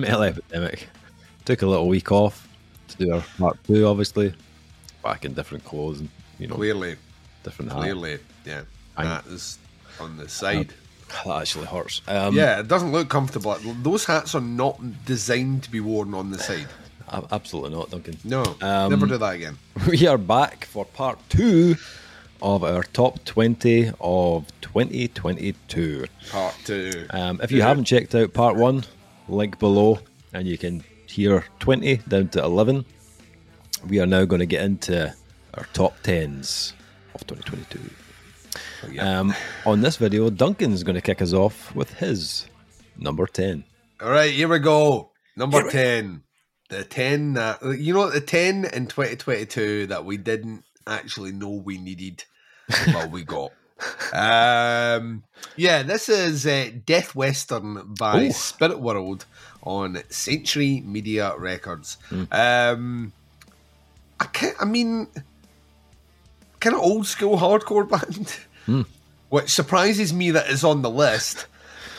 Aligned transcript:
Metal 0.00 0.22
Epidemic. 0.24 0.88
Took 1.44 1.62
a 1.62 1.66
little 1.66 1.88
week 1.88 2.10
off 2.12 2.46
to 2.88 2.96
do 2.96 3.12
our 3.14 3.24
part 3.38 3.58
two, 3.64 3.86
obviously. 3.86 4.34
Back 5.02 5.24
in 5.24 5.34
different 5.34 5.64
clothes 5.64 6.00
and, 6.00 6.08
you 6.38 6.46
know, 6.46 6.54
Clearly, 6.56 6.96
different 7.42 7.72
hat. 7.72 7.80
clearly, 7.82 8.18
yeah. 8.44 8.62
That 8.96 9.26
is 9.26 9.58
on 10.00 10.16
the 10.16 10.28
side. 10.28 10.72
That 11.24 11.40
actually 11.40 11.64
hurts. 11.64 12.02
Um, 12.06 12.34
yeah, 12.34 12.60
it 12.60 12.68
doesn't 12.68 12.92
look 12.92 13.08
comfortable. 13.08 13.56
Those 13.82 14.04
hats 14.04 14.34
are 14.34 14.42
not 14.42 14.78
designed 15.06 15.62
to 15.62 15.70
be 15.70 15.80
worn 15.80 16.12
on 16.12 16.30
the 16.30 16.38
side. 16.38 16.66
Absolutely 17.32 17.70
not, 17.74 17.88
Duncan. 17.90 18.18
No, 18.24 18.42
Um, 18.60 18.90
never 18.90 19.06
do 19.06 19.16
that 19.16 19.34
again. 19.36 19.56
We 19.88 20.06
are 20.06 20.18
back 20.18 20.66
for 20.66 20.84
part 20.84 21.18
two 21.30 21.76
of 22.42 22.62
our 22.62 22.82
top 22.82 23.24
20 23.24 23.92
of 24.02 24.44
2022. 24.60 26.04
Part 26.30 26.54
two. 26.66 27.06
Um, 27.08 27.40
if 27.42 27.50
you 27.52 27.62
haven't 27.62 27.84
checked 27.84 28.14
out 28.14 28.34
part 28.34 28.56
one, 28.56 28.84
link 29.28 29.58
below, 29.58 29.98
and 30.32 30.46
you 30.46 30.58
can 30.58 30.84
hear 31.06 31.44
20 31.60 31.96
down 32.08 32.28
to 32.28 32.42
11. 32.42 32.84
We 33.86 34.00
are 34.00 34.06
now 34.06 34.24
going 34.24 34.40
to 34.40 34.46
get 34.46 34.62
into 34.62 35.14
our 35.54 35.66
top 35.72 35.98
10s 36.02 36.72
of 37.14 37.26
2022. 37.26 37.90
yeah. 38.92 39.20
Um, 39.20 39.34
on 39.66 39.80
this 39.80 39.96
video, 39.96 40.30
Duncan's 40.30 40.82
going 40.82 40.96
to 40.96 41.02
kick 41.02 41.22
us 41.22 41.32
off 41.32 41.74
with 41.74 41.94
his 41.94 42.46
number 42.96 43.26
10. 43.26 43.64
All 44.00 44.10
right, 44.10 44.32
here 44.32 44.48
we 44.48 44.58
go. 44.58 45.12
Number 45.36 45.70
10. 45.70 46.22
The 46.68 46.84
10 46.84 47.34
that, 47.34 47.62
you 47.78 47.94
know, 47.94 48.10
the 48.10 48.20
10 48.20 48.66
in 48.66 48.86
2022 48.86 49.86
that 49.86 50.04
we 50.04 50.16
didn't 50.16 50.64
actually 50.86 51.32
know 51.32 51.50
we 51.50 51.78
needed, 51.78 52.24
well, 52.88 53.08
we 53.08 53.24
got. 53.24 53.52
Um, 54.12 55.22
yeah, 55.56 55.82
this 55.82 56.08
is 56.08 56.46
uh, 56.46 56.70
Death 56.84 57.14
Western 57.14 57.94
by 57.94 58.24
Ooh. 58.24 58.32
Spirit 58.32 58.80
World 58.80 59.24
on 59.62 60.02
Century 60.08 60.82
Media 60.84 61.34
Records. 61.36 61.96
Hmm. 62.08 62.24
Um, 62.32 63.12
I 64.20 64.24
can't, 64.26 64.56
I 64.60 64.64
mean, 64.64 65.06
kind 66.60 66.74
of 66.74 66.82
old 66.82 67.06
school 67.06 67.38
hardcore 67.38 67.88
band, 67.88 68.36
Hmm. 68.66 68.82
which 69.28 69.50
surprises 69.50 70.12
me 70.12 70.30
that 70.32 70.50
it's 70.50 70.64
on 70.64 70.82
the 70.82 70.90
list. 70.90 71.46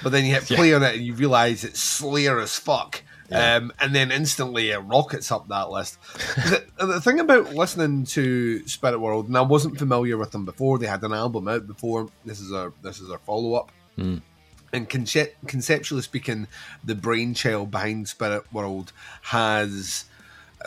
But 0.01 0.11
then 0.11 0.25
you 0.25 0.33
hit 0.33 0.43
play 0.45 0.73
on 0.73 0.83
it 0.83 0.95
and 0.95 1.05
you 1.05 1.13
realise 1.13 1.63
it's 1.63 1.79
Slayer 1.81 2.39
as 2.39 2.57
fuck. 2.57 3.01
Um, 3.31 3.71
and 3.79 3.93
then 3.93 4.11
instantly 4.11 4.71
it 4.71 4.79
rockets 4.79 5.31
up 5.31 5.47
that 5.49 5.69
list. 5.69 5.99
the, 6.35 6.65
the 6.79 7.01
thing 7.01 7.19
about 7.19 7.53
listening 7.53 8.05
to 8.05 8.67
Spirit 8.67 8.99
World, 8.99 9.27
and 9.27 9.37
I 9.37 9.41
wasn't 9.41 9.77
familiar 9.77 10.17
with 10.17 10.31
them 10.31 10.45
before, 10.45 10.79
they 10.79 10.87
had 10.87 11.03
an 11.03 11.13
album 11.13 11.47
out 11.47 11.67
before. 11.67 12.09
This 12.25 12.39
is 12.39 12.51
our 12.51 12.73
this 12.81 12.99
is 12.99 13.11
our 13.11 13.19
follow 13.19 13.53
up. 13.53 13.71
And 14.71 14.87
conce- 14.89 15.31
conceptually 15.47 16.01
speaking, 16.01 16.47
the 16.83 16.95
brainchild 16.95 17.71
behind 17.71 18.07
Spirit 18.07 18.51
World 18.53 18.93
has 19.23 20.05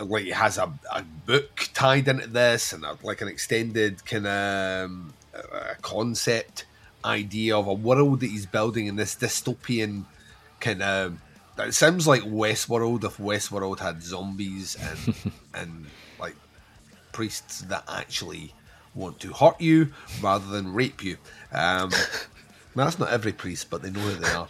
like 0.00 0.28
has 0.28 0.58
a, 0.58 0.72
a 0.92 1.02
book 1.26 1.68
tied 1.74 2.08
into 2.08 2.26
this 2.26 2.72
and 2.72 2.84
a, 2.84 2.96
like 3.02 3.20
an 3.20 3.28
extended 3.28 4.04
kind 4.04 4.26
of 4.26 4.84
um, 4.84 5.14
concept 5.82 6.66
idea 7.04 7.56
of 7.56 7.66
a 7.66 7.72
world 7.72 8.20
that 8.20 8.30
he's 8.30 8.46
building 8.46 8.86
in 8.86 8.96
this 8.96 9.14
dystopian 9.14 10.04
kind 10.60 10.82
of 10.82 11.18
it 11.68 11.74
sounds 11.74 12.06
like 12.06 12.22
Westworld 12.22 13.04
if 13.04 13.16
Westworld 13.16 13.78
had 13.78 14.02
zombies 14.02 14.76
and 14.80 15.32
and 15.54 15.86
like 16.18 16.36
priests 17.12 17.62
that 17.62 17.84
actually 17.88 18.54
want 18.94 19.20
to 19.20 19.32
hurt 19.32 19.60
you 19.60 19.92
rather 20.20 20.46
than 20.46 20.72
rape 20.72 21.02
you. 21.02 21.16
Um, 21.52 21.90
that's 22.76 22.98
not 22.98 23.10
every 23.10 23.32
priest, 23.32 23.70
but 23.70 23.82
they 23.82 23.90
know 23.90 24.00
who 24.00 24.14
they 24.14 24.30
are. 24.30 24.48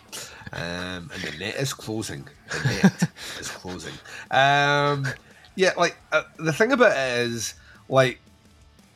Um, 0.52 1.10
and 1.12 1.22
the 1.22 1.38
net 1.38 1.56
is 1.56 1.72
closing. 1.72 2.26
The 2.50 2.68
net 2.82 3.08
is 3.40 3.48
closing. 3.48 3.94
Um, 4.30 5.06
yeah, 5.54 5.72
like 5.76 5.96
uh, 6.12 6.22
the 6.38 6.52
thing 6.52 6.72
about 6.72 6.92
it 6.92 7.26
is, 7.26 7.54
like, 7.88 8.20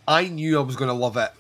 I 0.07 0.29
knew 0.29 0.59
I 0.59 0.63
was 0.63 0.77
going 0.77 0.89
to 0.89 0.95
love 0.95 1.17
it 1.17 1.33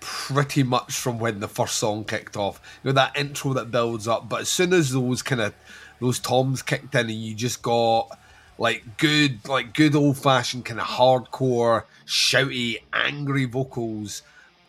pretty 0.00 0.64
much 0.64 0.94
from 0.94 1.18
when 1.20 1.38
the 1.38 1.48
first 1.48 1.76
song 1.76 2.04
kicked 2.04 2.36
off. 2.36 2.60
You 2.82 2.88
know 2.88 2.94
that 2.94 3.16
intro 3.16 3.52
that 3.54 3.70
builds 3.70 4.08
up, 4.08 4.28
but 4.28 4.42
as 4.42 4.48
soon 4.48 4.72
as 4.72 4.92
those 4.92 5.22
kind 5.22 5.40
of 5.40 5.54
those 6.02 6.18
toms 6.18 6.60
kicked 6.62 6.94
in, 6.94 7.08
and 7.08 7.10
you 7.10 7.34
just 7.34 7.62
got 7.62 8.18
like 8.58 8.98
good, 8.98 9.48
like 9.48 9.72
good 9.72 9.94
old 9.94 10.18
fashioned 10.18 10.64
kind 10.64 10.80
of 10.80 10.86
hardcore, 10.86 11.84
shouty, 12.06 12.82
angry 12.92 13.46
vocals, 13.46 14.22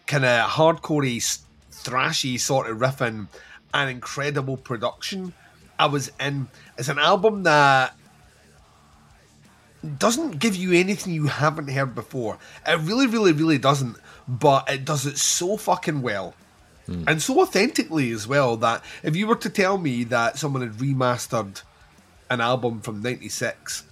kind 0.07 0.23
of 0.23 0.49
hardcorey, 0.49 1.17
thrashy 1.71 2.39
sort 2.39 2.69
of 2.69 2.77
riffing, 2.77 3.27
and 3.73 3.89
incredible 3.89 4.57
production. 4.57 5.33
I 5.77 5.88
was 5.88 6.11
in. 6.19 6.47
It's 6.77 6.88
an 6.88 6.99
album 6.99 7.44
that 7.44 7.95
doesn't 9.97 10.39
give 10.39 10.55
you 10.55 10.71
anything 10.73 11.13
you 11.13 11.25
haven't 11.25 11.67
heard 11.67 11.95
before. 11.95 12.38
It 12.65 12.79
really, 12.81 13.07
really, 13.07 13.33
really 13.33 13.57
doesn't. 13.57 13.97
But 14.27 14.69
it 14.71 14.85
does 14.85 15.05
it 15.05 15.17
so 15.17 15.57
fucking 15.57 16.01
well. 16.01 16.33
Mm. 16.88 17.05
And 17.07 17.21
so 17.21 17.41
authentically 17.41 18.11
as 18.11 18.27
well 18.27 18.57
that 18.57 18.83
if 19.03 19.16
you 19.16 19.27
were 19.27 19.35
to 19.38 19.49
tell 19.49 19.77
me 19.77 20.03
that 20.05 20.38
someone 20.38 20.61
had 20.61 20.73
remastered 20.73 21.61
an 22.29 22.41
album 22.41 22.81
from 22.81 23.01
'96, 23.01 23.83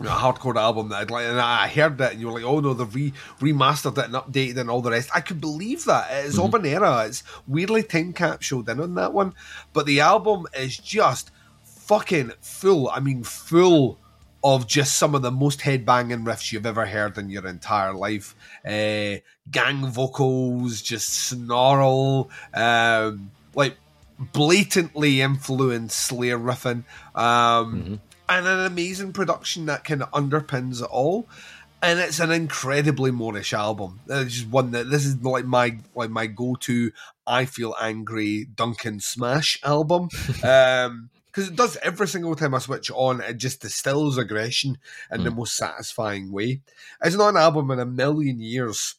a 0.00 0.04
hardcore 0.04 0.56
album 0.56 0.88
that 0.88 0.96
I'd 0.96 1.10
like, 1.10 1.26
and 1.26 1.40
I 1.40 1.68
heard 1.68 2.00
it, 2.00 2.12
and 2.12 2.20
you 2.20 2.26
were 2.26 2.32
like, 2.32 2.44
"Oh 2.44 2.60
no, 2.60 2.74
they've 2.74 2.94
re- 2.94 3.12
remastered 3.40 3.98
it 3.98 4.06
and 4.06 4.14
updated 4.14 4.58
and 4.58 4.70
all 4.70 4.82
the 4.82 4.90
rest." 4.90 5.10
I 5.14 5.20
could 5.20 5.40
believe 5.40 5.84
that 5.84 6.10
it 6.10 6.26
is 6.26 6.36
mm-hmm. 6.36 6.46
of 6.46 6.54
an 6.54 6.66
era. 6.66 7.06
It's 7.06 7.22
weirdly 7.46 7.82
time 7.82 8.12
capsuled 8.12 8.68
in 8.68 8.80
on 8.80 8.94
that 8.96 9.12
one, 9.12 9.34
but 9.72 9.86
the 9.86 10.00
album 10.00 10.46
is 10.58 10.76
just 10.76 11.30
fucking 11.64 12.32
full. 12.40 12.88
I 12.88 13.00
mean, 13.00 13.22
full 13.22 13.98
of 14.44 14.66
just 14.66 14.96
some 14.96 15.14
of 15.14 15.22
the 15.22 15.30
most 15.30 15.60
headbanging 15.60 16.24
riffs 16.24 16.52
you've 16.52 16.66
ever 16.66 16.86
heard 16.86 17.16
in 17.18 17.30
your 17.30 17.46
entire 17.46 17.92
life. 17.92 18.34
Uh, 18.66 19.16
gang 19.50 19.86
vocals, 19.86 20.82
just 20.82 21.08
snarl, 21.08 22.30
um, 22.54 23.30
like 23.54 23.76
blatantly 24.32 25.20
influenced 25.20 25.98
Slayer 25.98 26.38
riffing, 26.38 26.84
um, 27.14 28.00
and 28.28 28.46
an 28.46 28.60
amazing 28.60 29.12
production 29.12 29.66
that 29.66 29.84
kind 29.84 30.02
of 30.02 30.10
underpins 30.10 30.82
it 30.82 30.90
all. 30.90 31.26
And 31.84 31.98
it's 31.98 32.20
an 32.20 32.30
incredibly 32.30 33.10
Moorish 33.10 33.52
album. 33.52 34.00
It's 34.08 34.34
just 34.34 34.48
one 34.48 34.70
that 34.70 34.88
this 34.88 35.04
is 35.04 35.20
like 35.22 35.44
my 35.44 35.78
like 35.96 36.10
my 36.10 36.26
go 36.26 36.54
to. 36.60 36.92
I 37.26 37.44
feel 37.44 37.74
angry 37.80 38.44
Duncan 38.44 39.00
Smash 39.00 39.58
album. 39.64 40.08
Um, 40.44 41.10
because 41.32 41.48
it 41.48 41.56
does 41.56 41.78
every 41.82 42.06
single 42.06 42.36
time 42.36 42.54
I 42.54 42.58
switch 42.58 42.90
it 42.90 42.94
on, 42.94 43.22
it 43.22 43.38
just 43.38 43.62
distills 43.62 44.18
aggression 44.18 44.78
in 45.10 45.24
the 45.24 45.30
most 45.30 45.56
satisfying 45.56 46.30
way. 46.30 46.60
It's 47.02 47.16
not 47.16 47.30
an 47.30 47.38
album 47.38 47.70
in 47.70 47.80
a 47.80 47.86
million 47.86 48.38
years. 48.38 48.96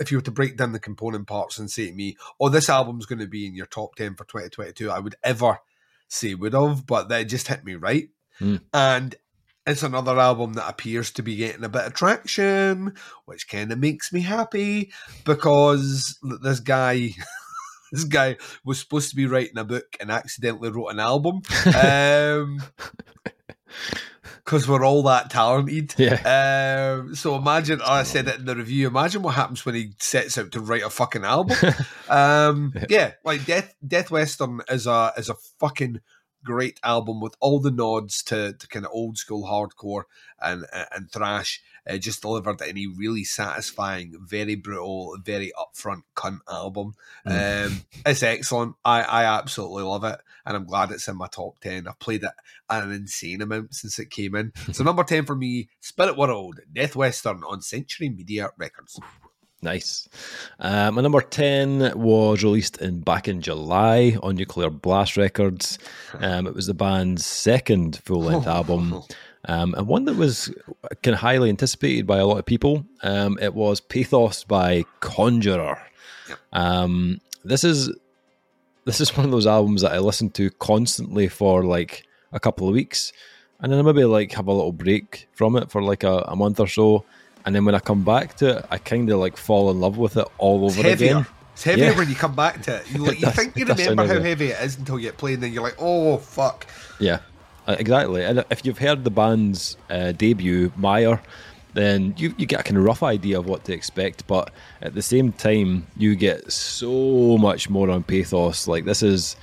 If 0.00 0.10
you 0.10 0.18
were 0.18 0.22
to 0.22 0.30
break 0.30 0.56
down 0.56 0.72
the 0.72 0.78
component 0.78 1.26
parts 1.26 1.58
and 1.58 1.70
say 1.70 1.88
to 1.88 1.92
me, 1.92 2.16
"Oh, 2.40 2.48
this 2.48 2.70
album's 2.70 3.06
going 3.06 3.18
to 3.18 3.26
be 3.26 3.46
in 3.46 3.54
your 3.54 3.66
top 3.66 3.96
ten 3.96 4.14
for 4.14 4.24
2022," 4.24 4.90
I 4.90 4.98
would 4.98 5.16
ever 5.22 5.58
say 6.08 6.34
would 6.34 6.54
have, 6.54 6.86
but 6.86 7.08
that 7.08 7.24
just 7.24 7.48
hit 7.48 7.64
me 7.64 7.74
right. 7.74 8.08
Mm. 8.40 8.60
And 8.72 9.14
it's 9.66 9.82
another 9.82 10.18
album 10.18 10.54
that 10.54 10.68
appears 10.68 11.10
to 11.12 11.22
be 11.22 11.36
getting 11.36 11.64
a 11.64 11.68
bit 11.68 11.86
of 11.86 11.94
traction, 11.94 12.94
which 13.24 13.48
kind 13.48 13.72
of 13.72 13.78
makes 13.78 14.12
me 14.12 14.20
happy 14.20 14.92
because 15.24 16.18
this 16.22 16.60
guy. 16.60 17.10
This 17.92 18.04
guy 18.04 18.36
was 18.64 18.80
supposed 18.80 19.10
to 19.10 19.16
be 19.16 19.26
writing 19.26 19.58
a 19.58 19.64
book 19.64 19.96
and 20.00 20.10
accidentally 20.10 20.70
wrote 20.70 20.88
an 20.88 21.00
album. 21.00 21.42
Um, 21.76 22.62
because 24.46 24.68
we're 24.68 24.84
all 24.84 25.02
that 25.02 25.28
talented. 25.28 25.92
Yeah. 25.98 26.94
Um, 27.00 27.16
so 27.16 27.34
imagine, 27.34 27.80
I 27.84 28.04
said 28.04 28.28
it 28.28 28.38
in 28.38 28.44
the 28.44 28.54
review. 28.54 28.86
Imagine 28.86 29.22
what 29.22 29.34
happens 29.34 29.66
when 29.66 29.74
he 29.74 29.92
sets 29.98 30.38
out 30.38 30.52
to 30.52 30.60
write 30.60 30.84
a 30.84 30.90
fucking 30.90 31.24
album. 31.24 31.56
um, 32.08 32.72
yeah, 32.88 33.12
like 33.24 33.44
Death 33.44 33.74
Death 33.86 34.10
Western 34.12 34.60
is 34.70 34.86
a 34.86 35.12
is 35.18 35.28
a 35.28 35.34
fucking 35.58 36.00
great 36.44 36.78
album 36.84 37.20
with 37.20 37.34
all 37.40 37.58
the 37.58 37.72
nods 37.72 38.22
to, 38.22 38.52
to 38.52 38.68
kind 38.68 38.86
of 38.86 38.92
old 38.92 39.18
school 39.18 39.42
hardcore 39.42 40.04
and 40.40 40.64
and 40.94 41.10
thrash. 41.10 41.60
Uh, 41.88 41.96
just 41.96 42.22
delivered 42.22 42.60
any 42.62 42.86
really 42.86 43.24
satisfying, 43.24 44.14
very 44.20 44.54
brutal, 44.54 45.16
very 45.22 45.52
upfront 45.58 46.02
cunt 46.16 46.40
album. 46.50 46.94
Um, 47.24 47.84
it's 48.04 48.22
excellent. 48.22 48.76
I, 48.84 49.02
I 49.02 49.24
absolutely 49.38 49.84
love 49.84 50.04
it, 50.04 50.18
and 50.44 50.56
I'm 50.56 50.64
glad 50.64 50.90
it's 50.90 51.08
in 51.08 51.16
my 51.16 51.28
top 51.28 51.58
ten. 51.60 51.86
I've 51.86 51.98
played 51.98 52.24
it 52.24 52.32
an 52.68 52.90
insane 52.90 53.42
amount 53.42 53.74
since 53.74 53.98
it 53.98 54.10
came 54.10 54.34
in. 54.34 54.52
so 54.72 54.84
number 54.84 55.04
ten 55.04 55.24
for 55.24 55.36
me, 55.36 55.68
Spirit 55.80 56.16
World, 56.16 56.60
Death 56.72 56.96
Western 56.96 57.42
on 57.44 57.62
Century 57.62 58.08
Media 58.08 58.50
Records. 58.56 58.98
Nice. 59.62 60.08
Uh, 60.60 60.90
my 60.90 61.00
number 61.00 61.20
10 61.20 61.98
was 61.98 62.44
released 62.44 62.80
in 62.80 63.00
back 63.00 63.26
in 63.26 63.40
July 63.40 64.16
on 64.22 64.36
Nuclear 64.36 64.68
Blast 64.68 65.16
Records. 65.16 65.78
Um, 66.14 66.46
it 66.46 66.54
was 66.54 66.66
the 66.66 66.74
band's 66.74 67.24
second 67.24 67.96
full 68.04 68.22
length 68.22 68.46
album, 68.58 69.02
um, 69.46 69.74
and 69.74 69.86
one 69.86 70.04
that 70.06 70.16
was 70.16 70.52
kind 71.02 71.14
of 71.14 71.20
highly 71.20 71.48
anticipated 71.48 72.06
by 72.06 72.18
a 72.18 72.26
lot 72.26 72.38
of 72.38 72.44
people. 72.44 72.84
Um, 73.02 73.38
it 73.40 73.54
was 73.54 73.80
Pathos 73.80 74.44
by 74.44 74.84
Conjurer. 75.00 75.80
Um, 76.52 77.20
this 77.44 77.62
is 77.62 77.94
this 78.84 79.00
is 79.00 79.10
one 79.16 79.24
of 79.24 79.30
those 79.32 79.46
albums 79.46 79.82
that 79.82 79.92
I 79.92 79.98
listen 79.98 80.30
to 80.30 80.50
constantly 80.50 81.28
for 81.28 81.64
like 81.64 82.04
a 82.32 82.40
couple 82.40 82.68
of 82.68 82.74
weeks, 82.74 83.12
and 83.60 83.72
then 83.72 83.78
I 83.78 83.82
maybe 83.82 84.04
like 84.04 84.32
have 84.32 84.48
a 84.48 84.52
little 84.52 84.72
break 84.72 85.28
from 85.32 85.56
it 85.56 85.70
for 85.70 85.80
like 85.80 86.02
a, 86.02 86.24
a 86.28 86.34
month 86.34 86.58
or 86.58 86.66
so, 86.66 87.04
and 87.44 87.54
then 87.54 87.64
when 87.64 87.76
I 87.76 87.78
come 87.78 88.04
back 88.04 88.36
to 88.38 88.58
it, 88.58 88.66
I 88.70 88.78
kind 88.78 89.08
of 89.10 89.20
like 89.20 89.36
fall 89.36 89.70
in 89.70 89.80
love 89.80 89.96
with 89.96 90.16
it 90.16 90.26
all 90.38 90.64
over 90.64 90.86
it's 90.86 91.00
again. 91.00 91.24
It's 91.52 91.62
heavier 91.62 91.86
yeah. 91.86 91.96
when 91.96 92.08
you 92.08 92.16
come 92.16 92.34
back 92.34 92.62
to 92.62 92.76
it. 92.76 92.90
You, 92.90 92.98
like, 93.06 93.20
you 93.20 93.30
think 93.30 93.56
you 93.56 93.64
remember 93.64 94.06
how 94.06 94.20
heavy 94.20 94.48
it 94.48 94.60
is 94.60 94.76
until 94.76 94.98
you 94.98 95.06
get 95.06 95.18
playing, 95.18 95.40
then 95.40 95.52
you're 95.52 95.62
like, 95.62 95.76
oh 95.78 96.18
fuck. 96.18 96.66
Yeah, 96.98 97.20
exactly. 97.74 98.24
And 98.24 98.44
if 98.50 98.64
you've 98.64 98.78
heard 98.78 99.04
the 99.04 99.10
band's 99.10 99.76
uh, 99.90 100.12
debut, 100.12 100.72
Mire, 100.76 101.20
then 101.74 102.14
you, 102.16 102.34
you 102.38 102.46
get 102.46 102.60
a 102.60 102.62
kind 102.62 102.78
of 102.78 102.84
rough 102.84 103.02
idea 103.02 103.38
of 103.38 103.46
what 103.46 103.64
to 103.64 103.72
expect. 103.72 104.26
But 104.26 104.50
at 104.80 104.94
the 104.94 105.02
same 105.02 105.32
time, 105.32 105.86
you 105.96 106.16
get 106.16 106.50
so 106.50 107.36
much 107.38 107.68
more 107.68 107.90
on 107.90 108.02
pathos. 108.02 108.66
Like 108.66 108.84
this 108.84 109.02
is 109.02 109.36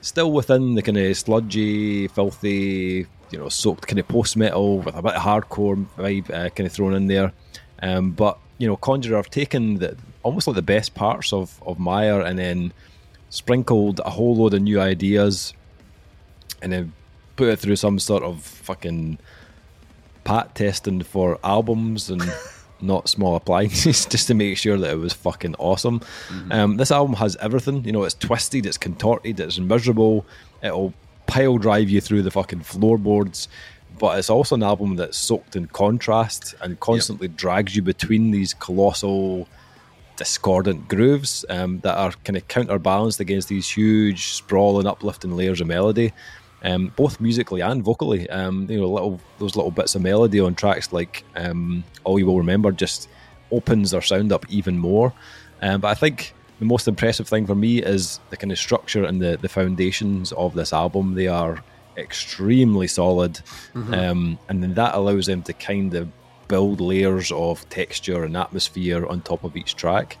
still 0.00 0.32
within 0.32 0.74
the 0.74 0.82
kind 0.82 0.98
of 0.98 1.16
sludgy, 1.16 2.08
filthy, 2.08 3.06
you 3.30 3.38
know, 3.38 3.48
soaked 3.48 3.86
kind 3.86 3.98
of 3.98 4.06
post 4.08 4.36
metal 4.36 4.78
with 4.78 4.94
a 4.94 5.02
bit 5.02 5.14
of 5.14 5.22
hardcore 5.22 5.84
vibe 5.96 6.30
uh, 6.30 6.50
kind 6.50 6.66
of 6.66 6.72
thrown 6.72 6.94
in 6.94 7.06
there. 7.06 7.32
Um, 7.82 8.12
but 8.12 8.38
you 8.58 8.68
know, 8.68 8.76
Conjurer 8.76 9.16
have 9.16 9.30
taken 9.30 9.76
the 9.76 9.96
almost 10.22 10.46
like 10.46 10.54
the 10.56 10.62
best 10.62 10.94
parts 10.94 11.32
of 11.32 11.60
of 11.66 11.78
Mire 11.78 12.20
and 12.20 12.38
then 12.38 12.72
sprinkled 13.30 14.00
a 14.04 14.10
whole 14.10 14.36
load 14.36 14.54
of 14.54 14.62
new 14.62 14.80
ideas 14.80 15.54
and 16.60 16.72
then 16.72 16.92
put 17.36 17.48
it 17.48 17.58
through 17.58 17.76
some 17.76 17.98
sort 17.98 18.22
of 18.22 18.42
fucking 18.42 19.18
pat 20.24 20.54
testing 20.54 21.02
for 21.02 21.38
albums 21.42 22.10
and 22.10 22.22
not 22.80 23.08
small 23.08 23.36
appliances 23.36 24.04
just 24.10 24.26
to 24.26 24.34
make 24.34 24.58
sure 24.58 24.76
that 24.76 24.90
it 24.90 24.98
was 24.98 25.12
fucking 25.12 25.54
awesome. 25.58 26.00
Mm-hmm. 26.00 26.52
Um, 26.52 26.76
this 26.76 26.90
album 26.90 27.16
has 27.16 27.36
everything. 27.36 27.84
You 27.84 27.92
know, 27.92 28.02
it's 28.04 28.14
twisted, 28.14 28.66
it's 28.66 28.78
contorted, 28.78 29.40
it's 29.40 29.58
miserable. 29.58 30.26
It'll 30.62 30.92
pile 31.26 31.58
drive 31.58 31.88
you 31.88 32.00
through 32.00 32.22
the 32.22 32.30
fucking 32.30 32.60
floorboards. 32.60 33.48
But 33.98 34.18
it's 34.18 34.30
also 34.30 34.54
an 34.54 34.62
album 34.62 34.96
that's 34.96 35.18
soaked 35.18 35.54
in 35.54 35.66
contrast 35.66 36.54
and 36.60 36.80
constantly 36.80 37.28
yep. 37.28 37.36
drags 37.36 37.76
you 37.76 37.82
between 37.82 38.30
these 38.30 38.54
colossal, 38.54 39.46
discordant 40.16 40.88
grooves 40.88 41.44
um, 41.48 41.80
that 41.80 41.96
are 41.96 42.12
kind 42.24 42.36
of 42.36 42.48
counterbalanced 42.48 43.20
against 43.20 43.48
these 43.48 43.68
huge, 43.68 44.28
sprawling, 44.28 44.86
uplifting 44.86 45.36
layers 45.36 45.60
of 45.60 45.68
melody 45.68 46.12
um, 46.62 46.92
both 46.96 47.20
musically 47.20 47.60
and 47.60 47.82
vocally. 47.82 48.28
Um, 48.30 48.66
you 48.70 48.80
know, 48.80 48.88
little 48.88 49.20
those 49.38 49.56
little 49.56 49.70
bits 49.70 49.94
of 49.94 50.02
melody 50.02 50.40
on 50.40 50.54
tracks 50.54 50.92
like 50.92 51.24
um, 51.36 51.84
"All 52.04 52.18
You 52.18 52.26
Will 52.26 52.38
Remember" 52.38 52.72
just 52.72 53.08
opens 53.50 53.90
their 53.90 54.02
sound 54.02 54.32
up 54.32 54.46
even 54.48 54.78
more. 54.78 55.12
Um, 55.60 55.80
but 55.80 55.88
I 55.88 55.94
think 55.94 56.34
the 56.58 56.64
most 56.64 56.88
impressive 56.88 57.28
thing 57.28 57.46
for 57.46 57.54
me 57.54 57.82
is 57.82 58.20
the 58.30 58.36
kind 58.36 58.52
of 58.52 58.58
structure 58.58 59.04
and 59.04 59.20
the 59.20 59.36
the 59.36 59.48
foundations 59.48 60.32
of 60.32 60.54
this 60.54 60.72
album. 60.72 61.14
They 61.14 61.28
are 61.28 61.62
extremely 61.96 62.86
solid, 62.86 63.34
mm-hmm. 63.74 63.92
Um, 63.92 64.38
and 64.48 64.62
then 64.62 64.74
that 64.74 64.94
allows 64.94 65.26
them 65.26 65.42
to 65.42 65.52
kind 65.52 65.94
of 65.94 66.08
build 66.48 66.80
layers 66.80 67.32
of 67.32 67.68
texture 67.70 68.24
and 68.24 68.36
atmosphere 68.36 69.06
on 69.06 69.20
top 69.22 69.44
of 69.44 69.56
each 69.56 69.74
track. 69.74 70.18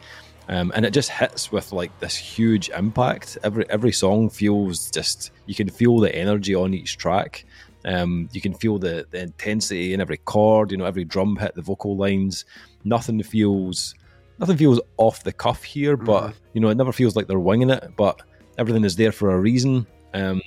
Um, 0.48 0.72
and 0.74 0.84
it 0.84 0.92
just 0.92 1.10
hits 1.10 1.52
with 1.52 1.72
like 1.72 1.98
this 2.00 2.16
huge 2.16 2.68
impact. 2.70 3.38
Every 3.44 3.68
every 3.70 3.92
song 3.92 4.28
feels 4.28 4.90
just 4.90 5.30
you 5.46 5.54
can 5.54 5.68
feel 5.68 5.98
the 5.98 6.14
energy 6.14 6.54
on 6.54 6.74
each 6.74 6.98
track. 6.98 7.44
Um, 7.84 8.28
you 8.32 8.40
can 8.40 8.54
feel 8.54 8.78
the, 8.78 9.06
the 9.10 9.20
intensity 9.20 9.92
in 9.92 10.00
every 10.00 10.18
chord. 10.18 10.70
You 10.70 10.76
know, 10.76 10.84
every 10.84 11.04
drum 11.04 11.36
hit, 11.36 11.54
the 11.54 11.62
vocal 11.62 11.96
lines. 11.96 12.44
Nothing 12.84 13.22
feels 13.22 13.94
nothing 14.38 14.56
feels 14.56 14.80
off 14.96 15.22
the 15.22 15.32
cuff 15.32 15.62
here, 15.62 15.96
but 15.96 16.22
mm-hmm. 16.22 16.38
you 16.54 16.60
know, 16.60 16.68
it 16.68 16.76
never 16.76 16.92
feels 16.92 17.14
like 17.14 17.26
they're 17.28 17.38
winging 17.38 17.70
it. 17.70 17.92
But 17.96 18.20
everything 18.58 18.84
is 18.84 18.96
there 18.96 19.12
for 19.12 19.30
a 19.32 19.38
reason. 19.38 19.86
Um, 20.14 20.42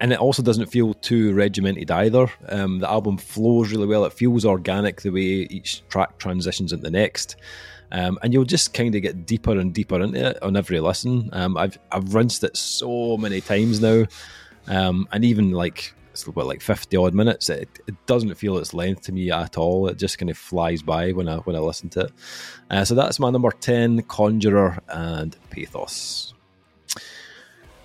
and 0.00 0.12
it 0.12 0.18
also 0.18 0.42
doesn't 0.42 0.66
feel 0.66 0.94
too 0.94 1.32
regimented 1.32 1.90
either. 1.90 2.28
Um, 2.48 2.80
the 2.80 2.90
album 2.90 3.16
flows 3.16 3.70
really 3.70 3.86
well. 3.86 4.04
It 4.04 4.12
feels 4.12 4.44
organic 4.44 5.00
the 5.00 5.10
way 5.10 5.20
each 5.20 5.86
track 5.88 6.18
transitions 6.18 6.72
into 6.72 6.84
the 6.84 6.90
next. 6.90 7.36
Um, 7.92 8.18
and 8.22 8.32
you'll 8.32 8.44
just 8.44 8.74
kind 8.74 8.94
of 8.94 9.02
get 9.02 9.26
deeper 9.26 9.58
and 9.58 9.72
deeper 9.72 10.00
into 10.00 10.30
it 10.30 10.42
on 10.42 10.56
every 10.56 10.80
listen. 10.80 11.30
Um, 11.32 11.56
I've 11.56 11.78
I've 11.92 12.14
rinsed 12.14 12.44
it 12.44 12.56
so 12.56 13.16
many 13.16 13.40
times 13.40 13.80
now, 13.80 14.06
um, 14.66 15.08
and 15.12 15.24
even 15.24 15.52
like 15.52 15.94
about 16.26 16.46
like 16.46 16.62
fifty 16.62 16.96
odd 16.96 17.14
minutes. 17.14 17.50
It, 17.50 17.68
it, 17.86 17.94
doesn't 18.06 18.34
feel 18.36 18.56
its 18.56 18.72
length 18.72 19.02
to 19.02 19.12
me 19.12 19.30
at 19.30 19.58
all. 19.58 19.88
It 19.88 19.98
just 19.98 20.18
kind 20.18 20.30
of 20.30 20.38
flies 20.38 20.80
by 20.82 21.12
when 21.12 21.28
I 21.28 21.36
when 21.38 21.56
I 21.56 21.58
listen 21.58 21.90
to 21.90 22.00
it. 22.00 22.12
Uh, 22.70 22.84
so 22.84 22.94
that's 22.94 23.18
my 23.18 23.30
number 23.30 23.50
ten, 23.50 24.02
Conjurer 24.02 24.78
and 24.88 25.36
Pathos. 25.50 26.32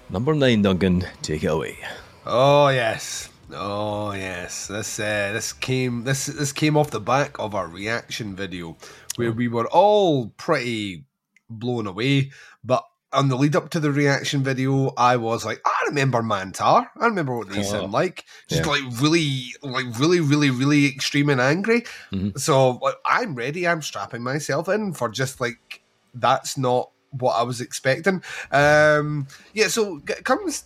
Number 0.09 0.33
nine, 0.33 0.61
Duncan, 0.61 1.05
take 1.21 1.43
it 1.43 1.47
away. 1.47 1.77
Oh 2.25 2.69
yes, 2.69 3.29
oh 3.53 4.13
yes. 4.13 4.67
This 4.67 4.99
uh, 4.99 5.31
this 5.33 5.53
came 5.53 6.03
this 6.03 6.27
this 6.27 6.53
came 6.53 6.77
off 6.77 6.91
the 6.91 6.99
back 6.99 7.37
of 7.39 7.55
our 7.55 7.67
reaction 7.67 8.35
video 8.35 8.77
where 9.15 9.31
we 9.31 9.47
were 9.47 9.67
all 9.67 10.29
pretty 10.37 11.05
blown 11.49 11.87
away. 11.87 12.31
But 12.63 12.85
on 13.13 13.27
the 13.27 13.35
lead 13.35 13.55
up 13.55 13.69
to 13.71 13.79
the 13.79 13.91
reaction 13.91 14.43
video, 14.43 14.93
I 14.97 15.17
was 15.17 15.43
like, 15.45 15.61
I 15.65 15.85
remember 15.87 16.21
Mantar. 16.21 16.87
I 16.99 17.05
remember 17.05 17.37
what 17.37 17.49
they 17.49 17.59
oh, 17.59 17.63
sound 17.63 17.91
like. 17.91 18.25
Just 18.47 18.65
yeah. 18.65 18.71
like 18.71 18.83
really, 19.01 19.53
like 19.61 19.85
really, 19.99 20.21
really, 20.21 20.49
really 20.49 20.85
extreme 20.85 21.29
and 21.29 21.41
angry. 21.41 21.81
Mm-hmm. 22.11 22.37
So 22.37 22.79
like, 22.81 22.95
I'm 23.05 23.35
ready. 23.35 23.67
I'm 23.67 23.81
strapping 23.81 24.23
myself 24.23 24.69
in 24.69 24.93
for 24.93 25.09
just 25.09 25.41
like 25.41 25.81
that's 26.13 26.57
not 26.57 26.91
what 27.11 27.33
I 27.33 27.43
was 27.43 27.59
expecting. 27.59 28.23
Um, 28.51 29.27
yeah. 29.53 29.67
So 29.67 29.99
comes 30.23 30.65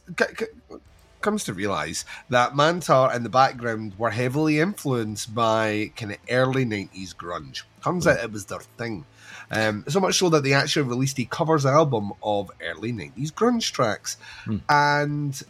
comes 1.26 1.44
to 1.44 1.54
realize 1.54 2.06
that 2.30 2.54
Mantar 2.54 3.14
in 3.14 3.24
the 3.24 3.30
background 3.30 3.96
were 3.98 4.12
heavily 4.12 4.60
influenced 4.60 5.34
by 5.34 5.92
kind 5.98 6.12
of 6.12 6.20
early 6.30 6.66
90s 6.66 7.16
grunge. 7.16 7.64
Turns 7.84 8.06
out 8.06 8.24
it 8.24 8.32
was 8.32 8.46
their 8.46 8.60
thing. 8.78 9.06
Um, 9.50 9.84
so 9.88 10.00
much 10.00 10.20
so 10.20 10.30
that 10.30 10.44
they 10.44 10.54
actually 10.54 10.88
released 10.88 11.20
a 11.20 11.26
covers 11.26 11.66
album 11.66 12.14
of 12.22 12.52
early 12.62 12.94
90s 12.94 13.32
grunge 13.32 13.72
tracks. 13.72 14.18
Hmm. 14.44 14.58
And 14.70 15.44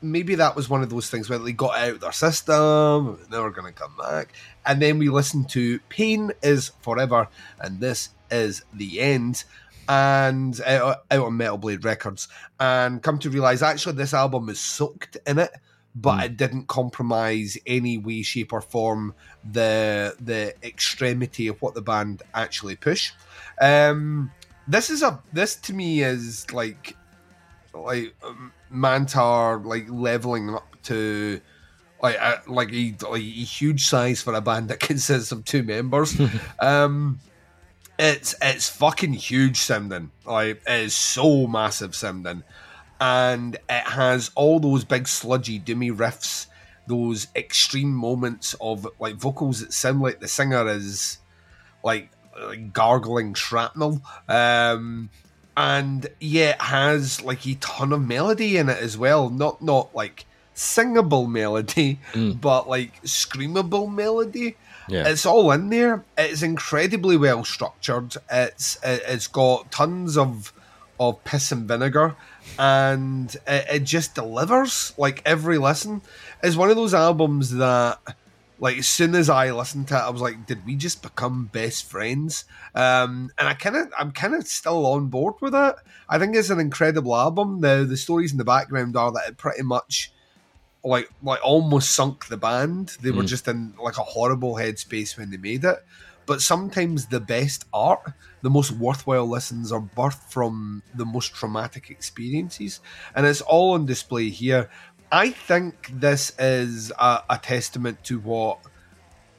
maybe 0.00 0.34
that 0.36 0.56
was 0.56 0.70
one 0.70 0.82
of 0.82 0.88
those 0.88 1.10
things 1.10 1.28
where 1.28 1.38
they 1.38 1.52
got 1.52 1.76
out 1.76 2.00
their 2.00 2.12
system, 2.12 3.18
they 3.30 3.38
were 3.38 3.50
going 3.50 3.70
to 3.70 3.78
come 3.78 3.94
back. 3.98 4.32
And 4.64 4.80
then 4.80 4.98
we 4.98 5.10
listened 5.10 5.50
to 5.50 5.78
Pain 5.90 6.32
is 6.42 6.72
Forever, 6.80 7.28
and 7.60 7.80
this 7.80 8.08
is 8.30 8.62
the 8.72 9.00
end 9.00 9.44
and 9.88 10.60
out, 10.66 11.04
out 11.10 11.26
on 11.26 11.36
Metal 11.36 11.58
Blade 11.58 11.84
Records, 11.84 12.28
and 12.60 13.02
come 13.02 13.18
to 13.20 13.30
realize 13.30 13.62
actually 13.62 13.94
this 13.94 14.14
album 14.14 14.48
is 14.48 14.60
soaked 14.60 15.16
in 15.26 15.38
it, 15.38 15.50
but 15.94 16.18
mm. 16.18 16.24
it 16.26 16.36
didn't 16.36 16.68
compromise 16.68 17.56
any 17.66 17.98
way, 17.98 18.22
shape, 18.22 18.52
or 18.52 18.60
form 18.60 19.14
the 19.50 20.14
the 20.20 20.54
extremity 20.64 21.48
of 21.48 21.60
what 21.62 21.74
the 21.74 21.82
band 21.82 22.22
actually 22.34 22.76
push. 22.76 23.12
Um, 23.60 24.30
this 24.66 24.90
is 24.90 25.02
a 25.02 25.20
this 25.32 25.56
to 25.56 25.72
me 25.72 26.02
is 26.02 26.52
like 26.52 26.96
like 27.74 28.14
um, 28.22 28.52
Mantar 28.72 29.64
like 29.64 29.86
leveling 29.88 30.54
up 30.54 30.76
to 30.84 31.40
like 32.02 32.16
a, 32.16 32.42
like 32.46 32.72
a, 32.72 32.94
like 33.08 33.20
a 33.20 33.24
huge 33.24 33.86
size 33.86 34.22
for 34.22 34.34
a 34.34 34.40
band 34.40 34.68
that 34.68 34.80
consists 34.80 35.32
of 35.32 35.44
two 35.44 35.62
members. 35.62 36.18
um, 36.60 37.18
it's 37.98 38.34
it's 38.40 38.68
fucking 38.68 39.14
huge 39.14 39.58
Simden. 39.58 40.10
Like 40.24 40.62
it 40.66 40.72
is 40.84 40.94
so 40.94 41.46
massive 41.46 41.92
Simden, 41.92 42.42
And 43.00 43.56
it 43.68 43.88
has 43.88 44.30
all 44.34 44.60
those 44.60 44.84
big 44.84 45.08
sludgy 45.08 45.58
doomy 45.58 45.94
riffs, 45.94 46.46
those 46.86 47.26
extreme 47.34 47.92
moments 47.92 48.54
of 48.60 48.86
like 49.00 49.16
vocals 49.16 49.60
that 49.60 49.72
sound 49.72 50.00
like 50.00 50.20
the 50.20 50.28
singer 50.28 50.66
is 50.68 51.18
like, 51.82 52.10
like 52.40 52.72
gargling 52.72 53.34
shrapnel. 53.34 54.02
Um 54.28 55.10
and 55.56 56.06
yeah, 56.20 56.50
it 56.50 56.60
has 56.62 57.20
like 57.22 57.44
a 57.46 57.54
ton 57.56 57.92
of 57.92 58.06
melody 58.06 58.58
in 58.58 58.68
it 58.68 58.78
as 58.78 58.96
well. 58.96 59.28
Not 59.28 59.60
not 59.60 59.92
like 59.92 60.24
singable 60.54 61.26
melody, 61.26 61.98
mm. 62.12 62.40
but 62.40 62.68
like 62.68 63.02
screamable 63.02 63.92
melody. 63.92 64.56
Yeah. 64.88 65.08
It's 65.08 65.26
all 65.26 65.50
in 65.52 65.70
there. 65.70 66.04
It's 66.16 66.42
incredibly 66.42 67.16
well 67.16 67.44
structured. 67.44 68.14
It's 68.30 68.78
it's 68.82 69.26
got 69.26 69.70
tons 69.70 70.16
of 70.16 70.52
of 71.00 71.22
piss 71.24 71.52
and 71.52 71.68
vinegar, 71.68 72.16
and 72.58 73.34
it, 73.46 73.66
it 73.70 73.84
just 73.84 74.14
delivers. 74.14 74.94
Like 74.98 75.22
every 75.24 75.58
listen 75.58 76.02
is 76.42 76.56
one 76.56 76.70
of 76.70 76.76
those 76.76 76.94
albums 76.94 77.52
that, 77.54 77.98
like, 78.58 78.78
as 78.78 78.88
soon 78.88 79.14
as 79.14 79.30
I 79.30 79.50
listened 79.52 79.88
to 79.88 79.94
it, 79.94 80.00
I 80.00 80.10
was 80.10 80.20
like, 80.22 80.46
"Did 80.46 80.66
we 80.66 80.74
just 80.74 81.02
become 81.02 81.50
best 81.52 81.88
friends?" 81.88 82.44
Um, 82.74 83.30
and 83.38 83.48
I 83.48 83.54
kind 83.54 83.76
of, 83.76 83.92
I'm 83.98 84.12
kind 84.12 84.34
of 84.34 84.46
still 84.46 84.86
on 84.86 85.06
board 85.06 85.34
with 85.40 85.54
it. 85.54 85.74
I 86.08 86.18
think 86.18 86.34
it's 86.34 86.50
an 86.50 86.60
incredible 86.60 87.14
album. 87.14 87.60
The 87.60 87.86
the 87.88 87.96
stories 87.96 88.32
in 88.32 88.38
the 88.38 88.44
background 88.44 88.96
are 88.96 89.12
that 89.12 89.28
it 89.28 89.36
pretty 89.36 89.62
much 89.62 90.12
like 90.84 91.10
like 91.22 91.40
almost 91.44 91.94
sunk 91.94 92.26
the 92.26 92.36
band. 92.36 92.96
They 93.00 93.10
were 93.10 93.22
mm. 93.22 93.28
just 93.28 93.48
in 93.48 93.74
like 93.82 93.98
a 93.98 94.02
horrible 94.02 94.54
headspace 94.54 95.16
when 95.16 95.30
they 95.30 95.36
made 95.36 95.64
it. 95.64 95.84
but 96.26 96.42
sometimes 96.42 97.06
the 97.06 97.20
best 97.20 97.64
art, 97.72 98.02
the 98.42 98.50
most 98.50 98.70
worthwhile 98.72 99.26
listens, 99.26 99.72
are 99.72 99.80
birthed 99.80 100.30
from 100.30 100.82
the 100.94 101.06
most 101.06 101.34
traumatic 101.34 101.90
experiences, 101.90 102.80
and 103.14 103.26
it's 103.26 103.40
all 103.40 103.72
on 103.72 103.86
display 103.86 104.28
here. 104.28 104.68
I 105.10 105.30
think 105.30 105.90
this 105.90 106.34
is 106.38 106.92
a, 106.98 107.22
a 107.30 107.38
testament 107.38 108.04
to 108.04 108.18
what 108.18 108.58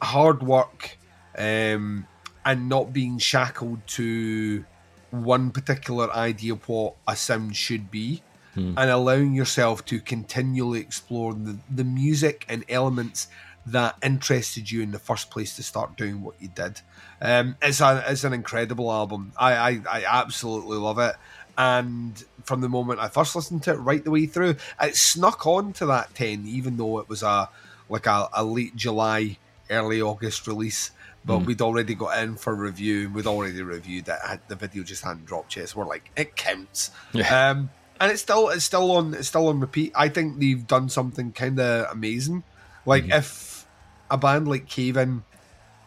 hard 0.01 0.41
work 0.41 0.97
um, 1.37 2.07
and 2.43 2.67
not 2.67 2.91
being 2.91 3.19
shackled 3.19 3.85
to 3.99 4.65
one 5.11 5.51
particular 5.51 6.11
idea 6.11 6.53
of 6.53 6.67
what 6.67 6.95
a 7.07 7.15
sound 7.15 7.55
should 7.55 7.91
be 7.91 8.23
hmm. 8.53 8.73
and 8.77 8.89
allowing 8.89 9.33
yourself 9.33 9.85
to 9.85 9.99
continually 9.99 10.79
explore 10.79 11.33
the, 11.33 11.57
the 11.69 11.83
music 11.83 12.45
and 12.49 12.63
elements 12.69 13.27
that 13.65 13.95
interested 14.01 14.71
you 14.71 14.81
in 14.81 14.91
the 14.91 14.99
first 14.99 15.29
place 15.29 15.55
to 15.55 15.63
start 15.63 15.95
doing 15.95 16.21
what 16.21 16.35
you 16.39 16.47
did. 16.47 16.81
Um, 17.21 17.55
it's, 17.61 17.81
a, 17.81 18.03
it's 18.07 18.23
an 18.23 18.33
incredible 18.33 18.91
album. 18.91 19.33
I, 19.37 19.53
I, 19.53 19.81
I 19.89 20.03
absolutely 20.05 20.77
love 20.77 20.97
it. 20.99 21.15
And 21.57 22.23
from 22.43 22.61
the 22.61 22.69
moment 22.69 22.99
I 22.99 23.09
first 23.09 23.35
listened 23.35 23.63
to 23.63 23.71
it 23.71 23.77
right 23.77 24.03
the 24.03 24.11
way 24.11 24.25
through, 24.25 24.55
it 24.81 24.95
snuck 24.95 25.45
on 25.45 25.73
to 25.73 25.85
that 25.87 26.15
10, 26.15 26.45
even 26.47 26.77
though 26.77 26.99
it 26.99 27.09
was 27.09 27.21
a 27.21 27.49
like 27.89 28.05
a, 28.05 28.29
a 28.33 28.43
late 28.43 28.75
July, 28.75 29.37
early 29.69 30.01
August 30.01 30.47
release 30.47 30.91
but 31.25 31.39
mm. 31.39 31.45
we'd 31.45 31.61
already 31.61 31.95
got 31.95 32.21
in 32.23 32.35
for 32.35 32.55
review. 32.55 33.05
And 33.05 33.15
we'd 33.15 33.27
already 33.27 33.61
reviewed 33.61 34.07
it. 34.07 34.39
The 34.47 34.55
video 34.55 34.83
just 34.83 35.03
hadn't 35.03 35.25
dropped 35.25 35.55
yet. 35.55 35.69
So 35.69 35.79
we're 35.79 35.85
like, 35.85 36.09
it 36.15 36.35
counts. 36.35 36.91
Yeah. 37.13 37.49
Um, 37.51 37.69
and 37.99 38.11
it's 38.11 38.21
still 38.21 38.49
it's 38.49 38.65
still 38.65 38.91
on 38.91 39.13
it's 39.13 39.27
still 39.27 39.47
on 39.47 39.59
repeat. 39.59 39.91
I 39.95 40.09
think 40.09 40.39
they've 40.39 40.65
done 40.65 40.89
something 40.89 41.31
kind 41.31 41.59
of 41.59 41.91
amazing. 41.91 42.43
Like 42.85 43.03
mm-hmm. 43.03 43.13
if 43.13 43.65
a 44.09 44.17
band 44.17 44.47
like 44.47 44.67
Cave 44.67 44.97
In 44.97 45.23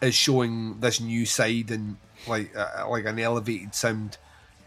is 0.01 0.15
showing 0.15 0.79
this 0.79 0.99
new 0.99 1.25
side 1.25 1.71
and 1.71 1.97
like 2.27 2.55
uh, 2.55 2.87
like 2.89 3.05
an 3.05 3.19
elevated 3.19 3.75
sound 3.75 4.17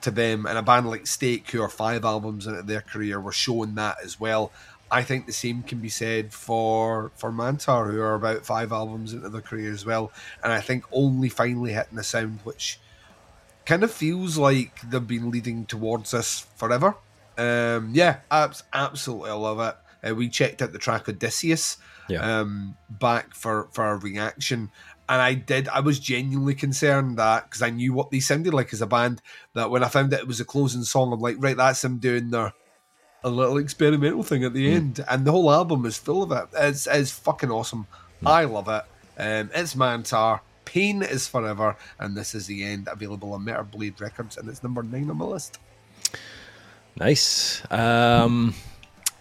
to 0.02 0.10
them, 0.10 0.46
and 0.46 0.58
a 0.58 0.62
band 0.62 0.88
like 0.88 1.06
Stake, 1.06 1.50
who 1.50 1.62
are 1.62 1.68
five 1.68 2.04
albums 2.04 2.46
into 2.46 2.62
their 2.62 2.80
career, 2.80 3.20
were 3.20 3.32
showing 3.32 3.74
that 3.76 3.96
as 4.04 4.20
well. 4.20 4.52
I 4.90 5.02
think 5.02 5.26
the 5.26 5.32
same 5.32 5.62
can 5.62 5.78
be 5.78 5.88
said 5.88 6.32
for 6.32 7.10
for 7.16 7.30
Mantar, 7.30 7.90
who 7.90 8.00
are 8.00 8.14
about 8.14 8.46
five 8.46 8.72
albums 8.72 9.12
into 9.12 9.28
their 9.28 9.40
career 9.40 9.72
as 9.72 9.86
well, 9.86 10.12
and 10.42 10.52
I 10.52 10.60
think 10.60 10.84
only 10.92 11.28
finally 11.28 11.72
hitting 11.72 11.98
a 11.98 12.02
sound 12.02 12.40
which 12.44 12.78
kind 13.64 13.82
of 13.82 13.90
feels 13.90 14.38
like 14.38 14.80
they've 14.88 15.06
been 15.06 15.30
leading 15.30 15.66
towards 15.66 16.12
this 16.12 16.46
forever. 16.56 16.94
Um, 17.38 17.90
yeah, 17.92 18.18
abs- 18.30 18.64
absolutely, 18.72 19.30
I 19.30 19.34
love 19.34 19.60
it. 19.60 20.08
Uh, 20.08 20.14
we 20.14 20.28
checked 20.28 20.62
out 20.62 20.72
the 20.72 20.78
track 20.78 21.08
Odysseus 21.08 21.78
yeah. 22.08 22.40
um, 22.40 22.76
back 22.88 23.34
for 23.34 23.68
for 23.72 23.86
a 23.86 23.96
reaction, 23.96 24.70
and 25.08 25.22
I 25.22 25.34
did. 25.34 25.68
I 25.68 25.80
was 25.80 25.98
genuinely 25.98 26.54
concerned 26.54 27.18
that 27.18 27.44
because 27.44 27.62
I 27.62 27.70
knew 27.70 27.92
what 27.92 28.10
they 28.10 28.20
sounded 28.20 28.54
like 28.54 28.72
as 28.72 28.82
a 28.82 28.86
band. 28.86 29.22
That 29.54 29.70
when 29.70 29.82
I 29.82 29.88
found 29.88 30.10
that 30.12 30.20
it 30.20 30.26
was 30.26 30.40
a 30.40 30.44
closing 30.44 30.84
song, 30.84 31.12
I'm 31.12 31.20
like, 31.20 31.36
right, 31.38 31.56
that's 31.56 31.82
them 31.82 31.98
doing 31.98 32.30
their 32.30 32.52
a 33.24 33.30
little 33.30 33.58
experimental 33.58 34.22
thing 34.22 34.44
at 34.44 34.52
the 34.52 34.68
mm. 34.68 34.74
end, 34.74 35.04
and 35.08 35.24
the 35.24 35.32
whole 35.32 35.50
album 35.50 35.84
is 35.84 35.98
full 35.98 36.22
of 36.22 36.32
it. 36.32 36.46
It's, 36.56 36.86
it's 36.86 37.10
fucking 37.10 37.50
awesome. 37.50 37.86
Mm. 38.22 38.30
I 38.30 38.44
love 38.44 38.68
it. 38.68 38.84
Um, 39.18 39.50
it's 39.54 39.74
Mantar. 39.74 40.40
Pain 40.64 41.02
is 41.02 41.26
forever, 41.26 41.76
and 41.98 42.16
this 42.16 42.34
is 42.34 42.46
the 42.46 42.62
end. 42.62 42.88
Available 42.90 43.32
on 43.32 43.44
Metal 43.44 43.64
Blade 43.64 44.00
Records, 44.00 44.36
and 44.36 44.48
it's 44.48 44.62
number 44.62 44.82
nine 44.82 45.10
on 45.10 45.16
my 45.16 45.24
list. 45.24 45.58
Nice. 46.98 47.62
Um, 47.70 48.54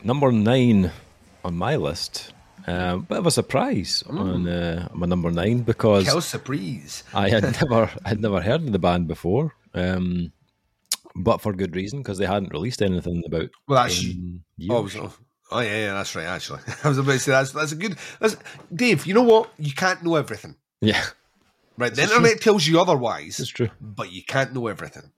number 0.04 0.32
nine 0.32 0.92
on 1.44 1.56
my 1.56 1.76
list. 1.76 2.32
Uh, 2.68 2.98
bit 2.98 3.20
of 3.20 3.28
a 3.28 3.32
surprise 3.32 4.04
mm. 4.08 4.20
on 4.20 4.48
uh, 4.48 4.88
my 4.94 5.06
number 5.06 5.30
nine 5.30 5.60
because 5.60 6.06
Quelle 6.06 6.22
surprise! 6.22 7.04
I 7.14 7.30
had 7.30 7.44
never, 7.62 7.92
had 8.04 8.22
never 8.22 8.42
heard 8.42 8.62
of 8.62 8.72
the 8.72 8.80
band 8.80 9.08
before. 9.08 9.54
Um, 9.76 10.32
but 11.16 11.42
for 11.42 11.54
good 11.54 11.76
reason 11.76 12.00
because 12.00 12.18
they 12.18 12.26
hadn't 12.26 12.54
released 12.54 12.82
anything 12.82 13.24
about. 13.26 13.50
Well, 13.68 13.88
oh, 13.88 15.14
oh 15.52 15.60
yeah, 15.60 15.78
yeah, 15.78 15.94
that's 15.94 16.16
right. 16.16 16.26
Actually, 16.26 16.62
I 16.84 16.90
was 16.90 16.98
about 16.98 17.12
to 17.12 17.20
say 17.20 17.32
that's 17.32 17.52
that's 17.52 17.72
a 17.74 17.76
good. 17.76 17.98
That's 18.20 18.36
Dave. 18.74 19.06
You 19.06 19.14
know 19.14 19.24
what? 19.24 19.52
You 19.58 19.74
can't 19.74 20.02
know 20.02 20.16
everything. 20.16 20.56
Yeah. 20.82 21.04
Right. 21.78 21.94
The 21.94 22.04
internet 22.04 22.34
true. 22.34 22.40
tells 22.40 22.66
you 22.66 22.80
otherwise. 22.80 23.40
It's 23.40 23.50
true. 23.50 23.70
But 23.82 24.12
you 24.12 24.24
can't 24.24 24.54
know 24.54 24.68
everything. 24.68 25.12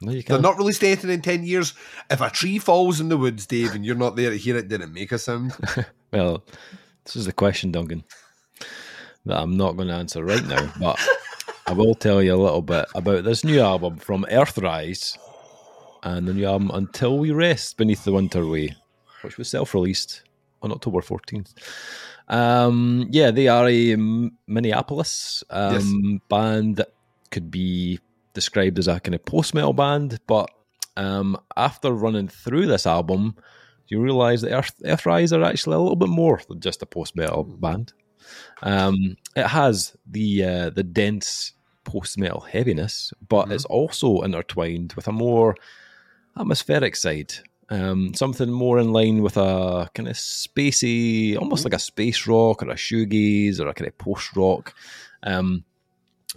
No, 0.00 0.12
you 0.12 0.22
can't. 0.22 0.28
They're 0.28 0.50
not 0.50 0.58
released 0.58 0.84
anything 0.84 1.10
in 1.10 1.22
ten 1.22 1.44
years. 1.44 1.74
If 2.10 2.20
a 2.20 2.30
tree 2.30 2.58
falls 2.58 3.00
in 3.00 3.08
the 3.08 3.16
woods, 3.16 3.46
Dave, 3.46 3.74
and 3.74 3.84
you're 3.84 3.94
not 3.94 4.16
there 4.16 4.30
to 4.30 4.36
hear 4.36 4.56
it, 4.56 4.68
did 4.68 4.80
it 4.80 4.92
make 4.92 5.12
a 5.12 5.18
sound? 5.18 5.54
well, 6.12 6.44
this 7.04 7.16
is 7.16 7.26
the 7.26 7.32
question, 7.32 7.72
Duncan, 7.72 8.04
that 9.24 9.38
I'm 9.38 9.56
not 9.56 9.76
going 9.76 9.88
to 9.88 9.94
answer 9.94 10.24
right 10.24 10.46
now, 10.46 10.72
but. 10.80 10.98
I 11.68 11.72
will 11.72 11.96
tell 11.96 12.22
you 12.22 12.32
a 12.32 12.36
little 12.36 12.62
bit 12.62 12.86
about 12.94 13.24
this 13.24 13.42
new 13.42 13.60
album 13.60 13.96
from 13.96 14.24
Earthrise 14.30 15.18
and 16.04 16.28
the 16.28 16.32
new 16.32 16.46
album 16.46 16.70
Until 16.72 17.18
We 17.18 17.32
Rest 17.32 17.76
Beneath 17.76 18.04
the 18.04 18.12
Winter 18.12 18.46
Way, 18.46 18.76
which 19.22 19.36
was 19.36 19.48
self 19.48 19.74
released 19.74 20.22
on 20.62 20.70
October 20.70 21.00
14th. 21.00 21.54
Um, 22.28 23.08
yeah, 23.10 23.32
they 23.32 23.48
are 23.48 23.68
a 23.68 23.96
Minneapolis 24.46 25.42
um, 25.50 25.74
yes. 25.74 26.20
band 26.28 26.76
that 26.76 26.92
could 27.32 27.50
be 27.50 27.98
described 28.36 28.78
as 28.78 28.86
a 28.86 29.00
kind 29.00 29.16
of 29.16 29.24
post 29.24 29.54
metal 29.54 29.72
band, 29.72 30.20
but 30.28 30.48
um, 30.96 31.36
after 31.56 31.90
running 31.92 32.28
through 32.28 32.66
this 32.66 32.86
album, 32.86 33.34
you 33.88 34.00
realise 34.00 34.42
that 34.42 34.52
Earth, 34.52 34.74
Earthrise 34.84 35.36
are 35.36 35.42
actually 35.42 35.76
a 35.76 35.80
little 35.80 35.96
bit 35.96 36.08
more 36.08 36.40
than 36.48 36.60
just 36.60 36.82
a 36.82 36.86
post 36.86 37.16
metal 37.16 37.42
band. 37.44 37.92
Um, 38.62 39.16
it 39.34 39.46
has 39.46 39.96
the 40.06 40.44
uh, 40.44 40.70
the 40.70 40.82
dense 40.82 41.52
post 41.84 42.18
metal 42.18 42.40
heaviness, 42.40 43.12
but 43.26 43.44
mm-hmm. 43.44 43.52
it's 43.52 43.64
also 43.64 44.20
intertwined 44.22 44.92
with 44.94 45.08
a 45.08 45.12
more 45.12 45.56
atmospheric 46.38 46.96
side. 46.96 47.32
Um, 47.68 48.14
something 48.14 48.50
more 48.50 48.78
in 48.78 48.92
line 48.92 49.22
with 49.22 49.36
a 49.36 49.90
kind 49.94 50.08
of 50.08 50.16
spacey, 50.16 51.36
almost 51.36 51.60
mm-hmm. 51.60 51.72
like 51.72 51.80
a 51.80 51.82
space 51.82 52.26
rock 52.26 52.62
or 52.62 52.70
a 52.70 52.74
shoegaze 52.74 53.60
or 53.60 53.68
a 53.68 53.74
kind 53.74 53.88
of 53.88 53.98
post 53.98 54.36
rock. 54.36 54.74
Um, 55.22 55.64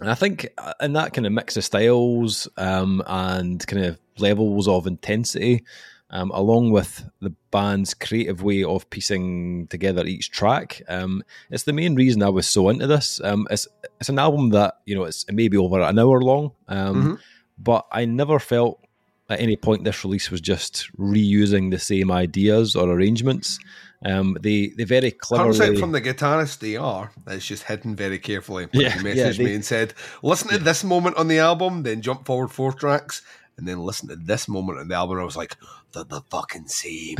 and 0.00 0.10
I 0.10 0.14
think 0.14 0.48
uh, 0.58 0.72
in 0.80 0.94
that 0.94 1.12
kind 1.12 1.26
of 1.26 1.32
mix 1.32 1.56
of 1.56 1.64
styles 1.64 2.48
um, 2.56 3.02
and 3.06 3.64
kind 3.66 3.84
of 3.84 3.98
levels 4.18 4.66
of 4.66 4.86
intensity, 4.86 5.64
um, 6.10 6.30
along 6.32 6.70
with 6.70 7.08
the 7.20 7.32
band's 7.50 7.94
creative 7.94 8.42
way 8.42 8.64
of 8.64 8.88
piecing 8.90 9.68
together 9.68 10.04
each 10.04 10.30
track. 10.30 10.82
Um, 10.88 11.22
it's 11.50 11.64
the 11.64 11.72
main 11.72 11.94
reason 11.94 12.22
I 12.22 12.30
was 12.30 12.46
so 12.46 12.68
into 12.68 12.86
this. 12.86 13.20
Um, 13.22 13.46
it's 13.50 13.68
it's 14.00 14.08
an 14.08 14.18
album 14.18 14.50
that 14.50 14.78
you 14.86 14.94
know 14.94 15.04
it's 15.04 15.24
it 15.24 15.34
may 15.34 15.48
be 15.48 15.56
over 15.56 15.80
an 15.80 15.98
hour 15.98 16.20
long, 16.20 16.52
um, 16.68 16.96
mm-hmm. 16.96 17.14
but 17.58 17.86
I 17.92 18.04
never 18.04 18.38
felt 18.38 18.80
at 19.28 19.40
any 19.40 19.56
point 19.56 19.84
this 19.84 20.04
release 20.04 20.30
was 20.30 20.40
just 20.40 20.90
reusing 20.98 21.70
the 21.70 21.78
same 21.78 22.10
ideas 22.10 22.74
or 22.74 22.90
arrangements. 22.90 23.58
Um, 24.04 24.36
they 24.40 24.68
they 24.68 24.84
very 24.84 25.10
cleverly. 25.10 25.58
Turns 25.58 25.70
out 25.70 25.78
from 25.78 25.92
the 25.92 26.00
guitarist 26.00 26.60
they 26.60 26.76
are. 26.76 27.12
It's 27.26 27.46
just 27.46 27.64
hidden 27.64 27.94
very 27.94 28.18
carefully. 28.18 28.66
Yeah, 28.72 28.90
he 28.90 29.00
messaged 29.00 29.16
yeah, 29.16 29.32
they, 29.32 29.44
me 29.44 29.54
and 29.54 29.64
said, 29.64 29.94
"Listen 30.22 30.48
to 30.48 30.58
this 30.58 30.82
moment 30.84 31.16
on 31.16 31.28
the 31.28 31.38
album, 31.38 31.82
then 31.82 32.00
jump 32.00 32.24
forward 32.24 32.50
four 32.50 32.72
tracks, 32.72 33.20
and 33.58 33.68
then 33.68 33.78
listen 33.80 34.08
to 34.08 34.16
this 34.16 34.48
moment 34.48 34.78
on 34.78 34.88
the 34.88 34.94
album. 34.94 35.18
I 35.18 35.24
was 35.24 35.36
like, 35.36 35.54
they're 35.92 36.04
the 36.04 36.22
fucking 36.30 36.68
same. 36.68 37.16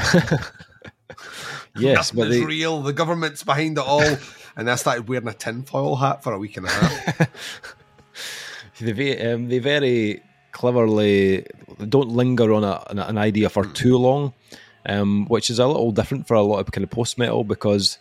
yes, 1.76 2.12
but 2.12 2.30
they... 2.30 2.44
real. 2.44 2.82
The 2.82 2.94
government's 2.94 3.44
behind 3.44 3.76
it 3.76 3.84
all. 3.84 4.16
and 4.56 4.70
I 4.70 4.76
started 4.76 5.08
wearing 5.08 5.28
a 5.28 5.34
tinfoil 5.34 5.96
hat 5.96 6.22
for 6.22 6.32
a 6.32 6.38
week 6.38 6.56
and 6.56 6.66
a 6.66 6.70
half. 6.70 7.30
they, 8.80 9.32
um, 9.32 9.48
they 9.48 9.58
very 9.58 10.22
cleverly 10.52 11.46
don't 11.88 12.10
linger 12.10 12.52
on 12.52 12.64
a, 12.64 12.82
an 12.88 13.18
idea 13.18 13.48
for 13.48 13.64
too 13.64 13.96
long, 13.96 14.32
um, 14.86 15.26
which 15.26 15.50
is 15.50 15.58
a 15.58 15.66
little 15.66 15.92
different 15.92 16.26
for 16.26 16.34
a 16.34 16.42
lot 16.42 16.60
of 16.60 16.70
kind 16.72 16.84
of 16.84 16.90
post 16.90 17.18
metal 17.18 17.44
because 17.44 17.98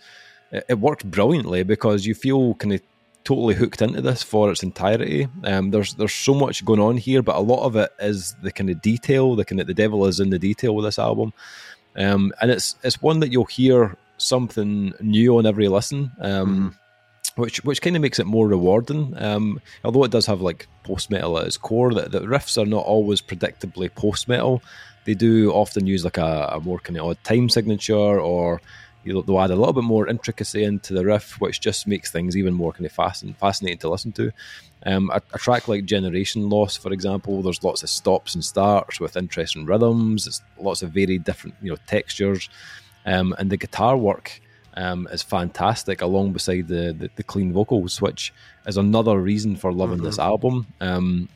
it, 0.51 0.65
it 0.69 0.79
worked 0.79 1.09
brilliantly 1.09 1.63
because 1.63 2.05
you 2.05 2.15
feel 2.15 2.55
kind 2.55 2.73
of 2.73 2.81
totally 3.23 3.53
hooked 3.53 3.81
into 3.81 4.01
this 4.01 4.23
for 4.23 4.51
its 4.51 4.63
entirety. 4.63 5.27
Um, 5.43 5.71
there's 5.71 5.93
there's 5.95 6.13
so 6.13 6.33
much 6.33 6.65
going 6.65 6.79
on 6.79 6.97
here, 6.97 7.21
but 7.21 7.35
a 7.35 7.41
lot 7.41 7.65
of 7.65 7.75
it 7.75 7.91
is 7.99 8.35
the 8.41 8.51
kind 8.51 8.69
of 8.69 8.81
detail. 8.81 9.35
The 9.35 9.45
kind 9.45 9.61
of 9.61 9.67
the 9.67 9.73
devil 9.73 10.05
is 10.05 10.19
in 10.19 10.29
the 10.29 10.39
detail 10.39 10.75
with 10.75 10.85
this 10.85 10.99
album, 10.99 11.33
um, 11.95 12.33
and 12.41 12.51
it's 12.51 12.75
it's 12.83 13.01
one 13.01 13.19
that 13.19 13.31
you'll 13.31 13.45
hear 13.45 13.97
something 14.17 14.93
new 14.99 15.37
on 15.37 15.45
every 15.45 15.67
listen. 15.67 16.11
Um, 16.19 16.47
mm-hmm. 16.47 16.69
Which, 17.35 17.63
which 17.63 17.81
kind 17.81 17.95
of 17.95 18.01
makes 18.01 18.19
it 18.19 18.25
more 18.25 18.49
rewarding. 18.49 19.13
Um, 19.15 19.61
although 19.85 20.03
it 20.03 20.11
does 20.11 20.25
have 20.25 20.41
like 20.41 20.67
post 20.83 21.09
metal 21.09 21.39
at 21.39 21.45
its 21.45 21.55
core, 21.55 21.93
the, 21.93 22.09
the 22.09 22.19
riffs 22.21 22.61
are 22.61 22.65
not 22.65 22.83
always 22.83 23.21
predictably 23.21 23.93
post 23.93 24.27
metal. 24.27 24.61
They 25.09 25.15
do 25.15 25.51
often 25.51 25.87
use 25.87 26.03
like 26.03 26.19
a, 26.19 26.51
a 26.51 26.59
more 26.59 26.77
kind 26.77 26.95
of 26.99 27.05
odd 27.07 27.23
time 27.23 27.49
signature 27.49 28.19
or 28.19 28.61
you 29.03 29.23
they'll 29.23 29.41
add 29.41 29.49
a 29.49 29.55
little 29.55 29.73
bit 29.73 29.85
more 29.85 30.07
intricacy 30.07 30.63
into 30.63 30.93
the 30.93 31.03
riff, 31.03 31.41
which 31.41 31.59
just 31.59 31.87
makes 31.87 32.11
things 32.11 32.37
even 32.37 32.53
more 32.53 32.73
kind 32.73 32.85
of 32.85 32.91
fascinating, 32.91 33.39
fascinating 33.39 33.79
to 33.79 33.89
listen 33.89 34.11
to. 34.11 34.31
Um, 34.85 35.09
a, 35.09 35.19
a, 35.33 35.39
track 35.39 35.67
like 35.67 35.85
Generation 35.85 36.47
Loss, 36.47 36.77
for 36.77 36.93
example, 36.93 37.41
there's 37.41 37.63
lots 37.63 37.81
of 37.81 37.89
stops 37.89 38.35
and 38.35 38.45
starts 38.45 38.99
with 38.99 39.17
interesting 39.17 39.65
rhythms. 39.65 40.27
It's 40.27 40.43
lots 40.59 40.83
of 40.83 40.91
very 40.91 41.17
different, 41.17 41.55
you 41.59 41.71
know, 41.71 41.77
textures, 41.87 42.49
um, 43.03 43.33
and 43.39 43.49
the 43.49 43.57
guitar 43.57 43.97
work 43.97 44.39
um, 44.75 45.07
is 45.11 45.23
fantastic, 45.23 46.03
along 46.03 46.33
beside 46.33 46.67
the, 46.67 46.95
the, 46.95 47.09
the 47.15 47.23
clean 47.23 47.51
vocals, 47.51 47.99
which 47.99 48.31
is 48.67 48.77
another 48.77 49.19
reason 49.19 49.55
for 49.55 49.73
loving 49.73 49.97
mm-hmm. 49.97 50.05
this 50.05 50.19
album. 50.19 50.67
Um, 50.79 51.29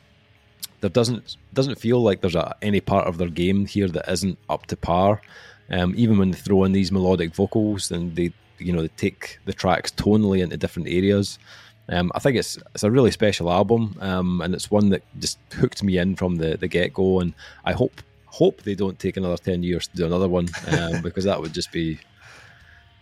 there 0.84 0.90
doesn't 0.90 1.38
doesn't 1.54 1.80
feel 1.80 2.04
like 2.04 2.20
there's 2.20 2.36
a, 2.36 2.56
any 2.62 2.82
part 2.82 3.08
of 3.08 3.18
their 3.18 3.30
game 3.30 3.66
here 3.66 3.88
that 3.88 4.12
isn't 4.12 4.38
up 4.50 4.66
to 4.68 4.76
par. 4.76 5.22
Um, 5.70 5.94
even 5.96 6.18
when 6.18 6.32
they 6.32 6.38
throw 6.38 6.66
in 6.66 6.74
these 6.74 6.92
melodic 6.92 7.34
vocals 7.34 7.90
and 7.90 8.16
they 8.18 8.34
you 8.60 8.74
know 8.74 8.82
they 8.82 8.90
take 8.90 9.40
the 9.46 9.54
tracks 9.54 9.92
tonally 9.92 10.44
into 10.44 10.58
different 10.58 10.90
areas. 10.90 11.40
Um, 11.88 12.12
I 12.16 12.20
think 12.20 12.36
it's 12.36 12.58
it's 12.76 12.84
a 12.84 12.92
really 12.92 13.12
special 13.12 13.50
album, 13.50 13.96
um, 14.02 14.42
and 14.42 14.54
it's 14.54 14.70
one 14.70 14.90
that 14.90 15.04
just 15.20 15.40
hooked 15.54 15.84
me 15.84 15.98
in 15.98 16.18
from 16.18 16.36
the, 16.36 16.58
the 16.58 16.68
get 16.68 16.94
go. 16.94 17.22
And 17.22 17.34
I 17.64 17.72
hope 17.72 18.02
hope 18.26 18.64
they 18.64 18.76
don't 18.76 19.00
take 19.00 19.16
another 19.16 19.38
ten 19.38 19.64
years 19.64 19.88
to 19.88 19.96
do 19.96 20.06
another 20.06 20.28
one 20.28 20.50
um, 20.68 21.02
because 21.08 21.24
that 21.24 21.40
would 21.40 21.54
just 21.54 21.72
be 21.72 21.98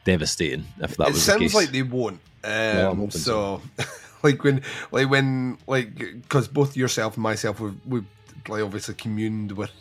devastating 0.05 0.65
if 0.81 0.97
that 0.97 1.07
it 1.07 1.13
was. 1.13 1.17
It 1.17 1.31
sounds 1.31 1.55
like 1.55 1.71
they 1.71 1.81
won't. 1.81 2.21
Um, 2.43 3.09
so, 3.09 3.61
so. 3.79 3.83
like 4.23 4.43
when 4.43 4.61
like 4.91 5.09
when 5.09 5.57
like 5.67 5.95
because 5.95 6.47
both 6.47 6.75
yourself 6.75 7.15
and 7.15 7.23
myself 7.23 7.59
we've, 7.59 7.75
we've 7.85 8.05
like 8.47 8.63
obviously 8.63 8.95
communed 8.95 9.51
with 9.53 9.71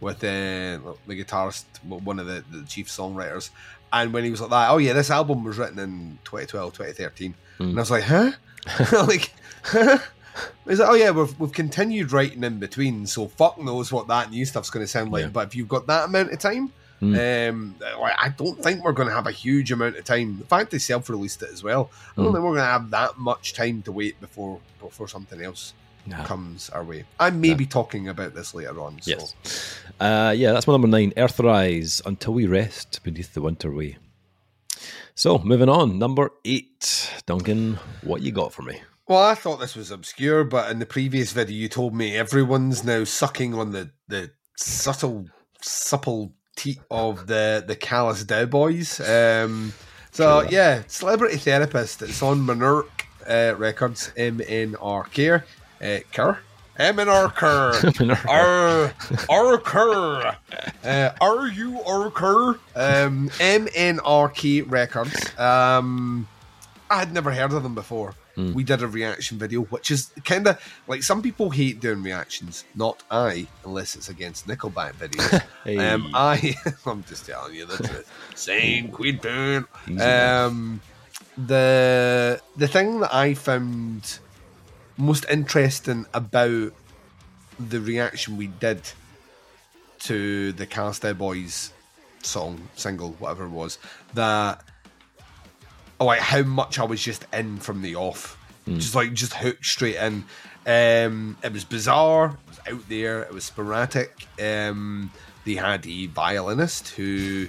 with 0.00 0.22
uh, 0.22 0.78
the 1.06 1.24
guitarist, 1.24 1.64
one 1.84 2.20
of 2.20 2.26
the, 2.26 2.44
the 2.52 2.64
chief 2.66 2.88
songwriters, 2.88 3.50
and 3.92 4.12
when 4.12 4.22
he 4.22 4.30
was 4.30 4.40
like 4.40 4.50
that, 4.50 4.70
oh 4.70 4.78
yeah, 4.78 4.92
this 4.92 5.10
album 5.10 5.42
was 5.42 5.58
written 5.58 5.78
in 5.78 6.18
2012, 6.24 6.72
2013, 6.72 7.34
mm. 7.58 7.68
and 7.68 7.76
I 7.76 7.80
was 7.80 7.90
like, 7.90 8.04
huh, 8.04 8.32
like. 9.06 9.32
Huh? 9.64 9.98
He's 10.68 10.78
like, 10.78 10.88
oh 10.88 10.94
yeah, 10.94 11.10
we've, 11.10 11.40
we've 11.40 11.52
continued 11.52 12.12
writing 12.12 12.44
in 12.44 12.60
between, 12.60 13.06
so 13.06 13.26
fuck 13.26 13.58
knows 13.58 13.90
what 13.90 14.06
that 14.06 14.30
new 14.30 14.44
stuff's 14.44 14.70
going 14.70 14.84
to 14.84 14.88
sound 14.88 15.10
like. 15.10 15.24
Yeah. 15.24 15.30
But 15.30 15.48
if 15.48 15.56
you've 15.56 15.66
got 15.66 15.88
that 15.88 16.04
amount 16.04 16.32
of 16.32 16.38
time, 16.38 16.72
Mm. 17.00 17.50
Um, 17.50 17.74
I 17.94 18.28
don't 18.30 18.60
think 18.62 18.82
we're 18.82 18.92
going 18.92 19.08
to 19.08 19.14
have 19.14 19.26
a 19.26 19.32
huge 19.32 19.70
amount 19.70 19.96
of 19.96 20.04
time. 20.04 20.38
The 20.38 20.44
fact 20.44 20.70
they 20.70 20.78
self-released 20.78 21.42
it 21.42 21.50
as 21.52 21.62
well, 21.62 21.90
I 22.12 22.22
don't 22.22 22.26
mm. 22.26 22.34
think 22.34 22.44
we're 22.44 22.50
going 22.50 22.56
to 22.56 22.64
have 22.64 22.90
that 22.90 23.18
much 23.18 23.54
time 23.54 23.82
to 23.82 23.92
wait 23.92 24.20
before 24.20 24.60
before 24.80 25.08
something 25.08 25.40
else 25.40 25.74
no. 26.06 26.16
comes 26.24 26.70
our 26.70 26.82
way. 26.82 27.04
I 27.20 27.30
may 27.30 27.50
no. 27.50 27.56
be 27.56 27.66
talking 27.66 28.08
about 28.08 28.34
this 28.34 28.54
later 28.54 28.80
on. 28.80 29.00
So. 29.00 29.10
Yes, 29.10 29.80
uh, 30.00 30.34
yeah, 30.36 30.52
that's 30.52 30.66
my 30.66 30.74
number 30.74 30.88
nine. 30.88 31.12
Earthrise, 31.12 32.04
until 32.04 32.34
we 32.34 32.46
rest 32.46 33.00
beneath 33.04 33.34
the 33.34 33.42
winter 33.42 33.70
way. 33.70 33.98
So 35.14 35.38
moving 35.38 35.68
on, 35.68 35.98
number 35.98 36.30
eight, 36.44 37.12
Duncan, 37.26 37.78
what 38.02 38.22
you 38.22 38.30
got 38.30 38.52
for 38.52 38.62
me? 38.62 38.80
Well, 39.08 39.22
I 39.22 39.34
thought 39.34 39.58
this 39.58 39.74
was 39.74 39.90
obscure, 39.90 40.44
but 40.44 40.70
in 40.70 40.78
the 40.78 40.86
previous 40.86 41.32
video, 41.32 41.56
you 41.56 41.68
told 41.68 41.94
me 41.94 42.16
everyone's 42.16 42.84
now 42.84 43.04
sucking 43.04 43.54
on 43.54 43.72
the 43.72 43.90
the 44.06 44.30
subtle 44.56 45.26
supple 45.60 46.34
teat 46.58 46.80
of 46.90 47.26
the 47.26 47.64
the 47.66 47.76
Callous 47.76 48.24
Daoboys. 48.24 49.00
Um, 49.00 49.72
so 50.10 50.42
sure. 50.42 50.50
yeah, 50.50 50.82
Celebrity 50.88 51.36
Therapist. 51.36 52.02
It's 52.02 52.22
on 52.22 52.40
Monarch 52.40 53.06
uh, 53.28 53.54
Records, 53.56 54.12
MNR 54.16 55.06
uh, 55.80 56.00
Kerr. 56.12 56.38
MNR 56.78 57.34
Kerr. 57.36 58.18
R 58.28 58.94
R 59.28 59.58
Kerr. 59.58 60.36
Uh, 60.84 61.10
are 61.20 61.48
you 61.48 61.80
R 61.82 62.10
Kerr? 62.10 62.50
Um, 62.74 63.28
MNRK 63.30 64.70
Records. 64.70 65.38
Um, 65.38 66.28
I 66.90 66.98
had 66.98 67.12
never 67.12 67.32
heard 67.32 67.52
of 67.52 67.62
them 67.62 67.74
before. 67.74 68.14
Mm. 68.38 68.54
We 68.54 68.62
did 68.62 68.82
a 68.82 68.86
reaction 68.86 69.36
video, 69.36 69.62
which 69.62 69.90
is 69.90 70.12
kind 70.24 70.46
of 70.46 70.60
like 70.86 71.02
some 71.02 71.22
people 71.22 71.50
hate 71.50 71.80
doing 71.80 72.04
reactions. 72.04 72.64
Not 72.76 73.02
I, 73.10 73.48
unless 73.64 73.96
it's 73.96 74.08
against 74.08 74.46
Nickelback 74.46 74.94
videos. 74.94 75.42
hey. 75.64 75.76
um, 75.78 76.10
I, 76.14 76.54
I'm 76.86 77.02
just 77.04 77.26
telling 77.26 77.56
you 77.56 77.66
the 77.66 77.76
truth. 77.76 78.10
Same 78.36 78.90
Queen 78.90 79.18
Poon. 79.18 79.66
Um, 80.00 80.80
the 81.36 82.40
the 82.56 82.68
thing 82.68 83.00
that 83.00 83.12
I 83.12 83.34
found 83.34 84.20
most 84.96 85.26
interesting 85.28 86.06
about 86.14 86.72
the 87.58 87.80
reaction 87.80 88.36
we 88.36 88.46
did 88.46 88.80
to 90.00 90.52
the 90.52 90.66
Daoboys 90.66 91.72
song, 92.22 92.68
single, 92.76 93.10
whatever 93.18 93.46
it 93.46 93.50
was, 93.50 93.78
that 94.14 94.62
oh, 96.00 96.06
like 96.06 96.20
how 96.20 96.42
much 96.42 96.78
I 96.78 96.84
was 96.84 97.02
just 97.02 97.26
in 97.32 97.58
from 97.58 97.82
the 97.82 97.96
off, 97.96 98.37
mm. 98.68 98.80
just 98.80 98.94
like 98.94 99.12
just 99.12 99.34
hooked 99.34 99.64
straight 99.64 99.96
in. 99.96 100.24
Um, 100.66 101.36
it 101.42 101.52
was 101.52 101.64
bizarre. 101.64 102.38
It 102.46 102.48
was 102.48 102.74
out 102.74 102.88
there. 102.88 103.22
It 103.22 103.32
was 103.32 103.44
sporadic. 103.44 104.26
Um, 104.42 105.10
they 105.44 105.54
had 105.54 105.86
a 105.86 106.06
violinist 106.06 106.90
who 106.90 107.48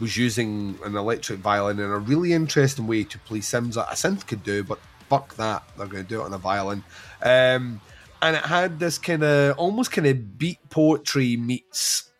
was 0.00 0.16
using 0.16 0.78
an 0.84 0.96
electric 0.96 1.40
violin 1.40 1.78
in 1.78 1.90
a 1.90 1.98
really 1.98 2.32
interesting 2.32 2.86
way 2.86 3.04
to 3.04 3.18
play 3.18 3.40
sims 3.40 3.74
that 3.74 3.88
a 3.90 3.94
synth 3.94 4.26
could 4.26 4.42
do, 4.42 4.64
but 4.64 4.78
fuck 5.08 5.34
that, 5.36 5.62
they're 5.76 5.86
going 5.86 6.04
to 6.04 6.08
do 6.08 6.20
it 6.20 6.24
on 6.24 6.32
a 6.32 6.38
violin. 6.38 6.82
Um, 7.22 7.80
and 8.22 8.36
it 8.36 8.44
had 8.44 8.78
this 8.78 8.98
kind 8.98 9.22
of 9.22 9.58
almost 9.58 9.92
kind 9.92 10.06
of 10.06 10.38
beat 10.38 10.58
poetry 10.70 11.36
meets 11.36 12.10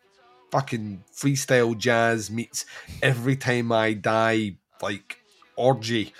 fucking 0.51 1.03
freestyle 1.15 1.77
jazz 1.77 2.29
meets 2.29 2.65
every 3.01 3.37
time 3.37 3.71
I 3.71 3.93
die 3.93 4.55
like 4.81 5.17
orgy 5.55 6.13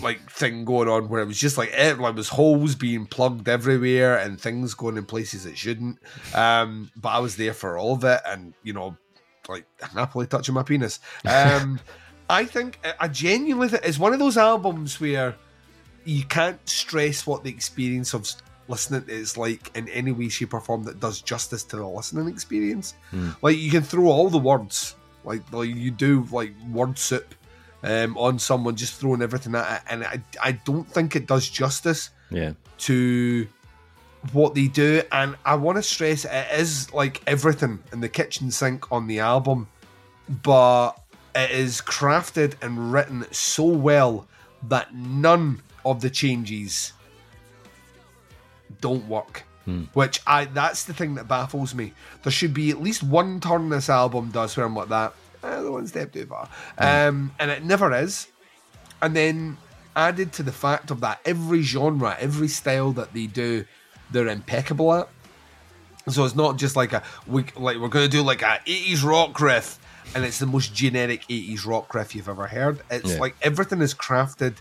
like 0.00 0.30
thing 0.30 0.64
going 0.64 0.88
on 0.88 1.08
where 1.08 1.20
it 1.20 1.26
was 1.26 1.38
just 1.38 1.58
like 1.58 1.70
it 1.72 1.98
like 1.98 2.14
was 2.14 2.28
holes 2.28 2.74
being 2.74 3.06
plugged 3.06 3.48
everywhere 3.48 4.18
and 4.18 4.40
things 4.40 4.74
going 4.74 4.96
in 4.96 5.04
places 5.04 5.46
it 5.46 5.58
shouldn't. 5.58 5.98
Um, 6.34 6.90
but 6.96 7.10
I 7.10 7.18
was 7.18 7.36
there 7.36 7.54
for 7.54 7.78
all 7.78 7.94
of 7.94 8.04
it, 8.04 8.20
and 8.26 8.54
you 8.62 8.72
know, 8.72 8.96
like 9.48 9.66
happily 9.80 10.26
touching 10.26 10.54
my 10.54 10.62
penis. 10.62 11.00
Um, 11.26 11.80
I 12.30 12.44
think 12.44 12.78
I 13.00 13.08
genuinely 13.08 13.68
think 13.68 13.84
it's 13.84 13.98
one 13.98 14.12
of 14.12 14.18
those 14.18 14.36
albums 14.36 15.00
where 15.00 15.34
you 16.04 16.24
can't 16.24 16.66
stress 16.68 17.26
what 17.26 17.42
the 17.42 17.50
experience 17.50 18.14
of 18.14 18.30
listening 18.68 19.04
is 19.08 19.36
like 19.38 19.74
in 19.76 19.88
any 19.88 20.12
way, 20.12 20.28
shape, 20.28 20.52
or 20.52 20.60
form 20.60 20.84
that 20.84 21.00
does 21.00 21.22
justice 21.22 21.64
to 21.64 21.76
the 21.76 21.86
listening 21.86 22.28
experience. 22.28 22.94
Mm. 23.12 23.36
Like 23.42 23.56
you 23.56 23.70
can 23.70 23.82
throw 23.82 24.06
all 24.06 24.28
the 24.28 24.38
words, 24.38 24.94
like 25.24 25.50
like 25.52 25.74
you 25.74 25.90
do, 25.90 26.26
like 26.30 26.52
word 26.70 26.98
soup 26.98 27.34
um, 27.82 28.16
on 28.16 28.38
someone, 28.38 28.76
just 28.76 28.94
throwing 29.00 29.22
everything 29.22 29.54
at 29.54 29.76
it, 29.76 29.82
and 29.90 30.04
I, 30.04 30.22
I 30.42 30.52
don't 30.52 30.86
think 30.86 31.16
it 31.16 31.26
does 31.26 31.48
justice. 31.48 32.10
Yeah. 32.30 32.52
To 32.78 33.46
what 34.32 34.54
they 34.54 34.68
do, 34.68 35.02
and 35.12 35.36
I 35.44 35.54
want 35.54 35.76
to 35.76 35.82
stress 35.82 36.24
it 36.24 36.46
is 36.52 36.92
like 36.92 37.22
everything 37.26 37.78
in 37.92 38.00
the 38.00 38.08
kitchen 38.08 38.50
sink 38.50 38.90
on 38.92 39.06
the 39.06 39.20
album, 39.20 39.68
but 40.42 40.92
it 41.34 41.50
is 41.50 41.80
crafted 41.80 42.54
and 42.62 42.92
written 42.92 43.24
so 43.30 43.64
well 43.64 44.26
that 44.68 44.94
none 44.94 45.62
of 45.84 46.00
the 46.00 46.10
changes 46.10 46.92
don't 48.80 49.06
work. 49.08 49.44
Hmm. 49.64 49.84
Which 49.92 50.20
I 50.26 50.46
that's 50.46 50.84
the 50.84 50.94
thing 50.94 51.14
that 51.14 51.28
baffles 51.28 51.74
me. 51.74 51.92
There 52.22 52.32
should 52.32 52.54
be 52.54 52.70
at 52.70 52.80
least 52.80 53.02
one 53.02 53.40
turn 53.40 53.68
this 53.68 53.88
album 53.88 54.30
does 54.30 54.56
where 54.56 54.66
I'm 54.66 54.74
like 54.74 54.88
that 54.88 55.14
the 55.40 55.70
one 55.70 55.86
step 55.86 56.12
too 56.12 56.26
far. 56.26 56.48
Um, 56.78 57.32
and 57.38 57.50
it 57.50 57.64
never 57.64 57.92
is. 57.94 58.28
And 59.00 59.14
then 59.14 59.56
added 59.94 60.32
to 60.34 60.42
the 60.42 60.52
fact 60.52 60.90
of 60.90 61.00
that, 61.00 61.20
every 61.24 61.62
genre, 61.62 62.16
every 62.20 62.48
style 62.48 62.92
that 62.92 63.12
they 63.12 63.26
do, 63.26 63.64
they're 64.10 64.28
impeccable 64.28 64.94
at. 64.94 65.08
So 66.08 66.24
it's 66.24 66.36
not 66.36 66.56
just 66.56 66.74
like 66.76 66.92
a 66.92 67.02
we 67.26 67.44
like 67.56 67.76
we're 67.78 67.88
going 67.88 68.06
to 68.06 68.10
do 68.10 68.22
like 68.22 68.40
a 68.40 68.60
80s 68.66 69.04
rock 69.04 69.38
riff, 69.40 69.78
and 70.14 70.24
it's 70.24 70.38
the 70.38 70.46
most 70.46 70.74
generic 70.74 71.22
80s 71.28 71.66
rock 71.66 71.92
riff 71.94 72.14
you've 72.14 72.28
ever 72.28 72.46
heard. 72.46 72.80
It's 72.90 73.12
yeah. 73.12 73.20
like 73.20 73.36
everything 73.42 73.82
is 73.82 73.94
crafted 73.94 74.54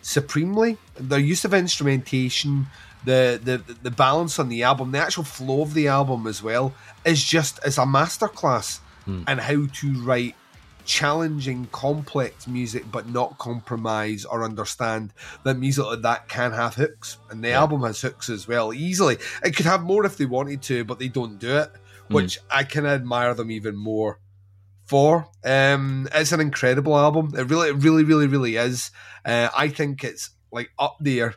supremely. 0.00 0.78
Their 0.94 1.18
use 1.18 1.44
of 1.44 1.52
instrumentation, 1.52 2.68
the, 3.04 3.38
the 3.42 3.74
the 3.82 3.90
balance 3.90 4.38
on 4.38 4.48
the 4.48 4.62
album, 4.62 4.92
the 4.92 4.98
actual 4.98 5.24
flow 5.24 5.60
of 5.60 5.74
the 5.74 5.88
album 5.88 6.26
as 6.26 6.42
well, 6.42 6.72
is 7.04 7.22
just 7.22 7.58
is 7.66 7.76
a 7.76 7.82
masterclass 7.82 8.80
mm. 9.06 9.24
and 9.26 9.40
how 9.40 9.66
to 9.66 10.02
write 10.02 10.34
challenging, 10.84 11.66
complex 11.72 12.46
music, 12.46 12.84
but 12.90 13.08
not 13.08 13.38
compromise 13.38 14.24
or 14.24 14.44
understand 14.44 15.12
that 15.44 15.58
music 15.58 15.84
like 15.84 16.02
that 16.02 16.28
can 16.28 16.52
have 16.52 16.74
hooks. 16.74 17.18
And 17.30 17.42
the 17.42 17.48
yeah. 17.48 17.60
album 17.60 17.82
has 17.82 18.00
hooks 18.00 18.28
as 18.28 18.46
well, 18.46 18.72
easily. 18.72 19.18
It 19.42 19.56
could 19.56 19.66
have 19.66 19.82
more 19.82 20.04
if 20.04 20.16
they 20.16 20.26
wanted 20.26 20.62
to, 20.62 20.84
but 20.84 20.98
they 20.98 21.08
don't 21.08 21.38
do 21.38 21.56
it, 21.56 21.70
hmm. 22.08 22.14
which 22.14 22.38
mm. 22.38 22.42
I 22.50 22.64
can 22.64 22.86
admire 22.86 23.34
them 23.34 23.50
even 23.50 23.76
more 23.76 24.20
for. 24.84 25.28
Um, 25.44 26.08
it's 26.14 26.32
an 26.32 26.40
incredible 26.40 26.96
album. 26.96 27.32
It 27.36 27.48
really, 27.50 27.70
it 27.70 27.76
really, 27.76 28.04
really, 28.04 28.26
really 28.26 28.56
is. 28.56 28.90
Uh, 29.24 29.48
I 29.56 29.68
think 29.68 30.04
it's 30.04 30.30
like 30.52 30.70
up 30.78 30.96
there 31.00 31.34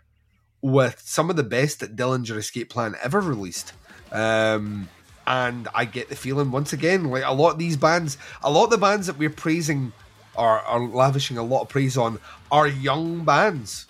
with 0.61 1.01
some 1.05 1.29
of 1.29 1.35
the 1.35 1.43
best 1.43 1.79
that 1.79 1.95
Dillinger 1.95 2.37
Escape 2.37 2.69
Plan 2.69 2.95
ever 3.01 3.21
released. 3.21 3.73
Um, 4.11 4.89
and 5.27 5.67
I 5.75 5.85
get 5.85 6.09
the 6.09 6.15
feeling 6.15 6.51
once 6.51 6.73
again, 6.73 7.05
like 7.05 7.23
a 7.25 7.33
lot 7.33 7.51
of 7.51 7.59
these 7.59 7.77
bands, 7.77 8.17
a 8.43 8.49
lot 8.49 8.65
of 8.65 8.69
the 8.71 8.77
bands 8.77 9.07
that 9.07 9.17
we're 9.17 9.29
praising 9.29 9.93
are, 10.35 10.61
are 10.61 10.79
lavishing 10.79 11.37
a 11.37 11.43
lot 11.43 11.61
of 11.61 11.69
praise 11.69 11.97
on 11.97 12.19
are 12.51 12.67
young 12.67 13.25
bands 13.25 13.85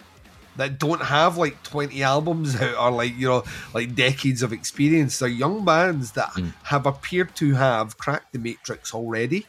that 0.56 0.80
don't 0.80 1.04
have 1.04 1.38
like 1.38 1.62
20 1.64 2.02
albums 2.02 2.60
out 2.60 2.76
or 2.80 2.90
like 2.90 3.16
you 3.16 3.28
know 3.28 3.44
like 3.74 3.94
decades 3.94 4.42
of 4.42 4.52
experience 4.52 5.20
they're 5.20 5.30
young 5.30 5.64
bands 5.66 6.14
that 6.14 6.30
mm. 6.30 6.52
have 6.64 6.86
appeared 6.86 7.36
to 7.36 7.54
have 7.54 7.98
cracked 7.98 8.32
the 8.32 8.40
matrix 8.40 8.94
already 8.94 9.46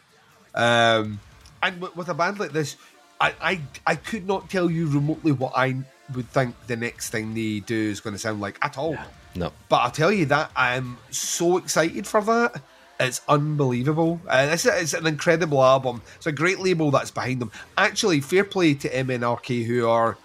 um, 0.59 1.21
and 1.63 1.81
with, 1.81 1.97
with 1.97 2.09
a 2.09 2.15
band 2.15 2.39
like 2.39 2.53
this, 2.53 2.77
I, 3.21 3.35
I 3.41 3.61
I 3.87 3.95
could 3.97 4.27
not 4.27 4.51
tell 4.51 4.71
you 4.71 4.89
remotely 4.89 5.33
what 5.33 5.53
I 5.57 5.77
would 6.15 6.29
think 6.29 6.55
the 6.67 6.77
next 6.77 7.11
thing 7.11 7.35
they 7.35 7.61
do 7.61 7.77
is 7.77 8.01
going 8.01 8.15
to 8.15 8.19
sound 8.19 8.41
like 8.41 8.59
at 8.63 8.79
all. 8.79 8.97
No. 9.35 9.53
But 9.69 9.77
I'll 9.77 9.91
tell 9.91 10.13
you 10.13 10.27
that 10.27 10.51
I 10.57 10.77
am 10.77 10.99
so 11.11 11.57
excited 11.59 12.07
for 12.07 12.21
that. 12.23 12.63
It's 13.01 13.21
unbelievable. 13.29 14.21
Uh, 14.27 14.49
it's, 14.51 14.67
it's 14.67 14.95
an 14.95 15.07
incredible 15.07 15.63
album. 15.63 16.03
It's 16.17 16.27
a 16.27 16.33
great 16.33 16.59
label 16.59 16.91
that's 16.91 17.13
behind 17.13 17.41
them. 17.41 17.53
Actually, 17.77 18.21
fair 18.21 18.43
play 18.45 18.75
to 18.75 18.89
MNRK 18.89 19.65
who 19.65 19.87
are 19.89 20.17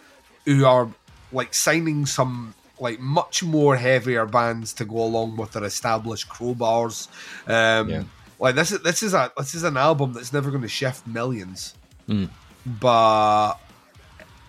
who 0.45 0.65
are 0.65 0.89
like 1.31 1.53
signing 1.53 2.05
some 2.07 2.55
like 2.79 2.99
much 2.99 3.43
more 3.43 3.75
heavier 3.75 4.25
bands 4.25 4.73
to 4.73 4.85
go 4.85 4.97
along 5.03 5.37
with 5.37 5.51
their 5.51 5.63
established 5.63 6.27
crowbars. 6.29 7.07
Um, 7.47 7.89
Yeah. 7.89 8.03
Like 8.39 8.55
this 8.55 8.71
is 8.71 8.81
this 8.81 9.03
is 9.03 9.13
a 9.13 9.31
this 9.37 9.53
is 9.53 9.63
an 9.63 9.77
album 9.77 10.13
that's 10.13 10.33
never 10.33 10.49
going 10.49 10.63
to 10.63 10.67
shift 10.67 11.05
millions, 11.07 11.75
Mm. 12.09 12.29
but 12.81 13.53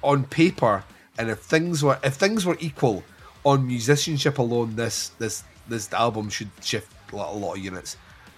on 0.02 0.24
paper, 0.24 0.82
and 1.18 1.30
if 1.30 1.40
things 1.40 1.84
were 1.84 1.98
if 2.02 2.14
things 2.14 2.44
were 2.44 2.56
equal 2.58 3.04
on 3.44 3.66
musicianship 3.66 4.38
alone, 4.38 4.76
this 4.76 5.10
this 5.18 5.44
this 5.68 5.92
album 5.92 6.28
should 6.28 6.50
shift 6.62 6.90
a 7.12 7.16
lot, 7.16 7.56
of 7.56 7.62
units, 7.62 7.96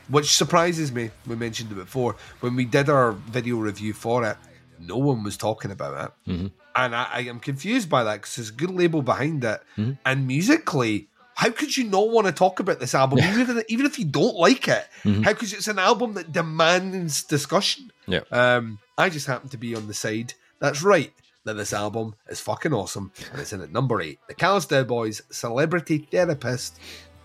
which 0.08 0.32
surprises 0.32 0.92
me. 0.92 1.10
We 1.26 1.36
mentioned 1.36 1.72
it 1.72 1.76
before 1.76 2.16
when 2.40 2.54
we 2.56 2.64
did 2.64 2.88
our 2.88 3.12
video 3.12 3.56
review 3.56 3.92
for 3.92 4.24
it. 4.24 4.36
No 4.78 4.98
one 4.98 5.22
was 5.22 5.36
talking 5.36 5.70
about 5.70 6.12
it, 6.26 6.30
mm-hmm. 6.30 6.46
and 6.76 6.94
I, 6.94 7.08
I 7.10 7.20
am 7.20 7.40
confused 7.40 7.88
by 7.88 8.04
that 8.04 8.16
because 8.16 8.36
there's 8.36 8.50
a 8.50 8.52
good 8.52 8.70
label 8.70 9.00
behind 9.02 9.44
it, 9.44 9.60
mm-hmm. 9.76 9.92
and 10.04 10.26
musically. 10.26 11.08
How 11.38 11.50
could 11.50 11.76
you 11.76 11.84
not 11.84 12.08
want 12.08 12.26
to 12.26 12.32
talk 12.32 12.60
about 12.60 12.80
this 12.80 12.94
album, 12.94 13.18
even 13.18 13.58
if, 13.58 13.64
even 13.68 13.84
if 13.84 13.98
you 13.98 14.06
don't 14.06 14.36
like 14.36 14.68
it? 14.68 14.88
Mm-hmm. 15.04 15.20
How 15.20 15.34
could 15.34 15.52
you, 15.52 15.58
it's 15.58 15.68
an 15.68 15.78
album 15.78 16.14
that 16.14 16.32
demands 16.32 17.24
discussion? 17.24 17.92
Yeah. 18.06 18.20
Um, 18.32 18.78
I 18.96 19.10
just 19.10 19.26
happen 19.26 19.50
to 19.50 19.58
be 19.58 19.74
on 19.74 19.86
the 19.86 19.92
side 19.92 20.32
that's 20.58 20.82
right 20.82 21.12
that 21.46 21.54
this 21.54 21.72
album 21.72 22.14
is 22.28 22.40
fucking 22.40 22.72
awesome, 22.72 23.10
and 23.32 23.40
it's 23.40 23.52
in 23.52 23.62
at 23.62 23.72
number 23.72 24.00
eight. 24.00 24.18
The 24.28 24.34
Callous 24.34 24.66
Boys, 24.66 25.22
Celebrity 25.30 26.06
Therapist, 26.10 26.78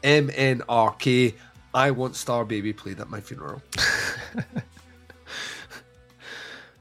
MNRK. 0.03 1.34
I 1.73 1.91
want 1.91 2.15
Star 2.15 2.45
Baby 2.45 2.73
played 2.73 2.99
at 2.99 3.10
my 3.10 3.19
funeral. 3.21 3.62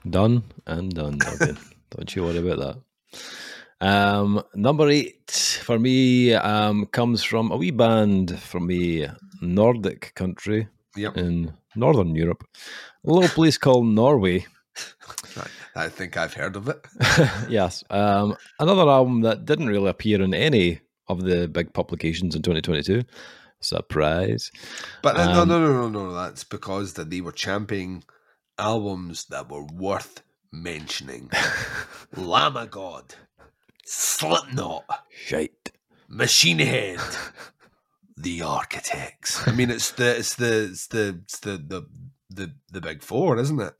Done 0.08 0.44
and 0.66 0.94
done, 0.94 1.18
Duggan. 1.18 1.58
Don't 1.90 2.16
you 2.16 2.22
worry 2.22 2.38
about 2.38 2.58
that. 2.58 3.86
Um, 3.86 4.42
number 4.54 4.88
eight 4.88 5.30
for 5.62 5.78
me 5.78 6.34
um, 6.34 6.86
comes 6.86 7.22
from 7.22 7.50
a 7.50 7.56
wee 7.56 7.70
band 7.70 8.38
from 8.38 8.70
a 8.70 9.10
Nordic 9.42 10.14
country 10.14 10.68
Yep, 10.96 11.16
in 11.16 11.54
Northern 11.76 12.14
Europe, 12.14 12.44
a 13.06 13.12
little 13.12 13.28
place 13.28 13.58
called 13.58 13.86
Norway. 13.86 14.46
I, 15.36 15.46
I 15.76 15.88
think 15.88 16.16
I've 16.16 16.34
heard 16.34 16.56
of 16.56 16.68
it. 16.68 16.84
yes, 17.48 17.84
um, 17.90 18.36
another 18.58 18.88
album 18.90 19.20
that 19.22 19.44
didn't 19.44 19.68
really 19.68 19.88
appear 19.88 20.20
in 20.20 20.34
any 20.34 20.80
of 21.08 21.22
the 21.22 21.48
big 21.48 21.72
publications 21.72 22.34
in 22.34 22.42
2022. 22.42 23.02
Surprise! 23.60 24.50
But 25.02 25.16
uh, 25.16 25.32
no, 25.32 25.42
Um, 25.42 25.48
no, 25.48 25.60
no, 25.60 25.72
no, 25.72 25.88
no. 25.88 26.12
That's 26.14 26.44
because 26.44 26.94
that 26.94 27.10
they 27.10 27.20
were 27.20 27.32
championing 27.32 28.04
albums 28.58 29.26
that 29.26 29.50
were 29.50 29.64
worth 29.64 30.22
mentioning. 30.52 31.30
Lamb 32.16 32.56
of 32.56 32.70
God, 32.70 33.14
Slipknot, 33.84 34.84
Shite. 35.10 35.72
Machine 36.08 36.58
Head, 36.58 37.00
The 38.16 38.42
Architects. 38.42 39.46
I 39.46 39.52
mean, 39.52 39.70
it's 39.70 39.92
the 39.92 40.16
it's 40.18 40.34
the 40.36 40.64
it's 40.70 40.86
the 40.88 41.20
it's 41.22 41.38
the 41.40 41.56
the 41.58 41.86
the, 42.32 42.52
the 42.72 42.80
big 42.80 43.02
four, 43.02 43.38
isn't 43.38 43.60
it? 43.60 43.74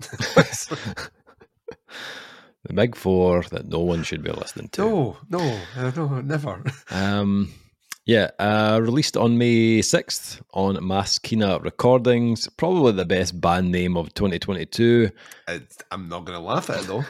The 2.67 2.75
big 2.75 2.95
four 2.95 3.43
that 3.51 3.67
no 3.69 3.81
one 3.81 4.03
should 4.03 4.23
be 4.23 4.31
listening 4.31 4.69
to. 4.73 4.83
no, 4.83 5.17
no, 5.31 5.61
uh, 5.77 5.91
no, 5.97 6.21
never. 6.21 6.63
Um, 6.91 7.53
yeah, 8.07 8.31
uh, 8.39 8.81
released 8.83 9.17
on 9.17 9.39
May 9.39 9.81
6th 9.81 10.41
on 10.53 10.77
Maskina 10.77 11.63
Recordings. 11.63 12.49
Probably 12.49 12.93
the 12.93 13.05
best 13.05 13.41
band 13.41 13.71
name 13.71 13.97
of 13.97 14.13
2022. 14.15 15.11
It's, 15.49 15.79
I'm 15.91 16.09
not 16.09 16.25
going 16.25 16.37
to 16.39 16.45
laugh 16.45 16.69
at 16.71 16.81
it 16.81 16.87
though. 16.87 17.05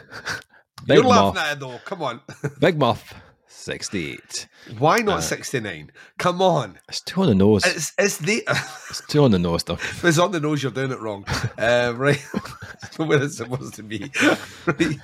You're 0.87 1.03
Muff. 1.05 1.35
laughing 1.35 1.40
at 1.43 1.53
it 1.55 1.61
though. 1.61 1.81
Come 1.85 2.03
on. 2.03 2.21
Big 2.61 2.79
Muff, 2.79 3.14
68. 3.52 4.46
Why 4.78 4.98
not 5.00 5.18
Uh, 5.18 5.22
69? 5.22 5.90
Come 6.18 6.40
on. 6.40 6.78
It's 6.88 7.00
too 7.00 7.22
on 7.22 7.28
the 7.28 7.34
nose. 7.34 7.64
It's 7.66 7.92
it's 7.98 8.18
the. 8.18 8.42
It's 8.90 9.02
too 9.08 9.24
on 9.24 9.30
the 9.32 9.38
nose, 9.38 9.60
stuff. 9.62 9.82
If 9.82 10.04
it's 10.04 10.18
on 10.18 10.30
the 10.32 10.40
nose, 10.40 10.62
you're 10.62 10.72
doing 10.72 10.90
it 10.92 11.00
wrong. 11.00 11.24
Uh, 11.58 11.92
right. 11.96 12.20
Where 12.96 13.22
it's 13.22 13.36
supposed 13.36 13.74
to 13.74 13.82
be. 13.82 14.10
right. 14.66 14.96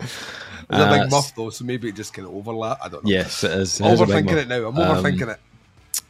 It's 0.00 0.78
a 0.78 0.84
Uh, 0.86 1.02
big 1.02 1.10
muff, 1.10 1.34
though, 1.34 1.50
so 1.50 1.64
maybe 1.64 1.88
it 1.88 1.96
just 1.96 2.14
kind 2.14 2.26
of 2.28 2.34
overlap. 2.34 2.78
I 2.82 2.88
don't 2.88 3.04
know. 3.04 3.10
Yes, 3.10 3.42
it 3.44 3.50
is. 3.50 3.80
It 3.80 3.86
is 3.86 4.00
a 4.00 4.04
Overthinking 4.06 4.24
muff. 4.26 4.36
it 4.36 4.48
now. 4.48 4.68
I'm 4.68 4.78
Um, 4.78 5.04
overthinking 5.04 5.28
it. 5.34 5.40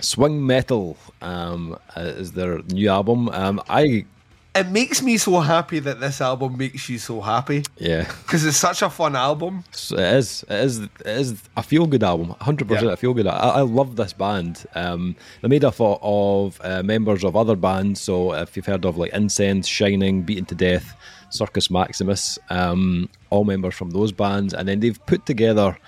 Swing 0.02 0.46
Metal 0.46 0.96
um, 1.22 1.78
uh, 1.96 2.00
is 2.00 2.32
their 2.32 2.58
new 2.64 2.88
album. 2.90 3.28
Um, 3.30 3.62
I, 3.68 4.04
It 4.52 4.66
makes 4.68 5.00
me 5.00 5.16
so 5.16 5.38
happy 5.40 5.78
that 5.78 6.00
this 6.00 6.20
album 6.20 6.58
makes 6.58 6.88
you 6.88 6.98
so 6.98 7.20
happy 7.20 7.62
yeah, 7.78 8.02
because 8.22 8.44
it's 8.44 8.56
such 8.56 8.82
a 8.82 8.90
fun 8.90 9.14
album. 9.14 9.62
It 9.92 9.98
is. 10.00 10.44
It 10.48 10.64
is. 10.64 10.78
It 10.80 10.90
is 11.06 11.42
a 11.56 11.62
feel 11.62 11.86
good 11.86 12.02
album. 12.02 12.34
Hundred 12.40 12.66
percent 12.66 12.86
Yeah. 12.88 12.92
a 12.94 12.96
feel 12.96 13.14
good. 13.14 13.28
I, 13.28 13.36
I 13.36 13.60
love 13.60 13.94
this 13.94 14.12
band. 14.12 14.64
Um, 14.74 15.14
they're 15.40 15.48
made 15.50 15.64
up 15.64 15.80
of, 15.80 15.98
of 16.02 16.60
uh, 16.64 16.82
members 16.82 17.22
of 17.22 17.36
other 17.36 17.54
bands. 17.54 18.00
So 18.00 18.32
if 18.34 18.56
you've 18.56 18.66
heard 18.66 18.84
of 18.84 18.96
like 18.96 19.12
Insense, 19.12 19.68
Shining, 19.68 20.22
Beaten 20.22 20.46
to 20.46 20.56
Death, 20.56 20.96
Circus 21.30 21.70
Maximus, 21.70 22.36
um, 22.48 23.08
all 23.30 23.44
members 23.44 23.76
from 23.76 23.90
those 23.90 24.10
bands, 24.10 24.52
and 24.52 24.66
then 24.68 24.80
they've 24.80 24.98
put 25.06 25.26
together 25.26 25.78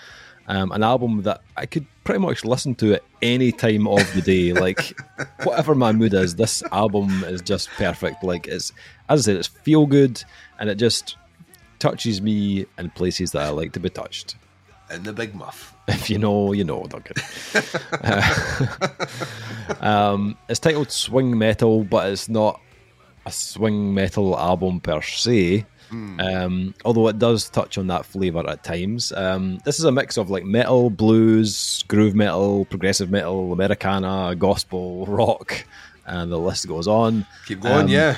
um, 0.52 0.70
an 0.72 0.82
album 0.82 1.22
that 1.22 1.40
I 1.56 1.64
could 1.64 1.86
pretty 2.04 2.20
much 2.20 2.44
listen 2.44 2.74
to 2.74 2.94
at 2.94 3.02
any 3.22 3.52
time 3.52 3.88
of 3.88 4.12
the 4.12 4.20
day. 4.20 4.52
like 4.60 4.94
whatever 5.44 5.74
my 5.74 5.92
mood 5.92 6.12
is, 6.12 6.36
this 6.36 6.62
album 6.72 7.24
is 7.24 7.40
just 7.40 7.70
perfect. 7.70 8.22
Like 8.22 8.46
it's 8.46 8.70
as 9.08 9.20
I 9.20 9.32
said, 9.32 9.36
it's 9.36 9.48
feel 9.48 9.86
good, 9.86 10.22
and 10.58 10.68
it 10.68 10.74
just 10.74 11.16
touches 11.78 12.20
me 12.20 12.66
in 12.78 12.90
places 12.90 13.32
that 13.32 13.42
I 13.42 13.48
like 13.48 13.72
to 13.72 13.80
be 13.80 13.88
touched. 13.88 14.36
In 14.90 15.02
the 15.02 15.12
big 15.12 15.34
muff. 15.34 15.70
If 15.88 16.08
you 16.08 16.18
know, 16.18 16.52
you 16.52 16.64
know, 16.64 16.84
Duncan. 16.84 17.16
Uh, 18.04 18.96
um, 19.80 20.36
it's 20.48 20.60
titled 20.60 20.90
Swing 20.90 21.36
Metal, 21.36 21.82
but 21.84 22.10
it's 22.10 22.28
not 22.28 22.60
a 23.26 23.32
swing 23.32 23.94
metal 23.94 24.38
album 24.38 24.80
per 24.80 25.00
se. 25.00 25.64
Um, 25.92 26.74
although 26.84 27.08
it 27.08 27.18
does 27.18 27.48
touch 27.50 27.76
on 27.78 27.86
that 27.88 28.06
flavour 28.06 28.48
at 28.48 28.64
times. 28.64 29.12
Um, 29.12 29.58
this 29.64 29.78
is 29.78 29.84
a 29.84 29.92
mix 29.92 30.16
of 30.16 30.30
like 30.30 30.44
metal, 30.44 30.88
blues, 30.90 31.84
groove 31.88 32.14
metal, 32.14 32.64
progressive 32.64 33.10
metal, 33.10 33.52
Americana, 33.52 34.34
gospel, 34.34 35.04
rock, 35.06 35.64
and 36.06 36.32
the 36.32 36.38
list 36.38 36.66
goes 36.66 36.88
on. 36.88 37.26
Keep 37.46 37.60
going, 37.60 37.84
Um, 37.84 37.88
yeah. 37.88 38.16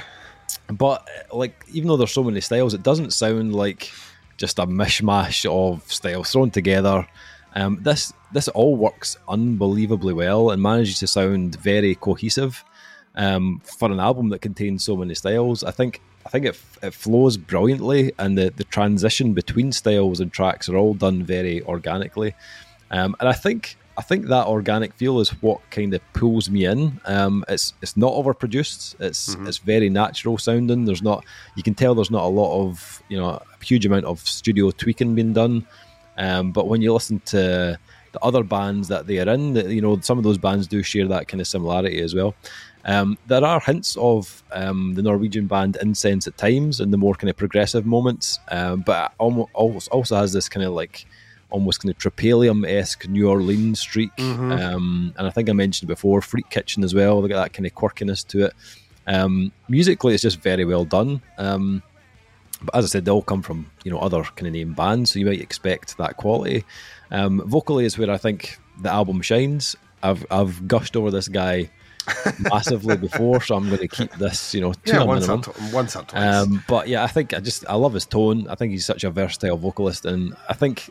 But 0.69 1.09
like, 1.33 1.65
even 1.73 1.89
though 1.89 1.97
there's 1.97 2.13
so 2.13 2.25
many 2.25 2.41
styles, 2.41 2.75
it 2.75 2.83
doesn't 2.83 3.13
sound 3.13 3.55
like 3.55 3.91
just 4.37 4.59
a 4.59 4.67
mishmash 4.67 5.45
of 5.51 5.91
styles 5.93 6.31
thrown 6.31 6.51
together. 6.51 7.07
Um, 7.57 7.79
this 7.83 8.13
this 8.33 8.49
all 8.49 8.77
works 8.77 9.17
unbelievably 9.29 10.13
well 10.13 10.51
and 10.51 10.61
manages 10.61 10.99
to 11.01 11.07
sound 11.07 11.55
very 11.61 11.95
cohesive 11.95 12.65
um, 13.15 13.61
for 13.65 13.91
an 13.93 14.01
album 14.01 14.29
that 14.31 14.41
contains 14.41 14.85
so 14.85 14.97
many 14.97 15.15
styles. 15.15 15.63
I 15.63 15.71
think 15.71 16.01
I 16.27 16.31
think 16.31 16.47
it, 16.47 16.61
it 16.83 16.95
flows 16.95 17.37
brilliantly, 17.37 18.13
and 18.19 18.37
the, 18.39 18.51
the 18.51 18.65
transition 18.65 19.35
between 19.35 19.73
styles 19.73 20.21
and 20.21 20.33
tracks 20.33 20.69
are 20.69 20.77
all 20.77 20.95
done 20.95 21.23
very 21.23 21.63
organically. 21.63 22.35
Um, 22.91 23.15
and 23.21 23.29
I 23.29 23.33
think 23.33 23.77
I 23.97 24.03
think 24.03 24.27
that 24.27 24.47
organic 24.47 24.93
feel 24.95 25.21
is 25.21 25.31
what 25.43 25.61
kind 25.71 25.95
of 25.95 26.01
pulls 26.15 26.51
me 26.51 26.65
in. 26.65 27.01
Um, 27.05 27.45
it's 27.49 27.75
it's 27.81 27.97
not 27.97 28.13
overproduced. 28.13 29.01
It's 29.01 29.37
it's 29.47 29.59
very 29.59 29.89
natural 29.89 30.39
sounding. 30.39 30.85
There's 30.85 31.03
not 31.03 31.25
you 31.57 31.63
can 31.63 31.75
tell 31.75 31.95
there's 31.95 32.11
not 32.11 32.25
a 32.25 32.29
lot 32.29 32.61
of 32.61 33.03
you 33.09 33.17
know 33.17 33.31
a 33.31 33.65
huge 33.65 33.87
amount 33.87 34.07
of 34.07 34.21
studio 34.21 34.71
tweaking 34.71 35.15
being 35.15 35.33
done. 35.33 35.67
Um, 36.17 36.53
but 36.53 36.69
when 36.69 36.83
you 36.83 36.93
listen 36.93 37.21
to 37.27 37.79
the 38.13 38.25
other 38.25 38.43
bands 38.43 38.89
that 38.89 39.07
they 39.07 39.19
are 39.19 39.29
in, 39.33 39.55
that 39.55 39.67
you 39.67 39.81
know 39.81 40.01
some 40.01 40.19
of 40.19 40.25
those 40.25 40.39
bands 40.39 40.67
do 40.67 40.83
share 40.83 41.07
that 41.09 41.29
kind 41.29 41.41
of 41.41 41.47
similarity 41.47 42.01
as 42.01 42.15
well. 42.15 42.35
Um, 42.87 43.17
there 43.27 43.45
are 43.45 43.61
hints 43.61 43.97
of 43.97 44.43
um, 44.53 44.95
the 44.95 45.03
Norwegian 45.03 45.47
band 45.47 45.77
Insense 45.81 46.27
at 46.27 46.37
times 46.37 46.81
in 46.81 46.91
the 46.91 46.97
more 46.99 47.15
kind 47.15 47.31
of 47.31 47.37
progressive 47.37 47.87
moments, 47.87 48.39
um, 48.51 48.81
but 48.81 49.11
it 49.11 49.17
almo- 49.19 49.49
also 49.55 50.17
has 50.17 50.33
this 50.33 50.49
kind 50.49 50.67
of 50.67 50.73
like 50.75 51.07
almost 51.51 51.81
kind 51.83 51.91
of 51.91 51.99
Trepalium 51.99 52.69
esque 52.69 53.09
New 53.09 53.29
Orleans 53.29 53.81
streak. 53.81 54.11
Um, 54.19 55.15
and 55.17 55.27
I 55.27 55.31
think 55.31 55.49
I 55.49 55.53
mentioned 55.53 55.89
before 55.89 56.21
Freak 56.21 56.51
Kitchen 56.51 56.85
as 56.85 56.95
well. 56.95 57.23
They 57.23 57.29
got 57.29 57.43
that 57.43 57.53
kind 57.53 57.67
of 57.67 57.75
quirkiness 57.75 58.27
to 58.29 58.47
it. 58.47 58.53
Um, 59.07 59.53
musically, 59.69 60.15
it's 60.15 60.23
just 60.23 60.41
very 60.41 60.65
well 60.65 60.85
done. 60.85 61.23
Um, 61.39 61.83
but 62.63 62.75
as 62.77 62.85
I 62.85 62.89
said, 62.89 63.05
they 63.05 63.11
all 63.11 63.23
come 63.23 63.43
from 63.43 63.71
you 63.85 63.91
know 63.91 63.99
other 63.99 64.23
kind 64.23 64.47
of 64.47 64.53
name 64.53 64.73
bands, 64.75 65.13
so 65.13 65.19
you 65.19 65.27
might 65.27 65.41
expect 65.41 65.97
that 65.99 66.17
quality. 66.17 66.65
Um, 67.11 67.43
vocally 67.47 67.85
is 67.85 67.99
where 67.99 68.11
I 68.11 68.17
think 68.19 68.59
the 68.83 68.91
album 68.91 69.21
shines. 69.23 69.77
I've 70.03 70.27
I've 70.31 70.67
gushed 70.67 70.97
over 70.97 71.11
this 71.11 71.29
guy 71.29 71.71
massively 72.39 72.97
before, 72.97 73.41
so 73.41 73.57
I'm 73.57 73.69
going 73.69 73.79
to 73.79 73.89
keep 73.89 74.13
this, 74.15 74.55
you 74.55 74.61
know, 74.61 74.73
to 74.73 74.81
Yeah, 74.85 75.03
a 75.03 75.07
once 75.07 75.29
or, 75.29 75.43
once 75.73 75.97
or 75.97 76.03
twice. 76.03 76.23
Um, 76.23 76.65
but 76.69 76.89
yeah, 76.89 77.03
I 77.05 77.07
think 77.07 77.35
I 77.35 77.41
just 77.41 77.67
I 77.69 77.75
love 77.75 77.95
his 77.95 78.07
tone. 78.07 78.47
I 78.49 78.55
think 78.55 78.73
he's 78.73 78.87
such 78.87 79.05
a 79.05 79.11
versatile 79.11 79.57
vocalist, 79.57 80.05
and 80.05 80.35
I 80.49 80.55
think 80.55 80.91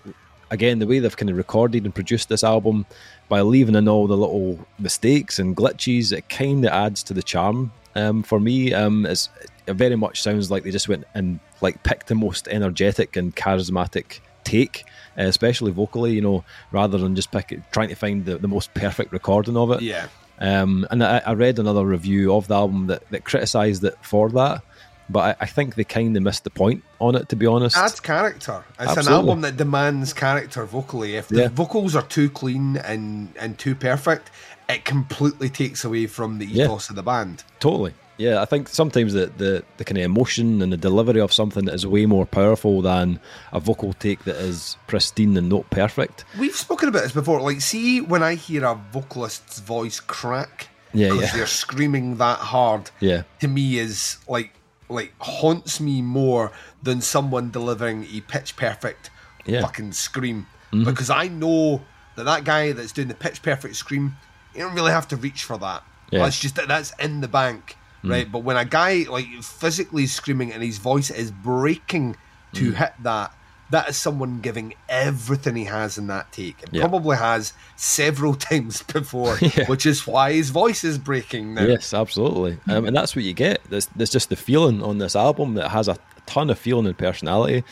again 0.51 0.79
the 0.79 0.87
way 0.87 0.99
they've 0.99 1.15
kind 1.17 1.29
of 1.29 1.37
recorded 1.37 1.85
and 1.85 1.95
produced 1.95 2.29
this 2.29 2.43
album 2.43 2.85
by 3.29 3.41
leaving 3.41 3.75
in 3.75 3.87
all 3.87 4.07
the 4.07 4.17
little 4.17 4.59
mistakes 4.79 5.39
and 5.39 5.55
glitches, 5.55 6.11
it 6.11 6.29
kind 6.29 6.65
of 6.65 6.71
adds 6.71 7.03
to 7.03 7.13
the 7.13 7.23
charm 7.23 7.71
um, 7.95 8.23
for 8.23 8.39
me. 8.39 8.73
Um, 8.73 9.05
it's, 9.05 9.29
it 9.65 9.73
very 9.73 9.95
much 9.95 10.21
sounds 10.21 10.51
like 10.51 10.63
they 10.63 10.71
just 10.71 10.89
went 10.89 11.05
and 11.13 11.39
like 11.61 11.83
picked 11.83 12.07
the 12.07 12.15
most 12.15 12.47
energetic 12.47 13.15
and 13.15 13.35
charismatic 13.35 14.19
take. 14.43 14.85
Especially 15.15 15.71
vocally, 15.71 16.13
you 16.13 16.21
know, 16.21 16.43
rather 16.71 16.97
than 16.97 17.15
just 17.15 17.31
pick 17.31 17.51
it, 17.51 17.61
trying 17.71 17.89
to 17.89 17.95
find 17.95 18.25
the, 18.25 18.39
the 18.39 18.47
most 18.47 18.73
perfect 18.73 19.11
recording 19.11 19.55
of 19.55 19.69
it. 19.71 19.81
yeah. 19.83 20.07
Um, 20.39 20.85
and 20.91 21.03
I, 21.03 21.21
I 21.25 21.33
read 21.33 21.59
another 21.59 21.85
review 21.85 22.33
of 22.33 22.47
the 22.47 22.55
album 22.55 22.87
that, 22.87 23.07
that 23.11 23.23
criticised 23.23 23.83
it 23.83 23.95
for 24.01 24.29
that, 24.29 24.63
but 25.09 25.37
I, 25.39 25.43
I 25.43 25.45
think 25.45 25.75
they 25.75 25.83
kind 25.83 26.15
of 26.17 26.23
missed 26.23 26.43
the 26.43 26.49
point 26.49 26.83
on 26.99 27.15
it, 27.15 27.29
to 27.29 27.35
be 27.35 27.45
honest. 27.45 27.77
adds 27.77 27.99
character. 27.99 28.63
It's 28.79 29.07
an 29.07 29.13
album 29.13 29.41
that 29.41 29.57
demands 29.57 30.11
character 30.13 30.65
vocally. 30.65 31.15
If 31.15 31.27
the 31.27 31.41
Yeah. 31.41 31.47
vocals 31.49 31.95
are 31.95 32.01
too 32.03 32.29
clean 32.29 32.77
and 32.77 33.29
and 33.39 33.57
too 33.57 33.75
perfect, 33.75 34.31
it 34.67 34.85
completely 34.85 35.49
takes 35.49 35.83
away 35.85 36.07
from 36.07 36.39
the 36.39 36.45
Yeah. 36.45 36.65
ethos 36.65 36.89
of 36.89 36.95
the 36.95 37.03
band. 37.03 37.43
Totally. 37.59 37.93
Yeah, 38.17 38.41
I 38.41 38.45
think 38.45 38.69
sometimes 38.69 39.13
the, 39.13 39.25
the, 39.37 39.63
the 39.77 39.85
kind 39.85 39.97
of 39.97 40.03
emotion 40.03 40.61
and 40.61 40.71
the 40.71 40.77
delivery 40.77 41.19
of 41.19 41.33
something 41.33 41.67
is 41.67 41.85
way 41.87 42.05
more 42.05 42.25
powerful 42.25 42.81
than 42.81 43.19
a 43.51 43.59
vocal 43.59 43.93
take 43.93 44.23
that 44.25 44.35
is 44.35 44.77
pristine 44.87 45.35
and 45.35 45.49
not 45.49 45.69
perfect. 45.71 46.23
We've 46.39 46.55
spoken 46.55 46.89
about 46.89 47.03
this 47.03 47.11
before. 47.11 47.41
Like, 47.41 47.61
see 47.61 48.01
when 48.01 48.21
I 48.21 48.35
hear 48.35 48.65
a 48.65 48.75
vocalist's 48.91 49.59
voice 49.59 49.99
crack, 49.99 50.67
Yeah, 50.93 51.09
because 51.09 51.31
yeah. 51.31 51.37
they're 51.37 51.47
screaming 51.47 52.17
that 52.17 52.37
hard. 52.39 52.91
Yeah. 52.99 53.23
to 53.39 53.47
me 53.47 53.77
is 53.79 54.17
like 54.27 54.53
like 54.89 55.13
haunts 55.19 55.79
me 55.79 56.01
more 56.03 56.51
than 56.83 57.01
someone 57.01 57.49
delivering 57.49 58.05
a 58.13 58.21
pitch 58.21 58.55
perfect 58.55 59.09
Yeah. 59.45 59.55
Mm-hmm. 59.55 59.65
fucking 59.65 59.91
scream 59.93 60.45
because 60.71 61.09
I 61.09 61.27
know 61.29 61.81
that 62.15 62.25
that 62.25 62.43
guy 62.43 62.73
that's 62.73 62.91
doing 62.91 63.07
the 63.07 63.13
pitch 63.15 63.41
perfect 63.41 63.75
scream, 63.75 64.15
you 64.53 64.61
don't 64.61 64.73
really 64.75 64.91
have 64.91 65.07
to 65.09 65.15
reach 65.15 65.43
for 65.45 65.57
that. 65.59 65.83
Yeah. 66.11 66.19
That's 66.23 66.39
just 66.39 66.55
that 66.55 66.67
that's 66.67 66.93
in 66.99 67.21
the 67.21 67.27
bank, 67.27 67.75
right? 68.03 68.31
But 68.31 68.39
when 68.39 68.57
a 68.57 68.65
guy 68.65 69.05
like 69.09 69.27
physically 69.41 70.07
screaming 70.07 70.51
and 70.51 70.61
his 70.63 70.77
voice 70.77 71.09
is 71.09 71.31
breaking 71.31 72.15
to 72.53 72.71
Mm. 72.71 72.75
hit 72.75 72.93
that. 73.03 73.33
That 73.71 73.89
is 73.89 73.97
someone 73.97 74.39
giving 74.41 74.75
everything 74.87 75.55
he 75.55 75.63
has 75.63 75.97
in 75.97 76.05
that 76.07 76.31
take. 76.31 76.61
It 76.61 76.69
Yeah. 76.71 76.81
probably 76.81 77.17
has 77.17 77.53
several 77.75 78.35
times 78.49 78.83
before, 78.83 79.37
Yeah. 79.41 79.65
which 79.65 79.85
is 79.87 80.05
why 80.05 80.33
his 80.33 80.51
voice 80.51 80.83
is 80.83 80.99
breaking 80.99 81.55
now. 81.55 81.63
Yes, 81.63 81.91
absolutely. 81.93 82.59
Um, 82.67 82.85
and 82.85 82.95
that's 82.95 83.15
what 83.15 83.25
you 83.25 83.33
get. 83.33 83.61
There's, 83.69 83.87
there's 83.95 84.11
just 84.11 84.29
the 84.29 84.35
feeling 84.35 84.83
on 84.83 84.99
this 84.99 85.15
album 85.15 85.55
that 85.55 85.69
has 85.69 85.87
a 85.87 85.97
ton 86.27 86.51
of 86.51 86.59
feeling 86.59 86.85
and 86.85 86.95
personality. 86.97 87.63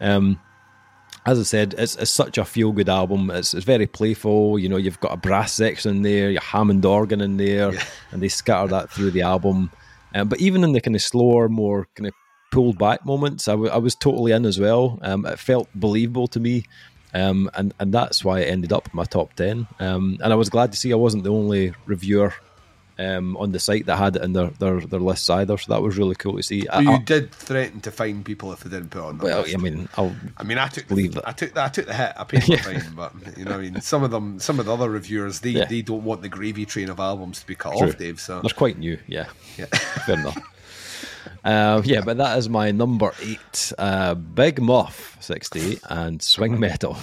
Um, 0.00 0.38
as 1.26 1.40
I 1.40 1.42
said, 1.42 1.74
it's, 1.76 1.96
it's 1.96 2.10
such 2.10 2.38
a 2.38 2.44
feel 2.44 2.72
good 2.72 2.88
album. 2.88 3.30
It's, 3.30 3.52
it's 3.52 3.64
very 3.64 3.86
playful. 3.86 4.58
You 4.58 4.68
know, 4.68 4.76
you've 4.76 5.00
got 5.00 5.12
a 5.12 5.16
brass 5.16 5.52
section 5.52 5.96
in 5.96 6.02
there, 6.02 6.30
your 6.30 6.40
Hammond 6.42 6.84
organ 6.84 7.20
in 7.20 7.36
there, 7.36 7.72
Yeah. 7.72 7.84
and 8.12 8.22
they 8.22 8.28
scatter 8.28 8.68
that 8.68 8.90
through 8.90 9.10
the 9.10 9.22
album. 9.22 9.70
Um, 10.14 10.28
but 10.28 10.40
even 10.40 10.62
in 10.64 10.72
the 10.72 10.80
kind 10.80 10.94
of 10.94 11.02
slower, 11.02 11.48
more 11.48 11.88
kind 11.96 12.06
of 12.06 12.14
pulled 12.52 12.78
back 12.78 13.04
moments, 13.04 13.48
I, 13.48 13.52
w- 13.52 13.70
I 13.70 13.76
was 13.78 13.94
totally 13.94 14.32
in 14.32 14.46
as 14.46 14.58
well. 14.60 14.98
Um, 15.02 15.26
it 15.26 15.38
felt 15.38 15.68
believable 15.74 16.28
to 16.28 16.40
me. 16.40 16.64
Um, 17.12 17.50
and, 17.54 17.74
and 17.80 17.92
that's 17.92 18.24
why 18.24 18.40
it 18.40 18.46
ended 18.48 18.72
up 18.72 18.86
in 18.86 18.92
my 18.94 19.04
top 19.04 19.34
10. 19.34 19.66
Um, 19.80 20.18
and 20.22 20.32
I 20.32 20.36
was 20.36 20.48
glad 20.50 20.72
to 20.72 20.78
see 20.78 20.92
I 20.92 20.96
wasn't 20.96 21.24
the 21.24 21.32
only 21.32 21.72
reviewer 21.86 22.34
um, 22.98 23.36
on 23.36 23.52
the 23.52 23.58
site 23.60 23.86
that 23.86 23.96
had 23.96 24.16
it 24.16 24.22
in 24.22 24.32
their, 24.32 24.48
their, 24.58 24.80
their 24.80 25.00
lists 25.00 25.28
either. 25.30 25.58
So 25.58 25.72
that 25.72 25.82
was 25.82 25.98
really 25.98 26.14
cool 26.14 26.36
to 26.36 26.42
see. 26.42 26.66
I, 26.68 26.80
you 26.80 26.90
I- 26.92 26.98
did 27.02 27.30
threaten 27.32 27.80
to 27.82 27.90
fine 27.90 28.24
people 28.24 28.52
if 28.52 28.60
they 28.60 28.70
didn't 28.70 28.90
put 28.90 29.02
on. 29.02 29.18
Well, 29.18 29.42
list. 29.42 29.54
I 29.54 29.58
mean, 29.58 29.88
I'll 29.96 30.14
I 30.38 30.44
mean, 30.44 30.58
I 30.58 30.68
took 30.68 30.90
Leave 30.90 31.14
the. 31.14 31.28
I 31.28 31.32
took 31.32 31.54
the, 31.54 31.62
I 31.64 31.68
took 31.68 31.86
the 31.86 31.94
hit. 31.94 32.12
I 32.16 32.24
paid 32.24 32.48
my 32.48 32.56
fine, 32.80 32.94
but 32.94 33.12
you 33.36 33.44
know, 33.44 33.52
I 33.52 33.58
mean, 33.58 33.80
some 33.80 34.02
of 34.02 34.10
them, 34.10 34.38
some 34.38 34.58
of 34.60 34.66
the 34.66 34.72
other 34.72 34.88
reviewers, 34.90 35.40
they, 35.40 35.50
Yeah. 35.50 35.64
they 35.66 35.82
don't 35.82 36.04
want 36.04 36.22
the 36.22 36.28
gravy 36.28 36.64
train 36.64 36.88
of 36.88 36.98
albums 37.00 37.40
to 37.40 37.46
be 37.46 37.54
cut 37.54 37.76
True. 37.76 37.88
off, 37.88 37.98
Dave. 37.98 38.20
So 38.20 38.40
They're 38.40 38.50
quite 38.50 38.78
new, 38.78 38.98
yeah. 39.06 39.26
yeah. 39.58 39.66
Fair 40.06 40.18
enough. 40.18 40.38
Uh, 41.44 41.80
yeah, 41.84 42.00
but 42.00 42.16
that 42.16 42.38
is 42.38 42.48
my 42.48 42.72
number 42.72 43.12
eight. 43.22 43.72
Uh, 43.78 44.14
Big 44.14 44.60
Muff, 44.60 45.16
68, 45.20 45.80
and 45.90 46.20
Swing 46.20 46.58
Metal. 46.58 46.96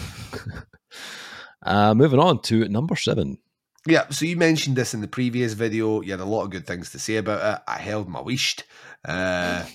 uh, 1.64 1.94
moving 1.94 2.20
on 2.20 2.42
to 2.44 2.68
number 2.68 2.96
seven. 2.96 3.38
Yeah, 3.86 4.08
so 4.10 4.26
you 4.26 4.38
mentioned 4.38 4.78
this 4.78 4.94
in 4.94 5.02
the 5.02 5.08
previous 5.08 5.54
video. 5.54 6.02
You 6.02 6.12
had 6.12 6.22
a 6.22 6.26
lot 6.26 6.44
of 6.44 6.52
good 6.52 6.66
things 6.66 6.92
to 6.92 7.00
say 7.00 7.18
about 7.18 7.58
it. 7.58 7.64
I 7.68 7.80
held 7.80 8.08
my 8.08 8.22
wished. 8.22 8.64
Because 9.04 9.66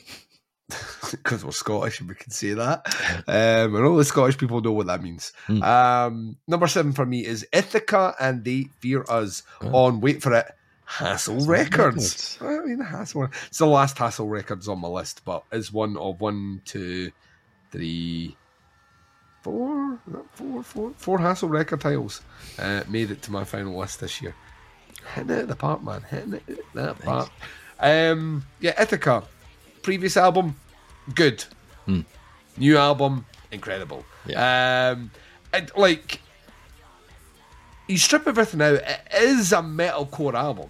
we're 1.45 1.51
Scottish 1.53 2.01
and 2.01 2.09
we 2.09 2.15
can 2.15 2.31
say 2.31 2.55
that. 2.55 2.87
Um, 3.29 3.75
and 3.75 3.85
all 3.85 3.97
the 3.97 4.05
Scottish 4.05 4.39
people 4.39 4.63
know 4.63 4.73
what 4.73 4.87
that 4.87 5.03
means. 5.03 5.33
Hmm. 5.47 5.63
Um, 5.63 6.37
number 6.47 6.67
seven 6.67 6.93
for 6.93 7.05
me 7.05 7.27
is 7.27 7.47
Ithaca 7.53 8.15
and 8.19 8.45
They 8.45 8.69
Fear 8.81 9.05
Us 9.09 9.43
on, 9.61 10.01
wait 10.01 10.23
for 10.23 10.33
it, 10.33 10.47
Hassle 10.87 11.45
Records. 11.45 12.39
I 12.41 12.61
mean, 12.61 12.81
Hassle. 12.81 13.29
It's 13.49 13.59
the 13.59 13.67
last 13.67 13.99
Hassle 13.99 14.29
Records 14.29 14.69
on 14.69 14.81
my 14.81 14.89
list, 14.89 15.23
but 15.27 15.45
is 15.53 15.71
one 15.71 15.99
of 15.99 16.23
one, 16.23 16.63
two, 16.65 17.11
three, 17.71 18.35
four, 19.49 19.99
is 20.07 20.13
that 20.13 20.37
four, 20.37 20.63
four, 20.63 20.93
four 20.97 21.19
Hassle 21.19 21.49
record 21.49 21.81
titles 21.81 22.23
uh, 22.59 22.83
made 22.89 23.11
it 23.11 23.23
to 23.23 23.33
my 23.33 23.45
final 23.45 23.79
list 23.79 24.01
this 24.01 24.21
year. 24.21 24.35
Hitting 25.15 25.31
it 25.31 25.39
at 25.39 25.49
the 25.49 25.57
park, 25.57 25.83
man. 25.83 26.03
Hitting 26.03 26.35
it 26.35 26.43
at 26.49 26.59
that 26.75 26.99
park. 27.01 27.31
Um, 27.81 28.45
yeah, 28.61 28.81
Ithaca. 28.81 29.23
Previous 29.83 30.17
album, 30.17 30.57
good. 31.15 31.45
New 32.57 32.77
album, 32.77 33.25
incredible. 33.53 34.05
Um, 34.35 35.11
and 35.53 35.71
like, 35.77 36.21
you 37.87 37.97
strip 37.97 38.27
everything 38.27 38.61
out, 38.61 38.75
it 38.75 39.01
is 39.15 39.53
a 39.53 39.59
metalcore 39.63 40.35
album, 40.35 40.69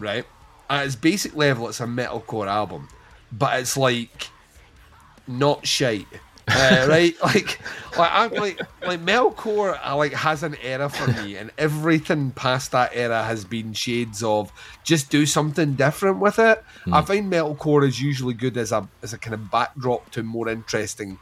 right? 0.00 0.24
At 0.70 0.86
its 0.86 0.96
basic 0.96 1.36
level, 1.36 1.68
it's 1.68 1.80
a 1.80 1.86
metalcore 1.86 2.46
album, 2.46 2.88
but 3.32 3.60
it's 3.60 3.76
like 3.76 4.30
not 5.26 5.66
shite. 5.66 6.06
Uh, 6.48 6.86
right, 6.88 7.14
like, 7.22 7.58
like 7.96 8.10
I'm 8.12 8.32
like, 8.34 8.60
like 8.86 9.00
metalcore, 9.00 9.78
uh, 9.84 9.96
like 9.96 10.12
has 10.12 10.42
an 10.42 10.56
era 10.62 10.88
for 10.88 11.10
me, 11.22 11.36
and 11.36 11.50
everything 11.58 12.30
past 12.32 12.72
that 12.72 12.90
era 12.94 13.22
has 13.22 13.44
been 13.44 13.72
shades 13.72 14.22
of 14.22 14.52
just 14.84 15.10
do 15.10 15.24
something 15.26 15.74
different 15.74 16.18
with 16.20 16.38
it. 16.38 16.62
I 16.92 17.00
find 17.02 17.32
metalcore 17.32 17.86
is 17.86 18.00
usually 18.00 18.34
good 18.34 18.56
as 18.56 18.72
a 18.72 18.86
as 19.02 19.12
a 19.12 19.18
kind 19.18 19.34
of 19.34 19.50
backdrop 19.50 20.10
to 20.12 20.22
more 20.22 20.48
interesting 20.48 21.18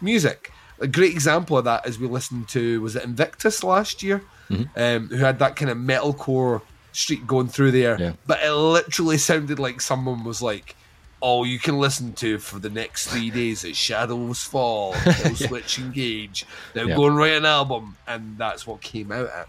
music. 0.00 0.50
A 0.80 0.86
great 0.86 1.12
example 1.12 1.58
of 1.58 1.64
that 1.64 1.86
is 1.86 1.98
we 1.98 2.06
listened 2.06 2.48
to 2.50 2.80
was 2.80 2.94
it 2.96 3.04
Invictus 3.04 3.64
last 3.64 4.02
year, 4.02 4.22
um, 4.50 5.08
who 5.08 5.16
had 5.16 5.38
that 5.40 5.56
kind 5.56 5.70
of 5.70 5.76
metalcore 5.78 6.62
streak 6.92 7.26
going 7.26 7.48
through 7.48 7.70
there, 7.72 7.96
Yeah. 8.00 8.12
but 8.26 8.40
it 8.42 8.52
literally 8.52 9.18
sounded 9.18 9.58
like 9.58 9.80
someone 9.80 10.24
was 10.24 10.40
like, 10.42 10.74
"All 11.20 11.44
you 11.46 11.58
can 11.58 11.78
listen 11.78 12.12
to 12.14 12.38
for 12.38 12.58
the 12.58 12.70
next 12.70 13.08
three 13.08 13.30
days 13.30 13.64
is 13.64 13.76
Shadows 13.76 14.42
Fall, 14.44 14.92
Killswitch 14.94 15.78
Engage. 15.78 16.46
They're 16.74 16.86
going 16.86 17.12
to 17.12 17.18
write 17.18 17.32
an 17.32 17.44
album," 17.44 17.96
and 18.06 18.38
that's 18.38 18.66
what 18.66 18.80
came 18.80 19.10
out 19.12 19.28
at. 19.28 19.48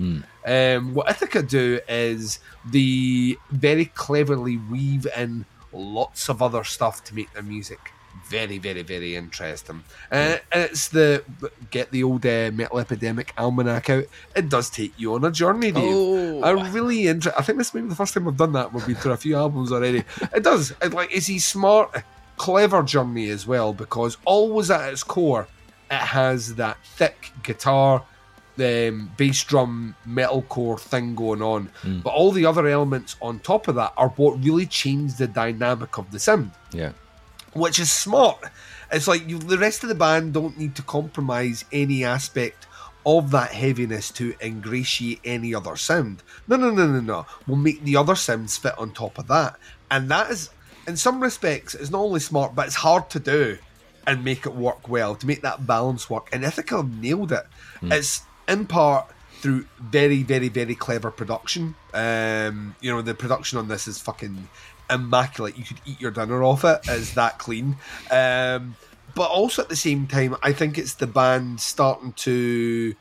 Um, 0.78 0.94
what 0.94 1.10
Ithaca 1.10 1.44
do 1.44 1.80
is 1.88 2.40
they 2.72 3.36
very 3.52 3.86
cleverly 3.86 4.58
weave 4.58 5.06
in 5.16 5.46
lots 5.72 6.30
of 6.30 6.42
other 6.42 6.64
stuff 6.64 7.04
to 7.06 7.16
make 7.16 7.32
their 7.34 7.44
music 7.44 7.92
very, 8.30 8.58
very, 8.58 8.84
very 8.84 9.16
interesting. 9.16 9.84
Uh, 10.12 10.38
and 10.52 10.64
it's 10.70 10.88
the 10.90 11.24
get 11.72 11.92
the 11.92 12.04
old 12.04 12.26
uh, 12.26 12.52
Metal 12.54 12.80
Epidemic 12.80 13.34
almanac 13.38 13.90
out. 13.90 14.06
It 14.36 14.50
does 14.50 14.70
take 14.70 14.94
you 14.98 15.16
on 15.16 15.26
a 15.26 15.32
journey, 15.32 15.72
Dave. 15.72 15.84
Oh. 15.86 16.44
A 16.44 16.70
really 16.72 17.08
inter- 17.08 17.34
I 17.38 17.42
think 17.42 17.58
this 17.58 17.74
may 17.74 17.82
be 17.82 17.90
the 17.90 17.96
first 17.96 18.14
time 18.14 18.28
I've 18.28 18.38
done 18.38 18.54
that. 18.54 18.72
We've 18.72 18.86
been 18.86 18.96
through 18.96 19.14
a 19.14 19.18
few 19.18 19.36
albums 19.36 19.72
already. 19.72 20.04
It 20.34 20.44
does. 20.44 20.72
It, 20.82 20.94
like 20.94 21.14
it's 21.14 21.30
a 21.30 21.38
smart, 21.40 22.04
clever 22.38 22.84
journey 22.84 23.30
as 23.30 23.46
well 23.48 23.74
because 23.74 24.18
always 24.26 24.70
at 24.72 24.90
its 24.92 25.04
core, 25.04 25.48
it 25.90 25.96
has 25.98 26.56
that 26.56 26.78
thick 26.84 27.32
guitar 27.44 28.04
um, 28.60 29.10
bass 29.18 29.44
drum 29.44 29.96
metalcore 30.08 30.80
thing 30.80 31.16
going 31.16 31.42
on. 31.42 31.70
But 32.04 32.10
all 32.10 32.32
the 32.32 32.46
other 32.46 32.68
elements 32.68 33.16
on 33.22 33.40
top 33.40 33.68
of 33.68 33.76
that 33.76 33.94
are 33.98 34.10
what 34.10 34.44
really 34.44 34.66
change 34.66 35.16
the 35.16 35.28
dynamic 35.28 35.98
of 35.98 36.12
the 36.12 36.20
sound, 36.20 36.52
Yeah. 36.72 36.92
Which 37.54 37.80
is 37.80 37.92
smart. 37.92 38.38
It's 38.92 39.08
like 39.08 39.28
you, 39.28 39.38
the 39.40 39.58
rest 39.58 39.84
of 39.84 39.90
the 39.90 39.96
band 39.96 40.34
don't 40.34 40.58
need 40.58 40.76
to 40.76 40.82
compromise 40.82 41.66
any 41.72 42.04
aspect 42.04 42.68
of 43.06 43.32
that 43.32 43.52
heaviness 43.52 44.12
to 44.12 44.36
ingratiate 44.42 45.22
any 45.24 45.56
other 45.56 45.76
sound. 45.76 46.22
No, 46.48 46.58
no, 46.58 46.70
no, 46.70 46.88
no, 46.88 47.00
no. 47.00 47.26
We'll 47.48 47.58
make 47.58 47.84
the 47.84 47.96
other 47.96 48.16
sounds 48.16 48.58
fit 48.58 48.78
on 48.78 48.92
top 48.92 49.18
of 49.18 49.28
that. 49.28 49.58
And 49.90 50.10
that 50.10 50.30
is, 50.30 50.50
in 50.88 50.98
some 50.98 51.22
respects, 51.22 51.76
it's 51.76 51.92
not 51.92 52.02
only 52.02 52.20
smart, 52.20 52.56
but 52.56 52.68
it's 52.68 52.76
hard 52.76 53.10
to 53.12 53.20
do 53.20 53.58
and 54.06 54.24
make 54.24 54.46
it 54.46 54.54
work 54.56 54.90
well, 54.90 55.16
to 55.16 55.28
make 55.28 55.42
that 55.44 55.66
balance 55.66 56.10
work. 56.10 56.30
And 56.34 56.44
Ithaca 56.44 56.84
nailed 56.84 57.32
it. 57.32 57.46
It's 57.82 58.24
in 58.48 58.66
part 58.66 59.08
through 59.40 59.66
very, 59.80 60.24
very, 60.24 60.50
very 60.50 60.76
clever 60.76 61.12
production. 61.12 61.76
Um, 61.94 62.76
you 62.82 62.92
know, 62.92 63.02
the 63.02 63.14
production 63.14 63.58
on 63.58 63.68
this 63.68 63.88
is 63.88 64.00
fucking 64.00 64.50
immaculate. 64.90 65.58
You 65.58 65.64
could 65.64 65.82
eat 65.86 66.00
your 66.02 66.12
dinner 66.12 66.44
off 66.44 66.64
it. 66.64 66.80
It's 66.88 67.14
that 67.14 67.40
clean. 67.40 67.78
Um, 68.12 68.76
but 69.16 69.30
also 69.30 69.62
at 69.64 69.70
the 69.70 69.76
same 69.76 70.08
time, 70.08 70.36
I 70.44 70.54
think 70.54 70.78
it's 70.78 70.94
the 70.94 71.08
band 71.08 71.60
starting 71.60 72.14
to 72.14 72.96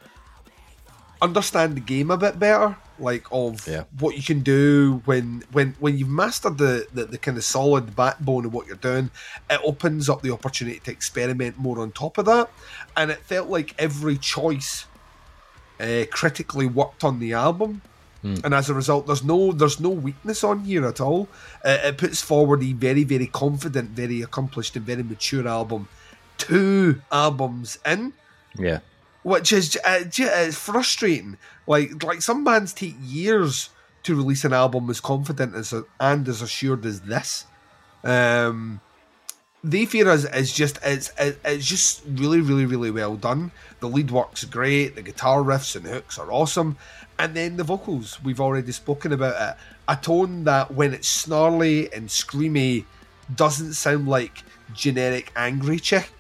understand 1.21 1.77
the 1.77 1.81
game 1.81 2.11
a 2.11 2.17
bit 2.17 2.39
better 2.39 2.77
like 3.01 3.25
of 3.33 3.67
Yeah. 3.67 3.85
what 3.99 4.17
you 4.17 4.23
can 4.23 4.41
do 4.41 5.03
when 5.05 5.43
when 5.53 5.75
when 5.81 5.99
you've 5.99 6.09
mastered 6.09 6.59
the, 6.59 6.87
the 6.93 7.07
the 7.07 7.19
kind 7.19 7.37
of 7.37 7.45
solid 7.45 7.95
backbone 7.97 8.45
of 8.45 8.53
what 8.53 8.67
you're 8.67 8.77
doing 8.77 9.11
it 9.51 9.61
opens 9.65 10.09
up 10.09 10.23
the 10.23 10.31
opportunity 10.31 10.79
to 10.81 10.91
experiment 10.91 11.59
more 11.59 11.81
on 11.81 11.91
top 11.93 12.19
of 12.19 12.25
that 12.27 12.51
and 12.97 13.11
it 13.11 13.19
felt 13.19 13.49
like 13.49 13.75
every 13.81 14.17
choice 14.17 14.87
uh, 15.81 16.05
critically 16.11 16.67
worked 16.67 17.03
on 17.05 17.19
the 17.19 17.33
album 17.33 17.83
and 18.23 18.53
as 18.53 18.69
a 18.69 18.75
result 18.75 19.07
there's 19.07 19.23
no 19.25 19.53
there's 19.53 19.79
no 19.81 19.89
weakness 19.89 20.43
on 20.43 20.65
here 20.65 20.85
at 20.87 21.01
all 21.01 21.29
uh, 21.65 21.79
it 21.85 21.97
puts 21.99 22.21
forward 22.21 22.63
a 22.63 22.73
very 22.73 23.05
very 23.05 23.27
confident 23.29 23.91
very 23.91 24.23
accomplished 24.23 24.75
and 24.77 24.85
very 24.85 25.03
mature 25.05 25.47
album 25.47 25.89
two 26.37 27.01
albums 27.13 27.79
in 27.87 28.13
Yeah. 28.57 28.81
which 29.23 29.53
is 29.53 29.77
uh, 29.85 30.05
it's 30.07 30.57
frustrating. 30.57 31.37
Like 31.67 32.03
like 32.03 32.21
some 32.23 32.43
bands 32.45 32.73
take 32.73 32.97
years 33.03 33.71
to 34.05 34.15
release 34.17 34.45
an 34.45 34.53
album 34.53 34.89
as 34.91 35.01
confident 35.01 35.55
as 35.55 35.73
and 36.01 36.27
as 36.29 36.41
assured 36.43 36.85
as 36.87 37.01
this. 37.03 37.45
Um, 38.05 38.81
they 39.65 39.87
fear 39.87 40.09
us 40.09 40.25
is 40.25 40.53
just 40.53 40.79
it's 40.85 41.11
it- 41.19 41.41
it's 41.45 41.67
just 41.67 42.03
really 42.07 42.41
really 42.41 42.65
really 42.67 42.91
well 42.91 43.17
done. 43.17 43.51
The 43.81 43.89
lead 43.89 44.11
works 44.11 44.45
great. 44.45 44.95
The 44.95 45.03
guitar 45.03 45.43
riffs 45.43 45.75
and 45.77 45.85
hooks 45.87 46.19
are 46.19 46.31
awesome, 46.33 46.77
and 47.19 47.35
then 47.35 47.57
the 47.57 47.65
vocals 47.65 48.23
we've 48.23 48.41
already 48.41 48.73
spoken 48.73 49.13
about 49.13 49.53
it. 49.53 49.57
A 49.89 49.97
tone 49.97 50.45
that 50.45 50.73
when 50.73 50.95
it's 50.95 51.09
snarly 51.09 51.93
and 51.93 52.09
screamy 52.09 52.85
doesn't 53.35 53.75
sound 53.75 54.09
like 54.09 54.45
generic 54.75 55.33
angry 55.37 55.79
chick. 55.79 56.11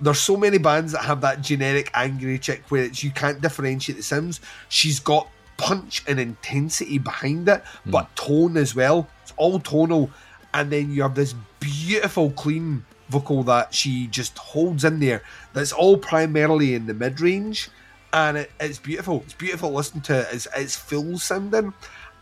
There's 0.00 0.18
so 0.18 0.36
many 0.36 0.58
bands 0.58 0.92
that 0.92 1.04
have 1.04 1.20
that 1.20 1.40
generic 1.42 1.90
angry 1.94 2.38
chick 2.38 2.64
where 2.68 2.84
it's, 2.84 3.04
you 3.04 3.10
can't 3.10 3.40
differentiate 3.40 3.96
the 3.96 4.02
sounds. 4.02 4.40
She's 4.68 4.98
got 4.98 5.28
punch 5.56 6.02
and 6.08 6.18
intensity 6.18 6.98
behind 6.98 7.48
it, 7.48 7.62
hmm. 7.84 7.90
but 7.90 8.14
tone 8.16 8.56
as 8.56 8.74
well. 8.74 9.08
It's 9.22 9.32
all 9.36 9.60
tonal, 9.60 10.10
and 10.52 10.70
then 10.70 10.92
you 10.92 11.02
have 11.02 11.14
this 11.14 11.34
beautiful, 11.60 12.30
clean 12.32 12.84
vocal 13.08 13.44
that 13.44 13.72
she 13.72 14.08
just 14.08 14.36
holds 14.38 14.84
in 14.84 14.98
there. 14.98 15.22
That's 15.52 15.72
all 15.72 15.96
primarily 15.96 16.74
in 16.74 16.86
the 16.86 16.94
mid 16.94 17.20
range, 17.20 17.68
and 18.12 18.38
it, 18.38 18.50
it's 18.60 18.78
beautiful. 18.78 19.22
It's 19.24 19.34
beautiful 19.34 19.70
to 19.70 19.76
listen 19.76 20.00
to. 20.02 20.26
It's 20.32 20.46
it's 20.56 20.76
full 20.76 21.18
sounding, 21.18 21.72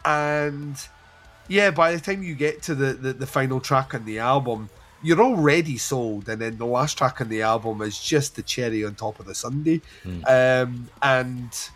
and 0.05 0.76
yeah, 1.48 1.70
by 1.70 1.92
the 1.92 2.00
time 2.00 2.22
you 2.22 2.35
get 2.35 2.62
to 2.62 2.74
the, 2.74 2.92
the, 2.92 3.12
the 3.12 3.26
final 3.26 3.61
track 3.61 3.94
on 3.94 4.05
the 4.05 4.20
album, 4.20 4.70
you're 5.03 5.20
already 5.20 5.79
sold, 5.79 6.29
and 6.29 6.40
then 6.40 6.59
the 6.59 6.66
last 6.66 6.96
track 6.96 7.20
on 7.20 7.29
the 7.29 7.42
album 7.42 7.83
is 7.83 8.00
just 8.00 8.37
the 8.37 8.42
cherry 8.42 8.85
on 8.85 8.94
top 8.94 9.18
of 9.18 9.26
the 9.26 9.35
sundae, 9.35 9.81
um, 10.26 10.88
and 11.03 11.70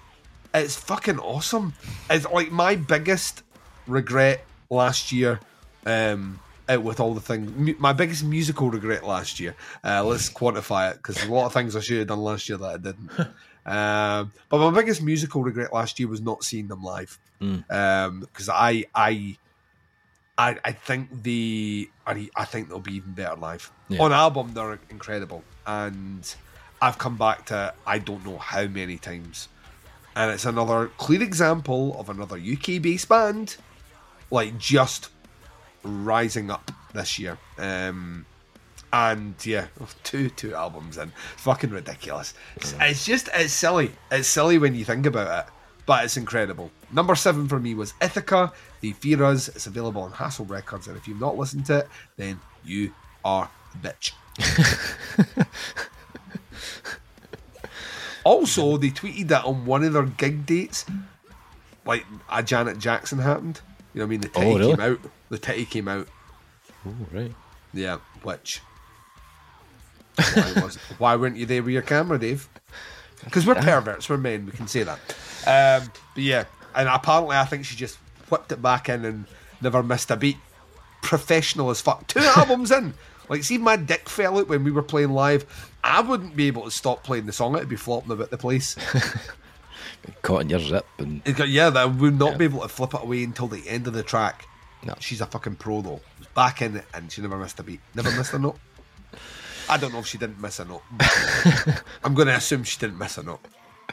it's 0.55 0.77
fucking 0.77 1.19
awesome. 1.19 1.75
It's 2.09 2.29
like 2.31 2.53
my 2.53 2.77
biggest 2.77 3.43
regret 3.87 4.45
last 4.71 5.13
year. 5.13 5.41
Um, 5.87 6.41
out 6.67 6.83
with 6.83 6.99
all 6.99 7.13
the 7.13 7.21
things, 7.21 7.79
my 7.79 7.93
biggest 7.93 8.25
musical 8.25 8.71
regret 8.71 9.05
last 9.05 9.39
year. 9.39 9.55
Uh, 9.85 10.03
let's 10.03 10.31
quantify 10.31 10.93
it 10.93 10.97
because 10.97 11.23
a 11.23 11.31
lot 11.31 11.45
of 11.45 11.53
things 11.53 11.77
I 11.77 11.81
should 11.81 11.99
have 11.99 12.07
done 12.07 12.21
last 12.21 12.49
year 12.49 12.57
that 12.57 12.67
I 12.67 12.77
didn't. 12.79 13.11
um, 13.67 14.33
but 14.49 14.59
my 14.59 14.71
biggest 14.71 15.03
musical 15.03 15.43
regret 15.43 15.73
last 15.73 15.99
year 15.99 16.09
was 16.09 16.21
not 16.21 16.45
seeing 16.45 16.69
them 16.69 16.83
live 16.83 17.19
because 17.39 18.49
I 18.49 18.85
I 18.95 19.37
I 20.37 20.57
I 20.65 20.73
think 20.73 21.23
the 21.23 21.89
I, 22.07 22.29
I 22.37 22.45
think 22.45 22.69
they'll 22.69 22.81
be 22.81 22.95
even 22.97 23.13
better 23.13 23.37
live 23.37 23.71
Yeah. 23.89 24.03
on 24.03 24.13
album. 24.13 24.53
They're 24.55 24.79
incredible, 24.91 25.43
and 25.67 26.35
I've 26.83 26.99
come 26.99 27.17
back 27.17 27.47
to 27.47 27.73
I 27.87 27.99
don't 27.99 28.25
know 28.25 28.39
how 28.39 28.67
many 28.67 28.99
times, 28.99 29.49
and 30.17 30.31
it's 30.31 30.45
another 30.45 30.89
clear 30.99 31.23
example 31.23 31.99
of 31.99 32.09
another 32.11 32.37
UK 32.37 32.83
based 32.83 33.09
band 33.09 33.57
like 34.31 34.59
just 34.59 35.11
rising 35.83 36.51
up 36.51 36.71
this 36.93 37.19
year. 37.19 37.39
Um, 37.59 38.27
and 38.95 39.35
yeah, 39.45 39.67
two 40.05 40.31
two 40.31 40.55
albums 40.55 40.99
in, 40.99 41.11
fucking 41.37 41.71
ridiculous. 41.71 42.33
It's, 42.55 42.75
it's 42.81 43.05
just 43.05 43.29
it's 43.35 43.53
silly. 43.53 43.91
It's 44.13 44.29
silly 44.29 44.57
when 44.59 44.77
you 44.77 44.85
think 44.85 45.05
about 45.05 45.47
it, 45.47 45.53
but 45.85 46.05
it's 46.05 46.17
incredible. 46.17 46.71
Number 46.93 47.17
seven 47.17 47.49
for 47.49 47.59
me 47.59 47.75
was 47.75 47.93
Ithaca. 48.01 48.53
They 48.83 48.93
Fear 48.93 49.25
Us. 49.25 49.49
It's 49.49 49.67
available 49.67 50.03
on 50.03 50.13
Hassle 50.13 50.45
Records, 50.45 50.87
and 50.87 50.97
if 50.97 51.09
you've 51.09 51.21
not 51.21 51.37
listened 51.37 51.67
to 51.67 51.79
it, 51.79 51.89
then 52.17 52.39
you 52.65 52.93
are 53.25 53.51
a 53.75 53.79
bitch. 53.79 54.13
also, 58.25 58.77
they 58.77 58.91
tweeted 58.91 59.29
that 59.29 59.45
on 59.45 59.67
one 59.67 59.83
of 59.83 59.93
their 59.93 60.05
gig 60.05 60.47
dates, 60.47 60.87
like 61.85 62.07
a 62.31 62.45
Janet 62.45 62.79
Jackson 62.79 63.19
happened. 63.19 63.61
You 63.93 64.01
know 64.01 64.07
what 64.07 64.09
I 64.09 64.11
mean? 64.11 64.21
The 64.21 64.29
titty 64.29 64.47
Oh, 64.47 64.59
really? 64.59 64.77
came 64.77 64.81
out. 64.81 65.01
The 65.31 65.39
titty 65.39 65.65
came 65.65 65.89
out. 65.89 66.07
Oh, 66.87 66.95
right. 67.13 67.35
Yeah, 67.73 67.99
which. 68.23 68.61
Why, 70.17 70.53
was, 70.63 70.77
why 70.99 71.17
weren't 71.17 71.37
you 71.37 71.47
there 71.47 71.63
with 71.63 71.73
your 71.73 71.83
camera, 71.83 72.19
Dave? 72.19 72.49
Because 73.25 73.47
we're 73.47 73.55
perverts, 73.55 74.09
we're 74.09 74.19
men, 74.19 74.47
we 74.47 74.53
can 74.53 74.67
say 74.67 74.83
that. 74.83 74.99
Um, 75.47 75.91
but 76.15 76.23
yeah, 76.23 76.45
and 76.75 76.89
apparently 76.89 77.37
I 77.37 77.45
think 77.45 77.65
she 77.65 77.77
just 77.77 77.97
whipped 78.29 78.53
it 78.53 78.61
back 78.63 78.89
in 78.89 79.05
and 79.05 79.25
never 79.61 79.83
missed 79.83 80.11
a 80.11 80.17
beat. 80.17 80.37
Professional 81.03 81.71
as 81.71 81.81
fuck. 81.81 82.07
Two 82.07 82.21
albums 82.37 82.71
in. 82.71 82.95
Like, 83.29 83.45
see, 83.45 83.59
my 83.59 83.77
dick 83.77 84.09
fell 84.09 84.39
out 84.39 84.49
when 84.49 84.65
we 84.65 84.71
were 84.71 84.83
playing 84.83 85.11
live. 85.11 85.73
I 85.83 86.01
wouldn't 86.01 86.37
be 86.37 86.47
able 86.47 86.65
to 86.65 86.71
stop 86.71 87.03
playing 87.03 87.27
the 87.27 87.33
song. 87.33 87.57
It'd 87.57 87.69
be 87.69 87.77
flopping 87.77 88.13
about 88.13 88.31
the 88.31 88.39
place. 88.39 88.77
Caught 90.23 90.43
in 90.43 90.51
your 90.51 90.61
zip 90.61 90.87
and 90.99 91.23
yeah, 91.47 91.71
that 91.71 91.95
would 91.95 92.19
not 92.19 92.37
be 92.37 92.45
able 92.45 92.61
to 92.61 92.69
flip 92.69 92.93
it 92.93 93.03
away 93.03 93.25
until 93.25 93.47
the 93.47 93.67
end 93.67 93.87
of 93.87 93.95
the 93.95 94.03
track. 94.03 94.47
No. 94.85 94.95
She's 95.01 95.23
a 95.23 95.27
fucking 95.27 95.57
pro 95.57 95.81
though. 95.81 96.01
Back 96.35 96.61
in 96.61 96.77
it 96.77 96.85
and 96.93 97.11
she 97.11 97.23
never 97.23 97.39
missed 97.39 97.59
a 97.59 97.63
beat. 97.63 97.81
Never 97.95 98.11
missed 98.11 98.35
a 98.35 98.39
note. 98.39 98.59
I 99.69 99.77
don't 99.79 99.93
know 99.93 100.01
if 100.01 100.07
she 100.07 100.19
didn't 100.19 100.41
miss 100.41 100.59
a 100.61 100.65
note. 100.65 100.83
I'm 102.05 102.15
going 102.15 102.29
to 102.29 102.35
assume 102.37 102.65
she 102.65 102.79
didn't 102.79 102.99
miss 102.99 103.19
a 103.19 103.23
note. 103.23 103.41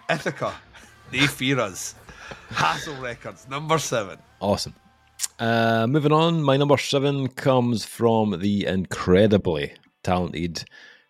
Ithaca, 0.09 0.53
they 1.11 1.27
fear 1.27 1.59
us. 1.59 1.95
Hassle 2.49 2.95
Records, 3.01 3.47
number 3.49 3.77
seven. 3.77 4.17
awesome. 4.39 4.73
Uh, 5.39 5.85
moving 5.87 6.11
on, 6.11 6.41
my 6.43 6.57
number 6.57 6.77
seven 6.77 7.27
comes 7.27 7.85
from 7.85 8.39
the 8.39 8.65
incredibly 8.65 9.73
talented 10.03 10.63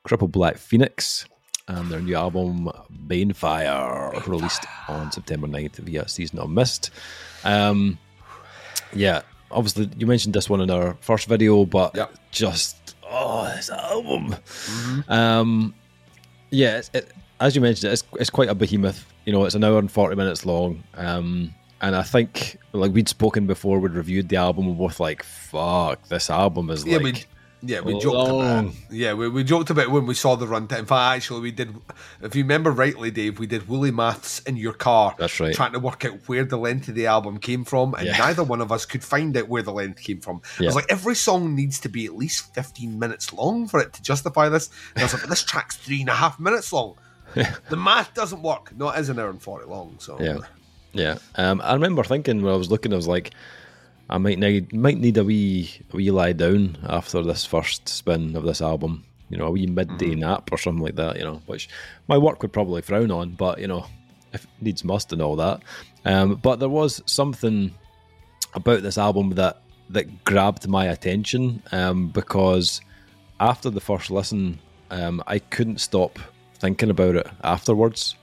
Cripple 0.06 0.30
Black 0.32 0.58
Phoenix 0.58 1.26
and 1.67 1.89
their 1.89 2.02
new 2.02 2.15
album 2.15 2.69
Banefire, 3.08 4.26
released 4.28 4.65
on 4.88 5.12
September 5.12 5.47
9th 5.47 5.78
via 5.78 6.08
Season 6.08 6.39
of 6.39 6.50
Mist. 6.50 6.89
Um, 7.43 7.97
yeah, 8.93 9.21
obviously, 9.52 9.89
you 9.97 10.06
mentioned 10.08 10.34
this 10.34 10.50
one 10.50 10.60
in 10.62 10.69
our 10.71 10.95
first 11.02 11.28
video, 11.28 11.65
but 11.65 11.95
Yep. 11.95 12.13
just, 12.32 12.81
oh, 13.12 13.52
this 13.56 13.69
album. 13.69 14.36
Um, 15.08 15.74
yeah, 16.50 16.78
it's, 16.78 16.91
it, 16.93 17.12
as 17.39 17.56
you 17.56 17.62
mentioned, 17.62 17.93
it's, 17.93 18.04
it's 18.19 18.30
quite 18.30 18.50
a 18.50 18.56
behemoth. 18.56 19.06
You 19.26 19.34
know, 19.34 19.45
it's 19.45 19.56
an 19.56 19.63
hour 19.63 19.80
and 19.80 19.91
40 19.91 20.15
minutes 20.15 20.45
long. 20.45 20.84
Um, 20.95 21.54
and 21.82 21.95
I 21.95 22.04
think, 22.04 22.58
like, 22.74 22.91
we'd 22.93 23.10
spoken 23.10 23.47
before, 23.47 23.80
we'd 23.80 23.93
reviewed 23.93 24.30
the 24.30 24.36
album, 24.36 24.67
and 24.67 24.78
we're 24.78 24.88
both 24.88 25.00
like, 25.00 25.24
fuck, 25.24 26.08
this 26.10 26.30
album 26.30 26.69
is 26.69 26.86
Yeah, 26.86 26.97
like. 26.97 27.04
we 27.04 27.26
yeah 27.63 27.82
we 27.82 27.93
joked 28.00 28.06
about 28.30 28.30
long. 28.36 28.67
it. 28.69 28.74
Yeah, 28.91 29.13
we, 29.13 29.30
we 29.30 29.43
joked 29.43 29.69
about 29.69 29.89
when 29.89 30.06
we 30.06 30.13
saw 30.13 30.36
the 30.36 30.45
runtime. 30.45 30.80
In 30.80 30.86
fact, 30.86 31.15
actually, 31.17 31.41
we 31.41 31.52
did. 31.52 31.76
If 32.21 32.36
you 32.36 32.43
remember 32.43 32.71
rightly, 32.71 33.12
Dave, 33.12 33.39
we 33.39 33.47
did 33.47 33.67
woolly 33.67 33.91
maths 33.91 34.39
in 34.41 34.57
your 34.57 34.74
car. 34.74 35.16
That's 35.18 35.39
right. 35.39 35.53
Trying 35.53 35.74
to 35.74 35.80
work 35.80 36.03
out 36.05 36.18
where 36.28 36.43
the 36.43 36.57
length 36.57 36.88
of 36.88 36.95
the 36.95 37.07
album 37.07 37.38
came 37.38 37.64
from, 37.66 37.93
and 37.93 38.05
Yeah. 38.07 38.18
neither 38.18 38.43
one 38.43 38.62
of 38.62 38.72
us 38.72 38.86
could 38.86 39.03
find 39.03 39.36
out 39.38 39.47
where 39.47 39.62
the 39.64 39.72
length 39.74 40.01
came 40.01 40.20
from. 40.22 40.41
I 40.59 40.66
was 40.66 40.76
like, 40.76 40.86
every 40.89 41.16
song 41.16 41.55
needs 41.55 41.80
to 41.82 41.89
be 41.89 42.05
at 42.05 42.16
least 42.16 42.53
fifteen 42.53 42.97
minutes 42.99 43.32
long 43.34 43.68
for 43.68 43.80
it 43.80 43.93
to 43.93 44.01
justify 44.01 44.49
this. 44.49 44.70
And 44.95 45.01
I 45.01 45.05
was 45.05 45.14
like, 45.14 45.24
this 45.24 45.43
track's 45.43 45.78
three 45.78 46.01
and 46.01 46.09
a 46.09 46.14
half 46.16 46.39
minutes 46.39 46.74
long. 46.74 46.95
the 47.70 47.78
math 47.78 48.14
doesn't 48.14 48.41
work. 48.41 48.76
No, 48.76 48.89
it 48.89 48.99
is 48.99 49.09
an 49.09 49.18
hour 49.20 49.30
and 49.30 49.41
forty 49.41 49.66
long. 49.66 49.95
So 49.99 50.18
Yeah, 50.20 50.39
yeah. 50.93 51.18
Um, 51.36 51.62
I 51.64 51.74
remember 51.74 52.03
thinking 52.03 52.41
when 52.41 52.53
I 52.53 52.57
was 52.57 52.70
looking, 52.70 52.91
I 52.91 52.97
was 52.97 53.07
like, 53.07 53.32
I 54.12 54.18
might 54.18 54.39
need 54.39 54.74
might 54.74 54.99
need 54.99 55.18
a 55.18 55.24
wee 55.24 55.72
a 55.91 55.95
wee 55.95 56.12
lie 56.12 56.34
down 56.34 56.78
after 56.84 57.24
this 57.24 57.45
first 57.45 57.88
spin 57.88 58.36
of 58.36 58.43
this 58.43 58.62
album. 58.62 59.05
You 59.30 59.38
know, 59.38 59.47
a 59.47 59.51
wee 59.51 59.68
midday 59.68 60.16
nap 60.16 60.49
or 60.51 60.57
something 60.57 60.84
like 60.84 60.97
that. 60.97 61.18
You 61.18 61.24
know, 61.24 61.41
which 61.45 61.70
my 62.09 62.18
work 62.18 62.41
would 62.41 62.51
probably 62.51 62.82
frown 62.82 63.09
on, 63.09 63.32
but 63.32 63.59
you 63.59 63.68
know, 63.68 63.86
if 64.34 64.45
needs 64.59 64.84
must 64.84 65.14
and 65.14 65.22
all 65.22 65.38
that. 65.38 65.62
Um, 66.03 66.36
but 66.36 66.59
there 66.59 66.70
was 66.70 67.01
something 67.05 67.74
about 68.53 68.84
this 68.84 68.97
album 68.97 69.30
that 69.32 69.62
that 69.89 70.26
grabbed 70.26 70.68
my 70.68 70.86
attention 70.86 71.64
um, 71.72 72.09
because 72.09 72.82
after 73.39 73.70
the 73.70 73.82
first 73.82 74.12
listen, 74.12 74.59
um, 74.89 75.24
I 75.26 75.39
couldn't 75.39 75.80
stop 75.80 76.20
thinking 76.59 76.89
about 76.89 77.16
it 77.16 77.28
afterwards. 77.43 78.16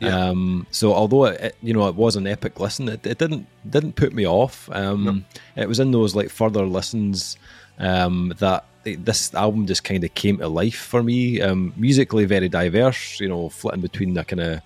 Yeah. 0.00 0.28
Um, 0.28 0.66
so 0.70 0.92
although 0.92 1.26
it, 1.26 1.56
you 1.62 1.72
know 1.72 1.86
it 1.88 1.94
was 1.94 2.16
an 2.16 2.26
epic 2.26 2.58
listen, 2.60 2.88
it, 2.88 3.06
it 3.06 3.18
didn't 3.18 3.46
didn't 3.68 3.94
put 3.96 4.12
me 4.12 4.26
off. 4.26 4.68
Um, 4.72 5.24
It 5.56 5.68
was 5.68 5.80
in 5.80 5.92
those 5.92 6.14
like 6.14 6.30
further 6.30 6.66
listens 6.66 7.36
um, 7.78 8.34
that 8.38 8.64
it- 8.84 9.04
this 9.04 9.32
album 9.34 9.66
just 9.66 9.84
kind 9.84 10.02
of 10.04 10.12
came 10.14 10.38
to 10.38 10.48
life 10.48 10.76
for 10.76 11.02
me. 11.02 11.40
Um, 11.40 11.72
musically 11.76 12.24
very 12.26 12.48
diverse, 12.48 13.18
you 13.20 13.28
know, 13.28 13.48
flitting 13.48 13.80
between 13.80 14.14
the 14.14 14.24
kind 14.24 14.40
of 14.40 14.60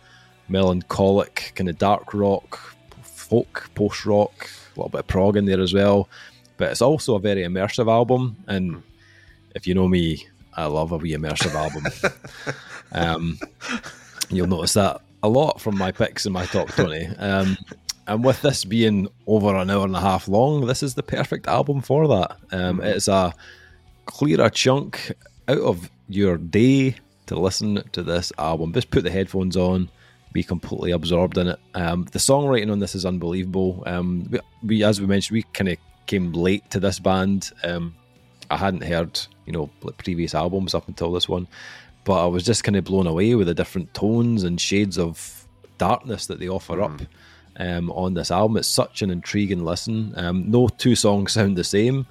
melancholic, 0.49 1.53
kind 1.55 1.69
of 1.71 1.79
dark 1.79 2.13
rock, 2.15 2.59
folk, 3.03 3.71
post 3.75 4.07
rock, 4.07 4.49
a 4.75 4.81
little 4.81 4.89
bit 4.91 5.01
of 5.01 5.07
prog 5.07 5.37
in 5.37 5.45
there 5.45 5.61
as 5.61 5.73
well. 5.75 6.09
But 6.57 6.71
it's 6.73 6.83
also 6.83 7.15
a 7.15 7.21
very 7.21 7.43
immersive 7.43 7.89
album, 7.91 8.37
and 8.49 8.83
if 9.55 9.67
you 9.67 9.75
know 9.75 9.87
me, 9.89 10.27
I 10.57 10.67
love 10.67 10.91
a 10.91 10.97
wee 10.97 11.13
immersive 11.13 11.55
album. 11.55 11.85
um, 12.93 13.39
you'll 14.31 14.49
notice 14.49 14.73
that 14.75 15.01
a 15.23 15.29
lot 15.29 15.61
from 15.61 15.77
my 15.77 15.93
picks 15.93 16.27
in 16.27 16.33
my 16.33 16.47
top 16.47 16.69
20. 16.69 17.07
Um, 17.19 17.57
and 18.07 18.25
with 18.25 18.41
this 18.43 18.65
being 18.65 19.09
over 19.27 19.55
an 19.55 19.71
hour 19.71 19.85
and 19.85 19.95
a 19.95 20.01
half 20.01 20.29
long, 20.29 20.67
this 20.67 20.83
is 20.83 20.95
the 20.95 21.03
perfect 21.03 21.47
album 21.47 21.83
for 21.83 22.09
that. 22.09 22.37
Um, 22.53 22.81
it's 22.81 23.09
a 23.09 23.35
clear 24.07 24.41
a 24.41 24.51
chunk 24.51 25.13
out 25.49 25.59
of 25.59 25.91
your 26.09 26.39
day 26.39 26.97
to 27.27 27.39
listen 27.39 27.83
to 27.93 28.03
this 28.03 28.33
album. 28.39 28.73
Just 28.73 28.91
put 28.91 29.05
the 29.05 29.11
headphones 29.11 29.57
on, 29.57 29.91
be 30.33 30.43
completely 30.43 30.93
absorbed 30.93 31.37
in 31.37 31.49
it. 31.49 31.61
Um, 31.75 32.07
the 32.13 32.19
songwriting 32.19 32.73
on 32.73 32.79
this 32.79 32.95
is 32.95 33.05
unbelievable. 33.05 33.83
Um, 33.87 34.27
we, 34.31 34.41
we, 34.63 34.85
as 34.85 35.01
we 35.01 35.07
mentioned, 35.07 35.35
we 35.35 35.43
kind 35.43 35.69
of 35.69 35.77
came 36.07 36.33
late 36.33 36.71
to 36.71 36.81
this 36.81 36.99
band. 36.99 37.51
Um, 37.63 37.95
I 38.51 38.57
hadn't 38.57 38.85
heard, 38.85 39.21
you 39.45 39.53
know, 39.53 39.71
previous 39.99 40.35
albums 40.35 40.75
up 40.75 40.89
until 40.89 41.13
this 41.13 41.29
one, 41.29 41.47
but 42.05 42.23
I 42.23 42.27
was 42.27 42.45
just 42.45 42.65
kind 42.65 42.77
of 42.77 42.85
blown 42.85 43.07
away 43.07 43.35
with 43.35 43.47
the 43.47 43.55
different 43.55 43.93
tones 43.95 44.45
and 44.45 44.61
shades 44.61 44.99
of 44.99 45.47
darkness 45.79 46.27
that 46.27 46.41
they 46.41 46.49
offer 46.49 46.81
up 46.81 47.01
um, 47.57 47.91
on 47.93 48.15
this 48.15 48.31
album. 48.31 48.57
It's 48.57 48.69
such 48.69 49.03
an 49.03 49.11
intriguing 49.11 49.65
listen. 49.65 50.15
Um, 50.17 50.51
no 50.51 50.69
two 50.69 50.95
songs 50.95 51.33
sound 51.35 51.57
the 51.57 51.65
same, 51.65 52.07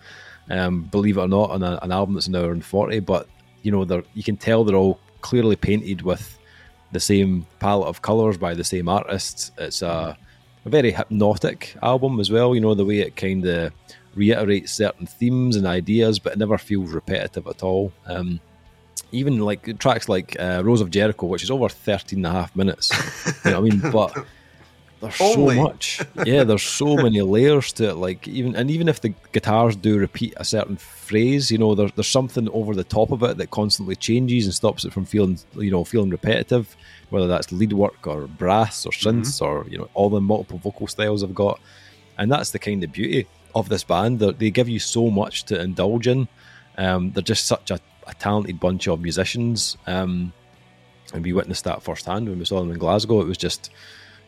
um, 0.50 0.84
believe 0.84 1.18
it 1.18 1.22
or 1.22 1.28
not, 1.28 1.52
on 1.52 1.64
a, 1.64 1.80
an 1.82 1.92
album 1.92 2.16
that's 2.16 2.28
an 2.28 2.36
hour 2.36 2.52
and 2.52 2.64
forty. 2.64 3.00
But 3.00 3.28
you 3.64 3.72
know, 3.72 3.86
they're, 3.86 4.04
you 4.14 4.24
can 4.24 4.38
tell 4.38 4.64
they're 4.64 4.76
all 4.76 5.00
clearly 5.22 5.56
painted 5.56 6.02
with 6.02 6.38
the 6.92 7.00
same 7.00 7.46
palette 7.60 7.88
of 7.88 8.02
colors 8.02 8.38
by 8.38 8.54
the 8.54 8.64
same 8.64 8.88
artists. 8.88 9.52
It's 9.58 9.82
a, 9.82 10.18
a 10.66 10.70
very 10.70 10.92
hypnotic 10.92 11.76
album 11.82 12.20
as 12.20 12.32
well. 12.32 12.56
You 12.56 12.62
know, 12.62 12.76
the 12.76 12.86
way 12.86 13.00
it 13.00 13.16
kind 13.16 13.46
of 13.46 13.74
reiterates 14.16 14.72
certain 14.72 15.06
themes 15.06 15.56
and 15.56 15.68
ideas, 15.68 16.20
but 16.20 16.34
it 16.34 16.40
never 16.40 16.58
feels 16.58 16.92
repetitive 16.92 17.48
at 17.48 17.64
all. 17.64 17.92
Um, 18.06 18.40
even 19.12 19.40
like 19.40 19.80
tracks 19.80 20.10
like 20.10 20.40
uh, 20.40 20.62
Rose 20.64 20.82
of 20.82 20.90
Jericho, 20.92 21.28
which 21.28 21.44
is 21.44 21.52
over 21.52 21.70
13 21.70 22.20
and 22.20 22.26
a 22.26 22.32
half 22.32 22.56
minutes. 22.56 22.92
you 23.46 23.52
know 23.52 23.62
what 23.62 23.68
I 23.68 23.76
mean? 23.76 23.92
But 23.92 24.26
there's 25.00 25.22
Only. 25.22 25.56
so 25.56 25.62
much. 25.62 26.02
Yeah, 26.26 26.44
there's 26.44 26.64
so 26.64 26.96
many 26.96 27.22
layers 27.22 27.72
to 27.74 27.90
it. 27.90 27.96
Like 27.96 28.28
even 28.28 28.56
and 28.56 28.72
even 28.72 28.88
if 28.88 29.02
the 29.02 29.10
guitars 29.32 29.76
do 29.76 29.98
repeat 30.00 30.34
a 30.38 30.46
certain 30.46 30.78
phrase, 30.78 31.52
you 31.52 31.58
know, 31.58 31.76
there's 31.76 31.92
there's 31.94 32.08
something 32.08 32.50
over 32.50 32.74
the 32.74 32.84
top 32.84 33.12
of 33.12 33.22
it 33.24 33.38
that 33.38 33.52
constantly 33.52 33.96
changes 33.96 34.46
and 34.46 34.54
stops 34.54 34.86
it 34.86 34.94
from 34.94 35.06
feeling 35.06 35.38
you 35.56 35.72
know 35.72 35.84
feeling 35.84 36.10
repetitive. 36.10 36.76
Whether 37.10 37.28
that's 37.28 37.52
lead 37.52 37.74
work 37.74 38.08
or 38.08 38.28
brass 38.28 38.86
or 38.86 38.92
synths 38.92 39.42
or 39.42 39.66
you 39.70 39.78
know 39.78 39.90
all 39.94 40.10
the 40.10 40.20
multiple 40.20 40.58
vocal 40.58 40.88
styles 40.88 41.24
I've 41.24 41.36
got, 41.36 41.60
and 42.18 42.32
that's 42.32 42.52
the 42.52 42.60
kind 42.60 42.84
of 42.84 42.92
beauty 42.92 43.28
of 43.54 43.70
this 43.70 43.84
band. 43.84 44.20
They're, 44.20 44.32
they 44.32 44.52
give 44.52 44.68
you 44.68 44.80
so 44.80 45.10
much 45.10 45.46
to 45.46 45.62
indulge 45.62 46.08
in. 46.08 46.28
Um, 46.78 47.12
they're 47.12 47.24
just 47.24 47.46
such 47.46 47.72
a, 47.72 47.80
a 48.08 48.14
talented 48.16 48.60
bunch 48.60 48.88
of 48.88 49.02
musicians. 49.02 49.78
Um, 49.86 50.34
and 51.14 51.24
we 51.24 51.34
witnessed 51.34 51.64
that 51.66 51.84
firsthand 51.84 52.28
when 52.28 52.40
we 52.40 52.46
saw 52.46 52.60
them 52.60 52.72
in 52.72 52.78
Glasgow. 52.78 53.22
It 53.22 53.28
was 53.28 53.38
just, 53.38 53.70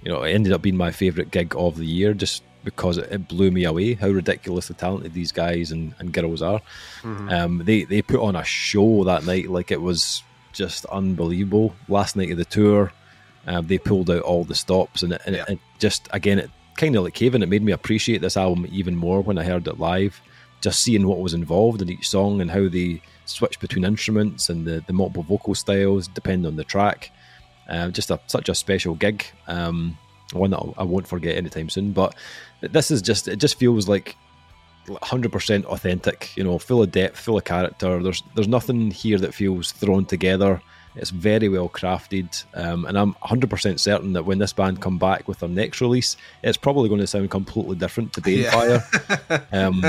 you 0.03 0.11
know, 0.11 0.23
it 0.23 0.31
ended 0.33 0.53
up 0.53 0.61
being 0.61 0.77
my 0.77 0.91
favourite 0.91 1.31
gig 1.31 1.53
of 1.57 1.77
the 1.77 1.85
year 1.85 2.13
just 2.13 2.43
because 2.63 2.97
it, 2.97 3.11
it 3.11 3.27
blew 3.27 3.51
me 3.51 3.63
away 3.65 3.93
how 3.95 4.09
ridiculously 4.09 4.75
talented 4.75 5.13
these 5.13 5.31
guys 5.31 5.71
and, 5.71 5.93
and 5.99 6.13
girls 6.13 6.41
are. 6.41 6.61
Um, 7.03 7.61
they, 7.65 7.83
they 7.83 8.01
put 8.01 8.19
on 8.21 8.35
a 8.35 8.43
show 8.43 9.03
that 9.05 9.25
night 9.25 9.49
like 9.49 9.71
it 9.71 9.81
was 9.81 10.23
just 10.53 10.85
unbelievable. 10.85 11.75
Last 11.87 12.15
night 12.15 12.31
of 12.31 12.37
the 12.37 12.45
tour, 12.45 12.91
um, 13.47 13.67
they 13.67 13.77
pulled 13.77 14.09
out 14.09 14.21
all 14.23 14.43
the 14.43 14.55
stops 14.55 15.03
and, 15.03 15.13
it, 15.13 15.21
and 15.25 15.35
Yeah. 15.35 15.43
it, 15.43 15.49
it 15.53 15.59
just, 15.79 16.07
again, 16.11 16.39
it 16.39 16.49
kind 16.77 16.95
of 16.95 17.03
like 17.03 17.17
Haven, 17.17 17.43
it 17.43 17.49
made 17.49 17.63
me 17.63 17.71
appreciate 17.73 18.21
this 18.21 18.37
album 18.37 18.67
even 18.71 18.95
more 18.95 19.21
when 19.21 19.37
I 19.37 19.43
heard 19.43 19.67
it 19.67 19.79
live. 19.79 20.21
Just 20.61 20.81
seeing 20.81 21.07
what 21.07 21.19
was 21.19 21.33
involved 21.33 21.81
in 21.81 21.89
each 21.89 22.09
song 22.09 22.39
and 22.41 22.51
how 22.51 22.67
they 22.69 23.01
switch 23.29 23.59
between 23.59 23.85
instruments 23.85 24.49
and 24.49 24.65
the, 24.65 24.83
the 24.87 24.93
multiple 24.93 25.23
vocal 25.23 25.55
styles 25.55 26.07
depending 26.07 26.45
on 26.45 26.55
the 26.55 26.63
track. 26.63 27.11
Um, 27.67 27.93
just 27.93 28.09
a, 28.09 28.19
such 28.27 28.49
a 28.49 28.55
special 28.55 28.95
gig, 28.95 29.25
um, 29.47 29.97
one 30.33 30.49
that 30.51 30.61
I 30.77 30.83
won't 30.83 31.07
forget 31.07 31.37
anytime 31.37 31.69
soon. 31.69 31.91
But 31.91 32.15
this 32.61 32.89
is 32.89 33.01
just, 33.01 33.27
it 33.27 33.37
just 33.37 33.59
feels 33.59 33.87
like 33.87 34.15
100% 34.87 35.65
authentic, 35.65 36.35
you 36.35 36.43
know, 36.43 36.57
full 36.57 36.81
of 36.81 36.91
depth, 36.91 37.19
full 37.19 37.37
of 37.37 37.43
character. 37.43 38.01
There's 38.01 38.23
there's 38.35 38.47
nothing 38.47 38.91
here 38.91 39.17
that 39.19 39.33
feels 39.33 39.71
thrown 39.71 40.05
together. 40.05 40.61
It's 40.95 41.11
very 41.11 41.47
well 41.49 41.69
crafted, 41.69 42.43
um, 42.55 42.85
and 42.85 42.97
I'm 42.97 43.13
100% 43.15 43.79
certain 43.79 44.13
that 44.13 44.25
when 44.25 44.39
this 44.39 44.51
band 44.51 44.81
come 44.81 44.97
back 44.97 45.27
with 45.27 45.39
their 45.39 45.49
next 45.49 45.81
release, 45.81 46.17
it's 46.43 46.57
probably 46.57 46.89
going 46.89 47.01
to 47.01 47.07
sound 47.07 47.29
completely 47.29 47.75
different 47.75 48.11
to 48.13 48.21
Banefire. 48.21 49.45
um, 49.53 49.85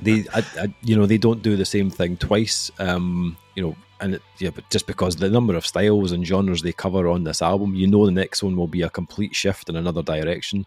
they, 0.00 0.24
I, 0.34 0.44
I, 0.60 0.74
you 0.82 0.96
know, 0.96 1.06
they 1.06 1.18
don't 1.18 1.42
do 1.42 1.56
the 1.56 1.64
same 1.64 1.90
thing 1.90 2.16
twice. 2.16 2.70
Um, 2.78 3.36
you 3.54 3.62
know, 3.62 3.76
and 4.00 4.14
it, 4.14 4.22
yeah, 4.38 4.50
but 4.50 4.68
just 4.70 4.86
because 4.86 5.16
the 5.16 5.30
number 5.30 5.54
of 5.56 5.66
styles 5.66 6.12
and 6.12 6.26
genres 6.26 6.62
they 6.62 6.72
cover 6.72 7.08
on 7.08 7.24
this 7.24 7.42
album, 7.42 7.74
you 7.74 7.86
know, 7.86 8.04
the 8.04 8.12
next 8.12 8.42
one 8.42 8.56
will 8.56 8.66
be 8.66 8.82
a 8.82 8.90
complete 8.90 9.34
shift 9.34 9.68
in 9.68 9.76
another 9.76 10.02
direction. 10.02 10.66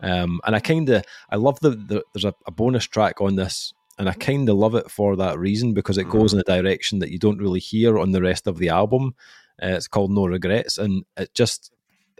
Um, 0.00 0.40
and 0.44 0.54
I 0.54 0.60
kind 0.60 0.88
of, 0.90 1.04
I 1.30 1.36
love 1.36 1.58
the, 1.60 1.70
the 1.70 2.04
there's 2.12 2.24
a, 2.24 2.34
a 2.46 2.50
bonus 2.50 2.84
track 2.84 3.20
on 3.20 3.36
this, 3.36 3.72
and 3.98 4.08
I 4.08 4.12
kind 4.12 4.48
of 4.48 4.56
love 4.56 4.74
it 4.74 4.90
for 4.90 5.16
that 5.16 5.38
reason 5.38 5.72
because 5.72 5.96
it 5.96 6.10
goes 6.10 6.34
in 6.34 6.40
a 6.40 6.44
direction 6.44 6.98
that 6.98 7.10
you 7.10 7.18
don't 7.18 7.38
really 7.38 7.60
hear 7.60 7.98
on 7.98 8.12
the 8.12 8.20
rest 8.20 8.46
of 8.46 8.58
the 8.58 8.68
album. 8.68 9.14
Uh, 9.62 9.68
it's 9.68 9.88
called 9.88 10.10
No 10.10 10.26
Regrets, 10.26 10.76
and 10.76 11.04
it's 11.16 11.32
just 11.32 11.72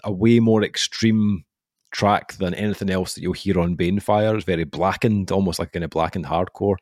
a 0.05 0.13
way 0.13 0.41
more 0.41 0.63
extreme 0.63 1.45
track 1.97 2.35
than 2.35 2.53
anything 2.55 2.91
else 2.91 3.15
that 3.15 3.23
you'll 3.23 3.33
hear 3.33 3.59
on 3.59 3.77
Banefire. 3.77 4.35
It's 4.35 4.45
very 4.45 4.65
blackened, 4.65 5.33
almost 5.33 5.59
like 5.59 5.73
kind 5.73 5.85
of 5.85 5.91
blackened 5.91 6.27
hardcore, 6.27 6.77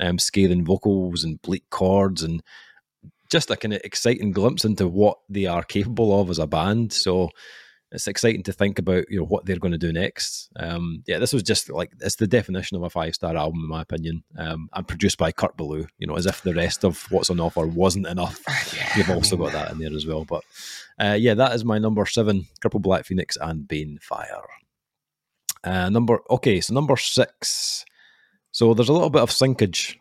um, 0.00 0.18
scathing 0.18 0.64
vocals 0.64 1.24
and 1.24 1.40
bleak 1.42 1.64
chords, 1.70 2.22
and 2.22 2.42
just 3.30 3.50
a 3.50 3.56
kind 3.56 3.74
of 3.74 3.82
exciting 3.84 4.32
glimpse 4.32 4.64
into 4.64 4.88
what 4.88 5.18
they 5.28 5.44
are 5.44 5.62
capable 5.62 6.18
of 6.18 6.30
as 6.30 6.38
a 6.38 6.46
band. 6.46 6.92
So 6.92 7.28
it's 7.92 8.08
exciting 8.08 8.42
to 8.44 8.52
think 8.52 8.78
about 8.78 9.04
you 9.08 9.20
know 9.20 9.26
what 9.26 9.46
they're 9.46 9.58
going 9.58 9.72
to 9.72 9.78
do 9.78 9.92
next. 9.92 10.48
Um, 10.56 11.02
yeah, 11.06 11.18
this 11.18 11.32
was 11.32 11.42
just 11.42 11.70
like 11.70 11.92
it's 12.00 12.16
the 12.16 12.26
definition 12.26 12.76
of 12.76 12.82
a 12.82 12.90
five 12.90 13.14
star 13.14 13.36
album 13.36 13.60
in 13.60 13.68
my 13.68 13.82
opinion, 13.82 14.24
um, 14.36 14.68
and 14.72 14.88
produced 14.88 15.18
by 15.18 15.32
Kurt 15.32 15.56
Ballou. 15.56 15.86
You 15.98 16.06
know, 16.06 16.16
as 16.16 16.26
if 16.26 16.42
the 16.42 16.54
rest 16.54 16.84
of 16.84 17.06
what's 17.10 17.30
on 17.30 17.40
offer 17.40 17.66
wasn't 17.66 18.06
enough. 18.06 18.42
You've 18.96 19.10
also 19.10 19.36
got 19.36 19.52
that 19.52 19.70
in 19.70 19.78
there 19.78 19.94
as 19.94 20.06
well. 20.06 20.24
But 20.24 20.44
uh, 20.98 21.16
yeah, 21.18 21.34
that 21.34 21.52
is 21.52 21.64
my 21.64 21.78
number 21.78 22.04
seven: 22.06 22.46
Cripple 22.60 22.82
Black 22.82 23.06
Phoenix 23.06 23.36
and 23.40 23.68
Banefire. 23.68 24.42
Uh, 25.62 25.88
number 25.88 26.20
okay, 26.30 26.60
so 26.60 26.74
number 26.74 26.96
six. 26.96 27.84
So 28.50 28.72
there's 28.72 28.88
a 28.88 28.92
little 28.92 29.10
bit 29.10 29.22
of 29.22 29.30
sinkage 29.30 29.96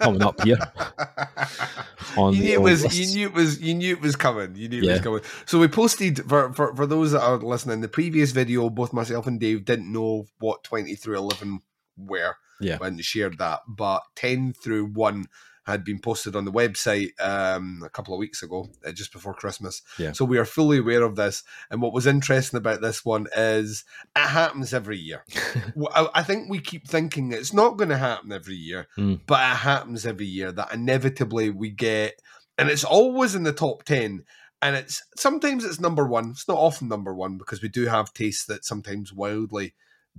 coming 0.00 0.22
up 0.22 0.40
here. 0.42 0.58
on 2.16 2.34
you 2.34 2.42
knew 2.42 2.52
it 2.52 2.60
was 2.62 2.82
lists. 2.84 2.98
you 2.98 3.06
knew 3.14 3.26
it 3.28 3.34
was 3.34 3.60
you 3.60 3.74
knew 3.74 3.92
it 3.94 4.00
was 4.00 4.16
coming. 4.16 4.54
You 4.56 4.68
knew 4.68 4.82
it 4.82 4.90
was 4.90 5.00
coming. 5.00 5.20
So 5.46 5.58
we 5.58 5.68
posted 5.68 6.18
for, 6.28 6.52
for 6.52 6.74
for 6.74 6.86
those 6.86 7.12
that 7.12 7.22
are 7.22 7.36
listening, 7.38 7.80
the 7.80 7.88
previous 7.88 8.30
video, 8.30 8.70
both 8.70 8.92
myself 8.92 9.26
and 9.26 9.40
Dave 9.40 9.64
didn't 9.64 9.92
know 9.92 10.26
what 10.38 10.64
twenty 10.64 10.94
through 10.94 11.16
eleven 11.16 11.60
were 11.96 12.34
Yeah. 12.60 12.78
when 12.78 12.96
they 12.96 13.02
shared 13.02 13.38
that, 13.38 13.60
but 13.68 14.02
ten 14.14 14.52
through 14.52 14.86
one 14.86 15.26
had 15.66 15.84
been 15.84 15.98
posted 15.98 16.36
on 16.36 16.44
the 16.44 16.52
website 16.52 17.10
um, 17.20 17.82
a 17.84 17.88
couple 17.88 18.12
of 18.14 18.18
weeks 18.18 18.42
ago, 18.42 18.68
uh, 18.86 18.92
just 18.92 19.12
before 19.12 19.34
Christmas. 19.34 19.82
Yeah. 19.98 20.12
So 20.12 20.24
we 20.24 20.38
are 20.38 20.44
fully 20.44 20.78
aware 20.78 21.02
of 21.02 21.16
this. 21.16 21.42
And 21.70 21.80
what 21.80 21.92
was 21.92 22.06
interesting 22.06 22.58
about 22.58 22.80
this 22.82 23.04
one 23.04 23.26
is 23.36 23.84
it 24.14 24.20
happens 24.20 24.72
every 24.74 24.98
year. 24.98 25.24
I 25.94 26.08
I 26.14 26.22
think 26.22 26.48
we 26.50 26.60
keep 26.60 26.86
thinking 26.86 27.32
it's 27.32 27.52
not 27.52 27.76
going 27.78 27.90
to 27.90 27.96
happen 27.98 28.30
every 28.32 28.56
year, 28.56 28.88
Mm. 28.98 29.20
but 29.26 29.40
it 29.40 29.56
happens 29.56 30.04
every 30.06 30.26
year 30.26 30.52
that 30.52 30.72
inevitably 30.72 31.50
we 31.50 31.70
get, 31.70 32.20
and 32.58 32.68
it's 32.68 32.84
always 32.84 33.34
in 33.34 33.42
the 33.44 33.52
top 33.52 33.84
10. 33.84 34.24
And 34.62 34.76
it's 34.76 35.02
sometimes 35.16 35.64
it's 35.64 35.80
number 35.80 36.06
one. 36.06 36.30
It's 36.30 36.48
not 36.48 36.56
often 36.56 36.88
number 36.88 37.12
one 37.14 37.36
because 37.36 37.60
we 37.60 37.68
do 37.68 37.86
have 37.86 38.14
tastes 38.14 38.46
that 38.46 38.64
sometimes 38.64 39.12
wildly 39.12 39.74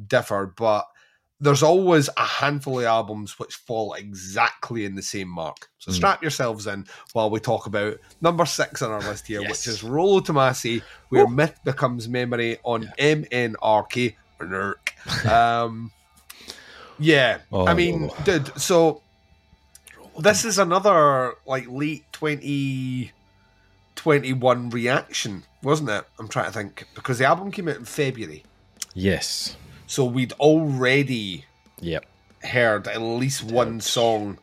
differ, 0.07 0.53
but 0.55 0.85
there's 1.41 1.61
always 1.63 2.09
a 2.17 2.25
handful 2.25 2.79
of 2.79 2.85
albums 2.85 3.37
which 3.37 3.55
fall 3.55 3.93
exactly 3.93 4.85
in 4.85 4.95
the 4.95 5.01
same 5.01 5.27
mark. 5.27 5.69
So 5.79 5.91
Mm. 5.91 5.95
strap 5.95 6.21
yourselves 6.21 6.65
in 6.65 6.85
while 7.13 7.29
we 7.29 7.39
talk 7.39 7.65
about 7.65 7.97
number 8.21 8.45
six 8.45 8.81
on 8.81 8.89
our 8.91 9.01
list 9.01 9.27
here, 9.27 9.41
Yes. 9.41 9.49
which 9.51 9.67
is 9.67 9.83
Rollo 9.83 10.21
Tomasi, 10.21 10.81
where 11.09 11.27
myth 11.27 11.59
becomes 11.65 12.07
memory 12.07 12.57
on 12.63 12.89
MNRK. 12.97 14.15
Nurk. 14.41 14.75
Um, 15.31 15.91
yeah, 16.99 17.39
Oh, 17.51 17.67
I 17.67 17.73
mean, 17.73 18.03
Rollo. 18.03 18.15
dude. 18.23 18.59
So 18.61 19.01
this 20.17 20.45
is 20.45 20.57
another 20.57 21.35
like 21.45 21.65
late 21.69 22.05
twenty 22.13 23.11
twenty 23.95 24.33
one 24.33 24.69
reaction 24.69 25.43
wasn't 25.61 25.89
it? 25.89 26.05
I'm 26.19 26.27
trying 26.27 26.45
to 26.45 26.51
think 26.51 26.85
because 26.95 27.17
the 27.17 27.25
album 27.25 27.51
came 27.51 27.67
out 27.67 27.75
in 27.77 27.85
February, 27.85 28.43
Yes. 28.93 29.55
So 29.87 30.05
we'd 30.05 30.33
already 30.33 31.45
Yep. 31.81 32.05
heard 32.43 32.87
at 32.87 33.01
least 33.01 33.43
one 33.43 33.81
song. 33.81 34.37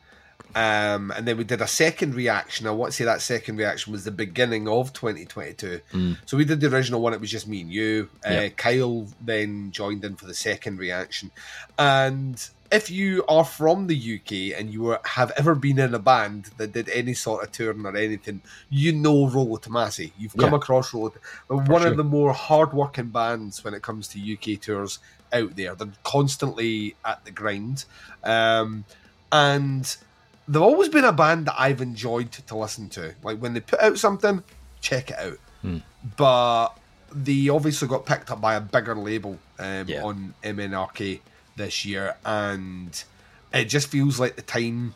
Um, 0.54 1.10
and 1.12 1.26
then 1.26 1.38
we 1.38 1.44
did 1.44 1.62
a 1.62 1.66
second 1.66 2.14
reaction. 2.14 2.66
I 2.66 2.72
want 2.72 2.92
to 2.92 2.96
say 2.96 3.04
that 3.06 3.22
second 3.22 3.56
reaction 3.56 3.90
was 3.90 4.04
the 4.04 4.10
beginning 4.10 4.68
of 4.68 4.92
2022. 4.92 5.80
So 6.26 6.36
we 6.36 6.44
did 6.44 6.60
the 6.60 6.68
original 6.68 7.00
one. 7.00 7.14
It 7.14 7.20
was 7.22 7.30
just 7.30 7.48
me 7.48 7.62
and 7.62 7.72
you. 7.72 8.10
Uh, 8.22 8.48
Kyle 8.54 9.06
then 9.20 9.70
joined 9.70 10.04
in 10.04 10.16
for 10.16 10.26
the 10.26 10.34
second 10.34 10.78
reaction. 10.78 11.30
And 11.78 12.46
if 12.70 12.90
you 12.90 13.24
are 13.30 13.46
from 13.46 13.86
the 13.86 13.96
UK 13.96 14.58
and 14.58 14.70
you 14.70 14.94
have 15.04 15.30
ever 15.38 15.54
been 15.54 15.78
in 15.78 15.94
a 15.94 15.98
band 15.98 16.50
that 16.58 16.72
did 16.74 16.90
any 16.90 17.14
sort 17.14 17.42
of 17.42 17.52
touring 17.52 17.86
or 17.86 17.96
anything, 17.96 18.42
you 18.68 18.92
know 18.92 19.28
Rollo 19.28 19.56
Tomasi. 19.56 20.12
You've 20.18 20.36
come 20.36 20.50
Yeah. 20.50 20.56
across 20.56 20.92
Rollo. 20.92 21.14
One 21.48 21.66
sure. 21.66 21.86
of 21.86 21.96
the 21.96 22.04
more 22.04 22.34
hard-working 22.34 23.08
bands 23.08 23.64
when 23.64 23.72
it 23.72 23.80
comes 23.80 24.06
to 24.08 24.18
UK 24.20 24.56
tours 24.60 24.98
out 25.32 25.56
there. 25.56 25.74
They're 25.74 25.88
constantly 26.04 26.94
at 27.04 27.24
the 27.24 27.30
grind. 27.30 27.84
Um, 28.24 28.84
and 29.30 29.96
they've 30.48 30.60
always 30.62 30.88
been 30.88 31.04
a 31.04 31.12
band 31.12 31.46
that 31.46 31.54
I've 31.58 31.80
enjoyed 31.80 32.32
to 32.32 32.56
listen 32.56 32.88
to. 32.90 33.14
Like 33.22 33.38
when 33.38 33.54
they 33.54 33.60
put 33.60 33.80
out 33.80 33.98
something, 33.98 34.42
check 34.80 35.10
it 35.10 35.18
out. 35.18 35.38
Hmm. 35.62 35.78
But 36.16 36.68
they 37.12 37.48
obviously 37.48 37.88
got 37.88 38.06
picked 38.06 38.30
up 38.30 38.40
by 38.40 38.54
a 38.54 38.60
bigger 38.60 38.94
label 38.94 39.38
um, 39.58 39.88
Yeah. 39.88 40.02
on 40.04 40.34
MNRK 40.42 41.20
this 41.56 41.84
year, 41.84 42.16
and 42.24 43.02
it 43.52 43.66
just 43.66 43.88
feels 43.88 44.18
like 44.18 44.36
the 44.36 44.42
time 44.42 44.94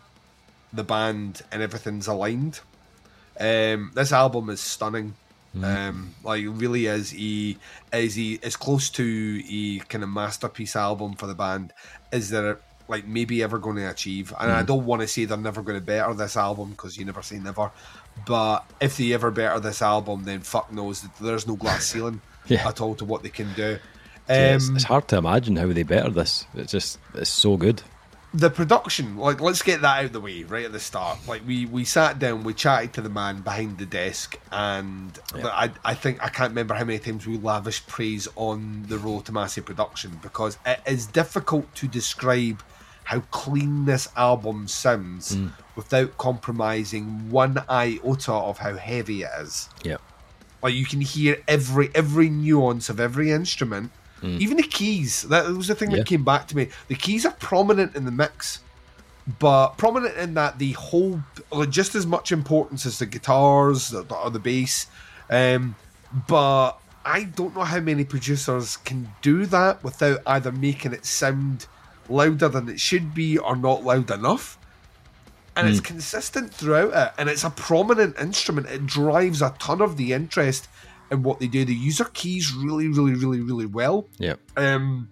the 0.72 0.82
band 0.84 1.43
and 1.53 1.62
everything's 1.62 2.07
aligned. 2.07 2.61
Um, 3.39 3.93
this 3.95 4.12
album 4.12 4.49
is 4.51 4.61
stunning. 4.61 5.14
Um, 5.65 6.15
like 6.25 6.45
really 6.47 6.87
is 6.87 7.11
he 7.11 7.59
is 7.93 8.15
he 8.15 8.39
as 8.43 8.57
close 8.57 8.91
to 8.91 9.43
a 9.49 9.79
kind 9.87 10.05
of 10.05 10.11
masterpiece 10.11 10.77
album 10.77 11.15
for 11.15 11.27
the 11.27 11.35
band 11.35 11.73
is 12.13 12.31
there 12.31 12.59
like 12.89 13.07
maybe 13.07 13.43
ever 13.43 13.59
going 13.59 13.77
to 13.77 13.85
achieve 13.91 14.33
and 14.39 14.53
I 14.53 14.63
don't 14.63 14.87
want 14.87 15.03
to 15.03 15.09
say 15.09 15.25
they're 15.25 15.37
never 15.37 15.63
going 15.63 15.79
to 15.79 15.85
better 15.85 16.15
this 16.15 16.37
album 16.37 16.71
because 16.71 16.97
you 16.97 17.05
never 17.05 17.23
say 17.23 17.39
never 17.39 17.71
but 18.27 18.65
if 18.81 18.97
they 18.97 19.13
ever 19.13 19.31
better 19.31 19.59
this 19.61 19.83
album 19.83 20.25
then 20.25 20.41
fuck 20.41 20.73
knows 20.73 21.01
that 21.03 21.17
there's 21.21 21.47
no 21.47 21.57
glass 21.57 21.85
ceiling 21.93 22.21
Yeah. 22.47 22.69
at 22.69 22.81
all 22.81 22.95
to 22.97 23.05
what 23.05 23.23
they 23.23 23.31
can 23.31 23.53
do 23.55 23.79
Yeah, 24.29 24.55
it's, 24.55 24.69
um, 24.69 24.77
it's 24.77 24.85
hard 24.85 25.09
to 25.09 25.17
imagine 25.17 25.57
how 25.57 25.67
they 25.73 25.83
better 25.85 26.11
this. 26.11 26.47
It's 26.55 26.73
just 26.73 26.99
it's 27.15 27.31
so 27.31 27.57
good. 27.57 27.83
The 28.37 28.51
production, 28.51 29.16
like 29.16 29.41
let's 29.41 29.62
get 29.62 29.80
that 29.80 29.99
out 29.99 30.05
of 30.07 30.12
the 30.12 30.20
way 30.20 30.43
right 30.43 30.66
at 30.66 30.72
the 30.72 30.80
start. 30.80 31.18
Like 31.26 31.47
we 31.47 31.64
we 31.64 31.84
sat 31.84 32.18
down, 32.18 32.45
we 32.45 32.53
chatted 32.53 32.93
to 32.95 33.01
the 33.01 33.09
man 33.09 33.41
behind 33.41 33.78
the 33.78 33.87
desk, 33.87 34.39
and 34.53 35.18
I 35.34 35.70
I 35.84 35.95
think 35.95 36.22
I 36.22 36.28
can't 36.28 36.51
remember 36.51 36.74
how 36.74 36.84
many 36.84 36.99
times 36.99 37.26
we 37.26 37.39
lavished 37.39 37.87
praise 37.87 38.28
on 38.37 38.84
the 38.89 38.99
Rollo 38.99 39.20
Tomasi 39.20 39.64
production 39.64 40.18
because 40.22 40.59
it 40.66 40.80
is 40.87 41.07
difficult 41.07 41.74
to 41.76 41.89
describe 41.89 42.62
how 43.05 43.20
clean 43.30 43.84
this 43.84 44.09
album 44.16 44.68
sounds 44.68 45.37
mm. 45.37 45.51
without 45.74 46.18
compromising 46.18 47.30
one 47.30 47.62
iota 47.70 48.32
of 48.32 48.59
how 48.59 48.74
heavy 48.74 49.22
it 49.22 49.30
is. 49.39 49.70
Yep. 49.84 50.03
Like 50.62 50.74
you 50.74 50.84
can 50.84 51.01
hear 51.01 51.41
every 51.49 51.91
every 51.95 52.28
nuance 52.28 52.91
of 52.91 53.01
every 53.01 53.30
instrument, 53.30 53.93
even 54.23 54.57
the 54.57 54.62
keys. 54.62 55.23
That 55.23 55.47
was 55.49 55.69
the 55.69 55.75
thing 55.75 55.91
Yeah. 55.91 55.99
that 55.99 56.07
came 56.07 56.25
back 56.25 56.49
to 56.49 56.57
me. 56.57 56.69
The 56.89 56.95
keys 56.95 57.25
are 57.27 57.33
prominent 57.33 57.95
in 57.95 58.05
the 58.05 58.11
mix, 58.11 58.61
but 59.39 59.77
prominent 59.77 60.17
in 60.17 60.35
that 60.35 60.59
they 60.59 60.71
hold 60.71 61.23
like, 61.51 61.71
just 61.71 61.95
as 61.95 62.07
much 62.07 62.33
importance 62.33 62.87
as 62.87 62.99
the 62.99 63.07
guitars 63.07 63.95
or 63.95 64.03
the, 64.03 64.14
or 64.14 64.31
the 64.31 64.39
bass. 64.39 64.87
Um, 65.31 65.77
but 66.27 66.73
I 67.05 67.25
don't 67.25 67.55
know 67.55 67.64
how 67.64 67.81
many 67.81 68.05
producers 68.05 68.79
can 68.79 69.12
do 69.23 69.47
that 69.47 69.85
without 69.85 70.21
either 70.27 70.51
making 70.53 70.93
it 70.93 71.05
sound 71.05 71.67
louder 72.09 72.49
than 72.49 72.69
it 72.69 72.81
should 72.81 73.14
be 73.14 73.37
or 73.39 73.57
not 73.57 73.85
loud 73.85 74.11
enough 74.11 74.59
and 75.57 75.69
it's 75.69 75.81
consistent 75.81 76.53
throughout 76.53 76.93
it, 76.95 77.12
and 77.19 77.31
it's 77.31 77.43
a 77.43 77.49
prominent 77.49 78.14
instrument. 78.21 78.67
It 78.69 78.87
drives 78.87 79.41
a 79.41 79.55
ton 79.59 79.81
of 79.81 79.97
the 79.97 80.12
interest 80.12 80.69
in 81.11 81.23
what 81.23 81.39
they 81.39 81.47
do. 81.47 81.65
They 81.65 81.73
use 81.73 81.99
their 81.99 82.09
keys 82.09 82.53
really, 82.53 82.89
really, 82.89 83.15
really, 83.15 83.41
really 83.41 83.67
well. 83.67 84.09
Yeah. 84.19 84.35
Um, 84.57 85.09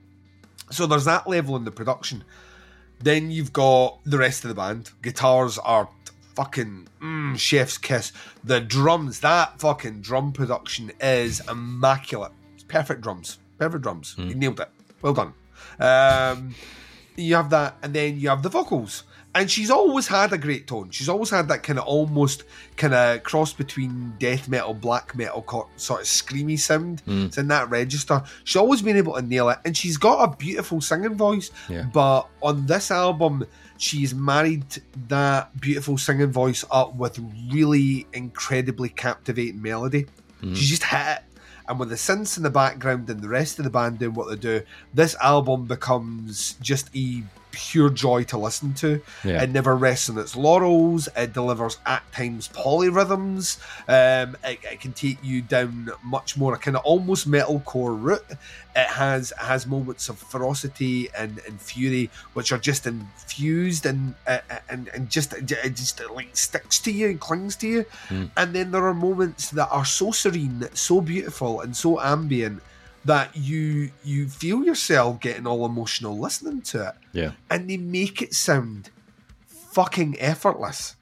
so 0.71 0.87
there's 0.87 1.05
that 1.05 1.27
level 1.29 1.57
in 1.57 1.65
the 1.65 1.71
production. 1.71 2.25
Then 3.01 3.31
you've 3.31 3.53
got 3.53 3.99
the 4.05 4.19
rest 4.19 4.45
of 4.45 4.49
the 4.49 4.55
band. 4.55 4.91
Guitars 5.03 5.59
are 5.59 5.89
fucking 6.35 6.89
mm, 7.01 7.39
chef's 7.39 7.79
kiss. 7.79 8.13
The 8.43 8.61
drums, 8.61 9.21
that 9.21 9.61
fucking 9.61 10.01
drum 10.01 10.33
production 10.33 10.93
is 11.01 11.41
immaculate. 11.49 12.33
It's 12.55 12.65
perfect 12.65 13.03
drums. 13.03 13.39
Perfect 13.59 13.83
drums. 13.83 14.15
You 14.19 14.35
nailed 14.35 14.61
it. 14.61 14.69
Well 15.03 15.13
done. 15.13 15.35
Um, 15.79 16.55
you 17.17 17.35
have 17.35 17.51
that, 17.51 17.77
and 17.83 17.95
then 17.95 18.19
you 18.19 18.29
have 18.29 18.43
the 18.43 18.49
vocals. 18.49 19.05
And 19.35 19.51
she's 19.51 19.71
always 19.71 20.07
had 20.07 20.33
a 20.33 20.39
great 20.39 20.69
tone. 20.69 20.91
She's 20.91 21.09
always 21.09 21.31
had 21.31 21.49
that 21.49 21.65
kind 21.65 21.79
of 21.79 21.87
almost 21.87 22.45
kind 22.77 22.95
of 22.95 23.25
cross 23.25 23.53
between 23.53 24.15
death 24.21 24.49
metal, 24.49 24.75
black 24.75 25.17
metal 25.17 25.69
sort 25.77 26.01
of 26.03 26.07
screamy 26.07 26.59
sound. 26.59 27.01
Hmm. 27.01 27.25
It's 27.25 27.39
in 27.39 27.49
that 27.49 27.69
register. 27.69 28.23
She's 28.45 28.57
always 28.57 28.81
been 28.81 28.97
able 28.97 29.15
to 29.15 29.23
nail 29.23 29.49
it, 29.49 29.59
and 29.65 29.77
she's 29.77 29.97
got 29.97 30.23
a 30.23 30.37
beautiful 30.37 30.81
singing 30.81 31.15
voice. 31.15 31.51
Yeah. 31.69 31.87
But 31.93 32.29
on 32.43 32.67
this 32.67 32.93
album, 32.93 33.45
she's 33.77 34.15
married 34.15 34.65
that 35.09 35.61
beautiful 35.61 35.99
singing 35.99 36.31
voice 36.31 36.65
up 36.71 36.95
with 36.95 37.19
really 37.53 38.07
incredibly 38.13 38.89
captivating 38.89 39.61
melody. 39.61 40.07
Hmm. 40.41 40.55
She 40.55 40.67
just 40.67 40.85
hit 40.85 41.17
it. 41.17 41.23
And 41.67 41.81
with 41.81 41.89
the 41.89 41.95
synths 41.95 42.37
in 42.37 42.43
the 42.43 42.51
background 42.51 43.09
and 43.09 43.21
the 43.21 43.29
rest 43.29 43.59
of 43.59 43.65
the 43.65 43.71
band 43.71 43.99
doing 43.99 44.15
what 44.15 44.29
they 44.29 44.37
do, 44.37 44.63
this 44.93 45.17
album 45.17 45.65
becomes 45.65 46.55
just 46.61 46.95
a 46.95 47.23
pure 47.55 47.91
joy 47.91 48.25
to 48.25 48.39
listen 48.39 48.75
to. 48.75 49.01
Yeah. 49.25 49.43
It 49.43 49.51
never 49.51 49.77
rests 49.77 50.11
on 50.11 50.19
its 50.19 50.37
laurels. 50.37 51.09
It 51.17 51.33
delivers 51.33 51.79
at 51.87 52.03
times 52.13 52.49
polyrhythms. 52.49 53.59
Um, 53.89 54.37
it, 54.45 54.59
it 54.63 54.81
can 54.81 54.93
take 54.93 55.19
you 55.23 55.43
down 55.43 55.91
much 56.03 56.37
more 56.37 56.55
a 56.55 56.59
kind 56.59 56.77
of 56.77 56.85
almost 56.85 57.31
metalcore 57.31 57.97
route. 58.01 58.27
It 58.77 58.89
has 58.89 59.33
has 59.39 59.67
moments 59.67 60.09
of 60.09 60.19
ferocity 60.19 61.09
and, 61.17 61.41
and 61.47 61.61
fury, 61.61 62.11
which 62.33 62.51
are 62.51 62.59
just 62.59 62.87
infused 62.87 63.87
and 63.87 64.15
uh, 64.27 64.39
and 64.69 64.89
and 64.89 65.09
just 65.09 65.33
it 65.33 65.47
just 65.47 66.01
like 66.11 66.37
sticks 66.37 66.81
to 66.81 66.91
you 66.91 67.09
and 67.11 67.21
clings 67.21 67.55
to 67.57 67.69
you. 67.69 67.85
And 68.37 68.53
then 68.55 68.73
there 68.73 68.85
are 68.85 68.95
moments 68.95 69.51
that 69.51 69.69
are 69.71 69.85
so 69.85 70.11
serene, 70.11 70.69
so 70.75 71.01
beautiful, 71.01 71.61
and 71.61 71.77
so 71.77 72.01
ambient 72.01 72.63
that 73.05 73.37
you 73.37 73.91
you 74.03 74.29
feel 74.29 74.65
yourself 74.65 75.21
getting 75.21 75.47
all 75.47 75.67
emotional 75.67 76.19
listening 76.19 76.63
to 76.63 76.89
it 76.89 76.95
Yeah. 77.13 77.33
and 77.51 77.69
they 77.69 77.77
make 77.77 78.23
it 78.23 78.35
sound 78.35 78.91
fucking 79.47 80.17
effortless. 80.21 80.97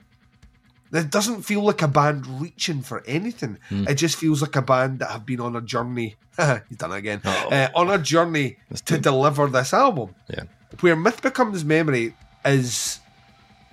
It 0.91 1.09
doesn't 1.09 1.41
feel 1.41 1.61
like 1.63 1.81
a 1.81 1.87
band 1.87 2.27
reaching 2.41 2.81
for 2.83 3.03
anything. 3.07 3.57
It 3.71 3.95
just 3.95 4.15
feels 4.15 4.41
like 4.43 4.55
a 4.55 4.61
band 4.61 4.99
that 4.99 5.09
have 5.09 5.25
been 5.25 5.39
on 5.39 5.55
a 5.55 5.61
journey. 5.61 6.15
He's 6.37 6.77
done 6.77 6.91
it 6.91 6.97
again. 6.97 7.21
Uh-oh. 7.25 7.49
Uh, 7.49 7.69
on 7.73 7.89
a 7.89 7.97
journey 7.97 8.57
That's 8.69 8.81
to 8.81 8.99
deliver 8.99 9.47
this 9.47 9.73
album. 9.73 10.13
Yeah. 10.29 10.43
Where 10.81 10.95
Myth 10.95 11.21
Becomes 11.23 11.63
Memory 11.65 12.15
is 12.45 12.99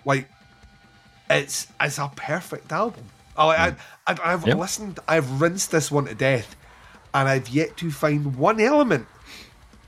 like 0.07 0.29
it's 1.29 1.67
it's 1.81 1.99
a 1.99 2.11
perfect 2.17 2.73
album. 2.73 3.05
I, 3.37 3.45
I, 3.45 3.77
I, 4.07 4.33
I've 4.33 4.47
Yep. 4.47 4.57
listened, 4.59 5.01
I've 5.09 5.41
rinsed 5.41 5.71
this 5.71 5.91
one 5.91 6.07
to 6.07 6.15
death, 6.15 6.57
and 7.15 7.29
I've 7.29 7.49
yet 7.49 7.77
to 7.79 7.91
find 7.91 8.37
one 8.37 8.61
element 8.61 9.07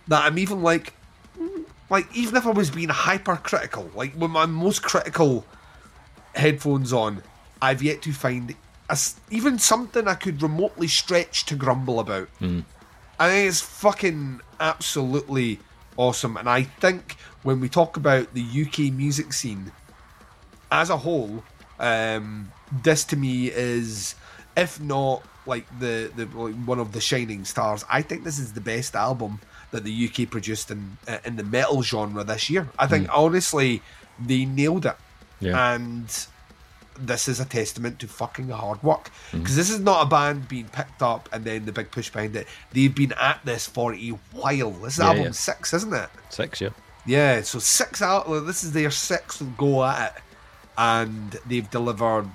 that 0.09 0.25
I'm 0.25 0.39
even 0.39 0.63
like, 0.63 0.93
mm, 1.39 1.65
like 1.91 2.07
even 2.15 2.37
if 2.37 2.47
I 2.47 2.51
was 2.51 2.71
being 2.71 2.89
hypercritical, 2.89 3.91
like 3.95 4.15
with 4.17 4.31
my 4.31 4.47
most 4.47 4.83
critical 4.83 5.45
headphones 6.35 6.93
on, 6.93 7.23
I've 7.61 7.83
yet 7.83 8.03
to 8.03 8.13
find 8.13 8.55
a 8.91 8.97
even 9.31 9.59
something 9.59 10.07
I 10.09 10.15
could 10.15 10.43
remotely 10.43 10.89
stretch 10.89 11.47
to 11.47 11.55
grumble 11.55 12.01
about. 12.01 12.29
I 13.19 13.29
think 13.29 13.49
it's 13.49 13.61
fucking 13.61 14.41
absolutely 14.59 15.61
awesome, 15.97 16.37
and 16.37 16.49
I 16.49 16.65
think 16.65 17.17
when 17.43 17.61
we 17.61 17.69
talk 17.69 17.97
about 17.97 18.35
the 18.35 18.43
UK 18.43 18.93
music 18.93 19.33
scene 19.33 19.71
as 20.71 20.91
a 20.91 20.97
whole, 20.97 21.45
um, 21.79 22.51
this 22.83 23.05
to 23.05 23.17
me 23.17 23.49
is, 23.49 24.15
if 24.57 24.81
not 24.81 25.23
like 25.47 25.67
the 25.81 26.11
the 26.17 26.27
like 26.39 26.55
one 26.65 26.79
of 26.79 26.93
the 26.93 27.01
shining 27.01 27.45
stars. 27.45 27.85
I 27.91 28.03
think 28.03 28.25
this 28.25 28.39
is 28.39 28.53
the 28.53 28.61
best 28.61 28.95
album 28.95 29.41
that 29.71 29.85
the 29.85 30.09
UK 30.09 30.31
produced 30.31 30.71
in 30.71 30.97
uh, 31.09 31.19
in 31.25 31.37
the 31.37 31.45
metal 31.45 31.83
genre 31.83 32.23
this 32.25 32.49
year. 32.51 32.69
I 32.79 32.87
think 32.87 33.09
honestly 33.13 33.83
they 34.25 34.45
nailed 34.45 34.87
it, 34.87 34.97
Yeah. 35.41 35.75
and 35.75 36.07
this 36.99 37.27
is 37.27 37.41
a 37.41 37.45
testament 37.47 37.99
to 37.99 38.07
fucking 38.07 38.51
hard 38.51 38.81
work 38.83 39.11
because 39.33 39.57
this 39.57 39.71
is 39.71 39.81
not 39.81 40.03
a 40.03 40.07
band 40.07 40.47
being 40.47 40.67
picked 40.67 41.01
up 41.03 41.27
and 41.33 41.43
then 41.45 41.65
the 41.65 41.73
big 41.73 41.91
push 41.91 42.11
behind 42.11 42.37
it. 42.37 42.47
They've 42.73 42.95
been 42.95 43.13
at 43.19 43.41
this 43.45 43.67
for 43.67 43.95
a 43.95 44.09
while. 44.33 44.71
This 44.73 44.95
is 44.95 44.99
Yeah, 44.99 45.07
album 45.07 45.23
yeah. 45.25 45.31
six, 45.31 45.73
isn't 45.73 45.95
it? 45.95 46.11
Six, 46.29 46.61
yeah. 46.61 46.69
Yeah, 47.07 47.41
so 47.43 47.59
six 47.59 48.03
out. 48.03 48.27
This 48.47 48.63
is 48.63 48.73
their 48.73 48.91
sixth 48.91 49.43
go 49.57 49.83
at 49.85 50.15
it, 50.17 50.23
and 50.77 51.33
they've 51.47 51.69
delivered 51.71 52.31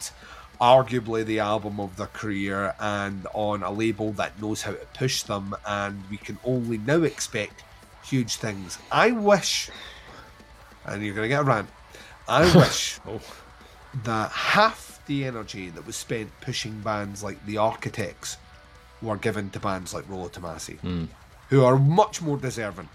arguably 0.60 1.26
the 1.26 1.40
album 1.40 1.80
of 1.80 1.96
their 1.98 2.08
career 2.08 2.74
and 2.80 3.28
on 3.34 3.64
a 3.64 3.72
label 3.72 4.12
that 4.14 4.42
knows 4.42 4.62
how 4.64 4.72
to 4.72 4.86
push 4.94 5.24
them, 5.24 5.56
and 5.66 6.04
we 6.10 6.18
can 6.18 6.38
only 6.44 6.78
now 6.78 7.04
expect 7.04 7.64
huge 8.04 8.36
things. 8.38 8.78
I 8.92 9.12
wish, 9.12 9.70
and 10.86 11.04
you're 11.04 11.14
going 11.16 11.26
to 11.26 11.30
get 11.30 11.42
a 11.42 11.44
rant, 11.44 11.70
I 12.28 12.44
wish 12.56 13.00
Oh. 13.08 13.22
that 14.04 14.32
half 14.32 15.00
the 15.06 15.26
energy 15.26 15.70
that 15.70 15.86
was 15.86 15.96
spent 15.96 16.30
pushing 16.42 16.82
bands 16.82 17.24
like 17.24 17.44
the 17.46 17.58
Architects 17.58 18.38
were 19.02 19.18
given 19.18 19.50
to 19.52 19.60
bands 19.60 19.94
like 19.94 20.10
Rollo 20.10 20.28
Tomasi, 20.28 20.80
hmm. 20.80 21.06
who 21.50 21.64
are 21.64 21.78
much 21.78 22.22
more 22.22 22.38
deserving, 22.38 22.90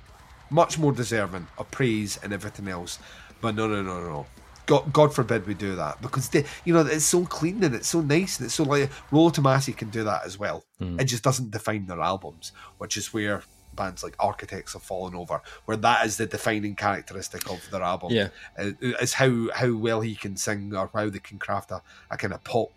much 0.51 0.79
more 0.79 0.93
deserving 0.93 1.47
of 1.59 1.71
praise 1.71 2.19
and 2.23 2.33
everything 2.33 2.69
else. 2.69 2.99
But 3.41 3.55
no, 3.55 3.67
no, 3.67 3.83
no, 3.83 4.01
no. 4.03 4.27
God, 4.67 4.93
God 4.93 5.15
forbid 5.15 5.47
we 5.47 5.55
do 5.55 5.75
that 5.77 6.01
because 6.01 6.29
they, 6.29 6.45
you 6.65 6.73
know 6.73 6.81
it's 6.81 7.05
so 7.05 7.25
clean 7.25 7.63
and 7.65 7.75
it's 7.75 7.89
so 7.89 8.01
nice 8.01 8.39
and 8.39 8.47
it's 8.47 8.55
so 8.55 8.63
like 8.65 8.91
Rollo 9.11 9.31
Tomasi 9.31 9.77
can 9.77 9.91
do 9.91 10.05
that 10.05 10.25
as 10.25 10.39
well. 10.39 10.65
It 10.81 11.05
just 11.05 11.23
doesn't 11.23 11.51
define 11.53 11.87
their 11.87 12.01
albums, 12.01 12.53
which 12.79 12.97
is 12.97 13.13
where 13.15 13.43
bands 13.75 14.03
like 14.03 14.15
Architects 14.21 14.73
have 14.75 14.83
fallen 14.83 15.15
over, 15.15 15.41
where 15.65 15.77
that 15.79 16.05
is 16.07 16.17
the 16.17 16.27
defining 16.27 16.75
characteristic 16.75 17.51
of 17.51 17.69
their 17.71 17.83
album. 17.83 18.13
Yeah. 18.13 18.29
uh, 18.59 18.71
is 18.81 19.15
how 19.15 19.49
how 19.55 19.75
well 19.77 20.01
he 20.01 20.15
can 20.15 20.37
sing 20.37 20.75
or 20.75 20.91
how 20.93 21.09
they 21.09 21.19
can 21.21 21.39
craft 21.39 21.71
a, 21.71 21.83
a 22.11 22.17
kind 22.17 22.33
of 22.35 22.43
pop 22.45 22.71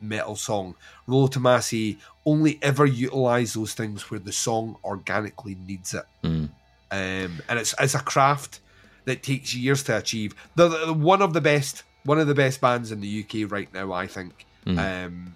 metal 0.00 0.36
song. 0.36 0.74
Rollo 1.06 1.26
Tomasi 1.28 1.96
only 2.24 2.58
ever 2.62 2.84
utilize 2.86 3.54
those 3.54 3.72
things 3.74 4.10
where 4.10 4.20
the 4.20 4.32
song 4.32 4.76
organically 4.84 5.56
needs 5.66 5.94
it, 5.94 6.04
Mm. 6.22 6.48
um, 6.90 7.40
and 7.48 7.58
it's 7.58 7.74
it's 7.80 7.94
a 7.94 8.00
craft 8.00 8.60
that 9.06 9.22
takes 9.22 9.54
years 9.54 9.82
to 9.84 9.96
achieve. 9.96 10.34
They're, 10.54 10.68
they're 10.68 10.92
one 10.92 11.22
of 11.22 11.32
the 11.32 11.40
best, 11.40 11.82
one 12.04 12.18
of 12.20 12.26
the 12.28 12.34
best 12.34 12.60
bands 12.60 12.92
in 12.92 13.00
the 13.00 13.24
UK 13.24 13.50
right 13.50 13.72
now, 13.72 13.92
I 13.92 14.06
think. 14.06 14.44
Um, 14.66 15.34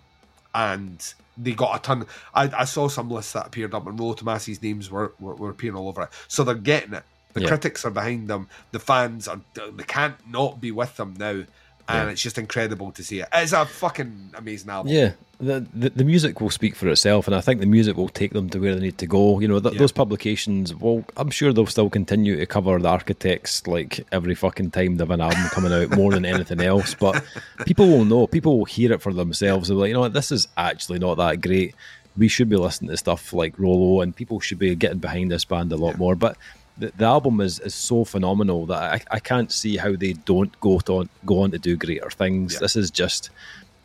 and 0.54 1.14
they 1.38 1.52
got 1.52 1.76
a 1.76 1.82
ton. 1.82 2.06
I, 2.34 2.50
I 2.54 2.64
saw 2.64 2.88
some 2.88 3.08
lists 3.10 3.32
that 3.32 3.46
appeared 3.46 3.72
up, 3.74 3.86
and 3.86 3.98
Rollo 3.98 4.14
Tomasi's 4.14 4.60
names 4.62 4.90
were, 4.90 5.14
were 5.20 5.34
were 5.36 5.50
appearing 5.50 5.76
all 5.76 5.88
over 5.88 6.02
it. 6.02 6.08
So 6.28 6.42
they're 6.44 6.54
getting 6.56 6.94
it. 6.94 7.04
The 7.32 7.42
Yeah. 7.42 7.48
critics 7.48 7.84
are 7.84 7.90
behind 7.90 8.28
them. 8.28 8.48
The 8.72 8.80
fans 8.80 9.28
are. 9.28 9.40
They 9.54 9.84
can't 9.84 10.16
not 10.28 10.60
be 10.60 10.72
with 10.72 10.96
them 10.96 11.14
now. 11.16 11.44
And 11.90 12.06
Yeah. 12.06 12.12
it's 12.12 12.22
just 12.22 12.38
incredible 12.38 12.92
to 12.92 13.02
see 13.02 13.20
it. 13.20 13.28
It's 13.32 13.52
a 13.52 13.64
fucking 13.66 14.30
amazing 14.34 14.70
album. 14.70 14.92
Yeah, 14.92 15.12
the, 15.40 15.66
the 15.74 15.90
the 15.90 16.04
music 16.04 16.40
will 16.40 16.50
speak 16.50 16.76
for 16.76 16.88
itself, 16.88 17.26
and 17.26 17.34
I 17.34 17.40
think 17.40 17.60
the 17.60 17.66
music 17.66 17.96
will 17.96 18.08
take 18.08 18.32
them 18.32 18.48
to 18.50 18.58
where 18.60 18.74
they 18.74 18.80
need 18.80 18.98
to 18.98 19.06
go. 19.06 19.40
You 19.40 19.48
know, 19.48 19.58
th- 19.60 19.74
Yeah. 19.74 19.78
those 19.80 19.92
publications. 19.92 20.74
Well, 20.74 21.04
I'm 21.16 21.30
sure 21.30 21.52
they'll 21.52 21.66
still 21.66 21.90
continue 21.90 22.36
to 22.36 22.46
cover 22.46 22.78
the 22.78 22.88
architects 22.88 23.66
like 23.66 24.06
every 24.12 24.34
fucking 24.34 24.70
time 24.70 24.96
they 24.96 25.02
have 25.02 25.10
an 25.10 25.20
album 25.20 25.42
coming 25.50 25.72
out, 25.72 25.90
more 25.96 26.12
than 26.12 26.24
anything 26.24 26.60
else. 26.60 26.94
But 26.94 27.24
people 27.66 27.88
will 27.88 28.04
know. 28.04 28.26
People 28.26 28.58
will 28.58 28.66
hear 28.66 28.92
it 28.92 29.02
for 29.02 29.12
themselves. 29.12 29.68
They'll 29.68 29.78
be 29.78 29.80
like, 29.82 29.88
you 29.88 29.94
know, 29.94 30.00
what, 30.00 30.12
this 30.12 30.30
is 30.30 30.46
actually 30.56 30.98
not 30.98 31.16
that 31.16 31.40
great. 31.40 31.74
We 32.18 32.28
should 32.28 32.48
be 32.48 32.56
listening 32.56 32.90
to 32.90 32.96
stuff 32.96 33.32
like 33.32 33.58
Rollo, 33.58 34.00
and 34.02 34.14
people 34.14 34.40
should 34.40 34.58
be 34.58 34.74
getting 34.74 34.98
behind 34.98 35.30
this 35.30 35.44
band 35.44 35.72
a 35.72 35.76
lot 35.76 35.96
more. 35.96 36.14
But 36.16 36.36
the, 36.80 36.92
the 36.96 37.04
album 37.04 37.40
is, 37.40 37.60
is 37.60 37.74
so 37.74 38.04
phenomenal 38.04 38.66
that 38.66 38.82
I, 38.94 39.00
I 39.16 39.20
can't 39.20 39.52
see 39.52 39.76
how 39.76 39.94
they 39.96 40.14
don't 40.14 40.58
go 40.60 40.80
to 40.80 41.08
go 41.24 41.42
on 41.42 41.50
to 41.52 41.58
do 41.58 41.76
greater 41.76 42.10
things. 42.10 42.54
Yeah. 42.54 42.60
This 42.60 42.76
is 42.76 42.90
just 42.90 43.30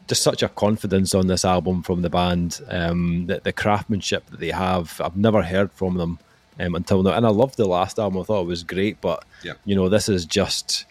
just 0.07 0.21
such 0.23 0.43
a 0.43 0.49
confidence 0.49 1.15
on 1.15 1.27
this 1.27 1.43
album 1.45 1.81
from 1.83 2.01
the 2.03 2.09
band. 2.09 2.61
Um, 2.69 3.25
the, 3.27 3.41
the 3.43 3.51
craftsmanship 3.53 4.27
that 4.29 4.39
they 4.39 4.51
have, 4.51 5.01
I've 5.03 5.17
never 5.17 5.41
heard 5.41 5.71
from 5.71 5.97
them 5.97 6.19
um, 6.59 6.75
until 6.75 7.01
now. 7.03 7.13
And 7.17 7.25
I 7.25 7.29
loved 7.29 7.57
the 7.57 7.65
last 7.67 7.97
album; 7.99 8.21
I 8.21 8.23
thought 8.23 8.41
it 8.41 8.47
was 8.47 8.63
great. 8.63 9.01
But 9.01 9.23
Yeah. 9.43 9.53
you 9.65 9.75
know, 9.75 9.89
this 9.89 10.09
is 10.09 10.25
just. 10.25 10.85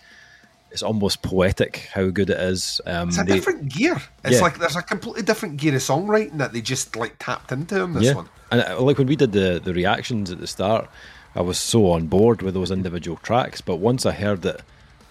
It's 0.72 0.82
almost 0.82 1.22
poetic 1.22 1.88
how 1.94 2.08
good 2.08 2.30
it 2.30 2.40
is. 2.40 2.80
Um, 2.84 3.08
It's 3.08 3.18
a 3.18 3.22
they- 3.22 3.34
different 3.36 3.72
gear. 3.72 3.96
It's 4.24 4.34
Yeah. 4.38 4.40
like 4.42 4.58
there's 4.58 4.74
a 4.74 4.82
completely 4.82 5.22
different 5.22 5.56
gear 5.58 5.72
of 5.76 5.80
songwriting 5.82 6.38
that 6.38 6.52
they 6.52 6.60
just 6.60 6.96
like 6.96 7.14
tapped 7.20 7.52
into 7.52 7.80
in 7.84 7.92
this 7.94 8.12
one. 8.12 8.28
And 8.50 8.60
uh, 8.60 8.80
like 8.80 8.98
when 8.98 9.06
we 9.06 9.14
did 9.14 9.30
the 9.30 9.60
the 9.62 9.72
reactions 9.72 10.32
at 10.32 10.40
the 10.40 10.48
start, 10.48 10.90
I 11.34 11.40
was 11.42 11.58
so 11.58 11.90
on 11.90 12.06
board 12.06 12.42
with 12.42 12.54
those 12.54 12.70
individual 12.70 13.16
tracks. 13.18 13.60
But 13.60 13.76
once 13.76 14.06
I 14.06 14.12
heard 14.12 14.44
it 14.44 14.60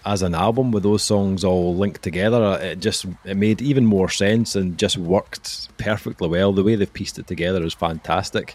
as 0.06 0.22
an 0.22 0.34
album 0.34 0.70
with 0.70 0.82
those 0.82 1.02
songs 1.02 1.44
all 1.44 1.74
linked 1.76 2.02
together, 2.02 2.58
it 2.62 2.80
just 2.80 3.06
it 3.24 3.36
made 3.36 3.60
even 3.62 3.84
more 3.86 4.08
sense 4.08 4.54
and 4.56 4.78
just 4.78 4.96
worked 4.98 5.68
perfectly 5.78 6.28
well. 6.28 6.52
The 6.52 6.62
way 6.62 6.74
they've 6.76 6.92
pieced 6.92 7.18
it 7.18 7.26
together 7.26 7.62
is 7.64 7.74
fantastic. 7.74 8.54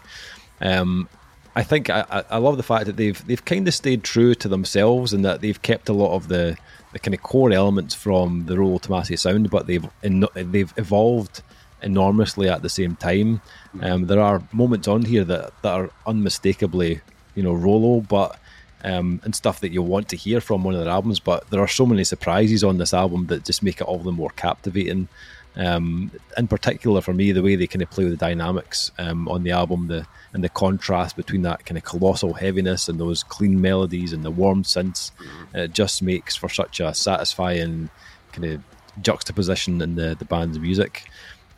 Um, 0.60 1.08
I 1.56 1.62
think 1.64 1.90
I, 1.90 2.04
I- 2.10 2.24
I 2.30 2.36
love 2.38 2.56
the 2.56 2.62
fact 2.62 2.86
that 2.86 2.96
they've 2.96 3.26
they've 3.26 3.44
kind 3.44 3.66
of 3.66 3.74
stayed 3.74 4.04
true 4.04 4.34
to 4.36 4.48
themselves 4.48 5.12
and 5.12 5.24
that 5.24 5.40
they've 5.40 5.60
kept 5.60 5.88
a 5.88 5.92
lot 5.92 6.14
of 6.14 6.28
the, 6.28 6.56
the 6.92 6.98
kind 7.00 7.14
of 7.14 7.22
core 7.22 7.50
elements 7.52 7.94
from 7.94 8.46
the 8.46 8.56
Rollo 8.58 8.78
Tomasi 8.78 9.18
sound, 9.18 9.50
but 9.50 9.66
they've 9.66 9.86
they've 10.34 10.72
evolved 10.76 11.42
enormously 11.82 12.48
at 12.48 12.62
the 12.62 12.68
same 12.68 12.94
time. 12.96 13.40
Um, 13.80 14.06
there 14.06 14.20
are 14.20 14.42
moments 14.52 14.86
on 14.86 15.02
here 15.06 15.24
that, 15.24 15.50
that 15.62 15.72
are 15.72 15.90
unmistakably, 16.06 17.00
you 17.34 17.42
know, 17.42 17.52
Rollo, 17.52 18.00
but 18.00 18.38
um, 18.84 19.20
and 19.24 19.34
stuff 19.34 19.60
that 19.60 19.72
you'll 19.72 19.86
want 19.86 20.08
to 20.08 20.16
hear 20.16 20.40
from 20.40 20.64
one 20.64 20.74
of 20.74 20.80
their 20.80 20.92
albums. 20.92 21.20
But 21.20 21.48
there 21.50 21.60
are 21.60 21.68
so 21.68 21.86
many 21.86 22.04
surprises 22.04 22.64
on 22.64 22.78
this 22.78 22.94
album 22.94 23.26
that 23.26 23.44
just 23.44 23.62
make 23.62 23.80
it 23.80 23.84
all 23.84 23.98
the 23.98 24.12
more 24.12 24.30
captivating. 24.30 25.08
Um, 25.56 26.12
in 26.36 26.46
particular, 26.46 27.00
for 27.00 27.12
me, 27.12 27.32
the 27.32 27.42
way 27.42 27.56
they 27.56 27.66
kind 27.66 27.82
of 27.82 27.90
play 27.90 28.04
with 28.04 28.12
the 28.12 28.24
dynamics 28.24 28.92
um, 28.98 29.28
on 29.28 29.42
the 29.42 29.50
album, 29.50 29.88
the 29.88 30.06
and 30.32 30.44
the 30.44 30.48
contrast 30.48 31.16
between 31.16 31.42
that 31.42 31.66
kind 31.66 31.76
of 31.76 31.84
colossal 31.84 32.34
heaviness 32.34 32.88
and 32.88 33.00
those 33.00 33.24
clean 33.24 33.60
melodies 33.60 34.12
and 34.12 34.24
the 34.24 34.30
warm 34.30 34.62
synths, 34.62 35.10
it 35.52 35.72
just 35.72 36.02
makes 36.02 36.36
for 36.36 36.48
such 36.48 36.78
a 36.78 36.94
satisfying 36.94 37.90
kind 38.32 38.44
of 38.44 38.62
juxtaposition 39.02 39.82
in 39.82 39.96
the 39.96 40.14
the 40.18 40.24
band's 40.24 40.58
music. 40.58 41.08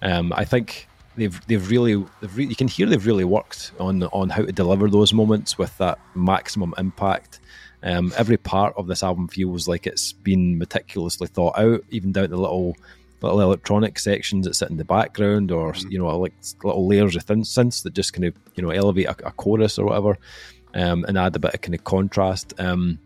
Um, 0.00 0.32
I 0.34 0.44
think 0.44 0.88
they've 1.16 1.46
they've 1.46 1.70
really 1.70 2.04
they've 2.20 2.36
re- 2.36 2.46
you 2.46 2.56
can 2.56 2.68
hear 2.68 2.86
they've 2.86 3.06
really 3.06 3.24
worked 3.24 3.72
on 3.78 4.02
on 4.04 4.30
how 4.30 4.42
to 4.44 4.52
deliver 4.52 4.88
those 4.88 5.12
moments 5.12 5.58
with 5.58 5.76
that 5.78 5.98
maximum 6.14 6.74
impact. 6.78 7.40
Um, 7.84 8.12
every 8.16 8.36
part 8.36 8.74
of 8.76 8.86
this 8.86 9.02
album 9.02 9.26
feels 9.28 9.66
like 9.66 9.86
it's 9.86 10.12
been 10.12 10.56
meticulously 10.56 11.26
thought 11.26 11.58
out, 11.58 11.84
even 11.90 12.12
down 12.12 12.28
to 12.28 12.36
little 12.36 12.76
little 13.20 13.40
electronic 13.40 13.98
sections 13.98 14.46
that 14.46 14.54
sit 14.54 14.70
in 14.70 14.76
the 14.76 14.84
background, 14.84 15.50
or 15.50 15.74
you 15.88 15.98
know, 15.98 16.16
like 16.18 16.34
little 16.62 16.86
layers 16.86 17.16
of 17.16 17.22
thin 17.22 17.42
synths 17.42 17.82
that 17.82 17.94
just 17.94 18.12
kind 18.12 18.24
of 18.24 18.34
you 18.54 18.62
know 18.62 18.70
elevate 18.70 19.06
a, 19.06 19.26
a 19.26 19.32
chorus 19.32 19.78
or 19.78 19.86
whatever, 19.86 20.18
um, 20.74 21.04
and 21.06 21.18
add 21.18 21.36
a 21.36 21.38
bit 21.38 21.54
of 21.54 21.60
kind 21.60 21.74
of 21.74 21.84
contrast. 21.84 22.54
Um, 22.58 22.98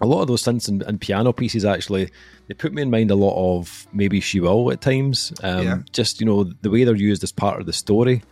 a 0.00 0.06
lot 0.06 0.20
of 0.22 0.28
those 0.28 0.42
synths 0.42 0.68
and, 0.68 0.82
and 0.82 1.00
piano 1.00 1.32
pieces 1.32 1.64
actually 1.64 2.08
they 2.46 2.54
put 2.54 2.72
me 2.72 2.82
in 2.82 2.90
mind 2.90 3.10
a 3.10 3.14
lot 3.14 3.34
of 3.36 3.86
Maybeshewill 3.94 4.72
at 4.72 4.80
times 4.80 5.32
um, 5.42 5.64
Yeah. 5.64 5.78
just 5.92 6.20
you 6.20 6.26
know 6.26 6.44
the 6.62 6.70
way 6.70 6.84
they're 6.84 6.94
used 6.94 7.22
as 7.24 7.32
part 7.32 7.60
of 7.60 7.66
the 7.66 7.72
story 7.72 8.22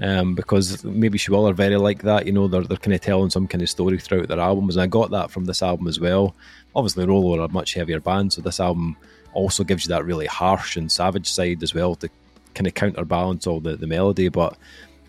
um, 0.00 0.34
because 0.34 0.82
Maybeshewill 0.82 1.48
are 1.50 1.54
very 1.54 1.76
like 1.76 2.02
that 2.02 2.26
you 2.26 2.32
know 2.32 2.46
they're, 2.48 2.62
they're 2.62 2.76
kind 2.78 2.94
of 2.94 3.00
telling 3.00 3.30
some 3.30 3.46
kind 3.48 3.62
of 3.62 3.68
story 3.70 3.98
throughout 3.98 4.28
their 4.28 4.40
albums 4.40 4.76
and 4.76 4.82
I 4.82 4.86
got 4.86 5.10
that 5.10 5.30
from 5.30 5.44
this 5.46 5.62
album 5.62 5.88
as 5.88 5.98
well 5.98 6.34
obviously 6.74 7.06
Rollo 7.06 7.40
are 7.40 7.44
a 7.44 7.48
much 7.52 7.74
heavier 7.74 8.00
band 8.00 8.32
so 8.32 8.40
this 8.42 8.60
album 8.60 8.96
also 9.32 9.64
gives 9.64 9.84
you 9.84 9.88
that 9.90 10.04
really 10.04 10.26
harsh 10.26 10.76
and 10.76 10.90
savage 10.90 11.30
side 11.30 11.62
as 11.62 11.74
well 11.74 11.94
to 11.96 12.08
kind 12.54 12.66
of 12.66 12.74
counterbalance 12.74 13.46
all 13.46 13.60
the, 13.60 13.76
the 13.76 13.86
melody 13.86 14.28
but 14.28 14.56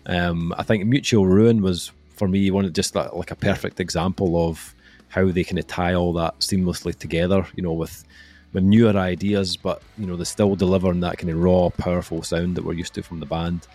um, 0.06 0.54
I 0.56 0.62
think 0.62 0.84
Mutual 0.86 1.26
Ruin 1.26 1.60
was 1.62 1.92
for 2.16 2.26
me 2.28 2.50
one 2.50 2.64
of 2.64 2.72
just 2.72 2.94
like, 2.94 3.12
like 3.12 3.30
a 3.30 3.36
perfect 3.36 3.78
example 3.78 4.48
of 4.48 4.74
how 5.08 5.30
they 5.30 5.44
kind 5.44 5.58
of 5.58 5.66
tie 5.66 5.94
all 5.94 6.12
that 6.14 6.38
seamlessly 6.40 6.94
together, 6.94 7.46
you 7.54 7.62
know, 7.62 7.72
with 7.72 8.04
with 8.52 8.64
newer 8.64 8.96
ideas, 8.96 9.56
but 9.56 9.82
you 9.98 10.06
know, 10.06 10.16
they're 10.16 10.24
still 10.24 10.56
delivering 10.56 11.00
that 11.00 11.18
kind 11.18 11.30
of 11.30 11.38
raw, 11.38 11.68
powerful 11.70 12.22
sound 12.22 12.56
that 12.56 12.64
we're 12.64 12.72
used 12.72 12.94
to 12.94 13.02
from 13.02 13.20
the 13.20 13.26
band. 13.26 13.66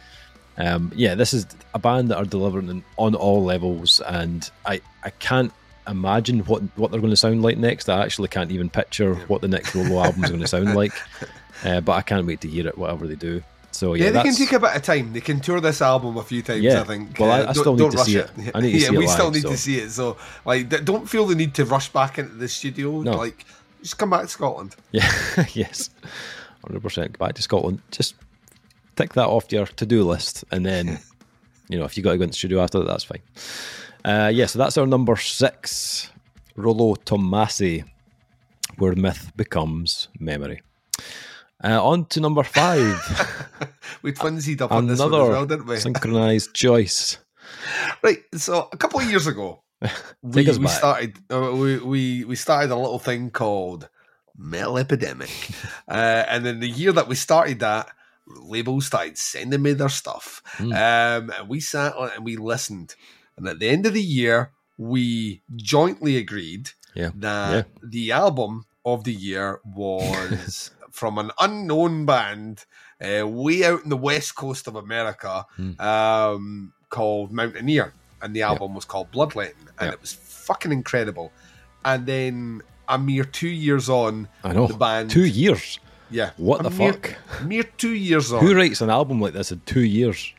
Um, 0.57 0.91
yeah, 0.95 1.15
this 1.15 1.33
is 1.33 1.45
a 1.73 1.79
band 1.79 2.09
that 2.09 2.17
are 2.17 2.25
delivering 2.25 2.83
on 2.97 3.15
all 3.15 3.43
levels, 3.43 4.01
and 4.01 4.49
I 4.65 4.81
I 5.03 5.09
can't 5.11 5.51
imagine 5.87 6.39
what 6.41 6.61
what 6.77 6.91
they're 6.91 7.01
going 7.01 7.11
to 7.11 7.17
sound 7.17 7.41
like 7.41 7.57
next. 7.57 7.89
I 7.89 8.03
actually 8.03 8.29
can't 8.29 8.51
even 8.51 8.69
picture 8.69 9.15
what 9.27 9.41
the 9.41 9.47
next 9.47 9.75
Rollo 9.75 10.03
album 10.03 10.23
is 10.23 10.29
going 10.29 10.41
to 10.41 10.47
sound 10.47 10.75
like, 10.75 10.93
uh, 11.63 11.81
but 11.81 11.93
I 11.93 12.01
can't 12.01 12.27
wait 12.27 12.41
to 12.41 12.47
hear 12.47 12.67
it, 12.67 12.77
whatever 12.77 13.07
they 13.07 13.15
do. 13.15 13.43
So 13.73 13.95
yeah, 13.95 14.05
Yeah, 14.05 14.11
they 14.11 14.21
can 14.23 14.35
take 14.35 14.51
a 14.53 14.59
bit 14.59 14.75
of 14.75 14.81
time. 14.83 15.13
They 15.13 15.19
can 15.21 15.39
tour 15.39 15.59
this 15.59 15.81
album 15.81 16.15
a 16.17 16.23
few 16.23 16.41
times. 16.43 16.61
Yeah. 16.61 16.81
I 16.81 16.83
think. 16.85 17.17
Well, 17.19 17.31
I- 17.31 17.41
Uh, 17.41 17.49
I 17.49 17.53
still 17.53 17.75
don't, 17.75 17.89
need 17.91 17.97
to 17.97 18.03
see 18.05 18.17
rush 18.19 18.29
it. 18.37 18.51
I 18.55 18.59
need 18.61 18.71
to 18.71 18.77
yeah, 18.77 18.87
see 18.89 18.95
it 18.95 18.97
we 18.99 19.07
still 19.07 19.31
need 19.31 19.41
so. 19.41 19.49
to 19.49 19.57
see 19.57 19.77
it. 19.79 19.89
So, 19.91 20.17
like, 20.45 20.69
don't 20.85 21.09
feel 21.09 21.25
the 21.25 21.35
need 21.35 21.53
to 21.55 21.65
rush 21.65 21.89
back 21.89 22.19
into 22.19 22.35
the 22.35 22.47
studio. 22.47 23.01
No. 23.01 23.11
Like, 23.17 23.45
just 23.81 23.97
come 23.97 24.11
back 24.11 24.21
to 24.21 24.27
Scotland. 24.27 24.75
Yeah, 24.91 25.11
yes, 25.53 25.89
hundred 26.65 26.81
percent. 26.83 27.17
Go 27.17 27.25
back 27.25 27.35
to 27.35 27.41
Scotland. 27.41 27.81
Just 27.91 28.15
tick 28.95 29.13
that 29.13 29.25
off 29.27 29.51
your 29.51 29.65
to-do 29.65 30.03
list, 30.03 30.45
and 30.51 30.63
then 30.65 30.99
you 31.69 31.77
know 31.79 31.85
if 31.85 31.97
you 31.97 32.03
got 32.03 32.11
to 32.11 32.17
go 32.17 32.23
into 32.23 32.33
the 32.33 32.37
studio 32.37 32.61
after 32.61 32.79
that, 32.79 32.85
that's 32.87 33.03
fine. 33.03 33.21
Uh, 34.05 34.29
yeah, 34.33 34.45
so 34.45 34.59
that's 34.59 34.77
our 34.77 34.85
number 34.85 35.15
six, 35.15 36.11
Rollo 36.55 36.95
Tomasi, 36.95 37.83
where 38.77 38.95
myth 38.95 39.31
becomes 39.35 40.09
memory. 40.19 40.61
Uh, 41.63 41.81
on 41.83 42.05
to 42.05 42.19
number 42.19 42.43
five, 42.43 42.99
We 44.01 44.11
twinsied 44.11 44.59
up 44.61 44.71
on 44.71 44.87
this 44.87 44.99
one 44.99 45.13
as 45.13 45.29
well, 45.29 45.45
didn't 45.45 45.65
we? 45.65 45.77
synchronized 45.77 46.53
choice. 46.53 47.17
Right. 48.03 48.19
So 48.35 48.67
a 48.71 48.77
couple 48.77 48.99
of 48.99 49.09
years 49.09 49.27
ago, 49.27 49.61
we, 50.21 50.43
we 50.45 50.67
started 50.67 51.17
uh, 51.31 51.51
we, 51.53 51.77
we 51.79 52.23
we 52.25 52.35
started 52.35 52.71
a 52.71 52.75
little 52.75 52.99
thing 52.99 53.29
called 53.31 53.87
Metal 54.37 54.77
Epidemic. 54.77 55.31
uh, 55.87 56.25
and 56.27 56.45
then 56.45 56.59
the 56.59 56.69
year 56.69 56.91
that 56.91 57.07
we 57.07 57.15
started 57.15 57.59
that, 57.59 57.87
labels 58.27 58.87
started 58.87 59.17
sending 59.17 59.61
me 59.61 59.73
their 59.73 59.89
stuff. 59.89 60.41
Mm. 60.57 60.73
Um, 60.73 61.31
and 61.37 61.47
we 61.49 61.59
sat 61.61 61.95
on 61.95 62.09
it 62.09 62.15
and 62.17 62.25
we 62.25 62.35
listened. 62.35 62.95
And 63.37 63.47
at 63.47 63.59
the 63.59 63.69
end 63.69 63.85
of 63.85 63.93
the 63.93 64.01
year, 64.03 64.51
we 64.77 65.41
jointly 65.55 66.17
agreed 66.17 66.71
Yeah. 66.93 67.11
that 67.15 67.51
Yeah. 67.53 67.63
the 67.89 68.11
album 68.11 68.65
of 68.85 69.03
the 69.05 69.13
year 69.13 69.59
was 69.63 70.71
from 70.93 71.17
an 71.17 71.31
unknown 71.39 72.05
band 72.05 72.65
uh, 73.01 73.27
way 73.27 73.65
out 73.65 73.83
in 73.83 73.89
the 73.89 73.97
west 73.97 74.35
coast 74.35 74.67
of 74.67 74.75
America 74.75 75.45
Hmm. 75.57 75.81
um, 75.81 76.73
called 76.89 77.31
Mountaineer. 77.31 77.93
And 78.21 78.33
the 78.35 78.43
album 78.43 78.73
was 78.75 78.85
called 78.85 79.11
Bloodletting. 79.11 79.67
And 79.79 79.87
Yeah. 79.87 79.93
it 79.93 79.99
was 80.01 80.13
fucking 80.13 80.71
incredible. 80.71 81.31
And 81.83 82.05
then 82.05 82.61
a 82.87 82.97
mere 82.97 83.25
two 83.25 83.49
years 83.49 83.89
on, 83.89 84.29
I 84.43 84.53
know. 84.53 84.67
the 84.67 84.75
band. 84.75 85.09
Two 85.09 85.25
years. 85.25 85.79
yeah. 86.11 86.29
What 86.37 86.61
the 86.63 86.69
mere, 86.69 86.93
fuck? 86.93 87.15
Mere 87.43 87.63
two 87.63 87.95
years 87.95 88.31
on. 88.31 88.39
Who 88.45 88.53
writes 88.55 88.79
an 88.81 88.89
album 88.91 89.19
like 89.19 89.33
this 89.33 89.51
in 89.51 89.61
two 89.65 89.81
years? 89.83 90.31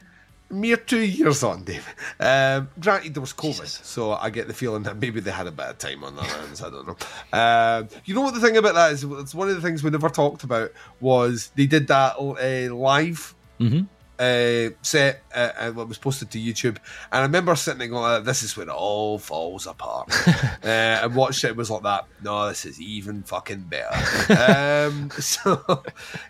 Mere 0.60 0.76
two 0.76 1.00
years 1.00 1.42
on, 1.42 1.64
David. 1.64 1.84
Um, 2.20 2.68
granted, 2.80 3.14
there 3.14 3.20
was 3.20 3.32
COVID, 3.32 3.60
Jesus. 3.60 3.80
so 3.84 4.12
I 4.12 4.30
get 4.30 4.48
the 4.48 4.54
feeling 4.54 4.84
that 4.84 4.96
maybe 4.96 5.20
they 5.20 5.30
had 5.30 5.46
a 5.46 5.52
bit 5.52 5.66
of 5.66 5.78
time 5.78 6.04
on 6.04 6.16
their 6.16 6.24
hands. 6.24 6.62
I 6.62 6.70
don't 6.70 6.86
know. 6.86 6.96
Um, 7.38 7.88
you 8.04 8.14
know 8.14 8.22
what 8.22 8.34
the 8.34 8.40
thing 8.40 8.56
about 8.56 8.74
that 8.74 8.92
is? 8.92 9.04
It's 9.04 9.34
one 9.34 9.48
of 9.48 9.54
the 9.54 9.60
things 9.62 9.82
we 9.82 9.90
never 9.90 10.08
talked 10.08 10.44
about 10.44 10.72
was 11.00 11.50
they 11.56 11.66
did 11.66 11.88
that 11.88 12.16
uh, 12.18 12.74
live 12.74 13.34
Mm-hmm. 13.60 13.84
Uh, 14.24 14.70
set 14.82 15.22
uh, 15.34 15.50
and 15.58 15.76
what 15.76 15.88
was 15.88 15.98
posted 15.98 16.30
to 16.30 16.38
YouTube. 16.38 16.76
And 17.12 17.20
I 17.20 17.22
remember 17.22 17.54
sitting 17.56 17.78
there 17.80 17.88
going, 17.88 18.04
"Uh, 18.04 18.20
"This 18.20 18.42
is 18.42 18.56
when 18.56 18.68
it 18.68 18.72
all 18.72 19.18
falls 19.18 19.66
apart." 19.66 20.08
uh, 20.28 20.66
and 21.02 21.14
watched 21.14 21.44
it 21.44 21.54
was 21.56 21.68
like 21.70 21.82
that. 21.82 22.06
No, 22.22 22.48
this 22.48 22.64
is 22.64 22.80
even 22.80 23.22
fucking 23.22 23.64
better. 23.68 23.94
um, 24.88 25.10
so 25.18 25.82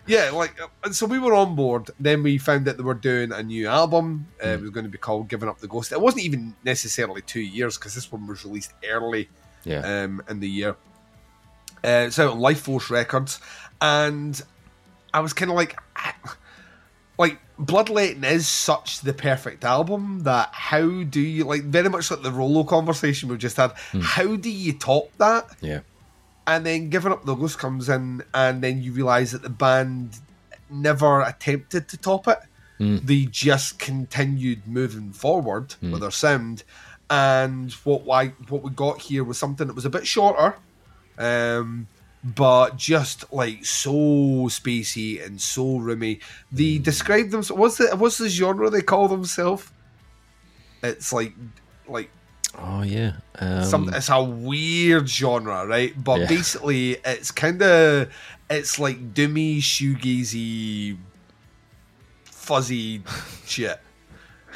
yeah, 0.07 0.31
like, 0.31 0.59
uh, 0.61 0.67
and 0.83 0.95
so 0.95 1.05
we 1.05 1.19
were 1.19 1.33
on 1.33 1.55
board. 1.55 1.89
Then 1.99 2.23
we 2.23 2.37
found 2.37 2.65
that 2.65 2.77
they 2.77 2.83
were 2.83 2.93
doing 2.95 3.31
a 3.31 3.41
new 3.43 3.67
album. 3.67 4.27
Uh, 4.43 4.49
It 4.49 4.61
was 4.61 4.71
going 4.71 4.85
to 4.85 4.91
be 4.91 4.97
called 4.97 5.29
"Giving 5.29 5.47
Up 5.47 5.59
the 5.59 5.67
Ghost." 5.67 5.91
It 5.91 6.01
wasn't 6.01 6.23
even 6.23 6.55
necessarily 6.63 7.21
two 7.21 7.41
years 7.41 7.77
because 7.77 7.95
this 7.95 8.11
one 8.11 8.27
was 8.27 8.43
released 8.43 8.73
early 8.89 9.29
Yeah. 9.63 10.03
um, 10.03 10.21
in 10.29 10.39
the 10.39 10.49
year. 10.49 10.75
Uh, 11.83 12.07
it's 12.07 12.17
out 12.19 12.31
on 12.31 12.39
Lifeforce 12.39 12.89
Records, 12.89 13.39
and 13.79 14.41
I 15.13 15.19
was 15.19 15.33
kind 15.33 15.51
of 15.51 15.55
like, 15.55 15.77
like 17.17 17.39
Bloodletting 17.57 18.25
is 18.25 18.47
such 18.47 18.99
the 19.01 19.13
perfect 19.13 19.63
album 19.63 20.23
that 20.23 20.49
how 20.51 21.03
do 21.03 21.21
you 21.21 21.45
like 21.45 21.63
very 21.63 21.89
much 21.89 22.11
like 22.11 22.21
the 22.21 22.31
Rollo 22.31 22.65
conversation 22.65 23.29
we've 23.29 23.39
just 23.39 23.55
had? 23.55 23.71
Hmm. 23.91 24.01
How 24.01 24.35
do 24.35 24.49
you 24.49 24.73
top 24.73 25.09
that? 25.17 25.55
yeah. 25.61 25.79
And 26.47 26.65
then 26.65 26.89
Giving 26.89 27.11
Up 27.11 27.25
the 27.25 27.33
Ghost 27.33 27.57
comes 27.57 27.89
in, 27.89 28.23
and 28.33 28.61
then 28.61 28.81
you 28.81 28.91
realise 28.91 29.31
that 29.31 29.41
the 29.41 29.49
band 29.49 30.19
never 30.69 31.21
attempted 31.21 31.87
to 31.89 31.97
top 31.97 32.27
it. 32.27 32.39
Hmm. 32.77 32.97
They 33.03 33.25
just 33.25 33.79
continued 33.79 34.67
moving 34.67 35.11
forward 35.11 35.73
hmm. 35.73 35.91
with 35.91 36.01
their 36.01 36.11
sound. 36.11 36.63
And 37.09 37.71
what 37.71 38.03
I, 38.09 38.27
what 38.49 38.63
we 38.63 38.69
got 38.71 39.01
here 39.01 39.23
was 39.23 39.37
something 39.37 39.67
that 39.67 39.75
was 39.75 39.85
a 39.85 39.89
bit 39.89 40.05
shorter, 40.05 40.55
um, 41.17 41.87
but 42.25 42.75
just 42.75 43.31
like 43.31 43.63
so 43.63 43.91
spacey 44.49 45.23
and 45.23 45.39
so 45.39 45.77
roomy. 45.77 46.19
They 46.51 46.79
describe 46.79 47.29
them. 47.29 47.43
What's 47.43 47.77
the 47.77 47.95
what's 47.95 48.17
the 48.17 48.29
genre 48.29 48.69
they 48.71 48.81
call 48.81 49.07
themselves? 49.07 49.71
It's 50.81 51.13
like 51.13 51.33
like 51.87 52.09
Oh 52.57 52.81
yeah. 52.81 53.13
Um, 53.37 53.63
some 53.63 53.93
it's 53.93 54.09
a 54.09 54.23
weird 54.23 55.07
genre, 55.07 55.67
right? 55.67 55.93
But 56.01 56.21
Yeah. 56.21 56.27
basically, 56.27 56.97
it's 57.05 57.29
kind 57.31 57.61
of 57.61 58.09
it's 58.49 58.79
like 58.79 59.13
doomy, 59.13 59.57
shoegazy, 59.59 60.97
fuzzy 62.23 63.03
shit. 63.45 63.79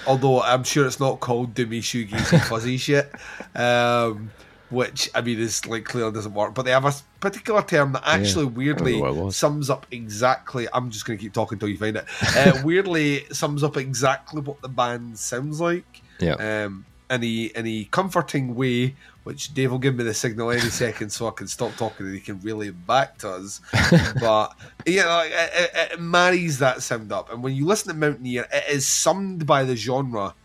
Although 0.08 0.42
I'm 0.42 0.64
sure 0.64 0.88
it's 0.88 1.00
not 1.00 1.20
called 1.20 1.54
doomy, 1.54 1.80
shoegazy, 1.80 2.42
fuzzy 2.46 2.78
shit. 2.78 3.12
Um, 3.56 4.32
which 4.70 5.10
I 5.16 5.22
mean 5.22 5.40
is 5.40 5.66
like 5.66 5.86
clearly 5.86 6.12
doesn't 6.12 6.34
work. 6.34 6.54
But 6.54 6.64
they 6.64 6.72
have 6.72 6.86
a 6.86 6.94
particular 7.20 7.62
term 7.62 7.94
that 7.94 8.04
actually 8.06 8.46
weirdly 8.46 9.00
it 9.00 9.02
was. 9.02 9.36
sums 9.36 9.70
up 9.70 9.86
exactly. 9.92 10.68
I'm 10.74 10.90
just 10.92 11.06
going 11.06 11.18
to 11.18 11.24
keep 11.24 11.34
talking 11.34 11.56
until 11.56 11.70
you 11.70 11.78
find 11.78 11.98
it. 11.98 12.06
Uh, 12.40 12.62
weirdly 12.64 13.26
sums 13.32 13.64
up 13.64 13.76
exactly 13.76 14.40
what 14.40 14.62
the 14.62 14.70
band 14.70 15.18
sounds 15.18 15.60
like 15.60 16.02
yeah. 16.20 16.34
um, 16.66 16.86
in 17.10 17.24
a 17.24 17.44
in 17.56 17.68
a 17.68 17.84
comforting 17.86 18.56
way, 18.56 18.96
which 19.24 19.54
Dave 19.54 19.72
will 19.72 19.80
give 19.80 19.96
me 19.96 20.04
the 20.04 20.14
signal 20.14 20.52
any 20.52 20.62
second 20.62 21.10
so 21.10 21.28
I 21.28 21.32
can 21.32 21.48
stop 21.48 21.76
talking 21.76 22.06
and 22.06 22.16
he 22.16 22.22
can 22.22 22.40
really 22.42 22.72
back 22.72 23.18
to 23.20 23.30
us. 23.30 23.62
but 24.20 24.56
yeah, 24.86 25.14
like, 25.14 25.32
it, 25.32 25.52
it, 25.54 25.92
it 25.94 26.00
marries 26.00 26.60
that 26.60 26.84
sound 26.84 27.12
up, 27.12 27.32
and 27.32 27.44
when 27.44 27.56
you 27.56 27.66
listen 27.66 27.90
to 27.90 27.98
Mountaineer, 27.98 28.48
it 28.52 28.64
is 28.70 28.88
summed 28.88 29.46
by 29.46 29.64
the 29.64 29.76
genre 29.76 30.36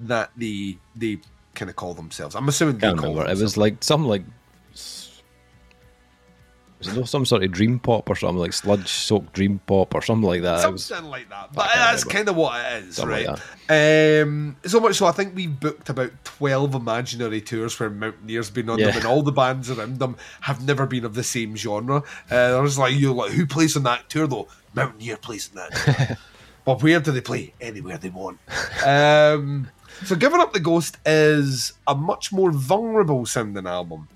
that 0.00 0.30
they 0.36 0.76
they 0.94 1.18
kind 1.54 1.70
of 1.70 1.76
call 1.76 1.94
themselves. 1.94 2.34
I'm 2.34 2.48
assuming 2.48 2.78
they 2.78 2.88
call 2.92 3.10
remember. 3.14 3.30
It 3.30 3.38
was 3.38 3.56
like 3.56 3.82
some 3.82 4.06
like 4.06 4.22
was 6.78 6.88
it 6.96 7.06
some 7.06 7.24
sort 7.24 7.42
of 7.42 7.50
dream 7.50 7.78
pop 7.78 8.10
or 8.10 8.14
something 8.16 8.36
like 8.38 8.52
sludge 8.52 8.88
soaked 8.88 9.32
dream 9.32 9.58
pop 9.66 9.94
or 9.94 10.02
something 10.02 10.28
like 10.28 10.42
that. 10.42 10.60
Something 10.60 11.08
like 11.08 11.30
that, 11.30 11.52
but 11.54 11.70
that's 11.74 12.04
kind 12.04 12.28
of 12.28 12.36
what 12.36 12.60
it 12.60 12.84
is, 12.84 12.96
Something 12.96 13.26
right? 13.26 13.38
like 13.68 14.22
um, 14.22 14.56
so 14.66 14.80
much 14.80 14.96
so, 14.96 15.06
I 15.06 15.12
think 15.12 15.34
we 15.34 15.46
booked 15.46 15.88
about 15.88 16.10
twelve 16.24 16.74
imaginary 16.74 17.40
tours 17.40 17.78
where 17.80 17.88
Mountaineers 17.88 18.50
been 18.50 18.68
on 18.68 18.78
Yeah. 18.78 18.88
them, 18.88 18.96
and 18.98 19.06
all 19.06 19.22
the 19.22 19.32
bands 19.32 19.70
around 19.70 19.98
them 19.98 20.16
have 20.42 20.62
never 20.64 20.84
been 20.86 21.04
of 21.06 21.14
the 21.14 21.22
same 21.24 21.56
genre. 21.56 22.02
Uh, 22.30 22.34
I 22.58 22.60
was 22.60 22.78
like, 22.78 22.94
you 22.94 23.14
like 23.14 23.32
who 23.32 23.46
plays 23.46 23.76
on 23.76 23.84
that 23.84 24.10
tour 24.10 24.26
though? 24.26 24.48
Mountaineer 24.74 25.16
plays 25.16 25.48
on 25.50 25.56
that. 25.70 25.72
tour. 26.08 26.16
but 26.66 26.82
where 26.82 27.00
do 27.00 27.12
they 27.12 27.20
play? 27.22 27.54
Anywhere 27.62 27.96
they 27.96 28.10
want. 28.10 28.38
Um, 28.84 29.68
so, 30.02 30.16
Giving 30.16 30.40
Up 30.40 30.52
the 30.52 30.60
Ghost 30.60 30.98
is 31.06 31.72
a 31.86 31.94
much 31.94 32.32
more 32.32 32.50
vulnerable 32.50 33.24
sounding 33.26 33.66
album. 33.66 34.08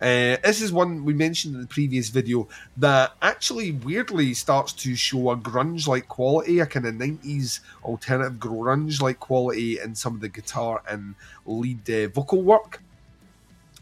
Uh, 0.00 0.36
this 0.42 0.62
is 0.62 0.72
one 0.72 1.04
we 1.04 1.12
mentioned 1.12 1.54
in 1.54 1.60
the 1.60 1.66
previous 1.66 2.08
video 2.08 2.48
that 2.76 3.12
actually 3.20 3.72
weirdly 3.72 4.32
starts 4.34 4.72
to 4.74 4.94
show 4.94 5.30
a 5.30 5.36
grunge 5.36 5.88
like 5.88 6.08
quality, 6.08 6.60
a 6.60 6.66
kind 6.66 6.86
of 6.86 6.94
90s 6.94 7.60
alternative 7.82 8.38
grunge 8.38 9.02
like 9.02 9.18
quality 9.18 9.80
in 9.80 9.94
some 9.94 10.14
of 10.14 10.20
the 10.20 10.28
guitar 10.28 10.82
and 10.88 11.14
lead 11.46 11.88
uh, 11.90 12.08
vocal 12.08 12.42
work. 12.42 12.80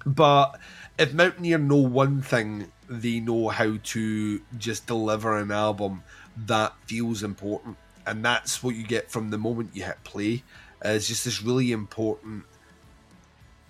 But 0.07 0.59
if 0.99 1.13
Mountaineer 1.13 1.59
know 1.59 1.77
one 1.77 2.23
thing, 2.23 2.73
they 2.89 3.21
know 3.21 3.49
how 3.49 3.77
to 3.83 4.41
just 4.59 4.87
deliver 4.87 5.37
an 5.37 5.51
album 5.51 6.03
that 6.47 6.75
feels 6.87 7.23
important. 7.23 7.77
And 8.07 8.25
that's 8.25 8.63
what 8.63 8.75
you 8.75 8.83
get 8.83 9.11
from 9.11 9.31
the 9.31 9.39
moment 9.39 9.71
you 9.75 9.85
hit 9.85 10.03
play. 10.03 10.43
It's 10.85 11.07
just 11.09 11.25
this 11.25 11.43
really 11.43 11.73
important, 11.73 12.45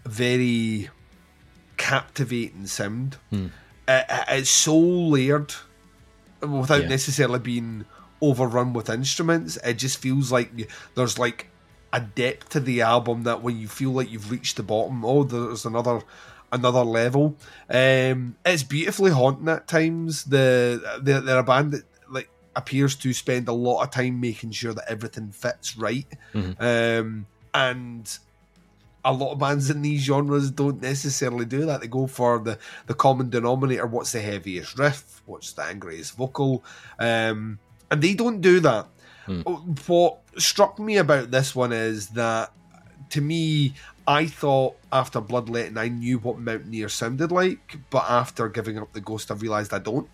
very 0.05 0.91
captivating 1.77 2.67
sound. 2.67 3.17
Hmm. 3.31 3.47
It- 3.89 4.07
it- 4.09 4.25
it's 4.29 4.51
so 4.51 4.79
layered 4.79 5.55
without 6.41 6.83
Yeah. 6.83 6.89
necessarily 6.89 7.39
being 7.39 7.85
overrun 8.21 8.73
with 8.73 8.89
instruments. 8.89 9.59
It 9.65 9.75
just 9.75 9.99
feels 9.99 10.31
like 10.33 10.71
there's 10.95 11.19
like 11.19 11.49
a 11.93 12.01
depth 12.01 12.49
to 12.51 12.61
the 12.61 12.81
album 12.81 13.25
that 13.25 13.43
when 13.43 13.59
you 13.59 13.69
feel 13.69 13.91
like 13.91 14.11
you've 14.11 14.31
reached 14.31 14.57
the 14.57 14.63
bottom, 14.63 15.05
oh, 15.05 15.25
there's 15.25 15.65
another 15.67 16.03
another 16.53 16.85
level. 16.85 17.37
Um, 17.71 18.37
it's 18.45 18.63
beautifully 18.63 19.11
haunting 19.11 19.49
at 19.49 19.67
times. 19.67 20.25
The 20.25 20.99
they're, 21.03 21.21
they're 21.21 21.39
a 21.39 21.43
band 21.43 21.73
that 21.73 21.85
appears 22.55 22.97
to 22.97 23.13
spend 23.13 23.49
a 23.49 23.53
lot 23.53 23.83
of 23.83 23.91
time 23.91 24.21
making 24.21 24.51
sure 24.53 24.75
that 24.75 24.85
everything 24.89 25.33
fits 25.33 25.77
right, 25.77 26.07
um, 26.59 27.27
and 27.55 28.19
a 29.05 29.13
lot 29.13 29.33
of 29.33 29.39
bands 29.39 29.69
in 29.69 29.83
these 29.83 30.03
genres 30.03 30.51
don't 30.51 30.81
necessarily 30.81 31.45
do 31.45 31.67
that. 31.67 31.81
They 31.81 31.89
go 31.89 32.07
for 32.07 32.39
the, 32.39 32.59
the 32.87 32.95
common 32.95 33.31
denominator. 33.31 33.87
What's 33.87 34.13
the 34.13 34.21
heaviest 34.21 34.79
riff? 34.79 35.23
What's 35.27 35.53
the 35.53 35.63
angriest 35.65 36.17
vocal? 36.17 36.63
Um, 37.01 37.59
and 37.91 38.01
they 38.01 38.15
don't 38.15 38.41
do 38.41 38.61
that. 38.61 38.87
What 39.87 40.19
struck 40.39 40.79
me 40.79 40.99
about 40.99 41.31
this 41.31 41.55
one 41.55 41.73
is 41.73 42.09
that 42.11 42.53
to 43.11 43.21
me, 43.21 43.75
I 44.07 44.27
thought 44.27 44.77
after 44.93 45.21
Bloodletting, 45.21 45.79
I 45.79 45.89
knew 45.89 46.19
what 46.19 46.39
Mountaineer 46.39 46.89
sounded 46.89 47.31
like, 47.31 47.79
but 47.91 48.05
after 48.09 48.49
giving 48.49 48.79
up 48.79 48.93
the 48.93 49.01
ghost, 49.01 49.31
I 49.31 49.35
realised 49.35 49.73
I 49.73 49.79
don't. 49.79 50.09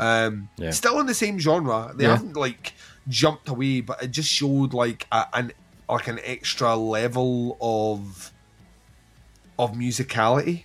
Um, 0.00 0.48
Yeah. 0.56 0.70
Still 0.70 0.98
in 1.00 1.06
the 1.06 1.14
same 1.14 1.38
genre. 1.38 1.92
They 1.94 2.04
Yeah. 2.04 2.16
haven't 2.16 2.36
like 2.36 2.72
jumped 3.08 3.48
away, 3.48 3.80
but 3.82 4.02
it 4.02 4.10
just 4.10 4.30
showed 4.30 4.72
like 4.74 5.06
a, 5.12 5.26
an 5.34 5.52
like 5.88 6.08
an 6.08 6.20
extra 6.24 6.74
level 6.76 7.56
of 7.60 8.32
of 9.58 9.72
musicality 9.72 10.64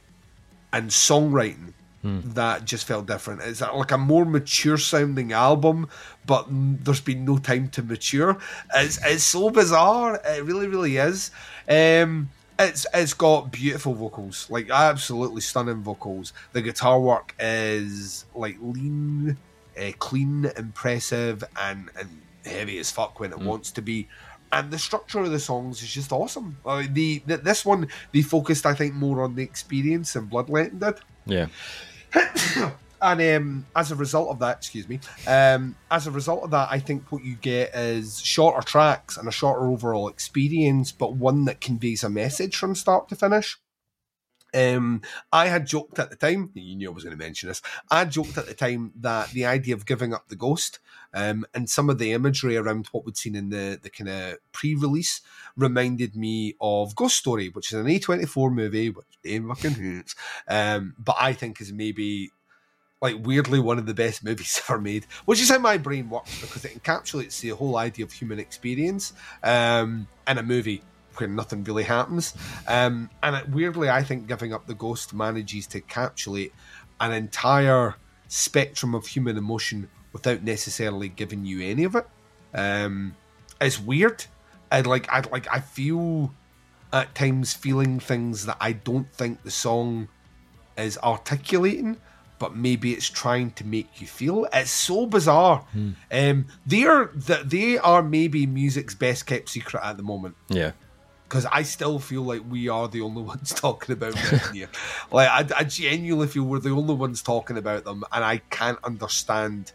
and 0.72 0.90
songwriting 0.90 1.74
that 2.08 2.66
just 2.66 2.86
felt 2.86 3.08
different. 3.08 3.42
It's 3.42 3.62
like 3.62 3.92
a 3.92 3.98
more 3.98 4.26
mature 4.26 4.78
sounding 4.78 5.34
album, 5.34 5.90
but 6.28 6.46
there's 6.50 7.02
been 7.02 7.26
no 7.26 7.40
time 7.40 7.68
to 7.70 7.82
mature. 7.82 8.38
It's, 8.76 9.00
it's 9.04 9.24
so 9.24 9.50
bizarre. 9.50 10.22
It 10.24 10.44
really, 10.46 10.68
really 10.68 10.98
is. 10.98 11.32
Um, 11.68 12.30
It's 12.58 12.86
it's 12.94 13.14
got 13.14 13.52
beautiful 13.52 13.94
vocals, 13.94 14.50
like 14.50 14.70
absolutely 14.70 15.42
stunning 15.42 15.84
vocals. 15.84 16.32
The 16.54 16.62
guitar 16.62 17.00
work 17.00 17.36
is 17.40 18.26
like 18.34 18.58
lean, 18.62 19.38
uh, 19.78 19.92
clean, 20.00 20.50
impressive, 20.58 21.44
and 21.60 21.90
and 22.00 22.22
heavy 22.46 22.78
as 22.78 22.92
fuck 22.92 23.20
when 23.20 23.34
it 23.34 23.40
mm. 23.40 23.46
wants 23.46 23.72
to 23.72 23.82
be. 23.82 24.08
And 24.52 24.72
the 24.72 24.80
structure 24.80 25.20
of 25.20 25.32
the 25.32 25.40
songs 25.40 25.84
is 25.84 25.92
just 25.92 26.14
awesome. 26.14 26.58
Uh, 26.66 26.84
the, 26.90 27.22
the 27.26 27.38
this 27.38 27.66
one 27.66 27.90
they 28.14 28.22
focused, 28.22 28.66
I 28.66 28.74
think, 28.74 28.94
more 28.94 29.24
on 29.24 29.36
the 29.36 29.44
experience 29.44 30.14
than 30.14 30.28
Bloodletting 30.28 30.80
did. 30.80 31.00
Yeah. 31.26 31.48
and 33.02 33.22
um, 33.22 33.66
as 33.76 33.92
a 33.92 33.96
result 33.96 34.30
of 34.30 34.40
that, 34.40 34.58
excuse 34.58 34.88
me, 34.88 35.00
um, 35.28 35.76
as 35.92 36.08
a 36.08 36.12
result 36.12 36.44
of 36.44 36.52
that, 36.52 36.70
I 36.72 36.80
think 36.80 37.12
what 37.12 37.24
you 37.24 37.36
get 37.36 37.76
is 37.76 38.20
shorter 38.22 38.66
tracks 38.66 39.18
and 39.18 39.28
a 39.28 39.32
shorter 39.32 39.68
overall 39.68 40.08
experience, 40.08 40.92
but 40.92 41.14
one 41.14 41.46
that 41.46 41.62
conveys 41.62 42.04
a 42.04 42.10
message 42.10 42.56
from 42.56 42.76
start 42.76 43.10
to 43.10 43.16
finish. 43.16 43.58
Um, 44.56 45.02
I 45.34 45.48
had 45.48 45.68
joked 45.68 46.00
at 46.00 46.10
the 46.10 46.16
time, 46.16 46.52
you 46.54 46.78
knew 46.78 46.90
I 46.90 46.94
was 46.94 47.04
going 47.04 47.18
to 47.18 47.22
mention 47.22 47.50
this. 47.50 47.62
I 47.92 48.06
joked 48.06 48.38
at 48.38 48.46
the 48.46 48.54
time 48.54 48.94
that 49.02 49.32
the 49.32 49.46
idea 49.46 49.76
of 49.76 49.86
giving 49.86 50.14
up 50.14 50.30
the 50.30 50.38
ghost 50.38 50.80
um, 51.14 51.46
and 51.54 51.70
some 51.70 51.90
of 51.90 51.98
the 51.98 52.14
imagery 52.14 52.56
around 52.56 52.88
what 52.88 53.06
we'd 53.06 53.18
seen 53.18 53.36
in 53.36 53.50
the, 53.50 53.80
the 53.82 53.90
kind 53.90 54.10
of 54.10 54.38
pre 54.54 54.76
release 54.76 55.22
reminded 55.58 56.16
me 56.16 56.56
of 56.62 56.96
Ghost 56.96 57.18
Story, 57.18 57.50
which 57.50 57.72
is 57.72 57.80
an 57.80 57.86
A24 57.86 58.54
movie, 58.54 58.90
which 58.90 59.06
fucking 59.24 59.72
hoots, 59.72 60.16
um, 60.48 60.96
but 61.00 61.16
I 61.20 61.34
think 61.34 61.60
is 61.60 61.74
maybe 61.74 62.32
like 63.06 63.24
weirdly 63.24 63.60
one 63.60 63.78
of 63.78 63.86
the 63.86 63.94
best 63.94 64.24
movies 64.24 64.60
ever 64.70 64.82
made, 64.82 65.06
which 65.26 65.40
is 65.40 65.50
how 65.50 65.60
my 65.60 65.78
brain 65.78 66.10
works 66.10 66.42
because 66.42 66.66
it 66.66 66.82
encapsulates 66.82 67.40
the 67.40 67.50
whole 67.50 67.78
idea 67.78 68.04
of 68.04 68.12
human 68.12 68.40
experience 68.40 69.14
um, 69.44 70.08
in 70.28 70.40
a 70.40 70.44
movie 70.44 70.82
where 71.18 71.30
nothing 71.30 71.64
really 71.64 71.84
happens. 71.84 72.34
Um, 72.68 73.12
and 73.22 73.36
it, 73.36 73.50
weirdly, 73.50 73.90
I 73.90 74.04
think 74.04 74.28
Giving 74.28 74.54
Up 74.54 74.66
the 74.66 74.74
Ghost 74.74 75.14
manages 75.14 75.68
to 75.68 75.82
encapsulate 75.82 76.52
an 77.00 77.14
entire 77.14 77.96
spectrum 78.28 78.96
of 78.96 79.06
human 79.06 79.38
emotion 79.38 79.88
without 80.12 80.42
necessarily 80.42 81.10
giving 81.10 81.46
you 81.46 81.62
any 81.62 81.84
of 81.84 81.96
it. 81.96 82.08
Um, 82.56 83.16
it's 83.62 83.80
weird. 83.80 84.26
I 84.72 84.82
like 84.82 85.08
I 85.12 85.22
like 85.32 85.48
I 85.52 85.60
feel 85.60 86.34
at 86.92 87.14
times 87.14 87.54
feeling 87.54 88.00
things 88.00 88.48
that 88.48 88.58
I 88.60 88.72
don't 88.72 89.12
think 89.14 89.44
the 89.44 89.52
song 89.52 90.08
is 90.76 90.98
articulating, 90.98 91.98
but 92.40 92.56
maybe 92.56 92.94
it's 92.94 93.10
trying 93.10 93.52
to 93.52 93.66
make 93.66 94.02
you 94.02 94.08
feel. 94.08 94.48
It's 94.54 94.72
so 94.72 95.06
bizarre. 95.06 95.60
Hmm. 95.72 95.92
Um, 96.12 96.46
they 96.66 96.84
are 96.86 97.12
that 97.16 97.50
they 97.50 97.78
are 97.78 98.04
maybe 98.04 98.46
music's 98.46 98.96
best 98.96 99.26
kept 99.26 99.50
secret 99.50 99.82
at 99.84 99.98
the 99.98 100.04
moment. 100.04 100.36
Yeah, 100.50 100.72
because 101.28 101.46
I 101.46 101.64
still 101.64 102.00
feel 102.00 102.22
like 102.24 102.42
we 102.50 102.70
are 102.70 102.88
the 102.88 103.02
only 103.02 103.22
ones 103.34 103.54
talking 103.54 103.94
about 103.94 104.14
them 104.16 104.42
here. 104.54 104.70
like 105.12 105.30
I, 105.30 105.60
I 105.60 105.64
genuinely 105.64 106.28
feel 106.28 106.44
we're 106.44 106.60
the 106.60 106.70
only 106.70 106.96
ones 106.96 107.22
talking 107.22 107.58
about 107.58 107.84
them, 107.84 108.04
and 108.12 108.24
I 108.24 108.38
can't 108.50 108.80
understand 108.84 109.72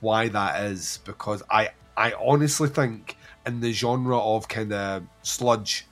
why 0.00 0.28
that 0.28 0.64
is 0.64 0.98
because 1.04 1.42
I 1.50 1.70
I 1.96 2.12
honestly 2.20 2.68
think 2.68 3.16
in 3.46 3.60
the 3.60 3.72
genre 3.72 4.18
of 4.18 4.48
kind 4.48 4.72
of 4.72 5.04
sludge. 5.22 5.86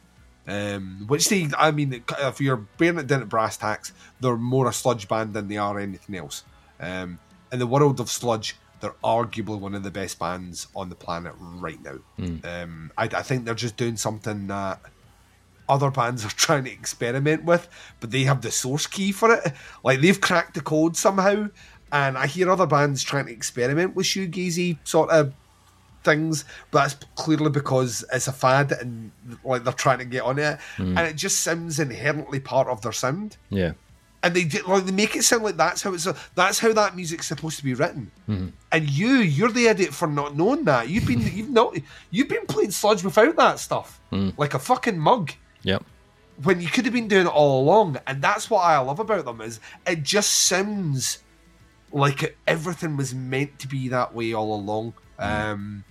Um, 0.51 1.05
which 1.07 1.29
they, 1.29 1.49
I 1.57 1.71
mean, 1.71 2.03
if 2.19 2.41
you're 2.41 2.57
bearing 2.57 2.99
it 2.99 3.07
down 3.07 3.23
at 3.23 3.29
brass 3.29 3.57
tacks, 3.57 3.93
they're 4.21 4.37
more 4.37 4.69
a 4.69 4.73
sludge 4.73 5.07
band 5.07 5.33
than 5.33 5.47
they 5.47 5.59
are 5.59 5.79
anything 5.79 6.17
else. 6.17 6.43
Um, 6.81 7.21
in 7.53 7.61
the 7.61 7.69
world 7.69 8.01
of 8.01 8.11
sludge, 8.11 8.57
they're 8.81 8.95
arguably 9.05 9.61
one 9.61 9.77
of 9.77 9.85
the 9.85 9.93
best 9.93 10.19
bands 10.19 10.67
on 10.75 10.89
the 10.89 10.97
planet 10.97 11.35
right 11.39 11.81
now. 11.85 11.99
Mm. 12.19 12.45
Um, 12.45 12.93
I, 12.99 13.05
I, 13.05 13.23
think 13.23 13.45
they're 13.45 13.55
just 13.55 13.77
doing 13.77 13.97
something 13.97 14.49
that 14.49 14.81
other 15.69 15.91
bands 15.91 16.25
are 16.25 16.29
trying 16.37 16.65
to 16.65 16.73
experiment 16.73 17.45
with, 17.45 17.69
but 18.01 18.11
they 18.11 18.25
have 18.25 18.41
the 18.41 18.51
source 18.51 18.89
key 18.89 19.13
for 19.13 19.33
it. 19.33 19.53
Like 19.85 20.01
they've 20.01 20.21
cracked 20.21 20.55
the 20.55 20.63
code 20.63 20.97
somehow. 20.97 21.49
And 21.93 22.19
I 22.19 22.27
hear 22.27 22.51
other 22.51 22.67
bands 22.67 23.05
trying 23.05 23.27
to 23.27 23.33
experiment 23.33 23.95
with 23.95 24.07
shoegazy 24.07 24.79
sort 24.85 25.11
of 25.11 25.33
things, 26.03 26.45
but 26.71 26.83
that's 26.83 26.95
clearly 27.15 27.51
because 27.51 28.05
it's 28.13 28.29
a 28.29 28.33
fad 28.33 28.73
and 28.73 29.11
like 29.45 29.65
they're 29.65 29.73
trying 29.73 29.99
to 29.99 30.05
get 30.05 30.23
on 30.23 30.39
it, 30.39 30.59
mm. 30.77 30.97
and 30.97 31.01
it 31.01 31.17
just 31.17 31.41
sounds 31.41 31.79
inherently 31.79 32.41
part 32.41 32.69
of 32.69 32.81
their 32.83 32.93
sound. 32.93 33.37
Yeah 33.51 33.73
and 34.23 34.35
they 34.35 34.45
like 34.61 34.85
they 34.85 34.93
make 34.93 35.17
it 35.17 35.25
sound 35.25 35.43
like 35.43 35.57
that's 35.57 35.83
how 35.83 35.95
it's 35.95 36.07
that's 36.35 36.59
how 36.59 36.73
that 36.73 36.95
music's 36.95 37.27
supposed 37.27 37.59
to 37.59 37.65
be 37.65 37.75
written. 37.75 38.11
Mm-hmm. 38.29 38.49
And 38.73 38.91
you, 38.91 39.17
you're 39.17 39.51
the 39.51 39.67
idiot 39.67 39.95
for 39.95 40.07
not 40.07 40.37
knowing 40.37 40.65
that. 40.65 40.89
You've 40.89 41.07
been 41.07 41.21
you've 41.33 41.51
not 41.51 41.77
you've 42.11 42.29
been 42.29 42.47
playing 42.47 42.71
sludge 42.71 43.03
without 43.03 43.37
that 43.37 43.59
stuff, 43.59 44.01
mm. 44.13 44.37
like 44.37 44.55
a 44.55 44.59
fucking 44.59 44.99
mug. 44.99 45.33
Yep. 45.63 45.85
When 46.43 46.61
you 46.61 46.69
could 46.69 46.85
have 46.87 46.95
been 46.95 47.09
doing 47.09 47.27
it 47.27 47.33
all 47.33 47.63
along, 47.63 47.99
and 48.07 48.23
that's 48.23 48.49
what 48.49 48.61
I 48.61 48.79
love 48.79 48.99
about 48.99 49.27
them 49.27 49.41
is 49.41 49.61
it 49.87 50.03
just 50.03 50.31
sounds 50.31 51.19
like 51.93 52.37
everything 52.47 52.97
was 52.97 53.15
meant 53.15 53.59
to 53.59 53.69
be 53.69 53.89
that 53.89 54.15
way 54.15 54.33
all 54.33 54.55
along. 54.55 54.95
Mm. 55.19 55.53
Um, 55.53 55.85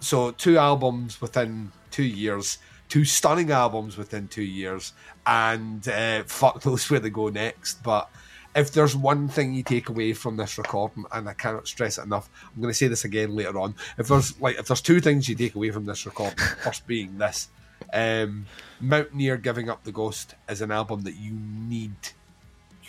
so 0.00 0.32
two 0.32 0.58
albums 0.58 1.20
within 1.20 1.72
two 1.90 2.02
years 2.02 2.58
two 2.90 3.04
stunning 3.04 3.50
albums 3.52 3.96
within 3.96 4.28
two 4.28 4.42
years, 4.42 4.92
and 5.24 5.88
uh, 5.88 6.24
fuck 6.24 6.62
knows 6.66 6.90
where 6.90 7.00
they 7.00 7.08
go 7.08 7.30
next. 7.30 7.82
But 7.82 8.10
if 8.54 8.72
there's 8.72 8.94
one 8.94 9.28
thing 9.28 9.54
you 9.54 9.62
take 9.62 9.88
away 9.88 10.12
from 10.12 10.36
this 10.36 10.58
recording, 10.58 11.04
and 11.12 11.26
I 11.26 11.32
cannot 11.32 11.66
stress 11.66 11.96
it 11.96 12.04
enough, 12.04 12.28
I'm 12.54 12.60
going 12.60 12.72
to 12.72 12.76
say 12.76 12.88
this 12.88 13.04
again 13.04 13.34
later 13.34 13.58
on. 13.58 13.74
If 13.96 14.08
there's 14.08 14.38
like 14.40 14.58
if 14.58 14.66
there's 14.66 14.82
two 14.82 15.00
things 15.00 15.28
you 15.28 15.36
take 15.36 15.54
away 15.54 15.70
from 15.70 15.86
this 15.86 16.04
recording, 16.04 16.36
first 16.62 16.86
being 16.86 17.16
this, 17.16 17.48
um, 17.94 18.44
Mountaineer 18.80 19.38
giving 19.38 19.70
up 19.70 19.84
the 19.84 19.92
ghost 19.92 20.34
is 20.50 20.60
an 20.60 20.72
album 20.72 21.02
that 21.02 21.14
you 21.14 21.32
need, 21.32 21.94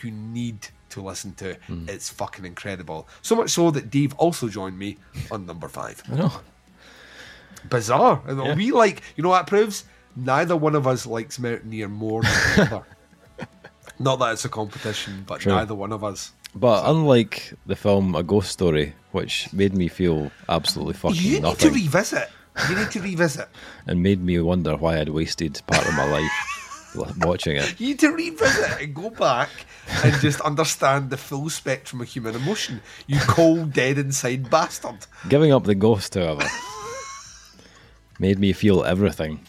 you 0.02 0.12
need 0.12 0.68
to 0.90 1.02
listen 1.02 1.34
to. 1.36 1.56
Mm. 1.70 1.88
It's 1.88 2.10
fucking 2.10 2.44
incredible. 2.44 3.08
So 3.22 3.36
much 3.36 3.52
so 3.52 3.72
that 3.72 3.92
Dave 3.92 4.14
also 4.16 4.50
joined 4.50 4.78
me 4.78 4.98
on 5.30 5.46
number 5.46 5.70
five. 5.70 6.02
I 6.12 6.16
know. 6.16 6.32
Bizarre. 7.70 8.22
Yeah. 8.28 8.56
We 8.56 8.72
like, 8.72 9.02
you 9.16 9.24
know 9.24 9.30
what 9.30 9.48
proves? 9.48 9.86
neither 10.16 10.56
one 10.56 10.76
of 10.76 10.88
us 10.88 11.06
likes 11.06 11.40
Mountaineer 11.40 11.88
more 11.88 12.22
than 12.22 12.32
the 12.32 12.62
other. 12.64 12.86
Not 14.00 14.18
that 14.20 14.34
it's 14.34 14.46
a 14.46 14.50
competition, 14.50 15.24
but 15.28 15.42
True. 15.42 15.54
neither 15.54 15.76
one 15.76 15.92
of 15.92 16.04
us. 16.04 16.32
But 16.56 16.84
so. 16.84 16.92
unlike 16.92 17.54
the 17.66 17.76
film 17.76 18.16
A 18.16 18.24
Ghost 18.24 18.52
Story, 18.52 18.94
which 19.12 19.52
made 19.54 19.76
me 19.76 19.88
feel 19.88 20.32
absolutely 20.50 20.96
fucking 20.96 21.22
you 21.22 21.40
nothing. 21.40 21.72
need 21.72 21.80
to 21.80 21.84
revisit. 21.84 22.30
You 22.70 22.76
need 22.76 22.92
to 22.92 23.02
revisit. 23.02 23.48
and 23.88 24.04
made 24.04 24.22
me 24.22 24.40
wonder 24.40 24.76
why 24.76 25.00
I'd 25.00 25.10
wasted 25.10 25.62
part 25.68 25.88
of 25.88 25.94
my 25.94 26.10
life 26.12 26.32
watching 27.20 27.56
it. 27.56 27.80
You 27.80 27.90
need 27.90 28.00
to 28.00 28.10
revisit 28.10 28.82
and 28.82 28.94
go 28.94 29.12
back 29.12 29.50
and 30.04 30.14
just 30.20 30.42
understand 30.42 31.10
the 31.10 31.18
full 31.18 31.50
spectrum 31.50 32.02
of 32.02 32.08
human 32.10 32.36
emotion. 32.36 32.82
You 33.08 33.20
cold, 33.22 33.72
dead 33.72 33.98
inside 33.98 34.50
bastard. 34.50 35.06
Giving 35.30 35.54
up 35.54 35.64
the 35.64 35.76
ghost, 35.76 36.16
however, 36.16 36.46
made 38.22 38.40
me 38.40 38.54
feel 38.54 38.84
everything. 38.84 39.42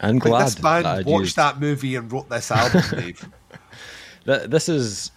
I'm 0.00 0.18
glad 0.18 0.32
like 0.32 0.44
this 0.46 0.54
band 0.56 0.84
that 0.84 1.06
watched 1.06 1.22
used... 1.22 1.36
that 1.36 1.60
movie 1.60 1.94
and 1.94 2.12
wrote 2.12 2.28
this 2.28 2.50
album, 2.50 2.82
Dave. 2.90 3.28
this 4.24 4.68
is 4.68 5.12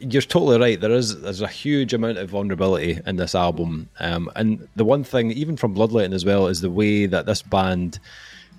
you're 0.00 0.22
totally 0.22 0.58
right. 0.58 0.80
There 0.80 0.90
is 0.90 1.20
there's 1.20 1.40
a 1.40 1.48
huge 1.48 1.94
amount 1.94 2.18
of 2.18 2.28
vulnerability 2.30 3.00
in 3.06 3.16
this 3.16 3.34
album, 3.34 3.88
um, 4.00 4.30
and 4.34 4.68
the 4.74 4.84
one 4.84 5.04
thing, 5.04 5.30
even 5.30 5.56
from 5.56 5.74
Bloodletting 5.74 6.12
as 6.12 6.24
well, 6.24 6.48
is 6.48 6.60
the 6.60 6.70
way 6.70 7.06
that 7.06 7.26
this 7.26 7.42
band 7.42 7.98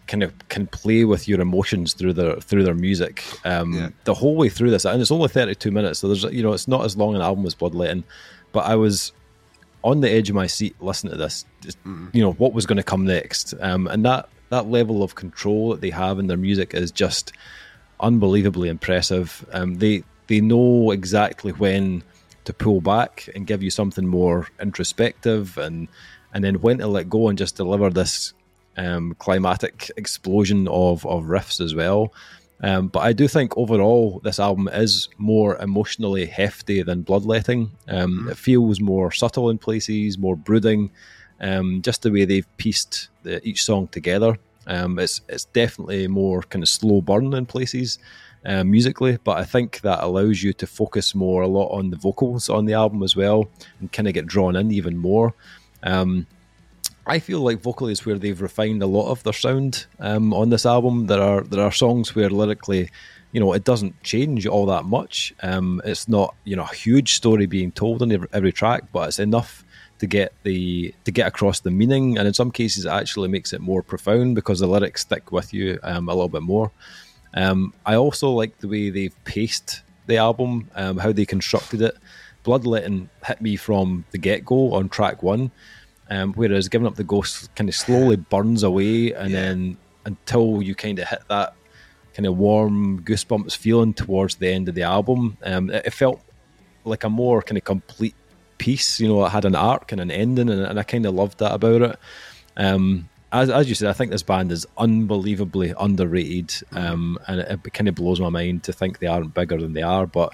kind 0.07 0.23
of 0.23 0.33
can 0.47 0.67
play 0.67 1.03
with 1.03 1.27
your 1.27 1.41
emotions 1.41 1.93
through 1.93 2.13
their 2.13 2.35
through 2.37 2.63
their 2.63 2.75
music 2.75 3.23
um, 3.45 3.73
yeah. 3.73 3.89
the 4.05 4.13
whole 4.13 4.35
way 4.35 4.47
through 4.47 4.71
this. 4.71 4.85
And 4.85 5.01
it's 5.01 5.11
only 5.11 5.27
32 5.27 5.69
minutes, 5.71 5.99
so 5.99 6.07
there's 6.07 6.23
you 6.23 6.43
know 6.43 6.53
it's 6.53 6.67
not 6.67 6.85
as 6.85 6.95
long 6.95 7.15
an 7.15 7.21
album 7.21 7.45
as 7.45 7.55
Bloodletting, 7.55 8.03
but 8.53 8.65
I 8.65 8.75
was 8.75 9.11
on 9.83 10.01
the 10.01 10.09
edge 10.09 10.29
of 10.29 10.35
my 10.35 10.47
seat 10.47 10.75
listening 10.81 11.11
to 11.11 11.17
this, 11.17 11.45
just, 11.61 11.81
mm. 11.83 12.13
you 12.13 12.21
know 12.21 12.33
what 12.33 12.53
was 12.53 12.65
going 12.65 12.77
to 12.77 12.83
come 12.83 13.05
next, 13.05 13.53
um, 13.59 13.87
and 13.87 14.05
that 14.05 14.29
that 14.49 14.67
level 14.67 15.03
of 15.03 15.15
control 15.15 15.71
that 15.71 15.81
they 15.81 15.89
have 15.89 16.19
in 16.19 16.27
their 16.27 16.37
music 16.37 16.73
is 16.73 16.91
just 16.91 17.33
unbelievably 17.99 18.69
impressive. 18.69 19.45
Um, 19.51 19.75
they 19.75 20.03
they 20.27 20.41
know 20.41 20.91
exactly 20.91 21.51
when 21.53 22.03
to 22.45 22.53
pull 22.53 22.81
back 22.81 23.29
and 23.35 23.45
give 23.45 23.61
you 23.61 23.69
something 23.69 24.07
more 24.07 24.47
introspective, 24.61 25.57
and 25.57 25.87
and 26.33 26.43
then 26.43 26.55
when 26.61 26.79
to 26.79 26.87
let 26.87 27.09
go 27.09 27.29
and 27.29 27.37
just 27.37 27.55
deliver 27.55 27.89
this 27.89 28.33
um, 28.77 29.15
climatic 29.19 29.91
explosion 29.97 30.67
of 30.67 31.05
of 31.05 31.25
riffs 31.25 31.59
as 31.59 31.75
well. 31.75 32.13
Um, 32.61 32.87
but 32.87 32.99
I 32.99 33.13
do 33.13 33.27
think 33.27 33.55
overall 33.55 34.19
this 34.23 34.39
album 34.39 34.67
is 34.67 35.09
more 35.17 35.57
emotionally 35.57 36.25
hefty 36.25 36.81
than 36.81 37.03
Bloodletting. 37.03 37.69
Um, 37.87 38.19
mm-hmm. 38.19 38.29
It 38.29 38.37
feels 38.37 38.79
more 38.79 39.11
subtle 39.11 39.49
in 39.49 39.57
places, 39.57 40.17
more 40.17 40.35
brooding 40.35 40.89
um, 41.39 41.81
just 41.81 42.01
the 42.01 42.11
way 42.11 42.25
they've 42.25 42.57
pieced 42.57 43.09
the, 43.23 43.45
each 43.47 43.63
song 43.63 43.87
together. 43.89 44.37
Um, 44.65 44.99
it's 44.99 45.21
it's 45.29 45.45
definitely 45.45 46.07
more 46.07 46.41
kind 46.41 46.63
of 46.63 46.69
slow 46.69 47.01
burn 47.01 47.33
in 47.33 47.45
places 47.45 47.99
um, 48.45 48.71
musically, 48.71 49.17
but 49.23 49.37
I 49.37 49.45
think 49.45 49.81
that 49.81 50.03
allows 50.03 50.43
you 50.43 50.53
to 50.53 50.67
focus 50.67 51.15
more 51.15 51.43
a 51.43 51.47
lot 51.47 51.69
on 51.69 51.89
the 51.89 51.97
vocals 51.97 52.49
on 52.49 52.65
the 52.65 52.73
album 52.73 53.03
as 53.03 53.15
well, 53.15 53.49
and 53.79 53.91
kind 53.91 54.07
of 54.07 54.13
get 54.13 54.25
drawn 54.25 54.55
in 54.55 54.71
even 54.71 54.97
more. 54.97 55.33
Um, 55.83 56.27
I 57.07 57.19
feel 57.19 57.39
like 57.39 57.61
vocally 57.61 57.93
is 57.93 58.05
where 58.05 58.17
they've 58.17 58.41
refined 58.41 58.83
a 58.83 58.87
lot 58.87 59.09
of 59.09 59.23
their 59.23 59.33
sound 59.33 59.85
um, 59.99 60.33
on 60.33 60.49
this 60.49 60.65
album. 60.65 61.07
There 61.07 61.21
are 61.21 61.41
there 61.41 61.63
are 61.63 61.71
songs 61.71 62.13
where 62.13 62.29
lyrically, 62.29 62.89
you 63.31 63.39
know, 63.39 63.53
it 63.53 63.63
doesn't 63.63 64.03
change 64.03 64.45
all 64.45 64.65
that 64.65 64.83
much. 64.83 65.33
Um, 65.41 65.81
it's 65.85 66.07
not 66.09 66.35
you 66.43 66.55
know 66.57 66.63
a 66.63 66.75
huge 66.75 67.13
story 67.13 67.45
being 67.45 67.71
told 67.71 68.01
on 68.01 68.11
every, 68.11 68.27
every 68.33 68.51
track, 68.51 68.83
but 68.91 69.07
it's 69.07 69.19
enough 69.19 69.63
to 69.99 70.05
get 70.05 70.33
the 70.43 70.93
to 71.05 71.11
get 71.11 71.27
across 71.27 71.61
the 71.61 71.71
meaning, 71.71 72.17
and 72.17 72.27
in 72.27 72.33
some 72.33 72.51
cases, 72.51 72.85
it 72.85 72.89
actually 72.91 73.29
makes 73.29 73.53
it 73.53 73.61
more 73.61 73.81
profound 73.81 74.35
because 74.35 74.59
the 74.59 74.67
lyrics 74.67 75.01
stick 75.01 75.31
with 75.31 75.53
you 75.53 75.79
um, 75.83 76.09
a 76.09 76.13
little 76.13 76.29
bit 76.29 76.43
more. 76.43 76.71
Um, 77.33 77.73
I 77.85 77.95
also 77.95 78.31
like 78.31 78.57
the 78.59 78.67
way 78.67 78.89
they've 78.89 79.23
paced 79.23 79.81
the 80.07 80.17
album, 80.17 80.69
um, 80.75 80.97
how 80.97 81.11
they 81.11 81.25
constructed 81.25 81.81
it. 81.81 81.97
Bloodletting 82.43 83.09
hit 83.25 83.41
me 83.41 83.55
from 83.55 84.05
the 84.11 84.17
get 84.17 84.45
go 84.45 84.73
on 84.73 84.89
track 84.89 85.21
one, 85.21 85.51
um, 86.09 86.33
whereas 86.33 86.69
Giving 86.69 86.87
Up 86.87 86.95
the 86.95 87.03
Ghost 87.03 87.53
kind 87.55 87.69
of 87.69 87.75
slowly 87.75 88.15
burns 88.15 88.63
away, 88.63 89.13
and 89.13 89.31
Yeah. 89.31 89.41
then 89.41 89.77
until 90.05 90.61
you 90.61 90.73
kind 90.75 90.99
of 90.99 91.07
hit 91.07 91.21
that 91.29 91.53
kind 92.13 92.25
of 92.25 92.37
warm 92.37 93.01
goosebumps 93.03 93.55
feeling 93.55 93.93
towards 93.93 94.35
the 94.35 94.47
end 94.49 94.69
of 94.69 94.75
the 94.75 94.83
album, 94.83 95.37
um, 95.43 95.69
it, 95.69 95.85
it 95.87 95.93
felt 95.93 96.21
like 96.85 97.03
a 97.03 97.09
more 97.09 97.41
kind 97.41 97.57
of 97.57 97.63
complete 97.63 98.15
piece. 98.57 98.99
You 98.99 99.07
know, 99.09 99.25
it 99.25 99.29
had 99.29 99.45
an 99.45 99.55
arc 99.55 99.91
and 99.91 100.01
an 100.01 100.09
ending, 100.11 100.49
and, 100.49 100.61
and 100.61 100.79
I 100.79 100.83
kind 100.83 101.05
of 101.05 101.13
loved 101.13 101.39
that 101.39 101.53
about 101.53 101.81
it. 101.81 101.99
Um, 102.55 103.09
as, 103.31 103.49
as 103.49 103.67
you 103.67 103.75
said, 103.75 103.89
I 103.89 103.93
think 103.93 104.09
this 104.11 104.23
band 104.23 104.51
is 104.53 104.65
unbelievably 104.77 105.73
underrated, 105.79 106.53
um, 106.71 107.19
and 107.27 107.41
it, 107.41 107.59
it 107.65 107.73
kind 107.73 107.89
of 107.89 107.95
blows 107.95 108.19
my 108.21 108.29
mind 108.29 108.63
to 108.63 108.73
think 108.73 108.99
they 108.99 109.07
aren't 109.07 109.33
bigger 109.33 109.59
than 109.59 109.73
they 109.73 109.81
are. 109.83 110.07
But 110.07 110.33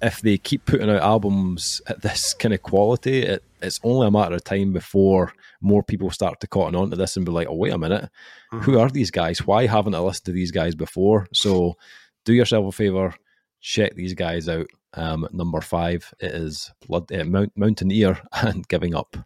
if 0.00 0.20
they 0.20 0.38
keep 0.38 0.64
putting 0.64 0.90
out 0.90 1.02
albums 1.02 1.80
at 1.86 2.02
this 2.02 2.34
kind 2.34 2.54
of 2.54 2.62
quality, 2.62 3.22
it, 3.22 3.42
it's 3.60 3.80
only 3.82 4.06
a 4.06 4.10
matter 4.10 4.36
of 4.36 4.44
time 4.44 4.72
before 4.72 5.32
more 5.60 5.82
people 5.82 6.10
start 6.10 6.40
to 6.40 6.46
cotton 6.46 6.76
on 6.76 6.90
to 6.90 6.96
this 6.96 7.16
and 7.16 7.26
be 7.26 7.32
like, 7.32 7.48
"Oh, 7.48 7.54
wait 7.54 7.72
a 7.72 7.78
minute, 7.78 8.08
who 8.50 8.78
are 8.78 8.88
these 8.88 9.10
guys? 9.10 9.46
Why 9.46 9.66
haven't 9.66 9.94
I 9.94 9.98
listened 9.98 10.26
to 10.26 10.32
these 10.32 10.52
guys 10.52 10.74
before?" 10.74 11.26
So, 11.32 11.76
do 12.24 12.32
yourself 12.32 12.66
a 12.66 12.72
favor, 12.72 13.14
check 13.60 13.94
these 13.94 14.14
guys 14.14 14.48
out. 14.48 14.66
Um, 14.94 15.28
number 15.32 15.60
five, 15.60 16.12
it 16.20 16.32
is 16.32 16.72
Blood 16.86 17.12
uh, 17.12 17.24
Mount, 17.24 17.52
Mountaineer 17.56 18.20
and 18.32 18.66
Giving 18.68 18.94
Up 18.94 19.16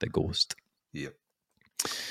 the 0.00 0.08
Ghost. 0.08 0.54
Yep. 0.92 1.14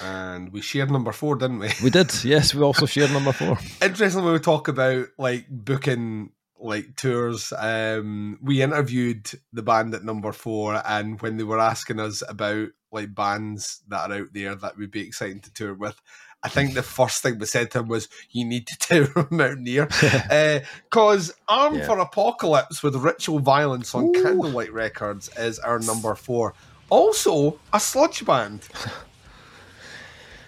And 0.01 0.51
we 0.51 0.61
shared 0.61 0.91
number 0.91 1.11
four, 1.11 1.35
didn't 1.35 1.59
we? 1.59 1.69
We 1.83 1.89
did, 1.89 2.11
yes. 2.23 2.53
We 2.53 2.61
also 2.61 2.85
shared 2.85 3.11
number 3.11 3.31
four. 3.31 3.57
Interesting 3.81 4.23
when 4.23 4.33
we 4.33 4.39
talk 4.39 4.67
about 4.67 5.07
like 5.17 5.47
booking 5.49 6.31
like 6.61 6.95
tours. 6.95 7.51
Um, 7.57 8.37
we 8.41 8.61
interviewed 8.61 9.29
the 9.51 9.63
band 9.63 9.93
at 9.93 10.03
number 10.03 10.31
four, 10.31 10.81
and 10.85 11.21
when 11.21 11.37
they 11.37 11.43
were 11.43 11.59
asking 11.59 11.99
us 11.99 12.23
about 12.27 12.69
like 12.91 13.15
bands 13.15 13.81
that 13.87 14.11
are 14.11 14.15
out 14.21 14.33
there 14.33 14.53
that 14.55 14.77
would 14.77 14.91
be 14.91 15.01
exciting 15.01 15.39
to 15.39 15.53
tour 15.53 15.73
with, 15.73 15.99
I 16.43 16.49
think 16.49 16.73
the 16.73 16.83
first 16.97 17.23
thing 17.23 17.39
we 17.39 17.45
said 17.45 17.71
to 17.71 17.79
him 17.79 17.87
was, 17.87 18.07
"You 18.29 18.45
need 18.45 18.67
to 18.67 18.77
tour 19.13 19.27
Mountaineer," 19.31 19.87
because 20.89 21.33
"Arm 21.47 21.75
Yeah. 21.75 21.85
for 21.85 21.99
Apocalypse" 21.99 22.83
with 22.83 22.95
Ritual 22.95 23.39
Violence 23.39 23.93
on 23.95 24.05
Ooh. 24.15 24.23
Candlelight 24.23 24.73
Records 24.73 25.29
is 25.37 25.59
our 25.59 25.79
number 25.79 26.13
four. 26.15 26.53
Also, 26.89 27.59
a 27.73 27.79
sludge 27.79 28.25
band. 28.25 28.67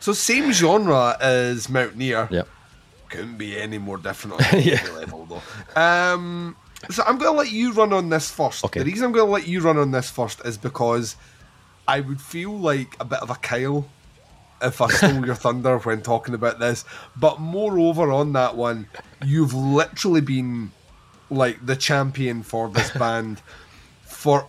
So 0.02 0.12
same 0.12 0.52
genre 0.52 1.16
as 1.22 1.70
Mountaineer. 1.70 2.28
Yep. 2.30 2.48
Couldn't 3.14 3.38
be 3.38 3.60
any 3.60 3.78
more 3.78 3.98
different 3.98 4.36
on 4.40 4.44
any 4.52 4.72
Yeah. 4.72 4.84
level 4.92 5.26
though. 5.26 5.82
Um, 5.82 6.56
so 6.90 7.04
I'm 7.06 7.18
going 7.18 7.32
to 7.34 7.38
let 7.38 7.52
you 7.52 7.72
run 7.72 7.94
on 7.94 8.10
this 8.10 8.30
first. 8.30 8.66
Okay. 8.66 8.80
The 8.82 8.86
reason 8.86 9.06
I'm 9.06 9.12
going 9.14 9.26
to 9.28 9.32
let 9.32 9.48
you 9.48 9.62
run 9.62 9.78
on 9.78 9.92
this 9.92 10.10
first 10.10 10.42
is 10.46 10.58
because 10.58 11.16
I 11.88 12.02
would 12.02 12.20
feel 12.22 12.52
like 12.58 12.96
a 13.00 13.06
bit 13.06 13.20
of 13.22 13.30
a 13.30 13.36
Kyle 13.36 13.88
if 14.62 14.82
I 14.82 14.88
stole 14.90 15.26
your 15.26 15.36
thunder 15.46 15.78
when 15.80 16.02
talking 16.02 16.34
about 16.36 16.60
this. 16.60 16.86
But 17.16 17.40
moreover, 17.40 18.12
on 18.12 18.34
that 18.34 18.56
one, 18.56 18.88
you've 19.24 19.54
literally 19.54 20.22
been 20.22 20.72
like 21.30 21.66
the 21.66 21.76
champion 21.76 22.44
for 22.44 22.70
this 22.70 22.92
band 22.98 23.42
for 24.06 24.48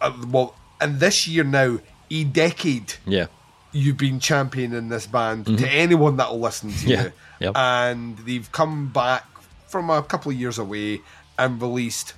uh, 0.00 0.12
well, 0.28 0.54
and 0.80 1.00
this 1.00 1.26
year 1.26 1.42
now, 1.44 1.78
a 2.10 2.24
decade 2.24 2.94
Yeah. 3.06 3.26
You've 3.72 3.96
been 3.98 4.18
championing 4.20 4.88
this 4.88 5.06
band 5.06 5.46
to 5.58 5.68
anyone 5.68 6.16
that'll 6.16 6.40
listen 6.40 6.70
to 6.70 6.76
Mm-hmm. 6.76 6.88
Yeah, 6.90 7.02
you. 7.04 7.12
yep. 7.40 7.56
And 7.56 8.18
they've 8.18 8.50
come 8.52 8.88
back 8.88 9.24
from 9.68 9.90
a 9.90 10.02
couple 10.02 10.32
of 10.32 10.38
years 10.38 10.58
away 10.58 11.00
and 11.38 11.60
released 11.60 12.14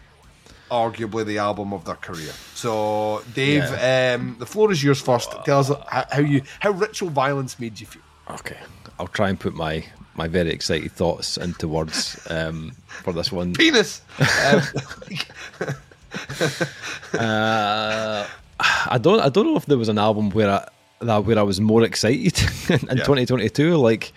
arguably 0.71 1.25
the 1.27 1.39
album 1.39 1.73
of 1.73 1.85
their 1.85 1.97
career. 1.97 2.33
So, 2.55 3.23
Dave, 3.35 3.65
um, 3.65 4.37
the 4.39 4.47
floor 4.47 4.71
is 4.71 4.83
yours 4.85 5.01
first. 5.01 5.33
Tell 5.45 5.59
us 5.61 5.69
how, 5.89 6.05
how 6.11 6.21
you 6.21 6.43
how 6.61 6.71
ritual 6.71 7.11
violence 7.11 7.59
made 7.59 7.81
you 7.81 7.87
feel. 7.87 8.03
Okay. 8.31 8.57
I'll 9.01 9.09
try 9.09 9.29
and 9.31 9.41
put 9.41 9.55
my, 9.55 9.85
my 10.15 10.29
very 10.29 10.51
excited 10.51 10.93
thoughts 10.93 11.37
into 11.37 11.67
words 11.67 12.25
um, 12.31 12.71
for 12.87 13.13
this 13.13 13.33
one. 13.33 13.55
Penis. 13.55 14.03
um, 14.47 14.63
Uh, 17.15 18.27
I 18.89 18.99
don't 18.99 19.21
I 19.21 19.29
don't 19.29 19.47
know 19.47 19.57
if 19.57 19.67
there 19.67 19.79
was 19.79 19.89
an 19.89 19.99
album 19.99 20.31
where 20.31 20.51
I 20.51 20.69
that 21.01 21.25
where 21.25 21.39
I 21.39 21.43
was 21.43 21.61
more 21.61 21.83
excited 21.83 22.39
in 22.69 22.99
Yeah. 22.99 23.05
2022. 23.05 23.77
Like 23.77 24.13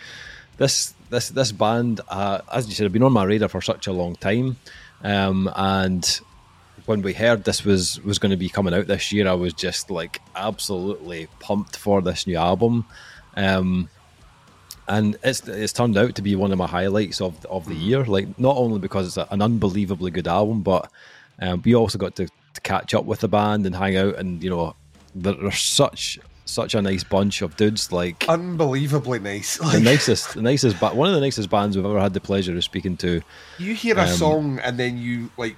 this 0.58 0.94
this 1.10 1.30
this 1.30 1.52
band, 1.52 2.02
uh, 2.10 2.42
as 2.52 2.68
you 2.68 2.74
said, 2.74 2.84
have 2.84 2.94
been 2.94 3.04
on 3.04 3.14
my 3.14 3.24
radar 3.24 3.50
for 3.50 3.62
such 3.62 3.88
a 3.88 3.94
long 3.94 4.16
time, 4.16 4.58
um, 5.04 5.50
and 5.56 6.20
when 6.86 7.02
we 7.02 7.14
heard 7.14 7.46
this 7.46 7.64
was 7.64 8.02
was 8.04 8.20
going 8.20 8.32
to 8.32 8.38
be 8.38 8.50
coming 8.50 8.74
out 8.74 8.88
this 8.88 9.12
year, 9.12 9.28
I 9.28 9.34
was 9.34 9.54
just 9.54 9.90
like 9.90 10.22
absolutely 10.36 11.28
pumped 11.40 11.78
for 11.78 12.02
this 12.02 12.28
new 12.28 12.38
album. 12.38 12.86
Um, 13.36 13.90
and 14.88 15.18
it's 15.24 15.48
it's 15.48 15.72
turned 15.74 15.98
out 15.98 16.16
to 16.16 16.22
be 16.22 16.36
one 16.36 16.52
of 16.52 16.58
my 16.58 16.68
highlights 16.68 17.22
of 17.22 17.46
of 17.46 17.66
the 17.68 17.76
year. 17.76 18.04
Like 18.04 18.38
not 18.38 18.58
only 18.58 18.80
because 18.80 19.08
it's 19.18 19.32
an 19.32 19.42
unbelievably 19.42 20.12
good 20.12 20.28
album, 20.28 20.62
but 20.62 20.92
um, 21.40 21.62
we 21.64 21.74
also 21.74 21.98
got 21.98 22.16
to, 22.18 22.28
to 22.28 22.62
catch 22.62 22.94
up 22.94 23.06
with 23.06 23.22
the 23.22 23.30
band 23.30 23.66
and 23.66 23.76
hang 23.76 23.96
out. 23.96 24.16
And 24.18 24.44
you 24.44 24.50
know, 24.50 24.76
they're 25.16 25.52
such 25.52 26.20
such 26.46 26.76
a 26.76 26.82
nice 26.82 27.04
bunch 27.04 27.42
of 27.42 27.56
dudes. 27.58 27.92
Like 27.92 28.26
unbelievably 28.28 29.20
nice. 29.20 29.58
the 29.58 29.80
nicest, 29.80 30.34
the 30.36 30.42
nicest, 30.42 30.80
ba- 30.80 30.94
one 30.94 31.08
of 31.08 31.16
the 31.16 31.22
nicest 31.22 31.50
bands 31.50 31.76
we've 31.76 31.86
ever 31.86 32.00
had 32.00 32.14
the 32.14 32.20
pleasure 32.22 32.56
of 32.56 32.64
speaking 32.64 32.98
to. 32.98 33.22
you 33.60 33.74
hear 33.76 33.98
a 33.98 34.02
um, 34.04 34.08
song 34.10 34.60
and 34.60 34.78
then 34.80 34.98
you 34.98 35.32
like 35.38 35.56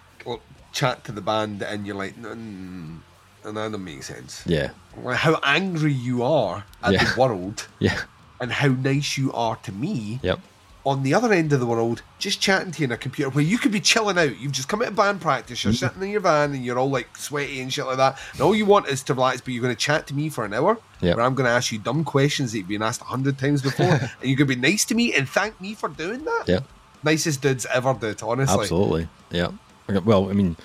chat 0.71 1.03
to 1.05 1.11
the 1.11 1.21
band 1.21 1.61
and 1.61 1.87
you're 1.87 1.95
like, 1.95 2.15
mm, 2.21 2.25
and 2.25 3.01
that 3.43 3.53
doesn't 3.53 3.83
make 3.83 4.03
sense. 4.03 4.43
Yeah, 4.45 4.71
Like, 5.01 5.17
How 5.17 5.39
angry 5.43 5.93
you 5.93 6.23
are 6.23 6.65
at 6.83 6.93
Yeah. 6.93 7.03
the 7.13 7.19
world 7.19 7.67
yeah, 7.79 8.01
and 8.41 8.51
how 8.51 8.67
nice 8.69 9.17
you 9.17 9.31
are 9.33 9.55
to 9.57 9.71
me 9.71 10.19
yep, 10.21 10.39
on 10.85 11.01
the 11.01 11.13
other 11.13 11.33
end 11.33 11.51
of 11.51 11.59
the 11.59 11.65
world, 11.65 12.03
just 12.19 12.39
chatting 12.39 12.71
to 12.71 12.79
you 12.79 12.85
in 12.85 12.91
a 12.91 12.97
computer 12.97 13.31
where 13.31 13.43
you 13.43 13.57
could 13.57 13.71
be 13.71 13.79
chilling 13.79 14.17
out. 14.19 14.37
You've 14.37 14.51
just 14.51 14.67
come 14.67 14.81
out 14.83 14.89
of 14.89 14.95
band 14.95 15.19
practice, 15.19 15.63
you're 15.63 15.73
mm-hmm. 15.73 15.85
sitting 15.85 16.03
in 16.03 16.09
your 16.09 16.21
van 16.21 16.53
and 16.53 16.63
you're 16.63 16.77
all 16.77 16.89
like 16.89 17.17
sweaty 17.17 17.59
and 17.59 17.73
shit 17.73 17.85
like 17.85 17.97
that. 17.97 18.19
And 18.33 18.41
all 18.41 18.55
you 18.55 18.65
want 18.65 18.87
is 18.87 19.01
to 19.03 19.15
relax, 19.15 19.41
but 19.41 19.53
you're 19.53 19.63
going 19.63 19.75
to 19.75 19.79
chat 19.79 20.05
to 20.07 20.13
me 20.13 20.29
for 20.29 20.45
an 20.45 20.53
hour 20.53 20.77
Yep. 21.01 21.17
where 21.17 21.25
I'm 21.25 21.35
going 21.35 21.45
to 21.45 21.51
ask 21.51 21.71
you 21.71 21.79
dumb 21.79 22.03
questions 22.03 22.51
that 22.51 22.59
you've 22.59 22.67
been 22.67 22.81
asked 22.81 23.01
a 23.01 23.05
hundred 23.05 23.37
times 23.37 23.61
before. 23.61 23.85
and 23.85 24.09
you're 24.21 24.37
going 24.37 24.47
to 24.47 24.55
be 24.55 24.61
nice 24.61 24.85
to 24.85 24.95
me 24.95 25.13
and 25.13 25.27
thank 25.27 25.59
me 25.59 25.73
for 25.73 25.89
doing 25.89 26.23
that. 26.23 26.43
Yeah. 26.47 26.59
Nicest 27.03 27.41
dudes 27.41 27.65
ever 27.73 27.93
did, 27.93 28.21
honestly. 28.23 28.61
Absolutely. 28.61 29.07
Yeah. 29.29 29.49
Well, 29.87 30.29
I 30.29 30.33
mean, 30.33 30.55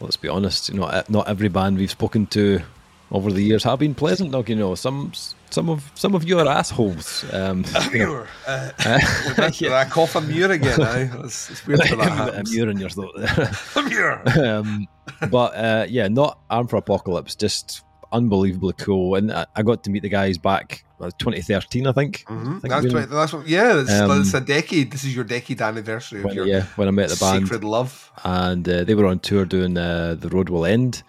let's 0.00 0.16
be 0.16 0.28
honest. 0.28 0.68
You 0.68 0.80
know, 0.80 1.02
not 1.08 1.28
every 1.28 1.48
band 1.48 1.78
we've 1.78 1.90
spoken 1.90 2.26
to 2.28 2.60
over 3.10 3.30
the 3.30 3.42
years 3.42 3.64
have 3.64 3.78
been 3.78 3.94
pleasant. 3.94 4.32
Like, 4.32 4.48
you 4.48 4.56
know, 4.56 4.74
some 4.74 5.12
some 5.50 5.68
of 5.70 5.90
some 5.94 6.14
of 6.14 6.24
you 6.24 6.38
are 6.38 6.46
assholes. 6.48 7.24
Um, 7.32 7.64
you 7.92 7.98
know, 8.00 8.12
Mire. 8.14 8.28
Uh, 8.46 8.70
yeah. 9.54 9.74
I 9.74 9.84
cough 9.84 10.14
a 10.16 10.20
Mire 10.20 10.52
again? 10.52 10.80
eh? 10.80 11.08
It's, 11.24 11.50
it's 11.50 11.66
weird 11.66 11.80
that 11.80 11.98
happens. 11.98 12.54
you're 12.54 12.68
in 12.70 12.78
your 12.78 12.90
thought 12.90 13.14
there. 13.16 13.50
Mire. 13.84 14.22
um, 14.44 14.86
but 15.30 15.54
uh, 15.54 15.86
yeah, 15.88 16.08
not 16.08 16.38
Armed 16.50 16.70
for 16.70 16.76
Apocalypse. 16.76 17.34
Just 17.36 17.82
unbelievably 18.12 18.74
cool. 18.78 19.14
And 19.16 19.32
I, 19.32 19.46
I 19.56 19.62
got 19.62 19.82
to 19.84 19.90
meet 19.90 20.02
the 20.02 20.08
guys 20.08 20.38
back 20.38 20.84
uh, 21.00 21.10
2013, 21.18 21.86
I 21.86 21.92
think. 21.92 22.24
I 22.28 22.32
Mhm. 22.32 22.60
think 22.60 22.72
That's, 22.72 22.84
when- 22.86 22.94
right, 22.94 23.10
that's 23.10 23.32
what, 23.32 23.46
yeah, 23.48 23.80
it's, 23.80 23.90
Um, 23.90 24.20
it's 24.20 24.32
a 24.34 24.40
decade. 24.40 24.90
This 24.92 25.04
is 25.04 25.14
your 25.14 25.24
decade 25.24 25.60
anniversary 25.60 26.20
of 26.20 26.26
when, 26.26 26.34
your 26.34 26.46
yeah, 26.46 26.62
when 26.76 26.86
I 26.88 26.92
met 26.92 27.08
the 27.10 27.16
band. 27.16 27.46
sacred 27.46 27.64
love. 27.64 28.10
and 28.24 28.66
uh, 28.68 28.84
they 28.84 28.94
were 28.94 29.06
on 29.06 29.18
tour 29.18 29.44
doing 29.44 29.76
uh, 29.76 30.14
the 30.18 30.28
road 30.28 30.48
will 30.48 30.64
end. 30.64 31.02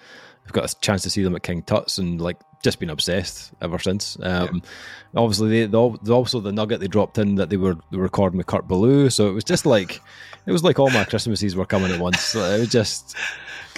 I've 0.46 0.54
got 0.54 0.72
a 0.74 0.80
chance 0.80 1.04
to 1.04 1.10
see 1.10 1.24
them 1.24 1.36
at 1.36 1.44
King 1.44 1.62
Tut's 1.62 1.98
and 2.00 2.20
like 2.20 2.38
just 2.64 2.80
been 2.80 2.90
obsessed 2.90 3.52
ever 3.62 3.80
since. 3.80 4.18
Um, 4.22 4.62
Obviously, 5.16 5.66
they, 5.66 5.66
they 5.68 6.12
also 6.12 6.40
the 6.42 6.52
nugget 6.52 6.80
they 6.80 6.88
dropped 6.88 7.18
in 7.18 7.36
that 7.36 7.50
they 7.50 7.58
were, 7.58 7.76
they 7.92 7.98
were 7.98 8.04
recording 8.04 8.38
with 8.38 8.46
Kurt 8.48 8.68
Ballou, 8.68 9.10
so 9.10 9.30
it 9.30 9.32
was 9.32 9.44
just 9.44 9.66
like 9.66 10.02
it 10.46 10.52
was 10.52 10.64
like 10.64 10.78
all 10.80 10.90
my 10.90 11.04
Christmases 11.06 11.56
were 11.56 11.66
coming 11.66 11.92
at 11.92 12.00
once. 12.00 12.36
It 12.36 12.60
was 12.60 12.70
just 12.70 13.16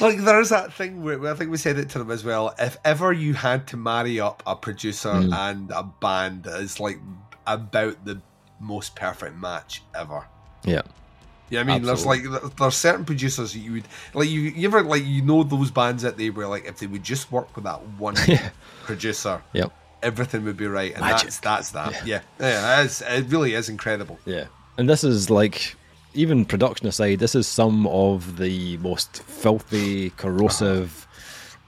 Like 0.02 0.18
there's 0.20 0.50
that 0.50 0.74
thing 0.74 1.04
where 1.04 1.28
I 1.28 1.36
think 1.36 1.52
we 1.52 1.58
said 1.58 1.78
it 1.78 1.90
to 1.92 2.00
them 2.00 2.10
as 2.12 2.24
well. 2.24 2.54
If 2.60 2.78
ever 2.84 3.14
you 3.14 3.34
had 3.36 3.68
to 3.68 3.78
marry 3.78 4.20
up 4.20 4.42
a 4.48 4.56
producer 4.56 5.10
Mm. 5.10 5.34
and 5.34 5.72
a 5.72 5.84
band, 5.84 6.48
it's 6.50 6.80
like 6.80 7.00
about 7.46 8.04
the 8.06 8.22
most 8.60 8.96
perfect 8.96 9.38
match 9.38 9.84
ever. 9.96 10.26
yeah, 10.64 10.82
Yeah, 11.50 11.62
I 11.62 11.64
mean, 11.64 11.82
there's 11.84 12.06
like 12.06 12.22
th- 12.22 12.54
there's 12.58 12.76
certain 12.76 13.06
producers 13.06 13.54
that 13.54 13.60
you 13.60 13.72
would 13.74 13.88
like. 14.14 14.30
You, 14.30 14.42
you 14.42 14.68
ever 14.68 14.84
like 14.84 15.04
you 15.06 15.22
know 15.22 15.44
those 15.44 15.72
bands 15.72 16.04
that 16.04 16.18
they 16.18 16.30
were 16.30 16.48
like 16.48 16.66
if 16.66 16.80
they 16.80 16.88
would 16.88 17.04
just 17.04 17.32
work 17.32 17.56
with 17.56 17.66
that 17.66 17.82
one 17.98 18.16
Yeah. 18.28 18.50
producer, 18.84 19.42
Yep. 19.54 19.72
everything 20.04 20.44
would 20.46 20.58
be 20.58 20.68
right, 20.68 20.92
and 20.94 21.02
Magic. 21.02 21.24
that's 21.24 21.40
that's 21.40 21.72
that. 21.72 22.06
Yeah, 22.06 22.22
yeah, 22.40 22.84
it's, 22.84 23.02
it 23.02 23.26
really 23.30 23.54
is 23.54 23.70
incredible. 23.70 24.20
Yeah. 24.26 24.46
And 24.78 24.90
this 24.90 25.04
is 25.04 25.30
like, 25.30 25.76
even 26.14 26.46
production 26.46 26.88
aside, 26.88 27.20
this 27.20 27.36
is 27.36 27.48
some 27.48 27.86
of 27.88 28.38
the 28.38 28.78
most 28.78 29.22
filthy, 29.24 30.12
corrosive, 30.12 31.06
uh-huh. 31.09 31.09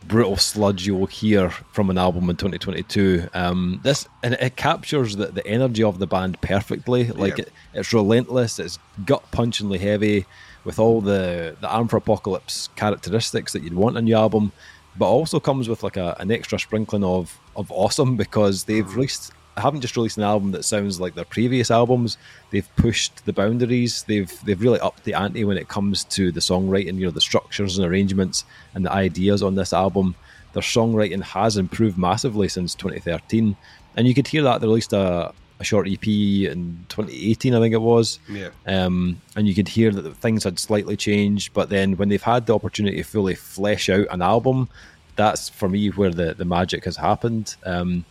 Brutal 0.08 0.36
sludge 0.38 0.86
you'll 0.88 1.06
hear 1.06 1.52
from 1.72 1.90
an 1.90 1.98
album 1.98 2.30
in 2.30 2.36
2022. 2.36 3.30
Um, 3.34 3.80
this 3.84 4.08
and 4.24 4.34
it 4.36 4.56
captures 4.56 5.16
the, 5.16 5.28
the 5.28 5.46
energy 5.46 5.84
of 5.84 6.00
the 6.00 6.08
band 6.08 6.42
perfectly. 6.42 7.08
Like 7.08 7.38
Yeah. 7.38 7.44
it, 7.46 7.54
it's 7.74 7.94
relentless. 7.94 8.60
It's 8.60 8.80
gut 9.06 9.24
punchingly 9.32 9.80
heavy 9.80 10.26
with 10.64 10.80
all 10.80 11.02
the 11.02 11.56
the 11.62 11.68
Armed 11.70 11.90
for 11.92 11.98
Apocalypse 11.98 12.70
characteristics 12.76 13.54
that 13.54 13.64
you'd 13.64 13.74
want 13.76 13.98
in 13.98 14.08
your 14.08 14.20
album, 14.20 14.52
but 14.98 15.06
also 15.08 15.40
comes 15.40 15.70
with 15.70 15.84
like 15.84 15.98
a, 15.98 16.16
an 16.20 16.32
extra 16.32 16.60
sprinkling 16.60 17.04
of 17.04 17.40
of 17.56 17.72
awesome 17.72 18.18
because 18.18 18.64
they've 18.66 18.96
released 18.96 19.32
haven't 19.58 19.82
just 19.82 19.96
released 19.96 20.18
an 20.18 20.24
album 20.24 20.52
that 20.52 20.64
sounds 20.64 21.00
like 21.00 21.16
their 21.16 21.26
previous 21.26 21.72
albums. 21.72 22.18
They've 22.52 22.76
pushed 22.76 23.26
the 23.26 23.34
boundaries. 23.34 24.04
They've 24.04 24.32
they've 24.46 24.62
really 24.62 24.80
upped 24.80 25.04
the 25.04 25.14
ante 25.14 25.44
when 25.44 25.58
it 25.58 25.68
comes 25.68 26.04
to 26.06 26.32
the 26.32 26.40
songwriting. 26.40 26.96
You 26.96 27.06
know, 27.06 27.12
the 27.12 27.22
structures 27.22 27.78
and 27.78 27.88
arrangements 27.88 28.46
and 28.74 28.86
the 28.86 28.92
ideas 28.92 29.44
on 29.44 29.56
this 29.56 29.74
album. 29.74 30.16
Their 30.54 30.64
songwriting 30.64 31.22
has 31.22 31.58
improved 31.58 31.98
massively 31.98 32.48
since 32.48 32.76
2013, 32.76 33.56
and 33.96 34.08
you 34.08 34.14
could 34.14 34.28
hear 34.28 34.44
that 34.44 34.62
they 34.62 34.68
released 34.68 34.94
a, 34.94 35.34
a 35.62 35.64
short 35.64 35.88
EP 35.88 36.06
in 36.06 36.86
2018, 36.90 37.56
I 37.56 37.60
think 37.60 37.74
it 37.74 37.82
was. 37.82 38.20
Yeah. 38.30 38.50
Um, 38.66 39.22
and 39.36 39.48
you 39.48 39.56
could 39.56 39.70
hear 39.70 39.92
that 39.92 40.18
things 40.18 40.44
had 40.44 40.60
slightly 40.60 40.98
changed, 40.98 41.54
but 41.54 41.70
then 41.70 41.96
when 41.96 42.10
they've 42.10 42.22
had 42.22 42.48
the 42.48 42.56
opportunity 42.56 42.98
to 42.98 43.04
fully 43.04 43.36
flesh 43.36 43.90
out 43.90 44.08
an 44.12 44.22
album, 44.22 44.68
that's 45.16 45.50
for 45.50 45.70
me 45.70 45.90
where 45.90 46.12
the, 46.12 46.34
the 46.34 46.46
magic 46.46 46.84
has 46.86 46.98
happened. 46.98 47.56
Um, 47.66 48.06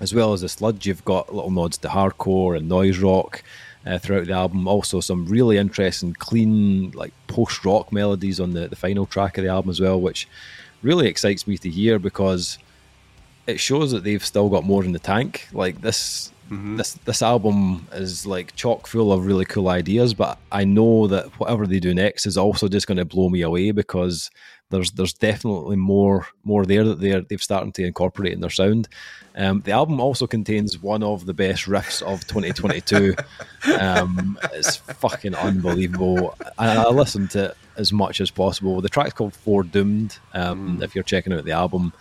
as 0.00 0.14
well 0.14 0.32
as 0.32 0.42
the 0.42 0.48
sludge, 0.48 0.86
you've 0.86 1.04
got 1.04 1.34
little 1.34 1.50
nods 1.50 1.78
to 1.78 1.88
hardcore 1.88 2.56
and 2.56 2.68
noise 2.68 2.98
rock 2.98 3.42
uh, 3.84 3.98
throughout 3.98 4.26
the 4.26 4.32
album. 4.32 4.68
Also, 4.68 5.00
some 5.00 5.26
really 5.26 5.56
interesting, 5.56 6.12
clean, 6.14 6.90
like 6.92 7.12
post 7.26 7.64
rock 7.64 7.92
melodies 7.92 8.40
on 8.40 8.52
the, 8.52 8.68
the 8.68 8.76
final 8.76 9.06
track 9.06 9.38
of 9.38 9.44
the 9.44 9.50
album 9.50 9.70
as 9.70 9.80
well, 9.80 10.00
which 10.00 10.28
really 10.82 11.08
excites 11.08 11.46
me 11.46 11.58
to 11.58 11.70
hear 11.70 11.98
because 11.98 12.58
it 13.46 13.58
shows 13.58 13.90
that 13.92 14.04
they've 14.04 14.24
still 14.24 14.48
got 14.48 14.64
more 14.64 14.84
in 14.84 14.92
the 14.92 14.98
tank. 14.98 15.48
Like 15.52 15.80
this, 15.80 16.32
this 16.50 16.94
this 17.04 17.22
album 17.22 17.88
is 17.92 18.24
like 18.26 18.54
chock 18.54 18.86
full 18.86 19.12
of 19.12 19.26
really 19.26 19.44
cool 19.44 19.68
ideas, 19.68 20.14
but 20.14 20.38
I 20.52 20.64
know 20.64 21.06
that 21.08 21.26
whatever 21.40 21.66
they 21.66 21.80
do 21.80 21.94
next 21.94 22.26
is 22.26 22.38
also 22.38 22.68
just 22.68 22.86
going 22.86 22.98
to 22.98 23.04
blow 23.04 23.28
me 23.28 23.42
away 23.42 23.70
because 23.70 24.30
there's 24.70 24.90
there's 24.92 25.14
definitely 25.14 25.76
more 25.76 26.26
more 26.44 26.64
there 26.66 26.84
that 26.84 27.00
they're 27.00 27.22
they've 27.22 27.42
started 27.42 27.74
to 27.74 27.84
incorporate 27.84 28.32
in 28.32 28.40
their 28.40 28.50
sound. 28.50 28.88
Um, 29.34 29.60
the 29.60 29.72
album 29.72 30.00
also 30.00 30.26
contains 30.26 30.82
one 30.82 31.02
of 31.02 31.24
the 31.24 31.34
best 31.34 31.66
riffs 31.66 32.02
of 32.02 32.26
2022. 32.26 33.14
um, 33.80 34.38
it's 34.52 34.76
fucking 34.76 35.34
unbelievable. 35.34 36.36
I, 36.58 36.76
I 36.76 36.88
listened 36.90 37.30
to 37.32 37.46
it 37.46 37.56
as 37.76 37.92
much 37.92 38.20
as 38.20 38.30
possible. 38.30 38.80
The 38.80 38.88
track's 38.88 39.12
called 39.12 39.34
Foredoomed. 39.34 40.18
Um, 40.34 40.82
If 40.82 40.94
you're 40.94 41.04
checking 41.04 41.32
out 41.32 41.44
the 41.44 41.52
album, 41.52 41.92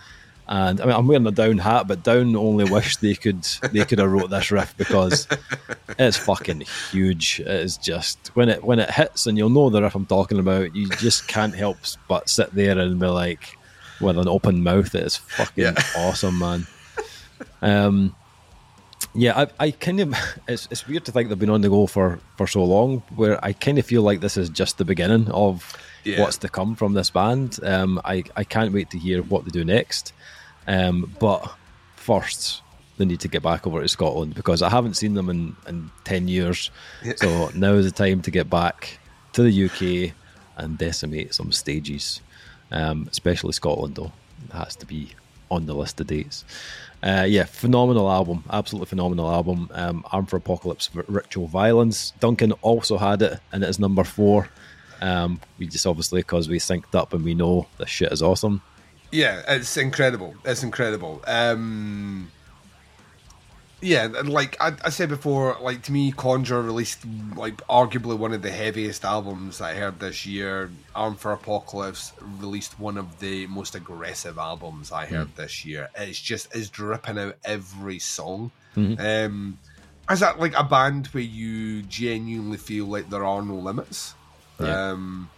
and 0.49 0.79
I 0.81 0.85
mean, 0.85 0.95
I'm 0.95 1.07
wearing 1.07 1.27
a 1.27 1.31
down 1.31 1.57
hat, 1.57 1.87
but 1.87 2.03
down 2.03 2.35
only 2.35 2.63
wish 2.71 2.97
they 2.97 3.15
could 3.15 3.43
they 3.71 3.83
could 3.85 3.99
have 3.99 4.11
wrote 4.11 4.29
this 4.29 4.49
riff 4.51 4.75
because 4.77 5.27
it's 5.99 6.17
fucking 6.17 6.61
huge. 6.91 7.39
It 7.41 7.47
is 7.47 7.77
just 7.77 8.29
when 8.35 8.49
it 8.49 8.63
when 8.63 8.79
it 8.79 8.89
hits, 8.91 9.27
and 9.27 9.37
you'll 9.37 9.49
know 9.49 9.69
the 9.69 9.81
riff 9.81 9.95
I'm 9.95 10.05
talking 10.05 10.39
about. 10.39 10.75
You 10.75 10.89
just 10.89 11.27
can't 11.27 11.55
help 11.55 11.77
but 12.07 12.29
sit 12.29 12.53
there 12.55 12.77
and 12.79 12.99
be 12.99 13.07
like, 13.07 13.57
with 13.99 14.17
an 14.17 14.27
open 14.27 14.63
mouth. 14.63 14.93
It 14.95 15.03
is 15.03 15.17
fucking 15.17 15.63
Yeah. 15.63 15.83
awesome, 15.97 16.39
man. 16.39 16.67
Um, 17.61 18.15
yeah, 19.13 19.45
I, 19.59 19.65
I 19.67 19.71
kind 19.71 19.99
of 19.99 20.13
it's 20.47 20.67
it's 20.71 20.87
weird 20.87 21.05
to 21.05 21.11
think 21.11 21.29
they've 21.29 21.37
been 21.39 21.49
on 21.49 21.61
the 21.61 21.69
go 21.69 21.87
for 21.87 22.19
for 22.37 22.47
so 22.47 22.63
long. 22.63 22.99
Where 23.15 23.43
I 23.43 23.53
kind 23.53 23.77
of 23.79 23.85
feel 23.85 24.01
like 24.01 24.21
this 24.21 24.37
is 24.37 24.49
just 24.49 24.77
the 24.77 24.85
beginning 24.85 25.29
of 25.31 25.75
Yeah. 26.03 26.21
what's 26.21 26.37
to 26.37 26.49
come 26.49 26.75
from 26.75 26.93
this 26.93 27.09
band. 27.09 27.59
Um, 27.63 27.99
I 28.05 28.23
I 28.35 28.43
can't 28.43 28.73
wait 28.73 28.89
to 28.91 28.97
hear 28.99 29.21
what 29.23 29.45
they 29.45 29.51
do 29.51 29.65
next. 29.65 30.13
Um, 30.67 31.15
but 31.19 31.49
first, 31.95 32.61
they 32.97 33.05
need 33.05 33.19
to 33.21 33.27
get 33.27 33.43
back 33.43 33.65
over 33.65 33.81
to 33.81 33.87
Scotland 33.87 34.35
because 34.35 34.61
I 34.61 34.69
haven't 34.69 34.95
seen 34.95 35.13
them 35.13 35.29
in, 35.29 35.55
in 35.67 35.91
10 36.03 36.27
years. 36.27 36.71
So 37.17 37.49
now 37.55 37.73
is 37.73 37.85
the 37.85 37.91
time 37.91 38.21
to 38.23 38.31
get 38.31 38.49
back 38.49 38.99
to 39.33 39.43
the 39.43 39.65
UK 39.65 40.13
and 40.57 40.77
decimate 40.77 41.33
some 41.33 41.51
stages, 41.51 42.21
um, 42.71 43.07
especially 43.11 43.53
Scotland, 43.53 43.95
though. 43.95 44.11
It 44.49 44.53
has 44.53 44.75
to 44.77 44.85
be 44.85 45.11
on 45.49 45.65
the 45.65 45.73
list 45.73 45.99
of 46.01 46.07
dates. 46.07 46.43
Uh, 47.03 47.25
yeah, 47.27 47.43
phenomenal 47.43 48.09
album. 48.11 48.43
Absolutely 48.49 48.87
phenomenal 48.87 49.29
album. 49.29 49.69
Um, 49.73 50.03
Armed 50.11 50.29
for 50.29 50.37
Apocalypse, 50.37 50.89
Ritual 50.93 51.47
Violence. 51.47 52.11
Duncan 52.19 52.53
also 52.63 52.97
had 52.97 53.21
it, 53.21 53.39
and 53.51 53.63
it 53.63 53.69
is 53.69 53.79
number 53.79 54.03
four. 54.03 54.49
Um, 54.99 55.39
we 55.59 55.67
just 55.67 55.85
obviously, 55.85 56.21
because 56.21 56.49
we 56.49 56.57
synced 56.57 56.95
up 56.95 57.13
and 57.13 57.23
we 57.23 57.35
know 57.35 57.67
this 57.77 57.89
shit 57.89 58.11
is 58.11 58.23
awesome. 58.23 58.61
Yeah, 59.11 59.41
it's 59.47 59.77
incredible. 59.77 60.35
It's 60.43 60.63
incredible. 60.63 61.23
Um, 61.25 62.31
yeah, 63.79 64.05
and 64.05 64.29
like 64.29 64.57
I, 64.59 64.73
I 64.83 64.89
said 64.89 65.09
before, 65.09 65.55
like 65.61 65.83
to 65.83 65.91
me, 65.91 66.11
Conjure 66.11 66.61
released 66.61 67.05
like 67.35 67.57
arguably 67.67 68.17
one 68.17 68.33
of 68.33 68.41
the 68.41 68.49
heaviest 68.49 69.05
albums 69.05 69.61
I 69.61 69.75
heard 69.75 69.99
this 69.99 70.25
year. 70.25 70.71
Armed 70.95 71.19
for 71.19 71.31
Apocalypse 71.31 72.11
released 72.39 72.79
one 72.79 72.97
of 72.97 73.19
the 73.19 73.45
most 73.47 73.75
aggressive 73.75 74.39
albums 74.39 74.91
I 74.91 75.05
heard 75.05 75.35
this 75.35 75.63
year. 75.63 75.89
It's 75.95 76.19
just 76.19 76.55
is 76.55 76.69
dripping 76.69 77.19
out 77.19 77.35
every 77.45 77.99
song. 77.99 78.51
Um, 78.99 79.59
is 80.09 80.21
that 80.21 80.39
like 80.39 80.55
a 80.55 80.63
band 80.63 81.07
where 81.07 81.23
you 81.23 81.83
genuinely 81.83 82.57
feel 82.57 82.85
like 82.85 83.09
there 83.09 83.25
are 83.25 83.41
no 83.43 83.55
limits? 83.55 84.15
Yeah. 84.59 84.91
Um, 84.91 85.29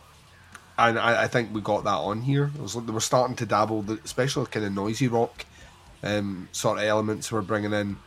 and 0.79 0.97
I, 0.97 1.23
I 1.23 1.27
think 1.27 1.53
we 1.53 1.61
got 1.61 1.83
that 1.83 1.97
on 1.97 2.21
here. 2.21 2.51
It 2.55 2.61
was 2.61 2.75
like 2.75 2.85
they 2.85 2.93
were 2.93 3.01
starting 3.01 3.35
to 3.37 3.45
dabble, 3.45 3.81
the, 3.81 3.99
especially 4.05 4.45
kind 4.45 4.65
of 4.65 4.73
noisy 4.73 5.09
rock 5.09 5.45
um, 6.01 6.47
sort 6.53 6.77
of 6.77 6.85
elements 6.85 7.31
we're 7.31 7.41
bringing 7.41 7.73
in 7.73 7.97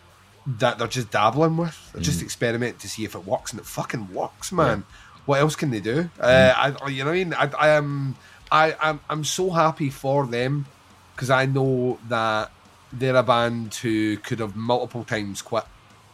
that 0.47 0.79
they're 0.79 0.89
just 0.89 1.11
dabbling 1.11 1.57
with. 1.57 1.93
They're 1.93 2.03
just 2.03 2.23
experiment 2.23 2.81
to 2.81 2.89
see 2.89 3.05
if 3.05 3.15
it 3.15 3.27
works, 3.27 3.53
and 3.53 3.61
it 3.61 3.67
fucking 3.67 4.13
works, 4.13 4.51
man. 4.51 4.85
What 5.27 5.41
else 5.41 5.55
can 5.55 5.71
they 5.71 5.81
do? 5.81 6.11
Uh, 6.19 6.53
I, 6.57 6.89
you 6.89 7.05
know 7.05 7.11
what 7.11 7.17
I 7.17 7.25
mean? 7.25 7.35
I, 7.35 7.51
I 7.57 7.69
am, 7.69 8.17
I, 8.51 8.75
I'm, 8.81 9.01
I'm 9.09 9.25
so 9.25 9.51
happy 9.51 9.91
for 9.91 10.27
them 10.27 10.67
because 11.15 11.31
I 11.31 11.47
know 11.47 11.99
that 12.09 12.51
they're 12.93 13.15
a 13.15 13.23
band 13.23 13.75
who 13.75 14.17
could 14.17 14.41
have 14.41 14.57
multiple 14.57 15.05
times 15.05 15.43
quit, 15.43 15.65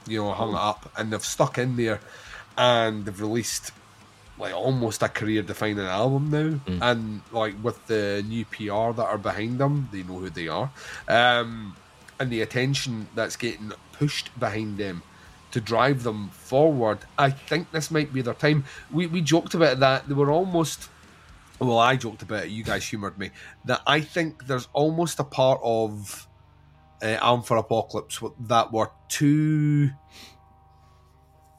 you 0.06 0.22
know, 0.22 0.32
hung 0.32 0.50
it 0.50 0.56
up, 0.56 0.92
and 0.96 1.12
they've 1.12 1.24
stuck 1.24 1.56
in 1.56 1.76
there, 1.76 2.00
and 2.58 3.06
they've 3.06 3.20
released 3.20 3.72
like 4.38 4.54
almost 4.54 5.02
a 5.02 5.08
career 5.08 5.42
defining 5.42 5.80
album 5.84 6.30
now. 6.30 6.60
And 6.82 7.22
like 7.32 7.54
with 7.62 7.86
the 7.86 8.24
new 8.26 8.44
PR 8.44 8.92
that 8.96 9.06
are 9.06 9.18
behind 9.18 9.58
them 9.58 9.88
they 9.92 10.02
know 10.02 10.18
who 10.18 10.30
they 10.30 10.48
are. 10.48 10.70
Um 11.08 11.76
and 12.20 12.30
the 12.30 12.40
attention 12.42 13.08
that's 13.14 13.36
getting 13.36 13.72
pushed 13.92 14.30
behind 14.38 14.78
them 14.78 15.02
to 15.50 15.60
drive 15.60 16.02
them 16.02 16.28
forward 16.30 16.98
I 17.18 17.30
think 17.30 17.70
this 17.72 17.90
might 17.90 18.12
be 18.12 18.22
their 18.22 18.34
time. 18.34 18.64
We 18.90 19.06
we 19.06 19.20
joked 19.22 19.54
about 19.54 19.80
that. 19.80 20.08
They 20.08 20.14
were 20.14 20.30
almost 20.30 20.88
well 21.58 21.78
I 21.78 21.96
joked 21.96 22.22
about 22.22 22.44
it. 22.44 22.50
You 22.50 22.64
guys 22.64 22.86
humoured 22.86 23.18
me. 23.18 23.30
That 23.64 23.82
I 23.86 24.00
think 24.00 24.46
there's 24.46 24.68
almost 24.72 25.18
a 25.18 25.24
part 25.24 25.60
of 25.62 26.26
uh, 27.02 27.16
Armed 27.20 27.46
for 27.46 27.56
Apocalypse 27.56 28.20
that 28.40 28.72
were 28.72 28.90
too 29.08 29.90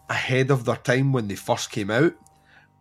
ahead 0.10 0.49
of 0.51 0.65
their 0.65 0.76
time 0.76 1.14
when 1.14 1.27
they 1.27 1.35
first 1.35 1.72
came 1.72 1.91
out 1.91 2.14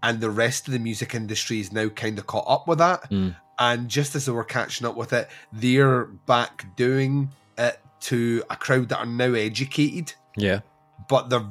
and 0.02 0.20
the 0.20 0.30
rest 0.30 0.66
of 0.66 0.72
the 0.72 0.78
music 0.78 1.14
industry 1.14 1.60
is 1.60 1.72
now 1.72 1.88
kind 1.88 2.18
of 2.18 2.26
caught 2.26 2.46
up 2.48 2.68
with 2.68 2.78
that. 2.78 3.06
Hmm. 3.06 3.30
And 3.58 3.88
just 3.88 4.14
as 4.14 4.26
they 4.26 4.32
were 4.32 4.44
catching 4.44 4.86
up 4.86 4.96
with 4.96 5.12
it, 5.12 5.28
they're 5.52 6.04
back 6.04 6.64
doing 6.76 7.30
it 7.56 7.80
to 8.02 8.42
a 8.50 8.56
crowd 8.56 8.88
that 8.90 8.98
are 8.98 9.06
now 9.06 9.32
educated, 9.34 10.14
Yeah. 10.36 10.60
but 11.08 11.28
they've 11.30 11.42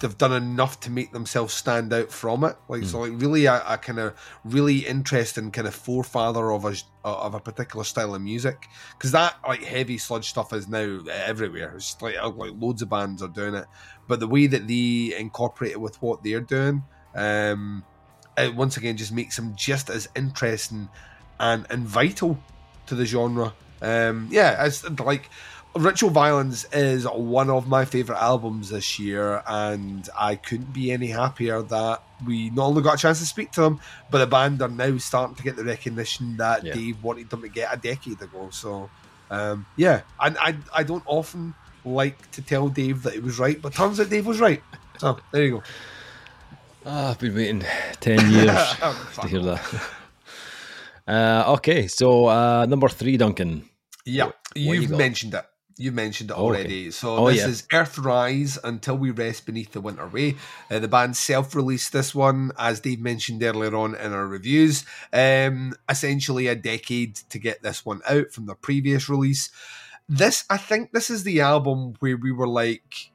they've 0.00 0.16
done 0.16 0.32
enough 0.32 0.80
to 0.80 0.90
make 0.90 1.12
themselves 1.12 1.52
stand 1.52 1.92
out 1.92 2.10
from 2.10 2.42
it. 2.44 2.56
Like 2.68 2.84
so, 2.84 3.04
hmm. 3.04 3.12
like 3.12 3.22
really 3.22 3.44
a, 3.44 3.62
a 3.68 3.76
kind 3.76 3.98
of 3.98 4.14
really 4.44 4.78
interesting 4.78 5.50
kind 5.50 5.68
of 5.68 5.74
forefather 5.74 6.52
of 6.52 6.64
a 6.64 6.74
of 7.04 7.34
a 7.34 7.40
particular 7.40 7.84
style 7.84 8.14
of 8.14 8.22
music 8.22 8.66
because 8.92 9.12
that 9.12 9.36
like 9.46 9.62
heavy 9.62 9.98
sludge 9.98 10.30
stuff 10.30 10.54
is 10.54 10.68
now 10.68 11.00
everywhere. 11.12 11.74
It's 11.76 12.00
like 12.00 12.16
like 12.22 12.52
loads 12.56 12.80
of 12.80 12.88
bands 12.88 13.22
are 13.22 13.28
doing 13.28 13.54
it, 13.54 13.66
but 14.08 14.20
the 14.20 14.28
way 14.28 14.46
that 14.46 14.66
they 14.66 15.14
incorporate 15.18 15.72
it 15.72 15.80
with 15.80 16.00
what 16.00 16.22
they're 16.22 16.40
doing, 16.40 16.82
um, 17.14 17.84
it 18.36 18.54
once 18.54 18.76
again 18.76 18.96
just 18.96 19.12
makes 19.12 19.36
them 19.36 19.54
just 19.56 19.90
as 19.90 20.08
interesting 20.14 20.88
and 21.38 21.66
and 21.70 21.86
vital 21.86 22.38
to 22.86 22.94
the 22.94 23.04
genre. 23.06 23.52
Um, 23.82 24.28
yeah, 24.30 24.64
it's 24.64 24.88
like 25.00 25.28
Ritual 25.74 26.10
Violence 26.10 26.66
is 26.72 27.04
one 27.06 27.48
of 27.48 27.68
my 27.68 27.84
favorite 27.84 28.18
albums 28.18 28.70
this 28.70 28.98
year, 28.98 29.42
and 29.46 30.08
I 30.18 30.34
couldn't 30.36 30.72
be 30.72 30.90
any 30.92 31.06
happier 31.08 31.62
that 31.62 32.02
we 32.26 32.50
not 32.50 32.66
only 32.66 32.82
got 32.82 32.94
a 32.94 32.98
chance 32.98 33.20
to 33.20 33.26
speak 33.26 33.52
to 33.52 33.62
them, 33.62 33.80
but 34.10 34.18
the 34.18 34.26
band 34.26 34.60
are 34.62 34.68
now 34.68 34.98
starting 34.98 35.36
to 35.36 35.42
get 35.42 35.56
the 35.56 35.64
recognition 35.64 36.36
that 36.38 36.64
Yeah. 36.64 36.74
Dave 36.74 37.02
wanted 37.02 37.30
them 37.30 37.42
to 37.42 37.48
get 37.48 37.72
a 37.72 37.76
decade 37.76 38.20
ago. 38.20 38.48
So, 38.50 38.90
Um, 39.30 39.64
yeah, 39.76 40.00
and 40.18 40.36
I, 40.38 40.56
I 40.74 40.82
don't 40.82 41.04
often 41.06 41.54
like 41.84 42.30
to 42.32 42.42
tell 42.42 42.68
Dave 42.68 43.04
that 43.04 43.14
he 43.14 43.20
was 43.20 43.38
right, 43.38 43.62
but 43.62 43.72
turns 43.72 44.00
out 44.00 44.10
Dave 44.10 44.26
was 44.26 44.40
right. 44.40 44.62
So 44.98 45.18
there 45.30 45.44
you 45.44 45.50
go. 45.52 45.62
Ah, 46.84 47.10
I've 47.10 47.18
been 47.18 47.34
waiting 47.34 47.64
10 48.00 48.30
years 48.32 48.74
to 49.20 49.28
hear 49.28 49.42
that. 49.42 49.62
Uh, 51.08 51.54
okay, 51.56 51.88
so 51.88 52.26
uh, 52.26 52.64
number 52.66 52.88
three, 52.88 53.16
Duncan. 53.16 53.68
Yeah, 54.06 54.26
What 54.26 54.36
you 54.54 54.74
you've 54.74 54.90
got? 54.90 54.98
mentioned 54.98 55.34
it. 55.34 55.44
You 55.76 55.90
mentioned 55.90 56.30
it 56.30 56.34
Oh, 56.34 56.50
okay. 56.50 56.58
already. 56.60 56.90
So 56.92 57.16
Oh, 57.16 57.28
this 57.30 57.38
yeah. 57.38 57.48
is 57.48 57.62
Earthrise 57.72 58.58
Until 58.62 58.96
We 58.96 59.10
Rest 59.10 59.44
Beneath 59.44 59.72
the 59.72 59.80
Winter 59.80 60.06
Way. 60.06 60.36
Uh, 60.70 60.78
the 60.78 60.86
band 60.86 61.16
self-released 61.16 61.92
this 61.92 62.14
one, 62.14 62.52
as 62.56 62.78
Dave 62.78 63.00
mentioned 63.00 63.42
earlier 63.42 63.74
on 63.74 63.96
in 63.96 64.12
our 64.12 64.26
reviews. 64.28 64.84
Um, 65.12 65.74
essentially 65.88 66.46
a 66.46 66.54
decade 66.54 67.16
to 67.30 67.40
get 67.40 67.60
this 67.60 67.84
one 67.84 68.02
out 68.08 68.30
from 68.30 68.46
the 68.46 68.54
previous 68.54 69.08
release. 69.08 69.50
This, 70.08 70.44
I 70.48 70.58
think, 70.58 70.92
this 70.92 71.10
is 71.10 71.24
the 71.24 71.40
album 71.40 71.94
where 71.98 72.16
we 72.18 72.30
were 72.30 72.46
like, 72.48 73.09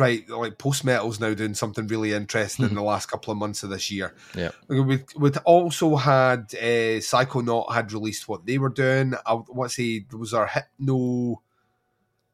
right, 0.00 0.28
like 0.28 0.58
post 0.58 0.84
metal's 0.84 1.20
now 1.20 1.34
doing 1.34 1.54
something 1.54 1.86
really 1.86 2.12
interesting 2.12 2.66
in 2.66 2.74
the 2.74 2.82
last 2.82 3.06
couple 3.06 3.32
of 3.32 3.38
months 3.38 3.62
of 3.62 3.70
this 3.70 3.90
year. 3.90 4.14
Yeah. 4.34 4.50
We 4.68 5.04
we 5.16 5.30
also 5.44 5.96
had 5.96 6.52
uh, 6.54 7.00
Psychonaut 7.00 7.72
had 7.72 7.92
released 7.92 8.28
what 8.28 8.46
they 8.46 8.58
were 8.58 8.68
doing. 8.68 9.14
I 9.26 9.66
say 9.68 10.04
there 10.08 10.18
was 10.18 10.34
our 10.34 10.46
Hypno, 10.46 11.42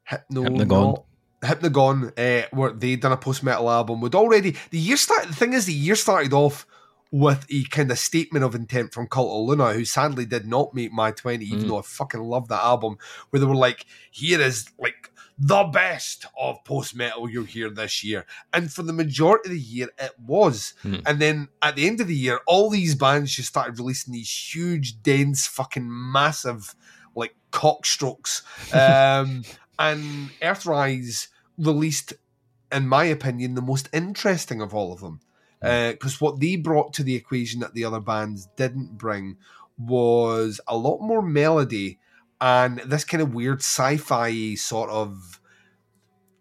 Hypno, 0.05 0.43
Hypnagon. 0.43 1.05
Hypnagon. 1.43 2.13
Uh, 2.19 2.47
where 2.53 2.73
they 2.73 2.97
done 2.97 3.13
a 3.13 3.17
post 3.17 3.43
metal 3.43 3.71
album. 3.71 4.01
Would 4.01 4.15
already 4.15 4.57
the 4.71 4.79
year 4.79 4.97
started. 4.97 5.31
The 5.31 5.37
thing 5.37 5.53
is, 5.53 5.67
the 5.67 5.73
year 5.73 5.97
started 5.97 6.33
off 6.33 6.67
with 7.13 7.45
a 7.51 7.65
kind 7.65 7.91
of 7.91 7.99
statement 7.99 8.45
of 8.45 8.55
intent 8.55 8.95
from 8.95 9.09
Cult 9.09 9.31
of 9.31 9.49
Luna, 9.49 9.73
who 9.73 9.85
sadly 9.85 10.27
did 10.27 10.47
not 10.47 10.75
make 10.75 10.93
my 10.93 11.11
twenty, 11.11 11.45
even 11.47 11.65
Mm. 11.65 11.69
though 11.69 11.79
I 11.79 11.83
fucking 11.83 12.21
love 12.21 12.49
that 12.49 12.63
album. 12.63 12.99
Where 13.31 13.41
they 13.41 13.47
were 13.47 13.55
like, 13.57 13.87
"Here 14.11 14.41
is 14.41 14.71
like." 14.79 15.10
The 15.43 15.65
best 15.65 16.27
of 16.39 16.63
post 16.65 16.95
metal 16.95 17.29
you'll 17.29 17.45
hear 17.45 17.71
this 17.71 18.05
year. 18.05 18.27
And 18.53 18.71
for 18.71 18.83
the 18.83 18.93
majority 18.93 19.49
of 19.49 19.55
the 19.55 19.61
year, 19.61 19.89
it 19.99 20.13
was. 20.19 20.75
Hmm. 20.83 20.97
And 21.07 21.19
then 21.19 21.49
at 21.63 21.77
the 21.77 21.87
end 21.87 22.03
of 22.03 22.09
the 22.09 22.17
year, 22.17 22.41
all 22.47 22.69
these 22.69 22.95
bands 22.95 23.35
just 23.35 23.49
started 23.49 23.79
releasing 23.79 24.13
these 24.13 24.31
huge, 24.31 25.03
dense, 25.03 25.47
fucking 25.47 25.89
massive, 25.89 26.75
like 27.15 27.35
cock 27.51 27.87
strokes. 27.87 28.43
Um, 28.75 29.45
and 29.79 30.29
Earthrise 30.43 31.29
released, 31.57 32.13
in 32.71 32.87
my 32.87 33.05
opinion, 33.05 33.55
the 33.55 33.63
most 33.63 33.89
interesting 33.95 34.61
of 34.61 34.75
all 34.75 34.93
of 34.93 35.01
them. 35.01 35.21
Because 35.63 36.21
what 36.21 36.41
they 36.41 36.57
brought 36.57 36.93
to 36.95 37.03
the 37.03 37.15
equation 37.15 37.61
that 37.61 37.73
the 37.73 37.85
other 37.85 38.01
bands 38.01 38.49
didn't 38.57 38.99
bring 38.99 39.39
was 39.79 40.61
a 40.69 40.77
lot 40.77 41.01
more 41.01 41.23
melody 41.23 41.99
and 42.41 42.79
this 42.81 43.05
kind 43.05 43.23
of 43.23 43.35
weird 43.35 43.61
sci-fi 43.61 44.55
sort 44.55 44.91
of 44.91 45.41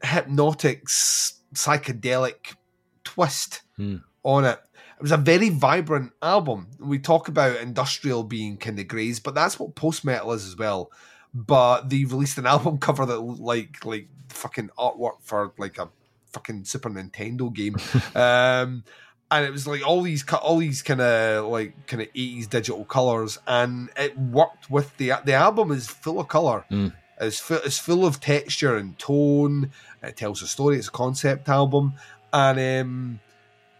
hypnotic 0.03 0.85
psychedelic 0.87 2.55
twist 3.03 3.61
Hmm. 3.77 3.97
on 4.23 4.45
it. 4.45 4.59
It 4.97 5.01
was 5.01 5.11
a 5.13 5.17
very 5.17 5.49
vibrant 5.49 6.11
album. 6.21 6.67
We 6.79 6.99
talk 6.99 7.29
about 7.29 7.55
industrial 7.61 8.23
being 8.23 8.57
kind 8.57 8.77
of 8.79 8.87
greys, 8.87 9.19
but 9.19 9.33
that's 9.33 9.57
what 9.57 9.75
post 9.75 10.03
metal 10.03 10.33
is 10.33 10.45
as 10.45 10.57
well. 10.57 10.91
But 11.33 11.89
they 11.89 12.03
released 12.05 12.37
an 12.37 12.45
album 12.55 12.77
cover 12.79 13.05
that 13.05 13.19
looked 13.19 13.41
like 13.41 13.85
like 13.85 14.09
fucking 14.29 14.69
artwork 14.77 15.21
for 15.21 15.53
like 15.57 15.77
a 15.77 15.89
fucking 16.33 16.65
Super 16.65 16.89
Nintendo 16.89 17.51
game. 17.53 17.77
um 18.15 18.83
and 19.31 19.45
it 19.45 19.51
was 19.51 19.67
like 19.67 19.85
all 19.87 20.01
these 20.01 20.23
all 20.33 20.57
these 20.57 20.81
kind 20.81 21.01
of 21.01 21.45
like 21.47 21.73
kind 21.87 22.01
of 22.01 22.11
80s 22.13 22.49
digital 22.49 22.83
colors 22.85 23.37
and 23.47 23.89
it 23.97 24.17
worked 24.17 24.69
with 24.69 24.95
the 24.97 25.13
the 25.25 25.33
album 25.33 25.71
is 25.71 25.87
full 25.87 26.19
of 26.19 26.27
color 26.27 26.65
Mm. 26.71 26.93
it's, 27.21 27.39
fu- 27.39 27.55
it's 27.65 27.77
full 27.79 28.05
of 28.05 28.19
texture 28.19 28.75
and 28.77 28.97
tone. 28.97 29.71
It 30.01 30.15
tells 30.15 30.41
a 30.41 30.47
story. 30.47 30.77
It's 30.77 30.87
a 30.87 30.91
concept 30.91 31.49
album. 31.49 31.93
And 32.33 32.59
um 32.81 33.19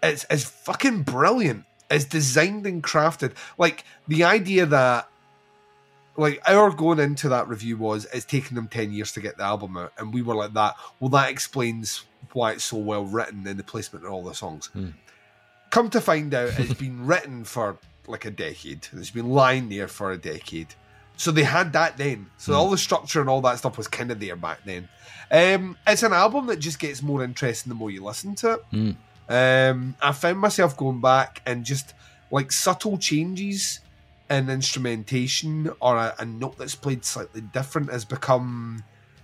it's 0.03 0.25
it's 0.29 0.43
fucking 0.43 1.03
brilliant. 1.03 1.65
It's 1.89 2.05
designed 2.05 2.65
and 2.67 2.83
crafted. 2.83 3.33
Like 3.57 3.83
the 4.07 4.23
idea 4.25 4.65
that 4.67 5.07
like 6.17 6.41
our 6.47 6.69
going 6.71 6.99
into 6.99 7.29
that 7.29 7.47
review 7.47 7.77
was 7.77 8.05
it's 8.13 8.25
taken 8.25 8.55
them 8.55 8.67
10 8.67 8.91
years 8.91 9.11
to 9.13 9.21
get 9.21 9.37
the 9.37 9.43
album 9.43 9.77
out 9.77 9.93
and 9.97 10.13
we 10.13 10.21
were 10.21 10.35
like 10.35 10.53
that 10.53 10.75
well 10.99 11.09
that 11.11 11.29
explains 11.29 12.03
why 12.33 12.51
it's 12.51 12.65
so 12.65 12.77
well 12.77 13.05
written 13.05 13.47
and 13.47 13.57
the 13.57 13.63
placement 13.63 14.05
of 14.05 14.11
all 14.11 14.23
the 14.23 14.33
songs. 14.35 14.67
Hmm. 14.73 14.89
Come 15.69 15.89
to 15.91 16.01
find 16.01 16.33
out 16.33 16.57
it's 16.59 16.73
been 16.73 17.05
written 17.05 17.43
for 17.43 17.77
like 18.07 18.25
a 18.25 18.31
decade. 18.31 18.87
It's 18.93 19.11
been 19.11 19.29
lying 19.29 19.69
there 19.69 19.87
for 19.87 20.11
a 20.11 20.17
decade. 20.17 20.67
So 21.17 21.31
they 21.31 21.43
had 21.43 21.73
that 21.73 21.97
then. 21.97 22.27
So 22.37 22.53
Hmm. 22.53 22.59
all 22.59 22.69
the 22.69 22.77
structure 22.77 23.19
and 23.21 23.29
all 23.29 23.41
that 23.41 23.57
stuff 23.59 23.77
was 23.77 23.87
kind 23.87 24.09
of 24.11 24.19
there 24.19 24.35
back 24.35 24.59
then. 24.65 24.87
Um, 25.29 25.77
it's 25.85 26.01
an 26.03 26.13
album 26.13 26.47
that 26.47 26.57
just 26.59 26.79
gets 26.79 27.01
more 27.03 27.23
interesting 27.23 27.69
the 27.69 27.75
more 27.75 27.91
you 27.91 28.03
listen 28.03 28.35
to 28.35 28.53
it. 28.53 28.61
Hmm. 28.71 28.91
um, 29.27 29.95
I 30.01 30.11
found 30.13 30.39
myself 30.39 30.75
going 30.77 31.01
back 31.01 31.41
and 31.45 31.63
just 31.65 31.93
like 32.31 32.51
subtle 32.51 32.97
changes 32.97 33.79
in 34.29 34.49
instrumentation 34.49 35.71
or 35.79 35.97
a, 35.97 36.15
a 36.19 36.25
note 36.25 36.57
that's 36.57 36.75
played 36.75 37.03
slightly 37.05 37.41
different 37.41 37.91
has 37.91 38.05
become 38.05 38.83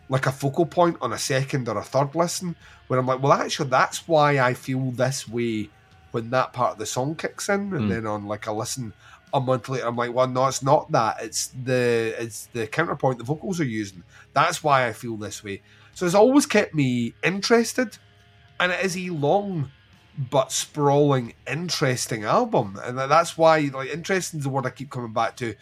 like 0.10 0.26
a 0.28 0.32
focal 0.32 0.66
point 0.66 0.98
on 1.02 1.14
a 1.14 1.18
second 1.18 1.68
or 1.68 1.78
a 1.78 1.84
third 1.84 2.14
listen 2.14 2.56
where 2.88 3.00
I'm 3.00 3.08
like, 3.08 3.22
well, 3.24 3.34
actually, 3.34 3.70
that's 3.70 4.08
why 4.08 4.40
I 4.40 4.54
feel 4.54 4.92
this 4.92 5.28
way 5.28 5.70
when 6.16 6.30
that 6.32 6.54
part 6.54 6.72
of 6.74 6.78
the 6.80 6.86
song 6.86 7.16
kicks 7.16 7.50
in, 7.50 7.74
and 7.76 7.86
Mm. 7.86 7.90
then 7.90 8.08
on 8.08 8.26
like 8.26 8.48
a 8.48 8.54
listen 8.54 8.94
a 9.34 9.40
month 9.40 9.68
later, 9.70 9.86
I'm 9.88 9.98
like, 9.98 10.14
well, 10.14 10.28
no, 10.28 10.48
it's 10.48 10.64
not 10.64 10.92
that. 10.94 11.18
It's 11.22 11.48
the 11.50 12.16
it's 12.24 12.48
the 12.54 12.66
counterpoint 12.68 13.18
the 13.20 13.26
vocals 13.26 13.60
are 13.60 13.66
using. 13.82 14.04
That's 14.34 14.64
why 14.64 14.88
I 14.88 14.94
feel 14.94 15.18
this 15.18 15.44
way. 15.44 15.62
So 15.94 16.06
it's 16.06 16.16
always 16.16 16.46
kept 16.46 16.74
me 16.74 17.16
interested, 17.24 17.98
and 18.60 18.72
it 18.72 18.84
is 18.84 18.98
a 18.98 19.10
long 19.10 19.72
but 20.18 20.52
sprawling, 20.54 21.34
interesting 21.46 22.24
album, 22.24 22.80
and 22.84 22.98
that's 22.98 23.38
why 23.38 23.60
like 23.74 23.90
interesting 23.90 24.40
is 24.40 24.46
the 24.46 24.50
word 24.50 24.66
I 24.66 24.70
keep 24.70 24.90
coming 24.90 25.12
back 25.14 25.36
to, 25.38 25.56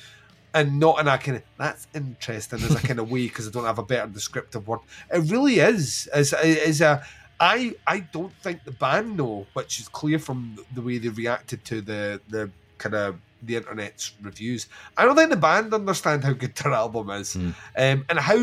and 0.53 0.79
not 0.79 0.99
in 0.99 1.07
a 1.07 1.17
kind 1.17 1.37
of 1.37 1.43
that's 1.57 1.87
interesting 1.95 2.59
as 2.61 2.75
a 2.75 2.87
kind 2.87 2.99
of 2.99 3.09
way 3.09 3.23
because 3.27 3.47
I 3.47 3.51
don't 3.51 3.65
have 3.65 3.79
a 3.79 3.83
better 3.83 4.07
descriptive 4.11 4.67
word. 4.67 4.81
It 5.11 5.31
really 5.31 5.57
is 5.59 6.07
is 6.15 6.33
is 6.33 6.81
a. 6.81 7.03
I 7.39 7.75
I 7.87 7.99
don't 7.99 8.33
think 8.41 8.63
the 8.63 8.71
band 8.71 9.17
know, 9.17 9.45
which 9.53 9.79
is 9.79 9.87
clear 9.87 10.19
from 10.19 10.57
the 10.73 10.81
way 10.81 10.97
they 10.97 11.09
reacted 11.09 11.63
to 11.65 11.81
the 11.81 12.21
the 12.29 12.49
kind 12.77 12.95
of 12.95 13.15
the 13.41 13.55
internet's 13.57 14.13
reviews. 14.21 14.67
I 14.95 15.03
don't 15.03 15.17
think 15.17 15.29
the 15.29 15.35
band 15.35 15.73
understand 15.73 16.23
how 16.23 16.31
good 16.33 16.55
their 16.55 16.71
album 16.73 17.09
is, 17.09 17.33
Hmm. 17.33 17.49
um, 17.77 18.05
and 18.09 18.19
how 18.19 18.37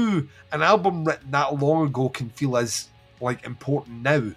an 0.53 0.63
album 0.63 1.05
written 1.05 1.31
that 1.31 1.59
long 1.59 1.87
ago 1.87 2.09
can 2.11 2.29
feel 2.31 2.57
as 2.59 2.89
like 3.21 3.45
important 3.47 4.03
now. 4.03 4.33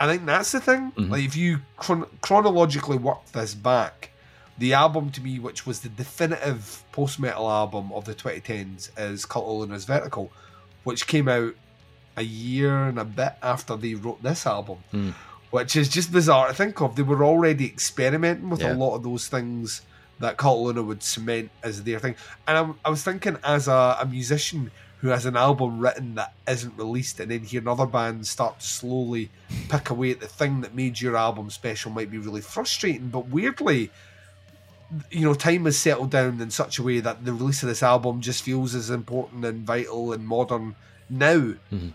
I 0.00 0.06
think 0.08 0.26
that's 0.26 0.52
the 0.52 0.60
thing. 0.60 0.92
Mhm. 0.92 1.10
Like 1.10 1.24
if 1.24 1.36
you 1.36 1.60
chron- 1.76 2.06
chronologically 2.20 2.98
work 2.98 3.24
this 3.32 3.54
back, 3.54 4.10
the 4.58 4.74
album 4.74 5.10
to 5.10 5.20
me, 5.20 5.38
which 5.38 5.66
was 5.66 5.80
the 5.80 5.88
definitive 5.88 6.82
post 6.92 7.18
metal 7.18 7.50
album 7.50 7.92
of 7.92 8.04
the 8.04 8.14
2010s, 8.14 8.90
is 8.96 9.24
Cult 9.24 9.46
of 9.46 9.68
Luna's 9.68 9.86
Vertikal, 9.86 10.30
which 10.84 11.06
came 11.06 11.28
out 11.28 11.54
a 12.16 12.22
year 12.22 12.84
and 12.84 12.98
a 12.98 13.04
bit 13.04 13.32
after 13.42 13.76
they 13.76 13.94
wrote 13.94 14.22
this 14.22 14.46
album, 14.46 14.78
Hmm. 14.90 15.10
which 15.50 15.76
is 15.76 15.88
just 15.88 16.12
bizarre 16.12 16.48
to 16.48 16.54
think 16.54 16.80
of. 16.80 16.96
They 16.96 17.02
were 17.02 17.24
already 17.24 17.66
experimenting 17.66 18.50
with 18.50 18.60
Yeah. 18.60 18.72
a 18.72 18.74
lot 18.74 18.94
of 18.96 19.02
those 19.02 19.28
things 19.28 19.82
that 20.20 20.36
Cult 20.36 20.60
Luna 20.60 20.82
would 20.82 21.02
cement 21.02 21.50
as 21.62 21.82
their 21.82 21.98
thing. 21.98 22.14
And 22.46 22.56
I'm, 22.56 22.74
I 22.84 22.90
was 22.90 23.02
thinking, 23.02 23.36
as 23.42 23.66
a, 23.68 23.96
a 24.00 24.06
musician 24.06 24.70
who 25.00 25.08
has 25.08 25.26
an 25.26 25.36
album 25.36 25.80
written 25.80 26.14
that 26.14 26.32
isn't 26.48 26.78
released, 26.78 27.20
and 27.20 27.30
then 27.30 27.40
hearing 27.42 27.68
other 27.68 27.84
bands 27.84 28.30
start 28.30 28.60
to 28.60 28.66
slowly 28.66 29.28
pick 29.68 29.90
away 29.90 30.12
at 30.12 30.20
the 30.20 30.26
thing 30.28 30.60
that 30.62 30.74
made 30.74 31.00
your 31.00 31.16
album 31.16 31.50
special 31.50 31.90
might 31.90 32.10
be 32.10 32.16
really 32.18 32.40
frustrating. 32.40 33.08
But 33.08 33.26
weirdly, 33.26 33.90
you 35.10 35.22
know, 35.22 35.34
time 35.34 35.64
has 35.64 35.76
settled 35.78 36.10
down 36.10 36.40
in 36.40 36.50
such 36.50 36.78
a 36.78 36.82
way 36.82 37.00
that 37.00 37.24
the 37.24 37.32
release 37.34 37.62
of 37.62 37.68
this 37.68 37.82
album 37.82 38.20
just 38.20 38.42
feels 38.44 38.74
as 38.74 38.88
important 38.90 39.44
and 39.44 39.66
vital 39.66 40.12
and 40.12 40.26
modern 40.26 40.74
now 41.10 41.52
Mhm. 41.72 41.92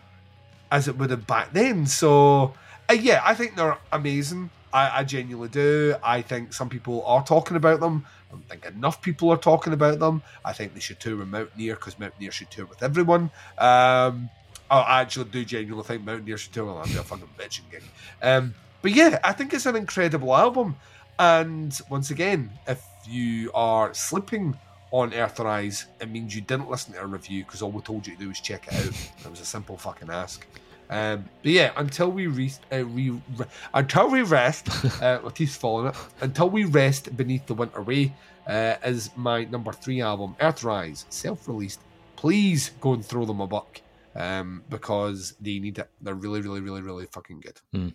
As 0.71 0.87
it 0.87 0.97
would 0.97 1.09
have 1.09 1.27
back 1.27 1.53
then. 1.53 1.85
So, 1.85 2.53
uh, 2.89 2.93
yeah, 2.93 3.21
I 3.23 3.33
think 3.33 3.55
they're 3.55 3.77
amazing. 3.91 4.49
I, 4.71 4.99
I 4.99 5.03
genuinely 5.03 5.49
do. 5.49 5.95
I 6.03 6.21
think 6.21 6.53
some 6.53 6.69
people 6.69 7.03
are 7.05 7.23
talking 7.23 7.57
about 7.57 7.79
them. 7.79 8.05
I 8.29 8.33
don't 8.33 8.47
think 8.47 8.65
enough 8.65 9.01
people 9.01 9.31
are 9.31 9.37
talking 9.37 9.73
about 9.73 9.99
them. 9.99 10.21
I 10.45 10.53
think 10.53 10.73
they 10.73 10.79
should 10.79 10.99
tour 10.99 11.17
with 11.17 11.27
Mountaineer 11.27 11.75
because 11.75 11.97
Mountaineer 11.97 12.31
should 12.31 12.51
tour 12.51 12.65
with 12.65 12.83
everyone. 12.83 13.31
Um, 13.57 14.29
I 14.69 15.01
actually 15.01 15.25
do 15.29 15.43
genuinely 15.43 15.83
think 15.83 16.03
Mountaineer 16.03 16.37
should 16.37 16.53
tour 16.53 16.65
with 16.65 16.91
them. 16.91 16.99
a 16.99 17.03
fucking 17.03 17.29
bitching 17.37 17.71
gig. 17.71 17.83
Um, 18.21 18.53
but 18.81 18.91
yeah, 18.91 19.19
I 19.23 19.33
think 19.33 19.53
it's 19.53 19.65
an 19.65 19.75
incredible 19.75 20.35
album. 20.35 20.75
And 21.17 21.77
once 21.89 22.11
again, 22.11 22.51
if 22.67 22.83
you 23.07 23.51
are 23.53 23.93
sleeping 23.93 24.57
on 24.91 25.11
Earthrise, 25.11 25.85
it 26.01 26.09
means 26.09 26.35
you 26.35 26.41
didn't 26.41 26.69
listen 26.69 26.93
to 26.93 26.99
our 26.99 27.07
review 27.07 27.43
because 27.43 27.61
all 27.61 27.71
we 27.71 27.81
told 27.81 28.07
you 28.07 28.13
to 28.13 28.19
do 28.19 28.27
was 28.27 28.39
check 28.39 28.67
it 28.67 28.73
out. 28.73 29.09
It 29.25 29.29
was 29.29 29.39
a 29.41 29.45
simple 29.45 29.77
fucking 29.77 30.09
ask. 30.09 30.45
Um, 30.89 31.29
but 31.43 31.51
yeah, 31.51 31.71
until 31.77 32.11
we 32.11 32.25
re- 32.27 32.51
uh, 32.71 32.83
we 32.83 33.11
re- 33.11 33.45
until 33.73 34.09
we 34.09 34.23
rest, 34.23 34.67
uh, 35.01 35.19
falling 35.47 35.87
it. 35.87 35.95
Until 36.21 36.49
we 36.49 36.63
rest 36.65 37.15
beneath 37.15 37.45
the 37.45 37.53
winter 37.53 37.81
way, 37.83 38.13
uh, 38.47 38.75
is 38.83 39.11
my 39.15 39.43
number 39.45 39.71
three 39.71 40.01
album, 40.01 40.35
Earthrise, 40.41 41.05
self-released. 41.09 41.79
Please 42.15 42.71
go 42.81 42.93
and 42.93 43.05
throw 43.05 43.23
them 43.25 43.39
a 43.39 43.47
buck 43.47 43.81
um, 44.15 44.63
because 44.69 45.33
they 45.39 45.59
need 45.59 45.77
it. 45.77 45.89
They're 46.01 46.15
really, 46.15 46.41
really, 46.41 46.59
really, 46.59 46.81
really 46.81 47.05
fucking 47.05 47.41
good. 47.41 47.61
Mm. 47.73 47.93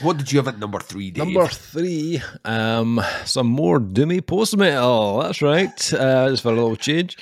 What 0.00 0.16
did 0.16 0.32
you 0.32 0.38
have 0.38 0.48
at 0.48 0.58
number 0.58 0.80
three, 0.80 1.10
Dave? 1.10 1.24
Number 1.24 1.46
three, 1.46 2.20
um, 2.44 3.00
some 3.24 3.46
more 3.46 3.78
doomy 3.80 4.24
post 4.24 4.56
metal. 4.56 5.18
That's 5.22 5.42
right, 5.42 5.94
uh, 5.94 6.28
just 6.30 6.42
for 6.42 6.50
a 6.50 6.54
little 6.54 6.76
change. 6.76 7.18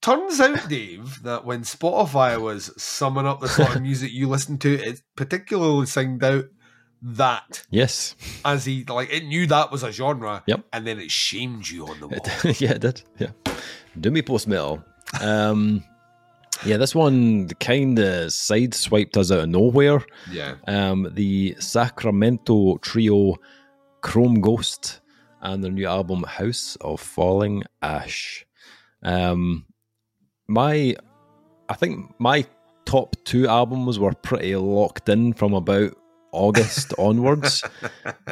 Turns 0.00 0.40
out, 0.40 0.68
Dave, 0.68 1.22
that 1.22 1.44
when 1.44 1.62
Spotify 1.62 2.40
was 2.40 2.72
summing 2.76 3.26
up 3.26 3.40
the 3.40 3.48
sort 3.48 3.76
of 3.76 3.82
music 3.82 4.12
you 4.12 4.28
listen 4.28 4.58
to, 4.58 4.74
it 4.74 5.00
particularly 5.14 5.86
singed 5.86 6.24
out 6.24 6.46
that. 7.02 7.64
Yes. 7.70 8.16
As 8.44 8.64
he 8.64 8.84
like 8.84 9.12
it 9.12 9.24
knew 9.24 9.46
that 9.48 9.70
was 9.70 9.82
a 9.82 9.92
genre. 9.92 10.42
Yep. 10.46 10.64
And 10.72 10.86
then 10.86 10.98
it 10.98 11.10
shamed 11.10 11.68
you 11.68 11.86
on 11.86 12.00
the 12.00 12.08
wall. 12.08 12.20
Yeah, 12.58 12.72
it 12.72 12.80
did. 12.80 13.02
Yeah. 13.18 13.30
Doomy 13.98 14.24
post 14.24 14.48
metal. 14.48 14.84
Um 15.20 15.84
yeah, 16.64 16.76
this 16.76 16.94
one 16.94 17.48
kind 17.60 17.98
of 17.98 18.28
sideswiped 18.28 19.16
us 19.16 19.30
out 19.30 19.40
of 19.40 19.48
nowhere. 19.48 20.04
Yeah. 20.30 20.56
Um, 20.66 21.08
the 21.12 21.56
Sacramento 21.58 22.78
trio 22.78 23.36
Chrome 24.00 24.40
Ghost 24.40 25.00
and 25.40 25.62
their 25.62 25.72
new 25.72 25.86
album 25.86 26.22
House 26.22 26.76
of 26.80 27.00
Falling 27.00 27.64
Ash. 27.82 28.46
Um, 29.02 29.66
my, 30.46 30.94
I 31.68 31.74
think 31.74 32.14
my 32.18 32.46
top 32.84 33.16
two 33.24 33.48
albums 33.48 33.98
were 33.98 34.12
pretty 34.12 34.54
locked 34.56 35.08
in 35.08 35.32
from 35.32 35.54
about 35.54 35.96
August 36.32 36.94
onwards. 36.98 37.64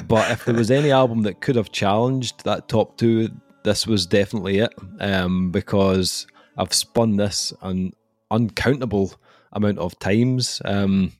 But 0.06 0.30
if 0.30 0.44
there 0.44 0.54
was 0.54 0.70
any 0.70 0.92
album 0.92 1.22
that 1.22 1.40
could 1.40 1.56
have 1.56 1.72
challenged 1.72 2.44
that 2.44 2.68
top 2.68 2.96
two, 2.96 3.30
this 3.64 3.86
was 3.86 4.06
definitely 4.06 4.58
it. 4.58 4.72
Um, 5.00 5.50
because 5.50 6.26
I've 6.56 6.72
spun 6.72 7.16
this 7.16 7.52
an 7.62 7.92
uncountable 8.30 9.14
amount 9.52 9.78
of 9.78 9.98
times. 9.98 10.62
Um, 10.64 11.12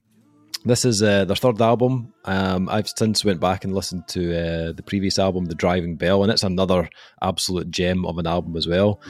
this 0.65 0.85
is 0.85 1.03
uh, 1.03 1.24
their 1.24 1.37
third 1.37 1.61
album. 1.61 2.12
Um, 2.24 2.69
I've 2.69 2.89
since 2.89 3.24
went 3.24 3.41
back 3.41 3.65
and 3.65 3.74
listened 3.74 4.07
to 4.09 4.37
uh, 4.37 4.73
the 4.73 4.82
previous 4.82 5.19
album, 5.19 5.47
The 5.47 5.55
Diving 5.55 5.97
Bell, 5.97 6.23
and 6.23 6.31
it's 6.31 6.43
another 6.43 6.89
absolute 7.23 7.70
gem 7.70 8.05
of 8.05 8.19
an 8.19 8.27
album 8.27 8.57
as 8.57 8.69
well. 8.69 9.01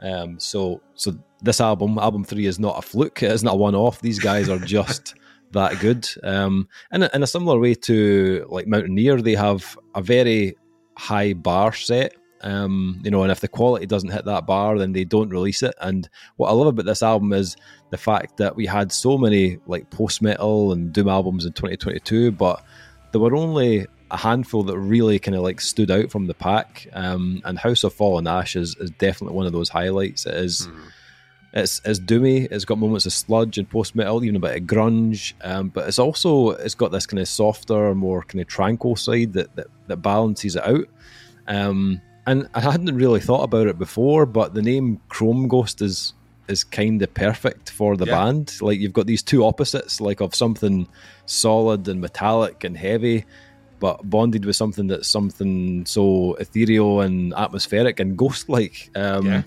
Um, 0.00 0.38
so, 0.38 0.82
so 0.94 1.18
this 1.42 1.60
album, 1.60 1.98
album 1.98 2.24
three, 2.24 2.46
is 2.46 2.58
not 2.58 2.78
a 2.78 2.82
fluke. 2.82 3.22
It 3.22 3.32
is 3.32 3.42
not 3.42 3.54
a 3.54 3.58
one-off. 3.58 4.00
These 4.00 4.18
guys 4.18 4.48
are 4.48 4.58
just 4.64 5.14
that 5.52 5.78
good. 5.80 6.08
Um, 6.22 6.68
in, 6.92 7.02
a, 7.02 7.10
in 7.14 7.22
a 7.22 7.26
similar 7.26 7.58
way 7.58 7.74
to 7.74 8.46
like 8.50 8.66
Mountaineer, 8.66 9.22
they 9.22 9.34
have 9.34 9.78
a 9.94 10.02
very 10.02 10.56
high 10.98 11.32
bar 11.32 11.72
set. 11.72 12.14
Um, 12.42 13.00
you 13.04 13.10
know, 13.10 13.22
and 13.22 13.32
if 13.32 13.40
the 13.40 13.48
quality 13.48 13.86
doesn't 13.86 14.10
hit 14.10 14.24
that 14.24 14.46
bar, 14.46 14.78
then 14.78 14.92
they 14.92 15.04
don't 15.04 15.30
release 15.30 15.62
it. 15.62 15.74
And 15.80 16.08
what 16.36 16.48
I 16.48 16.52
love 16.52 16.68
about 16.68 16.86
this 16.86 17.02
album 17.02 17.32
is 17.32 17.56
the 17.90 17.96
fact 17.96 18.36
that 18.36 18.56
we 18.56 18.66
had 18.66 18.92
so 18.92 19.18
many 19.18 19.58
like 19.66 19.90
post 19.90 20.22
metal 20.22 20.72
and 20.72 20.92
doom 20.92 21.08
albums 21.08 21.44
in 21.44 21.52
2022, 21.52 22.32
but 22.32 22.64
there 23.12 23.20
were 23.20 23.34
only 23.34 23.86
a 24.10 24.16
handful 24.16 24.62
that 24.64 24.78
really 24.78 25.18
kind 25.18 25.36
of 25.36 25.42
like 25.42 25.60
stood 25.60 25.90
out 25.90 26.10
from 26.10 26.26
the 26.26 26.34
pack. 26.34 26.88
Um, 26.92 27.42
and 27.44 27.58
House 27.58 27.84
of 27.84 27.92
Fallen 27.92 28.26
Ash 28.26 28.56
is, 28.56 28.76
is 28.76 28.90
definitely 28.90 29.36
one 29.36 29.46
of 29.46 29.52
those 29.52 29.68
highlights. 29.68 30.26
It 30.26 30.34
is. 30.34 30.66
Mm. 30.66 30.80
It's, 31.54 31.80
it's 31.82 31.98
doomy. 31.98 32.46
It's 32.50 32.66
got 32.66 32.78
moments 32.78 33.06
of 33.06 33.12
sludge 33.12 33.56
and 33.56 33.68
post 33.68 33.94
metal, 33.94 34.22
even 34.22 34.36
a 34.36 34.40
bit 34.40 34.56
of 34.56 34.66
grunge. 34.66 35.32
Um, 35.42 35.70
but 35.70 35.88
it's 35.88 35.98
also 35.98 36.50
it's 36.50 36.74
got 36.74 36.92
this 36.92 37.06
kind 37.06 37.20
of 37.20 37.26
softer, 37.26 37.94
more 37.94 38.22
kind 38.22 38.42
of 38.42 38.48
tranquil 38.48 38.96
side 38.96 39.32
that 39.32 39.56
that, 39.56 39.68
that 39.86 39.96
balances 39.96 40.56
it 40.56 40.64
out. 40.64 40.86
Um, 41.46 42.02
and 42.30 42.48
I 42.54 42.60
hadn't 42.60 42.94
really 42.96 43.20
thought 43.20 43.42
about 43.44 43.66
it 43.66 43.78
before, 43.78 44.26
but 44.26 44.54
the 44.54 44.62
name 44.62 45.00
Chrome 45.08 45.48
Ghost 45.48 45.82
is 45.82 46.14
is 46.48 46.64
kind 46.64 47.02
of 47.02 47.12
perfect 47.12 47.68
for 47.70 47.94
the 47.96 48.06
Yeah. 48.06 48.16
band. 48.24 48.54
Like 48.62 48.80
you've 48.80 48.94
got 48.94 49.06
these 49.06 49.22
two 49.22 49.44
opposites, 49.44 50.00
like 50.00 50.20
of 50.22 50.34
something 50.34 50.88
solid 51.26 51.86
and 51.88 52.00
metallic 52.00 52.64
and 52.64 52.74
heavy, 52.76 53.26
but 53.80 54.08
bonded 54.08 54.46
with 54.46 54.56
something 54.56 54.86
that's 54.86 55.08
something 55.08 55.84
so 55.84 56.34
ethereal 56.40 57.02
and 57.02 57.34
atmospheric 57.34 58.00
and 58.00 58.16
ghost-like. 58.16 58.90
Um, 58.96 59.26
Yeah. 59.26 59.42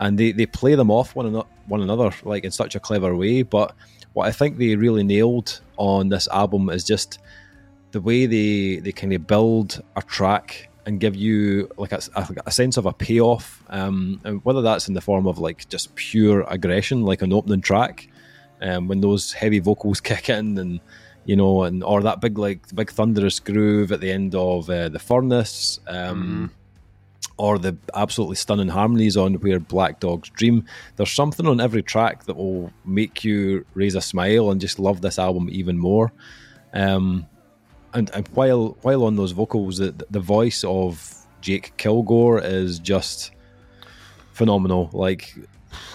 And 0.00 0.16
they, 0.18 0.32
they 0.32 0.46
play 0.46 0.74
them 0.74 0.90
off 0.90 1.14
one 1.16 1.26
another, 1.26 1.48
one 1.66 1.82
another 1.82 2.12
like 2.24 2.44
in 2.44 2.50
such 2.50 2.74
a 2.74 2.80
clever 2.80 3.14
way. 3.14 3.42
But 3.42 3.74
what 4.14 4.26
I 4.26 4.32
think 4.32 4.56
they 4.56 4.74
really 4.76 5.02
nailed 5.02 5.60
on 5.76 6.08
this 6.08 6.28
album 6.28 6.70
is 6.70 6.82
just 6.84 7.18
the 7.90 8.00
way 8.00 8.24
they 8.26 8.76
they 8.80 8.92
kind 8.92 9.12
of 9.12 9.26
build 9.26 9.82
a 9.96 10.02
track 10.02 10.67
and 10.86 11.00
give 11.00 11.16
you 11.16 11.70
like 11.76 11.92
a, 11.92 12.00
a, 12.14 12.28
a 12.46 12.50
sense 12.50 12.76
of 12.76 12.86
a 12.86 12.92
payoff, 12.92 13.62
um, 13.68 14.20
and 14.24 14.44
whether 14.44 14.62
that's 14.62 14.88
in 14.88 14.94
the 14.94 15.00
form 15.00 15.26
of 15.26 15.38
like 15.38 15.68
just 15.68 15.94
pure 15.94 16.42
aggression, 16.48 17.02
like 17.02 17.22
an 17.22 17.32
opening 17.32 17.60
track, 17.60 18.08
um, 18.62 18.88
when 18.88 19.00
those 19.00 19.32
heavy 19.32 19.58
vocals 19.58 20.00
kick 20.10 20.28
in, 20.28 20.58
and 20.58 20.80
you 21.24 21.36
know, 21.36 21.64
and 21.64 21.84
or 21.84 22.02
that 22.02 22.20
big 22.20 22.38
like 22.38 22.74
big 22.74 22.90
thunderous 22.90 23.38
groove 23.38 23.92
at 23.92 24.00
the 24.00 24.10
end 24.10 24.34
of 24.34 24.70
uh, 24.70 24.88
the 24.88 24.98
furnace, 24.98 25.78
um, 25.86 26.50
or 27.36 27.58
the 27.58 27.76
absolutely 27.94 28.36
stunning 28.36 28.68
harmonies 28.68 29.16
on 29.16 29.34
where 29.34 29.60
Black 29.60 30.00
Dogs 30.00 30.28
Dream. 30.30 30.64
There's 30.96 31.12
something 31.12 31.46
on 31.46 31.60
every 31.60 31.82
track 31.82 32.24
that 32.24 32.36
will 32.36 32.72
make 32.84 33.24
you 33.24 33.64
raise 33.74 33.94
a 33.94 34.00
smile 34.00 34.50
and 34.50 34.60
just 34.60 34.78
love 34.78 35.00
this 35.00 35.18
album 35.18 35.48
even 35.50 35.78
more. 35.78 36.12
Um, 36.74 37.26
and, 37.98 38.10
and 38.14 38.28
while 38.28 38.76
while 38.82 39.04
on 39.04 39.16
those 39.16 39.32
vocals, 39.32 39.78
the, 39.78 39.94
the 40.10 40.20
voice 40.20 40.64
of 40.64 41.14
Jake 41.40 41.76
Kilgore 41.76 42.40
is 42.40 42.78
just 42.78 43.32
phenomenal. 44.32 44.88
Like 44.92 45.34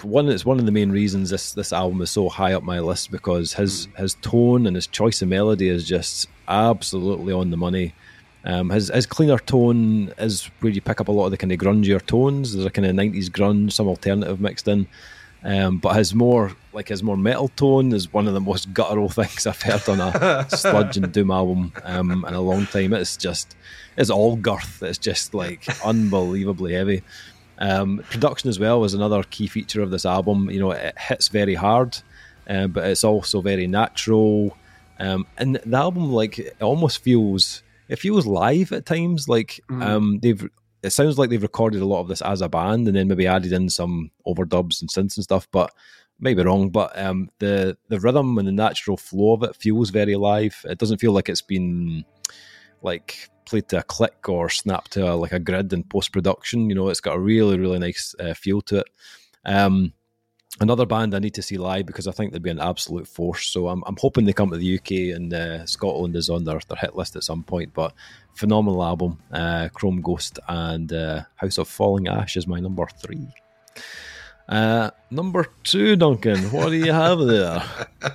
one, 0.02 0.28
it's 0.28 0.44
one 0.44 0.58
of 0.58 0.66
the 0.66 0.72
main 0.72 0.92
reasons 0.92 1.30
this 1.30 1.52
this 1.52 1.72
album 1.72 2.02
is 2.02 2.10
so 2.10 2.28
high 2.28 2.52
up 2.52 2.62
my 2.62 2.80
list 2.80 3.10
because 3.10 3.54
his 3.54 3.88
his 3.96 4.14
tone 4.14 4.66
and 4.66 4.76
his 4.76 4.86
choice 4.86 5.22
of 5.22 5.28
melody 5.28 5.68
is 5.68 5.84
just 5.84 6.28
absolutely 6.46 7.32
on 7.32 7.50
the 7.50 7.56
money. 7.56 7.94
Um, 8.44 8.68
his 8.68 8.88
his 8.88 9.06
cleaner 9.06 9.38
tone 9.38 10.12
is 10.18 10.50
where 10.60 10.72
you 10.72 10.82
pick 10.82 11.00
up 11.00 11.08
a 11.08 11.12
lot 11.12 11.24
of 11.24 11.30
the 11.30 11.38
kind 11.38 11.52
of 11.52 11.58
grungier 11.58 12.04
tones. 12.04 12.52
There's 12.52 12.66
a 12.66 12.70
kind 12.70 12.86
of 12.86 12.94
nineties 12.94 13.30
grunge, 13.30 13.72
some 13.72 13.88
alternative 13.88 14.40
mixed 14.40 14.68
in. 14.68 14.86
Um, 15.44 15.76
but 15.76 15.96
his 15.96 16.14
more 16.14 16.52
like 16.72 16.88
his 16.88 17.02
more 17.02 17.18
metal 17.18 17.48
tone 17.48 17.92
is 17.92 18.12
one 18.12 18.26
of 18.26 18.34
the 18.34 18.40
most 18.40 18.72
guttural 18.72 19.08
things 19.10 19.46
I've 19.46 19.60
heard 19.60 19.86
on 19.88 20.00
a 20.00 20.48
sludge 20.48 20.96
and 20.96 21.12
doom 21.12 21.30
album 21.30 21.72
um, 21.84 22.24
in 22.26 22.34
a 22.34 22.40
long 22.40 22.66
time. 22.66 22.94
It's 22.94 23.16
just 23.16 23.54
it's 23.96 24.10
all 24.10 24.36
girth. 24.36 24.82
It's 24.82 24.98
just 24.98 25.34
like 25.34 25.66
unbelievably 25.84 26.72
heavy. 26.72 27.02
Um, 27.58 28.02
production 28.10 28.48
as 28.48 28.58
well 28.58 28.84
is 28.84 28.94
another 28.94 29.22
key 29.22 29.46
feature 29.46 29.82
of 29.82 29.90
this 29.90 30.06
album. 30.06 30.50
You 30.50 30.60
know, 30.60 30.70
it 30.72 30.98
hits 30.98 31.28
very 31.28 31.54
hard, 31.54 31.96
uh, 32.48 32.66
but 32.66 32.88
it's 32.88 33.04
also 33.04 33.40
very 33.40 33.66
natural. 33.66 34.56
Um, 34.98 35.26
and 35.36 35.56
the 35.56 35.76
album, 35.76 36.12
like, 36.12 36.38
it 36.38 36.56
almost 36.60 36.98
feels 36.98 37.62
it 37.88 37.96
feels 37.96 38.26
live 38.26 38.72
at 38.72 38.86
times. 38.86 39.28
Like, 39.28 39.60
um, 39.68 40.18
they've 40.20 40.48
it 40.84 40.90
sounds 40.90 41.18
like 41.18 41.30
they've 41.30 41.42
recorded 41.42 41.80
a 41.80 41.86
lot 41.86 42.00
of 42.00 42.08
this 42.08 42.20
as 42.20 42.42
a 42.42 42.48
band 42.48 42.86
and 42.86 42.96
then 42.96 43.08
maybe 43.08 43.26
added 43.26 43.52
in 43.52 43.70
some 43.70 44.10
overdubs 44.26 44.80
and 44.80 44.90
synths 44.90 45.16
and 45.16 45.24
stuff. 45.24 45.48
But 45.50 45.72
maybe 46.20 46.42
wrong. 46.42 46.68
But 46.68 46.96
um, 46.98 47.30
the 47.38 47.76
the 47.88 47.98
rhythm 48.00 48.38
and 48.38 48.46
the 48.46 48.52
natural 48.52 48.96
flow 48.96 49.32
of 49.32 49.42
it 49.42 49.56
feels 49.56 49.90
very 49.90 50.16
live. 50.16 50.60
It 50.64 50.78
doesn't 50.78 50.98
feel 50.98 51.12
like 51.12 51.28
it's 51.28 51.42
been 51.42 52.04
like 52.82 53.30
played 53.46 53.68
to 53.68 53.78
a 53.78 53.82
click 53.82 54.28
or 54.28 54.48
snapped 54.50 54.92
to 54.92 55.12
a, 55.12 55.14
like 55.14 55.32
a 55.32 55.38
grid 55.38 55.72
in 55.72 55.84
post 55.84 56.12
production. 56.12 56.68
You 56.68 56.74
know, 56.74 56.88
it's 56.88 57.00
got 57.00 57.16
a 57.16 57.20
really 57.20 57.58
really 57.58 57.78
nice 57.78 58.14
uh, 58.20 58.34
feel 58.34 58.60
to 58.62 58.78
it. 58.78 58.86
Um, 59.46 59.94
another 60.60 60.86
band 60.86 61.14
I 61.14 61.18
need 61.18 61.34
to 61.34 61.42
see 61.42 61.58
live 61.58 61.86
because 61.86 62.06
I 62.06 62.12
think 62.12 62.32
they'd 62.32 62.42
be 62.42 62.50
an 62.50 62.60
absolute 62.60 63.08
force. 63.08 63.46
So 63.48 63.68
I'm, 63.68 63.82
I'm 63.86 63.96
hoping 64.00 64.24
they 64.24 64.32
come 64.32 64.50
to 64.50 64.56
the 64.56 64.78
UK 64.78 65.16
and 65.16 65.32
uh, 65.34 65.66
Scotland 65.66 66.16
is 66.16 66.28
on 66.30 66.44
their, 66.44 66.60
their 66.68 66.78
hit 66.78 66.94
list 66.96 67.16
at 67.16 67.24
some 67.24 67.42
point. 67.42 67.72
But 67.74 67.92
phenomenal 68.34 68.82
album, 68.84 69.18
uh, 69.32 69.68
Chrome 69.74 70.00
Ghost 70.00 70.38
and 70.48 70.92
uh, 70.92 71.22
House 71.36 71.58
of 71.58 71.68
Falling 71.68 72.08
Ash 72.08 72.36
is 72.36 72.46
my 72.46 72.60
number 72.60 72.86
three. 72.98 73.26
Uh, 74.46 74.90
number 75.10 75.46
two, 75.62 75.96
Duncan, 75.96 76.38
what 76.52 76.68
do 76.68 76.76
you 76.76 76.92
have 76.92 77.18
there? 77.20 77.62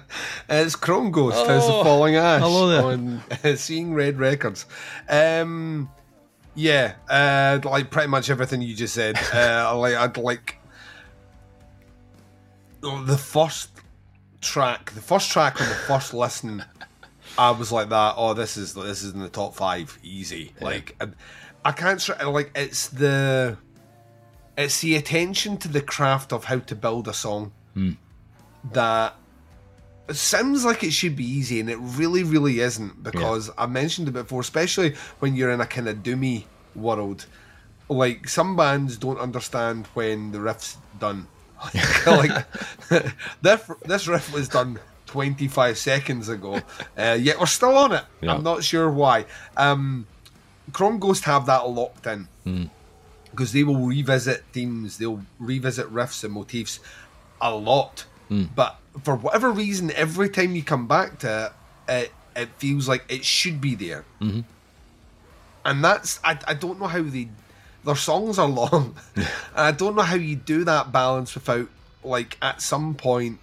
It's 0.51 0.75
Chrome 0.75 1.11
Ghost, 1.11 1.37
House 1.47 1.63
Oh, 1.65 1.79
of 1.79 1.85
Falling 1.85 2.15
Ash 2.15 2.41
hello 2.41 2.67
there. 2.69 2.83
on 2.83 3.21
uh, 3.43 3.55
Seeing 3.55 3.93
Red 3.93 4.17
Records. 4.19 4.65
Um, 5.07 5.89
yeah, 6.55 6.95
uh, 7.09 7.59
like 7.63 7.89
pretty 7.91 8.07
much 8.09 8.29
everything 8.29 8.61
you 8.61 8.75
just 8.75 8.93
said. 8.93 9.15
Uh, 9.33 9.75
like 9.77 9.95
I'd 9.95 10.17
like 10.17 10.55
the 12.81 13.17
first 13.17 13.69
track, 14.41 14.91
the 14.91 15.01
first 15.01 15.31
track 15.31 15.61
on 15.61 15.67
the 15.67 15.75
first 15.75 16.13
listen. 16.13 16.63
I 17.37 17.51
was 17.51 17.71
like 17.71 17.89
that. 17.89 18.15
Oh, 18.17 18.33
this 18.33 18.57
is 18.57 18.73
this 18.73 19.03
is 19.03 19.13
in 19.13 19.19
the 19.19 19.29
top 19.29 19.55
five, 19.55 19.97
easy. 20.03 20.53
Like 20.61 20.95
and 20.99 21.15
I 21.63 21.71
can't 21.71 22.07
like 22.27 22.51
it's 22.55 22.87
the 22.87 23.57
it's 24.57 24.81
the 24.81 24.95
attention 24.95 25.57
to 25.57 25.67
the 25.67 25.81
craft 25.81 26.33
of 26.33 26.45
how 26.45 26.59
to 26.59 26.75
build 26.75 27.07
a 27.07 27.13
song 27.13 27.53
hmm. 27.73 27.91
that 28.73 29.15
it 30.09 30.15
sounds 30.15 30.65
like 30.65 30.83
it 30.83 30.91
should 30.91 31.15
be 31.15 31.23
easy, 31.23 31.59
and 31.59 31.69
it 31.69 31.77
really, 31.79 32.23
really 32.23 32.59
isn't 32.61 33.03
because 33.03 33.51
I 33.57 33.67
mentioned 33.67 34.07
it 34.07 34.13
before, 34.13 34.41
especially 34.41 34.95
when 35.19 35.35
you're 35.35 35.51
in 35.51 35.61
a 35.61 35.67
kind 35.67 35.87
of 35.87 35.97
doomy 35.97 36.45
world. 36.75 37.27
Like 37.89 38.27
some 38.27 38.55
bands 38.55 38.97
don't 38.97 39.19
understand 39.19 39.87
when 39.93 40.31
the 40.31 40.39
riff's 40.39 40.77
done. 40.99 41.27
like 42.05 42.45
this, 43.41 43.71
this 43.85 44.07
riff 44.07 44.33
was 44.33 44.47
done 44.49 44.79
25 45.07 45.77
seconds 45.77 46.29
ago, 46.29 46.61
uh, 46.97 47.17
yet 47.19 47.39
we're 47.39 47.45
still 47.45 47.77
on 47.77 47.93
it. 47.93 48.03
Yeah. 48.21 48.35
I'm 48.35 48.43
not 48.43 48.63
sure 48.63 48.89
why. 48.89 49.25
Um, 49.57 50.07
Chrome 50.71 50.99
Ghost 50.99 51.23
have 51.25 51.45
that 51.47 51.67
locked 51.69 52.05
in 52.05 52.27
because 53.31 53.51
they 53.53 53.63
will 53.63 53.85
revisit 53.85 54.43
themes, 54.51 54.97
they'll 54.97 55.23
revisit 55.39 55.91
riffs 55.93 56.23
and 56.23 56.33
motifs 56.33 56.79
a 57.41 57.53
lot. 57.53 58.05
But 58.55 58.77
for 59.03 59.15
whatever 59.15 59.51
reason, 59.51 59.91
every 59.91 60.29
time 60.29 60.55
you 60.55 60.63
come 60.63 60.87
back 60.87 61.19
to 61.19 61.51
it, 61.87 61.93
it, 61.93 62.11
it 62.35 62.49
feels 62.57 62.87
like 62.87 63.03
it 63.09 63.25
should 63.25 63.59
be 63.59 63.75
there. 63.75 64.05
Mm-hmm. 64.21 64.41
And 65.65 65.83
that's, 65.83 66.19
I, 66.23 66.39
I 66.47 66.53
don't 66.53 66.79
know 66.79 66.87
how 66.87 67.01
they, 67.01 67.29
their 67.85 67.95
songs 67.95 68.37
are 68.39 68.47
long. 68.47 68.95
and 69.15 69.27
I 69.55 69.71
don't 69.71 69.95
know 69.95 70.01
how 70.03 70.15
you 70.15 70.35
do 70.35 70.63
that 70.65 70.91
balance 70.91 71.33
without, 71.35 71.67
like, 72.03 72.37
at 72.41 72.61
some 72.61 72.95
point, 72.95 73.39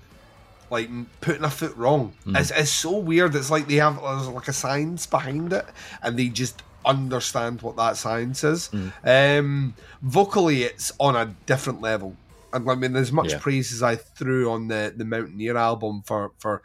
like 0.71 0.91
putting 1.21 1.45
a 1.45 1.51
foot 1.51 1.77
wrong. 1.77 2.13
It's, 2.27 2.51
it's 2.51 2.71
so 2.71 2.99
weird. 2.99 3.35
It's 3.37 3.51
like 3.51 3.69
they 3.69 3.77
have 3.77 4.01
there's 4.03 4.29
like 4.29 4.49
a 4.49 4.53
science 4.53 5.07
behind 5.07 5.53
it, 5.53 5.65
and 6.03 6.19
they 6.19 6.29
just 6.29 6.63
understand 6.85 7.63
what 7.63 7.77
that 7.77 7.97
science 7.97 8.43
is. 8.45 8.71
Um, 9.05 9.75
vocally, 10.03 10.65
it's 10.65 10.93
on 10.99 11.15
a 11.17 11.35
different 11.47 11.81
level. 11.81 12.17
And 12.53 12.69
I 12.71 12.75
mean, 12.75 12.97
as 12.97 13.13
much 13.13 13.31
Yeah. 13.33 13.39
praise 13.39 13.73
as 13.73 13.83
I 13.83 13.95
threw 13.97 14.51
on 14.51 14.67
the 14.69 14.93
the 14.97 15.05
Mountaineer 15.05 15.57
album 15.57 16.03
for 16.05 16.33
for 16.39 16.63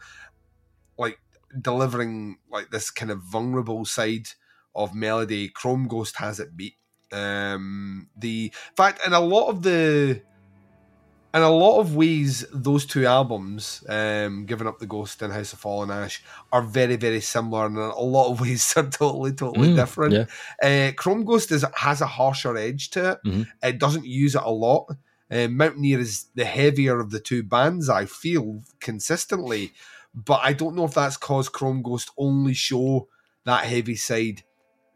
like 0.97 1.19
delivering 1.59 2.37
like 2.51 2.71
this 2.71 2.89
kind 2.89 3.11
of 3.11 3.21
vulnerable 3.21 3.85
side 3.85 4.27
of 4.75 4.95
melody, 4.95 5.47
Chrome 5.49 5.87
Ghost 5.87 6.17
has 6.17 6.39
it 6.39 6.55
beat. 6.57 6.75
Um, 7.11 8.07
the 8.17 8.45
in 8.45 8.75
fact, 8.75 9.05
in 9.05 9.13
a 9.13 9.19
lot 9.19 9.49
of 9.49 9.61
the 9.63 10.21
in 11.33 11.41
a 11.41 11.49
lot 11.49 11.79
of 11.79 11.95
ways, 11.95 12.45
those 12.53 12.85
two 12.85 13.05
albums, 13.05 13.85
um, 13.87 14.45
Giving 14.45 14.67
Up 14.67 14.79
the 14.79 14.85
Ghost 14.85 15.21
and 15.21 15.31
House 15.31 15.53
of 15.53 15.59
Fallen 15.59 15.89
Ash, 15.89 16.21
are 16.51 16.61
very, 16.61 16.97
very 16.97 17.21
similar, 17.21 17.67
and 17.67 17.77
in 17.77 17.83
a 17.83 17.99
lot 18.01 18.29
of 18.31 18.41
ways, 18.41 18.73
they're 18.73 18.83
totally, 18.89 19.31
totally 19.31 19.69
Mm, 19.69 19.75
different. 19.75 20.13
yeah. 20.61 20.87
Uh, 20.89 20.91
Chrome 20.91 21.23
Ghost 21.23 21.53
is, 21.53 21.63
has 21.75 22.01
a 22.01 22.05
harsher 22.05 22.57
edge 22.57 22.89
to 22.91 23.11
it. 23.11 23.19
Mhm. 23.25 23.47
It 23.63 23.79
doesn't 23.79 24.05
use 24.05 24.35
it 24.35 24.41
a 24.43 24.51
lot. 24.51 24.87
Uh, 25.31 25.47
Mountaineer 25.47 25.99
is 26.01 26.25
the 26.35 26.43
heavier 26.43 26.99
of 26.99 27.11
the 27.11 27.19
two 27.21 27.43
bands, 27.43 27.87
I 27.87 28.03
feel, 28.07 28.61
consistently. 28.81 29.71
But 30.13 30.41
I 30.43 30.51
don't 30.51 30.75
know 30.75 30.83
if 30.83 30.93
that's 30.95 31.15
because 31.15 31.47
Chrome 31.47 31.81
Ghost 31.81 32.11
only 32.17 32.53
show 32.53 33.07
that 33.45 33.63
heavy 33.63 33.95
side 33.95 34.43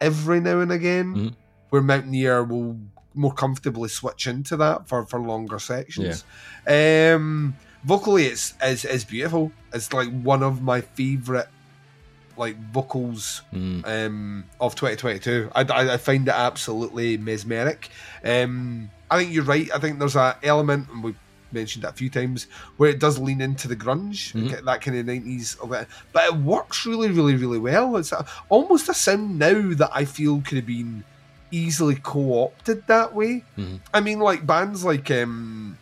every 0.01 0.41
now 0.41 0.59
and 0.59 0.73
again, 0.73 1.15
Mhm. 1.15 1.35
Where 1.69 1.81
Mountaineer 1.81 2.43
will 2.43 2.77
more 3.13 3.33
comfortably 3.33 3.87
switch 3.89 4.27
into 4.27 4.57
that 4.57 4.87
for, 4.87 5.05
for 5.05 5.19
longer 5.19 5.57
sections. 5.59 6.23
Um, 6.67 7.55
vocally, 7.83 8.25
it's, 8.25 8.53
it's 8.61 8.83
it's 8.85 9.03
beautiful. 9.03 9.51
It's 9.73 9.93
like 9.93 10.09
one 10.21 10.43
of 10.43 10.61
my 10.61 10.81
favorite 10.81 11.47
like 12.37 12.57
vocals 12.73 13.41
Mm. 13.53 13.87
um, 13.87 14.43
of 14.59 14.75
2022. 14.75 15.49
I, 15.55 15.61
I, 15.61 15.93
I 15.93 15.97
find 15.97 16.27
it 16.27 16.33
absolutely 16.33 17.17
mesmeric. 17.17 17.87
Um, 18.25 18.89
I 19.09 19.19
think 19.19 19.33
you're 19.33 19.45
right. 19.45 19.69
I 19.73 19.79
think 19.79 19.99
there's 19.99 20.17
a 20.17 20.37
element, 20.43 20.89
and 20.91 21.01
we've 21.01 21.15
mentioned 21.53 21.85
it 21.85 21.89
a 21.91 21.93
few 21.93 22.09
times, 22.09 22.47
where 22.75 22.89
it 22.89 22.99
does 22.99 23.17
lean 23.17 23.39
into 23.39 23.69
the 23.69 23.75
grunge, 23.77 24.33
Mhm. 24.33 24.65
that 24.65 24.81
kind 24.81 24.97
of 24.97 25.05
90s, 25.05 25.57
of 25.61 25.71
it. 25.71 25.87
but 26.11 26.25
it 26.25 26.35
works 26.35 26.85
really, 26.85 27.09
really, 27.09 27.35
really 27.35 27.59
well. 27.59 27.95
It's 27.95 28.11
a, 28.11 28.25
almost 28.49 28.89
a 28.89 28.93
sound 28.93 29.39
now 29.39 29.73
that 29.75 29.91
I 29.93 30.03
feel 30.03 30.41
could 30.41 30.57
have 30.57 30.65
been 30.65 31.05
easily 31.51 31.95
co-opted 31.95 32.87
that 32.87 33.13
way. 33.13 33.43
Mhm. 33.57 33.79
I 33.93 33.99
mean, 34.01 34.19
like 34.19 34.45
bands 34.45 34.83
like 34.83 35.09
um, 35.11 35.77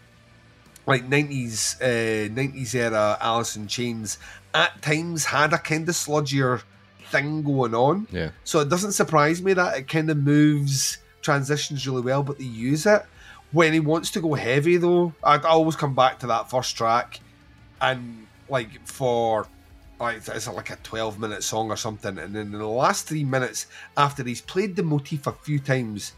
like 0.86 1.10
90s 1.10 1.82
uh, 1.82 2.30
90s 2.34 2.76
era 2.76 3.18
Alice 3.22 3.56
in 3.56 3.68
Chains 3.68 4.18
at 4.54 4.82
times 4.82 5.26
had 5.26 5.54
a 5.54 5.58
kind 5.58 5.88
of 5.88 5.96
sludgier 5.96 6.62
thing 7.10 7.44
going 7.44 7.74
on. 7.74 8.08
Yeah. 8.12 8.30
So 8.44 8.60
it 8.60 8.70
doesn't 8.70 8.92
surprise 8.94 9.42
me 9.42 9.54
that 9.54 9.78
it 9.78 9.88
kind 9.88 10.10
of 10.10 10.18
moves 10.18 10.98
transitions 11.22 11.88
really 11.88 12.02
well, 12.02 12.24
but 12.24 12.38
they 12.38 12.44
use 12.46 12.86
it. 12.86 13.04
When 13.52 13.72
he 13.72 13.80
wants 13.80 14.10
to 14.12 14.20
go 14.22 14.34
heavy, 14.34 14.78
though, 14.78 15.14
I, 15.24 15.36
I 15.36 15.44
always 15.44 15.76
come 15.76 15.94
back 15.96 16.20
to 16.20 16.28
that 16.28 16.50
first 16.50 16.76
track, 16.76 17.20
and 17.80 18.26
like 18.50 18.86
for 18.88 19.48
like 20.04 20.28
it's 20.28 20.48
like 20.48 20.70
a 20.70 20.76
twelve 20.78 21.18
minute 21.20 21.44
song 21.44 21.72
or 21.72 21.78
something, 21.78 22.18
and 22.18 22.36
then 22.36 22.48
in 22.54 22.60
the 22.60 22.68
last 22.68 23.08
three 23.08 23.24
minutes 23.24 23.68
after 23.98 24.24
he's 24.24 24.42
played 24.42 24.76
the 24.76 24.84
motif 24.84 25.26
a 25.28 25.32
few 25.32 25.60
times, 25.60 26.12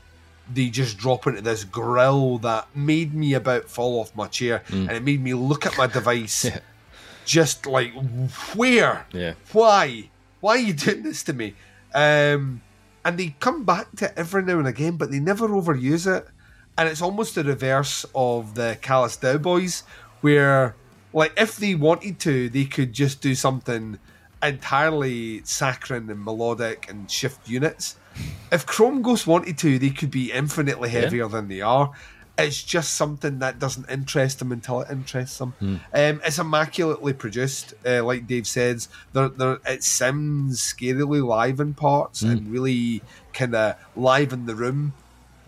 they 0.54 0.70
just 0.70 0.98
drop 0.98 1.26
into 1.28 1.42
this 1.42 1.64
grill 1.64 2.38
that 2.40 2.68
made 2.76 3.14
me 3.14 3.34
about 3.34 3.66
fall 3.70 4.00
off 4.00 4.16
my 4.16 4.28
chair, 4.28 4.64
and 4.70 4.92
it 4.92 5.04
made 5.04 5.22
me 5.22 5.34
look 5.34 5.66
at 5.66 5.78
my 5.78 5.88
device, 6.00 6.46
Yeah. 6.46 6.60
just 7.26 7.66
like 7.66 7.94
where 8.56 9.06
Yeah. 9.12 9.34
why? 9.52 10.10
Why 10.42 10.52
are 10.58 10.58
you 10.60 10.74
doing 10.74 11.04
this 11.04 11.24
to 11.24 11.34
me? 11.34 11.56
Um, 11.94 12.62
and 13.04 13.18
they 13.18 13.36
come 13.40 13.64
back 13.66 13.88
to 13.98 14.06
it 14.06 14.14
every 14.18 14.44
now 14.44 14.60
and 14.60 14.68
again, 14.68 14.98
but 14.98 15.12
they 15.12 15.20
never 15.20 15.48
overuse 15.48 16.06
it. 16.14 16.28
And 16.78 16.90
it's 16.90 17.02
almost 17.02 17.36
the 17.36 17.44
reverse 17.44 18.06
of 18.14 18.54
the 18.56 18.78
Callous 18.82 19.16
Daoboys, 19.18 19.84
where, 20.22 20.76
like, 21.16 21.32
if 21.38 21.56
they 21.56 21.76
wanted 21.76 22.20
to, 22.20 22.50
they 22.50 22.66
could 22.66 22.92
just 22.92 23.22
do 23.22 23.36
something 23.36 23.98
entirely 24.44 25.42
saccharine 25.46 26.10
and 26.10 26.24
melodic 26.24 26.90
and 26.90 27.10
shift 27.10 27.48
units. 27.48 27.96
If 28.52 28.66
Chrome 28.66 29.02
Ghost 29.02 29.26
wanted 29.26 29.58
to, 29.60 29.80
they 29.80 29.92
could 29.92 30.12
be 30.12 30.32
infinitely 30.32 30.90
heavier 30.90 31.28
than 31.30 31.48
they 31.48 31.62
are. 31.62 31.92
It's 32.38 32.62
just 32.62 32.96
something 32.96 33.40
that 33.40 33.60
doesn't 33.60 33.90
interest 33.90 34.40
them 34.40 34.52
until 34.52 34.82
it 34.82 34.92
interests 34.92 35.38
them. 35.38 35.54
Um, 35.94 36.22
it's 36.26 36.38
immaculately 36.38 37.14
produced, 37.14 37.74
uh, 37.86 38.04
like 38.04 38.28
Dave 38.28 38.46
says. 38.46 38.90
There, 39.14 39.30
there, 39.30 39.60
it 39.66 39.84
sounds 39.86 40.60
scarily 40.60 41.26
live 41.26 41.62
in 41.62 41.76
parts 41.76 42.24
and 42.32 42.52
really 42.52 43.02
kind 43.32 43.56
of 43.56 43.76
live 43.96 44.34
in 44.34 44.48
the 44.48 44.56
room. 44.56 44.94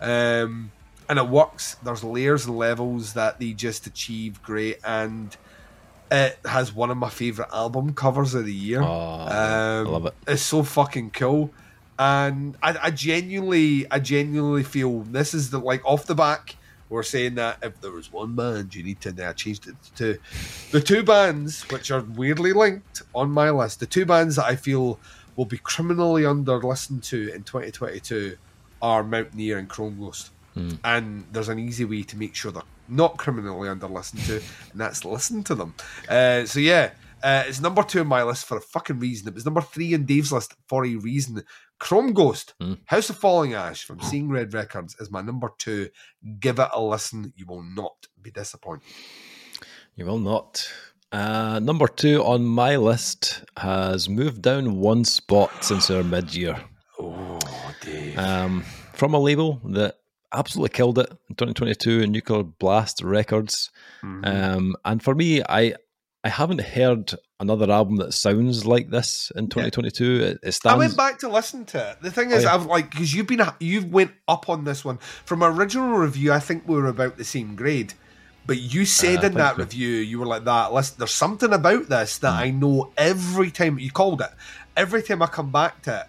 Um, 0.00 0.72
and 1.10 1.18
it 1.18 1.28
works. 1.28 1.76
There's 1.82 2.02
layers 2.02 2.46
and 2.46 2.56
levels 2.56 3.12
that 3.12 3.38
they 3.38 3.52
just 3.52 3.86
achieve 3.86 4.42
great, 4.42 4.78
and 4.82 5.36
it 6.10 6.38
has 6.44 6.72
one 6.74 6.90
of 6.90 6.96
my 6.96 7.10
favorite 7.10 7.48
album 7.52 7.92
covers 7.94 8.34
of 8.34 8.44
the 8.46 8.52
year. 8.54 8.82
Oh, 8.82 9.26
I 9.28 9.78
Um, 9.80 9.86
love 9.86 10.06
it. 10.06 10.14
It's 10.26 10.42
so 10.42 10.62
fucking 10.62 11.10
cool, 11.10 11.52
and 11.98 12.56
I, 12.62 12.76
I 12.84 12.90
genuinely, 12.90 13.90
I 13.90 13.98
genuinely 13.98 14.62
feel 14.62 15.00
this 15.00 15.34
is 15.34 15.50
the 15.50 15.58
like 15.58 15.84
off 15.84 16.06
the 16.06 16.14
back. 16.14 16.56
We're 16.90 17.02
saying 17.02 17.34
that 17.34 17.58
if 17.62 17.78
there 17.82 17.90
was 17.92 18.10
one 18.10 18.34
band 18.34 18.74
you 18.74 18.82
need 18.82 19.00
to, 19.02 19.10
and 19.10 19.20
I 19.20 19.32
changed 19.34 19.68
it 19.68 19.76
to. 19.96 20.18
The 20.70 20.80
two 20.80 21.02
bands, 21.02 21.62
which 21.70 21.90
are 21.90 22.00
weirdly 22.00 22.54
linked 22.54 23.02
on 23.14 23.30
my 23.30 23.50
list, 23.50 23.80
the 23.80 23.86
two 23.86 24.06
bands 24.06 24.36
that 24.36 24.46
I 24.46 24.56
feel 24.56 24.98
will 25.36 25.44
be 25.44 25.58
criminally 25.58 26.24
under 26.24 26.56
listened 26.58 27.02
to 27.04 27.30
in 27.32 27.42
2022 27.42 28.38
are 28.80 29.04
Mountaineer 29.04 29.58
and 29.58 29.68
Chrome 29.68 29.98
Ghost. 30.00 30.30
And 30.84 31.26
there's 31.32 31.48
an 31.48 31.58
easy 31.58 31.84
way 31.84 32.02
to 32.04 32.16
make 32.16 32.34
sure 32.34 32.52
they're 32.52 32.62
not 32.88 33.16
criminally 33.16 33.68
under 33.68 33.86
listened 33.86 34.22
to, 34.24 34.36
and 34.72 34.80
that's 34.80 35.04
listen 35.04 35.42
to 35.44 35.54
them. 35.54 35.74
Uh, 36.08 36.44
so 36.44 36.60
yeah, 36.60 36.90
uh, 37.22 37.44
it's 37.46 37.60
number 37.60 37.82
two 37.82 38.00
on 38.00 38.06
my 38.06 38.22
list 38.22 38.46
for 38.46 38.56
a 38.56 38.60
fucking 38.60 38.98
reason. 39.00 39.28
It 39.28 39.34
was 39.34 39.44
number 39.44 39.60
three 39.60 39.94
in 39.94 40.04
Dave's 40.04 40.32
list 40.32 40.54
for 40.66 40.84
a 40.84 40.94
reason. 40.94 41.42
Chrome 41.78 42.12
Ghost, 42.12 42.54
House 42.86 43.08
of 43.08 43.16
Falling 43.16 43.54
Ash 43.54 43.84
from 43.84 44.00
Seeing 44.00 44.28
Red 44.28 44.52
Records 44.52 44.96
is 44.98 45.12
my 45.12 45.22
number 45.22 45.50
two. 45.58 45.88
Give 46.40 46.58
it 46.58 46.68
a 46.74 46.82
listen. 46.82 47.32
You 47.36 47.46
will 47.46 47.62
not 47.62 47.94
be 48.20 48.30
disappointed. 48.32 48.82
You 49.94 50.06
will 50.06 50.18
not. 50.18 50.68
Uh, 51.10 51.58
number 51.60 51.88
two 51.88 52.22
on 52.24 52.44
my 52.44 52.76
list 52.76 53.44
has 53.56 54.08
moved 54.08 54.42
down 54.42 54.76
one 54.76 55.04
spot 55.04 55.50
since 55.64 55.90
our 55.90 56.02
mid 56.02 56.34
year. 56.34 56.56
Oh, 57.00 57.38
Dave. 57.80 58.18
Um, 58.18 58.62
from 58.92 59.14
a 59.14 59.18
label 59.18 59.60
that 59.64 59.98
absolutely 60.32 60.74
killed 60.74 60.98
it 60.98 61.10
in 61.28 61.34
2022 61.36 62.06
Nuclear 62.06 62.42
Blast 62.42 63.02
Records. 63.02 63.70
Mm-hmm. 64.02 64.24
Um, 64.24 64.76
and 64.84 65.02
for 65.02 65.14
me, 65.14 65.42
I 65.48 65.74
I 66.24 66.28
haven't 66.30 66.60
heard 66.60 67.14
another 67.40 67.70
album 67.70 67.96
that 67.96 68.12
sounds 68.12 68.66
like 68.66 68.90
this 68.90 69.30
in 69.36 69.48
2022. 69.48 70.20
It, 70.20 70.38
it 70.42 70.58
I 70.66 70.74
went 70.76 70.96
back 70.96 71.18
to 71.20 71.28
listen 71.28 71.64
to 71.66 71.90
it. 71.92 72.02
The 72.02 72.10
thing 72.10 72.32
is, 72.32 72.44
Oh, 72.44 72.48
yeah. 72.48 72.54
I've 72.54 72.66
like 72.66 72.90
because 72.90 73.14
you've 73.14 73.28
been 73.28 73.40
you've 73.60 73.90
went 73.92 74.10
up 74.26 74.48
on 74.48 74.64
this 74.64 74.84
one 74.84 74.98
from 74.98 75.42
original 75.44 75.90
review. 75.96 76.32
I 76.32 76.40
think 76.40 76.66
we 76.66 76.74
were 76.76 76.88
about 76.88 77.16
the 77.16 77.24
same 77.24 77.54
grade, 77.54 77.94
but 78.46 78.58
you 78.58 78.84
said 78.84 79.22
Uh, 79.22 79.28
in 79.28 79.34
that 79.34 79.56
you. 79.56 79.62
review 79.64 79.88
you 79.88 80.18
were 80.18 80.26
like 80.26 80.44
that. 80.44 80.72
Listen, 80.72 80.96
there's 80.98 81.12
something 81.12 81.52
about 81.52 81.88
this 81.88 82.18
that 82.18 82.32
Hmm. 82.32 82.42
I 82.42 82.50
know 82.50 82.92
every 82.96 83.50
time 83.52 83.78
you 83.78 83.90
called 83.92 84.20
it. 84.20 84.30
Every 84.76 85.02
time 85.02 85.22
I 85.22 85.26
come 85.26 85.50
back 85.52 85.82
to 85.82 86.00
it, 86.00 86.06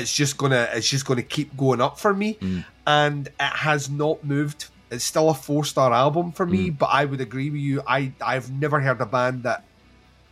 it's 0.00 0.14
just 0.14 0.38
gonna 0.38 0.68
it's 0.72 0.88
just 0.88 1.04
gonna 1.04 1.22
keep 1.22 1.56
going 1.56 1.80
up 1.80 1.98
for 1.98 2.14
me, 2.14 2.34
Hmm. 2.34 2.60
And 2.86 3.28
it 3.28 3.32
has 3.40 3.88
not 3.90 4.24
moved. 4.24 4.68
It's 4.90 5.04
still 5.04 5.30
a 5.30 5.34
four 5.34 5.64
star 5.64 5.92
album 5.92 6.32
for 6.32 6.44
me, 6.46 6.68
but 6.70 6.86
I 6.86 7.04
would 7.06 7.20
agree 7.20 7.48
with 7.50 7.60
you. 7.60 7.82
I 7.86 8.12
I've 8.20 8.50
never 8.52 8.80
heard 8.80 9.00
a 9.00 9.06
band 9.06 9.42
that 9.44 9.64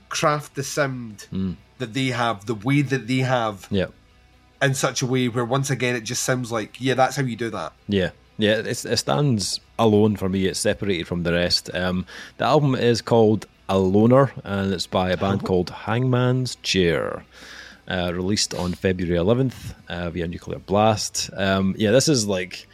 craft 0.09 0.55
the 0.55 0.63
sound 0.65 1.27
that 1.79 1.95
they 1.95 2.09
have, 2.09 2.47
the 2.47 2.55
way 2.55 2.83
that 2.83 3.07
they 3.09 3.19
have, 3.19 3.67
Yeah. 3.71 3.87
in 4.61 4.75
such 4.75 5.01
a 5.03 5.07
way 5.07 5.29
where 5.29 5.45
once 5.45 5.71
again 5.71 5.97
it 5.97 6.03
just 6.03 6.23
sounds 6.25 6.53
like, 6.53 6.77
yeah, 6.81 6.95
that's 6.95 7.17
how 7.17 7.23
you 7.23 7.37
do 7.37 7.49
that. 7.51 7.73
Yeah, 7.89 8.11
yeah, 8.37 8.57
it's, 8.57 8.85
it 8.85 8.99
stands 8.99 9.61
alone 9.79 10.17
for 10.17 10.29
me. 10.29 10.45
It's 10.47 10.59
separated 10.61 11.07
from 11.07 11.23
the 11.23 11.33
rest. 11.33 11.71
Um, 11.75 12.05
the 12.37 12.45
album 12.45 12.75
is 12.75 13.01
called 13.01 13.47
A 13.71 13.79
Loner, 13.79 14.33
and 14.45 14.75
it's 14.75 14.87
by 14.87 15.11
a 15.11 15.17
band 15.17 15.45
called 15.45 15.71
Hangman's 15.71 16.57
Chair. 16.57 17.25
Uh, 17.91 18.13
released 18.15 18.55
on 18.55 18.73
February 18.73 19.19
11th 19.19 19.75
uh, 19.89 20.11
via 20.11 20.29
Nuclear 20.29 20.61
Blast. 20.61 21.29
Um, 21.37 21.75
yeah, 21.77 21.91
this 21.91 22.09
is 22.09 22.25
like, 22.25 22.69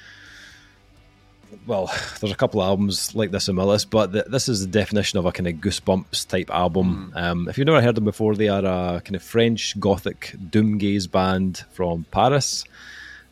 well, 1.66 1.86
there's 2.20 2.32
a 2.32 2.36
couple 2.36 2.60
of 2.60 2.66
albums 2.66 3.14
like 3.14 3.30
this 3.30 3.48
in 3.48 3.54
my 3.56 3.62
list, 3.62 3.88
but 3.90 4.12
th- 4.12 4.26
this 4.26 4.46
is 4.46 4.60
the 4.60 4.66
definition 4.66 5.18
of 5.18 5.24
a 5.24 5.32
kind 5.32 5.46
of 5.46 5.54
goosebumps 5.54 6.28
type 6.28 6.50
album. 6.50 7.12
Um, 7.16 7.48
if 7.48 7.56
you've 7.56 7.66
never 7.66 7.80
heard 7.80 7.94
them 7.94 8.04
before, 8.04 8.34
they 8.34 8.48
are 8.48 8.64
a 8.64 9.00
kind 9.00 9.16
of 9.16 9.22
French 9.22 9.80
gothic 9.80 10.34
doom 10.50 10.76
gaze 10.76 11.06
band 11.06 11.64
from 11.72 12.04
Paris. 12.10 12.64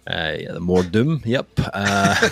Uh, 0.06 0.36
yeah, 0.38 0.58
more 0.58 0.82
doom. 0.82 1.20
Yep. 1.24 1.48
Uh, 1.58 2.28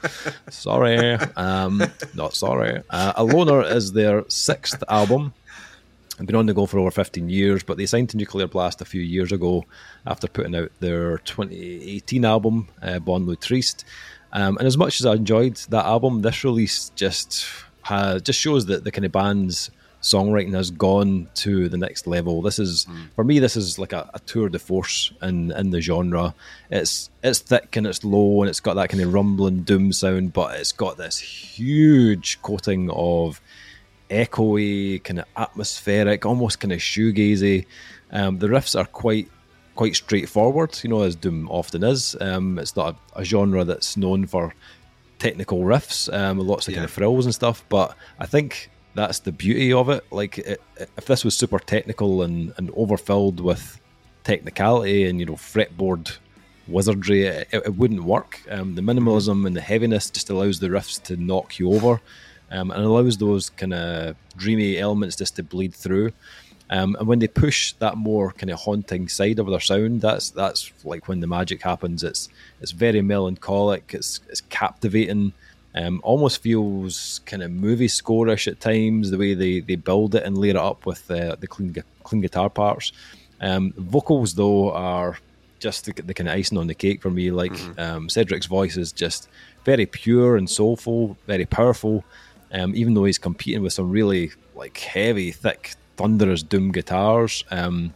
sorry. 0.50 1.14
Um, 1.36 1.82
not 2.14 2.34
sorry. 2.34 2.82
Uh, 2.90 3.12
A 3.16 3.24
Loner 3.24 3.62
is 3.62 3.92
their 3.92 4.24
sixth 4.28 4.82
album. 4.88 5.32
They've 6.20 6.26
been 6.26 6.36
on 6.36 6.44
the 6.44 6.52
go 6.52 6.66
for 6.66 6.78
over 6.78 6.90
15 6.90 7.30
years, 7.30 7.62
but 7.62 7.78
they 7.78 7.86
signed 7.86 8.10
to 8.10 8.18
Nuclear 8.18 8.46
Blast 8.46 8.82
a 8.82 8.84
few 8.84 9.00
years 9.00 9.32
ago 9.32 9.64
after 10.06 10.28
putting 10.28 10.54
out 10.54 10.70
their 10.78 11.16
2018 11.16 12.26
album, 12.26 12.68
uh, 12.82 12.98
Banlieue 12.98 13.40
Triste. 13.40 13.86
Um, 14.30 14.58
and 14.58 14.66
as 14.66 14.76
much 14.76 15.00
as 15.00 15.06
I 15.06 15.14
enjoyed 15.14 15.56
that 15.70 15.86
album, 15.86 16.20
this 16.20 16.44
release 16.44 16.90
just 16.94 17.46
has, 17.84 18.20
just 18.20 18.38
shows 18.38 18.66
that 18.66 18.84
the 18.84 18.90
kind 18.90 19.06
of 19.06 19.12
band's 19.12 19.70
songwriting 20.02 20.52
has 20.52 20.70
gone 20.70 21.26
to 21.36 21.70
the 21.70 21.78
next 21.78 22.06
level. 22.06 22.42
This 22.42 22.58
is 22.58 22.86
for 23.14 23.24
me, 23.24 23.38
this 23.38 23.56
is 23.56 23.78
like 23.78 23.94
a, 23.94 24.10
a 24.12 24.18
tour 24.20 24.50
de 24.50 24.58
force 24.58 25.12
in 25.22 25.52
in 25.52 25.70
the 25.70 25.80
genre. 25.80 26.34
It's 26.70 27.08
it's 27.22 27.38
thick 27.38 27.76
and 27.76 27.86
it's 27.86 28.04
low 28.04 28.42
and 28.42 28.50
it's 28.50 28.60
got 28.60 28.74
that 28.74 28.90
kind 28.90 29.02
of 29.02 29.14
rumbling 29.14 29.62
doom 29.62 29.92
sound, 29.92 30.34
but 30.34 30.58
it's 30.60 30.72
got 30.72 30.98
this 30.98 31.18
huge 31.18 32.40
coating 32.42 32.90
of 32.90 33.40
echoey, 34.10 35.02
kind 35.02 35.20
of 35.20 35.26
atmospheric, 35.36 36.26
almost 36.26 36.60
kind 36.60 36.72
of 36.72 36.80
shoegazy. 36.80 37.66
Um, 38.12 38.38
the 38.38 38.48
riffs 38.48 38.78
are 38.78 38.86
quite 38.86 39.28
quite 39.76 39.96
straightforward, 39.96 40.78
you 40.82 40.90
know, 40.90 41.02
as 41.02 41.16
Doom 41.16 41.48
often 41.48 41.82
is. 41.82 42.14
Um, 42.20 42.58
it's 42.58 42.76
not 42.76 42.96
a, 43.16 43.20
a 43.20 43.24
genre 43.24 43.64
that's 43.64 43.96
known 43.96 44.26
for 44.26 44.54
technical 45.18 45.60
riffs, 45.60 46.12
um, 46.12 46.38
lots 46.38 46.68
of 46.68 46.74
kind 46.74 46.84
of 46.84 46.90
frills 46.90 47.24
and 47.24 47.34
stuff. 47.34 47.64
But 47.68 47.96
I 48.18 48.26
think 48.26 48.70
that's 48.94 49.20
the 49.20 49.32
beauty 49.32 49.72
of 49.72 49.88
it. 49.88 50.04
Like, 50.10 50.38
it, 50.38 50.60
if 50.76 51.06
this 51.06 51.24
was 51.24 51.36
super 51.36 51.58
technical 51.58 52.22
and, 52.22 52.52
and 52.56 52.70
overfilled 52.74 53.40
with 53.40 53.80
technicality 54.24 55.06
and 55.06 55.18
you 55.18 55.26
know 55.26 55.34
fretboard 55.34 56.18
wizardry, 56.66 57.24
it, 57.24 57.48
it 57.52 57.74
wouldn't 57.76 58.04
work. 58.04 58.42
Um, 58.50 58.74
the 58.74 58.82
minimalism 58.82 59.46
and 59.46 59.56
the 59.56 59.60
heaviness 59.60 60.10
just 60.10 60.30
allows 60.30 60.60
the 60.60 60.68
riffs 60.68 61.02
to 61.04 61.16
knock 61.16 61.58
you 61.58 61.72
over, 61.72 62.00
um, 62.50 62.70
and 62.70 62.82
allows 62.84 63.16
those 63.16 63.50
kind 63.50 63.74
of 63.74 64.16
dreamy 64.36 64.78
elements 64.78 65.16
just 65.16 65.36
to 65.36 65.42
bleed 65.42 65.74
through. 65.74 66.12
Um, 66.70 66.96
and 67.00 67.08
when 67.08 67.18
they 67.18 67.26
push 67.26 67.72
that 67.74 67.96
more 67.96 68.32
kind 68.32 68.50
of 68.50 68.60
haunting 68.60 69.08
side 69.08 69.40
of 69.40 69.48
their 69.48 69.60
sound, 69.60 70.00
that's 70.02 70.30
that's 70.30 70.72
like 70.84 71.08
when 71.08 71.20
the 71.20 71.26
magic 71.26 71.62
happens. 71.62 72.04
It's 72.04 72.28
it's 72.60 72.70
very 72.70 73.02
melancholic. 73.02 73.92
It's 73.92 74.20
it's 74.28 74.42
captivating. 74.42 75.32
Um, 75.72 76.00
almost 76.02 76.42
feels 76.42 77.20
kind 77.26 77.44
of 77.44 77.50
movie 77.52 77.86
score-ish 77.86 78.48
at 78.48 78.60
times. 78.60 79.10
The 79.10 79.18
way 79.18 79.34
they, 79.34 79.60
they 79.60 79.76
build 79.76 80.16
it 80.16 80.24
and 80.24 80.36
layer 80.36 80.50
it 80.50 80.56
up 80.56 80.84
with 80.86 81.08
uh, 81.10 81.36
the 81.38 81.46
clean 81.46 81.74
clean 82.04 82.22
guitar 82.22 82.50
parts. 82.50 82.92
Um, 83.40 83.72
vocals 83.76 84.34
though 84.34 84.72
are 84.72 85.18
just 85.60 85.86
the, 85.86 85.92
the 85.92 86.14
kind 86.14 86.28
of 86.28 86.34
icing 86.34 86.58
on 86.58 86.66
the 86.66 86.74
cake 86.74 87.02
for 87.02 87.10
me. 87.10 87.30
Like 87.30 87.52
um, 87.78 88.08
Cedric's 88.08 88.46
voice 88.46 88.76
is 88.76 88.92
just 88.92 89.28
very 89.64 89.86
pure 89.86 90.36
and 90.36 90.48
soulful, 90.48 91.16
very 91.26 91.46
powerful. 91.46 92.04
Um, 92.52 92.74
even 92.74 92.94
though 92.94 93.04
he's 93.04 93.18
competing 93.18 93.62
with 93.62 93.72
some 93.72 93.90
really 93.90 94.32
like 94.54 94.76
heavy, 94.78 95.30
thick, 95.30 95.74
thunderous 95.96 96.42
doom 96.42 96.72
guitars, 96.72 97.44
um, 97.50 97.94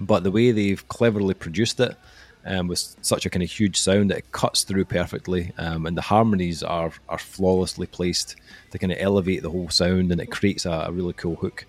but 0.00 0.22
the 0.22 0.30
way 0.30 0.50
they've 0.50 0.86
cleverly 0.88 1.34
produced 1.34 1.80
it 1.80 1.96
um, 2.44 2.68
with 2.68 2.96
such 3.02 3.26
a 3.26 3.30
kind 3.30 3.42
of 3.42 3.50
huge 3.50 3.78
sound 3.78 4.10
that 4.10 4.18
it 4.18 4.32
cuts 4.32 4.62
through 4.62 4.84
perfectly, 4.84 5.52
um, 5.58 5.86
and 5.86 5.96
the 5.96 6.02
harmonies 6.02 6.62
are 6.62 6.92
are 7.08 7.18
flawlessly 7.18 7.86
placed 7.86 8.36
to 8.70 8.78
kind 8.78 8.92
of 8.92 8.98
elevate 9.00 9.42
the 9.42 9.50
whole 9.50 9.68
sound, 9.68 10.10
and 10.10 10.20
it 10.20 10.30
creates 10.30 10.64
a, 10.64 10.70
a 10.70 10.92
really 10.92 11.12
cool 11.12 11.36
hook. 11.36 11.66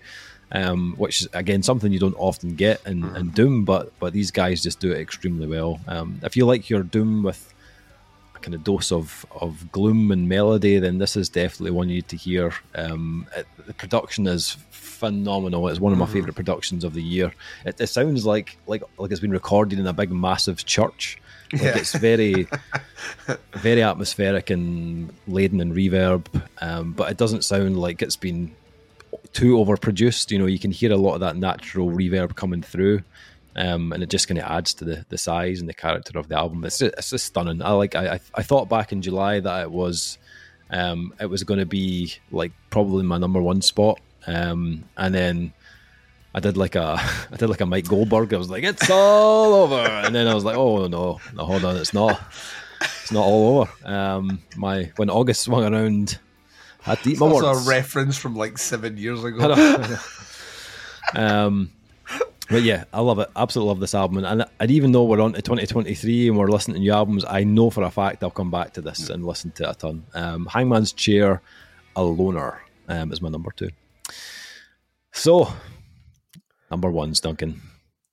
Um, 0.52 0.94
which 0.96 1.20
is 1.20 1.28
again 1.32 1.62
something 1.62 1.92
you 1.92 2.00
don't 2.00 2.16
often 2.18 2.56
get 2.56 2.84
in, 2.84 3.04
in 3.14 3.30
Doom, 3.30 3.64
but 3.64 3.92
but 4.00 4.12
these 4.12 4.32
guys 4.32 4.62
just 4.62 4.80
do 4.80 4.90
it 4.90 4.98
extremely 4.98 5.46
well. 5.46 5.80
Um, 5.86 6.18
if 6.24 6.36
you 6.36 6.44
like 6.44 6.68
your 6.68 6.82
Doom 6.82 7.22
with 7.22 7.54
kind 8.42 8.54
of 8.54 8.64
dose 8.64 8.90
of, 8.92 9.26
of 9.40 9.70
gloom 9.72 10.10
and 10.10 10.28
melody, 10.28 10.78
then 10.78 10.98
this 10.98 11.16
is 11.16 11.28
definitely 11.28 11.70
one 11.72 11.88
you 11.88 11.96
need 11.96 12.08
to 12.08 12.16
hear. 12.16 12.52
Um, 12.74 13.26
it, 13.36 13.46
the 13.66 13.74
production 13.74 14.26
is 14.26 14.56
phenomenal. 14.70 15.68
It's 15.68 15.80
one 15.80 15.92
of 15.92 15.98
my 15.98 16.06
favorite 16.06 16.34
productions 16.34 16.84
of 16.84 16.94
the 16.94 17.02
year. 17.02 17.32
It, 17.64 17.80
it 17.80 17.86
sounds 17.88 18.26
like 18.26 18.56
like 18.66 18.82
like 18.98 19.10
it's 19.10 19.20
been 19.20 19.30
recorded 19.30 19.78
in 19.78 19.86
a 19.86 19.92
big, 19.92 20.10
massive 20.12 20.64
church. 20.66 21.20
Like 21.52 21.62
Yeah. 21.62 21.78
it's 21.78 21.94
very, 21.96 22.46
very 23.54 23.82
atmospheric 23.82 24.50
and 24.50 25.12
laden 25.26 25.60
in 25.60 25.74
reverb, 25.74 26.26
um, 26.60 26.92
but 26.92 27.10
it 27.10 27.16
doesn't 27.16 27.44
sound 27.44 27.76
like 27.80 28.02
it's 28.02 28.16
been 28.16 28.54
too 29.32 29.56
overproduced. 29.56 30.30
You 30.30 30.38
know, 30.38 30.46
you 30.46 30.58
can 30.58 30.70
hear 30.70 30.92
a 30.92 30.96
lot 30.96 31.14
of 31.14 31.20
that 31.20 31.36
natural 31.36 31.88
reverb 31.90 32.36
coming 32.36 32.62
through, 32.62 33.02
um, 33.60 33.92
and 33.92 34.02
it 34.02 34.08
just 34.08 34.26
kind 34.28 34.38
of 34.38 34.44
adds 34.44 34.74
to 34.74 34.84
the, 34.84 35.04
the 35.08 35.18
size 35.18 35.60
and 35.60 35.68
the 35.68 35.74
character 35.74 36.18
of 36.18 36.28
the 36.28 36.36
album. 36.36 36.64
It's 36.64 36.78
just, 36.78 36.94
it's 36.98 37.10
just 37.10 37.26
stunning. 37.26 37.60
I 37.62 37.72
like. 37.72 37.94
I 37.94 38.20
I- 38.34 38.42
thought 38.42 38.68
back 38.68 38.92
in 38.92 39.02
July 39.02 39.40
that 39.40 39.62
it 39.62 39.70
was, 39.70 40.18
um, 40.70 41.12
it 41.20 41.26
was 41.26 41.44
going 41.44 41.60
to 41.60 41.66
be 41.66 42.14
like 42.30 42.52
probably 42.70 43.02
my 43.04 43.18
number 43.18 43.40
one 43.42 43.62
spot, 43.62 44.00
um, 44.26 44.84
and 44.96 45.14
then. 45.14 45.52
I 46.32 46.38
did 46.38 46.56
like 46.56 46.76
a 46.76 46.94
I 47.32 47.36
did 47.38 47.48
like 47.48 47.60
a 47.60 47.66
Mike 47.66 47.88
Goldberg. 47.88 48.32
I 48.32 48.36
was 48.36 48.48
like, 48.50 48.62
it's 48.62 48.88
all 48.88 49.52
over, 49.64 49.80
and 49.80 50.14
then 50.14 50.28
I 50.28 50.34
was 50.34 50.44
like, 50.44 50.56
oh 50.56 50.86
no, 50.86 51.18
no, 51.34 51.44
hold 51.44 51.64
on, 51.64 51.76
it's 51.76 51.92
not, 51.92 52.20
it's 52.80 53.10
not 53.10 53.24
all 53.24 53.58
over. 53.62 53.70
Um, 53.84 54.40
my 54.56 54.92
when 54.94 55.10
August 55.10 55.42
swung 55.42 55.64
around, 55.74 56.20
I 56.86 56.90
had 56.90 57.02
to 57.02 57.10
eat 57.10 57.18
my 57.18 57.26
words. 57.26 57.66
a 57.66 57.68
reference 57.68 58.16
from 58.16 58.36
like 58.36 58.58
seven 58.58 58.96
years 58.96 59.24
ago. 59.24 59.40
I 59.42 59.46
know, 59.48 59.76
I 59.82 59.88
know. 61.18 61.46
um, 61.46 61.72
but 62.50 62.62
yeah, 62.62 62.84
I 62.92 63.00
love 63.00 63.18
it. 63.18 63.28
Absolutely 63.36 63.68
love 63.68 63.80
this 63.80 63.94
album. 63.94 64.24
And, 64.24 64.44
and 64.58 64.70
even 64.70 64.92
though 64.92 65.04
we're 65.04 65.20
on 65.20 65.32
to 65.34 65.42
2023 65.42 66.28
and 66.28 66.36
we're 66.38 66.48
listening 66.48 66.74
to 66.76 66.80
new 66.80 66.92
albums, 66.92 67.24
I 67.28 67.44
know 67.44 67.70
for 67.70 67.82
a 67.84 67.90
fact 67.90 68.22
I'll 68.22 68.30
come 68.30 68.50
back 68.50 68.72
to 68.74 68.80
this 68.80 69.08
and 69.08 69.24
listen 69.24 69.50
to 69.52 69.64
it 69.64 69.70
a 69.70 69.74
ton. 69.74 70.04
Um, 70.14 70.46
Hangman's 70.46 70.92
Chair, 70.92 71.40
A 71.96 72.02
Loner 72.02 72.60
um, 72.88 73.12
is 73.12 73.22
my 73.22 73.28
number 73.28 73.52
two. 73.56 73.70
So, 75.12 75.48
number 76.70 76.90
ones, 76.90 77.20
Duncan. 77.20 77.60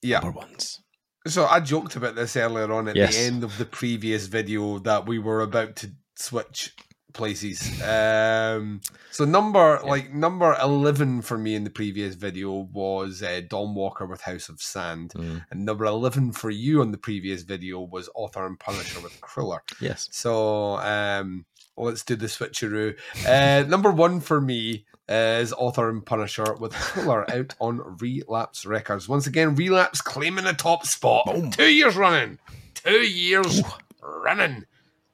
Yeah. 0.01 0.19
Number 0.19 0.39
ones. 0.39 0.81
So 1.27 1.45
I 1.45 1.59
joked 1.59 1.95
about 1.95 2.15
this 2.15 2.37
earlier 2.37 2.71
on 2.71 2.87
at 2.87 2.95
Yes. 2.95 3.15
the 3.15 3.23
end 3.23 3.43
of 3.43 3.57
the 3.57 3.65
previous 3.65 4.27
video 4.27 4.79
that 4.79 5.05
we 5.05 5.19
were 5.19 5.41
about 5.41 5.75
to 5.77 5.91
switch 6.15 6.73
places. 7.17 7.81
Um, 7.81 8.81
so 9.11 9.25
number 9.25 9.81
like 9.83 10.13
number 10.13 10.55
eleven 10.61 11.21
for 11.21 11.37
me 11.37 11.55
in 11.55 11.63
the 11.63 11.69
previous 11.69 12.15
video 12.15 12.51
was 12.71 13.21
uh, 13.23 13.41
Dawnwalker 13.49 14.07
with 14.07 14.21
House 14.21 14.47
of 14.49 14.61
Sand, 14.61 15.11
Mm. 15.15 15.43
and 15.51 15.65
number 15.65 15.85
eleven 15.85 16.31
for 16.31 16.49
you 16.49 16.81
on 16.81 16.91
the 16.91 16.97
previous 16.97 17.41
video 17.41 17.81
was 17.81 18.09
Author 18.15 18.45
and 18.45 18.59
Punisher 18.59 19.01
with 19.01 19.19
Krüller. 19.21 19.59
Yes. 19.81 20.07
So 20.11 20.77
um, 20.77 21.45
let's 21.75 22.03
do 22.05 22.15
the 22.15 22.27
switcheroo. 22.27 22.95
Uh, 23.27 23.67
number 23.67 23.91
one 23.91 24.19
for 24.21 24.39
me 24.39 24.85
is 25.09 25.53
Author 25.53 25.89
and 25.89 26.05
Punisher 26.05 26.53
with 26.55 26.73
Krüller 26.73 27.29
out 27.33 27.55
on 27.59 27.97
Relapse 27.99 28.65
Records. 28.65 29.07
Once 29.09 29.25
again, 29.25 29.55
Relapse 29.55 30.01
claiming 30.01 30.43
the 30.45 30.53
top 30.53 30.85
spot. 30.85 31.53
Two 31.53 31.71
years 31.71 31.95
running. 31.95 32.39
Two 32.75 32.99
years 32.99 33.61
running. 34.01 34.65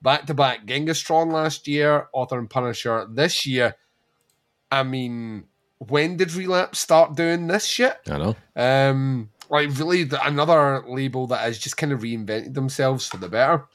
Back 0.04 0.26
to 0.28 0.34
back. 0.34 0.66
Genghis 0.66 1.00
Tron 1.00 1.32
last 1.32 1.68
year, 1.68 2.08
Author 2.14 2.38
and 2.38 2.50
Punisher 2.50 3.08
this 3.10 3.46
year. 3.46 3.76
I 4.70 4.84
mean, 4.84 5.46
when 5.78 6.18
did 6.18 6.34
Relapse 6.34 6.80
start 6.80 7.16
doing 7.16 7.48
this 7.48 7.66
shit? 7.66 7.98
I 8.10 8.18
know. 8.18 8.36
Um, 8.56 9.30
like 9.50 9.70
really, 9.78 10.04
the, 10.04 10.26
another 10.26 10.84
label 10.88 11.28
that 11.28 11.40
has 11.40 11.58
just 11.58 11.78
kind 11.78 11.94
of 11.94 12.02
reinvented 12.02 12.54
themselves 12.54 13.08
for 13.08 13.18
the 13.18 13.30
better. 13.30 13.66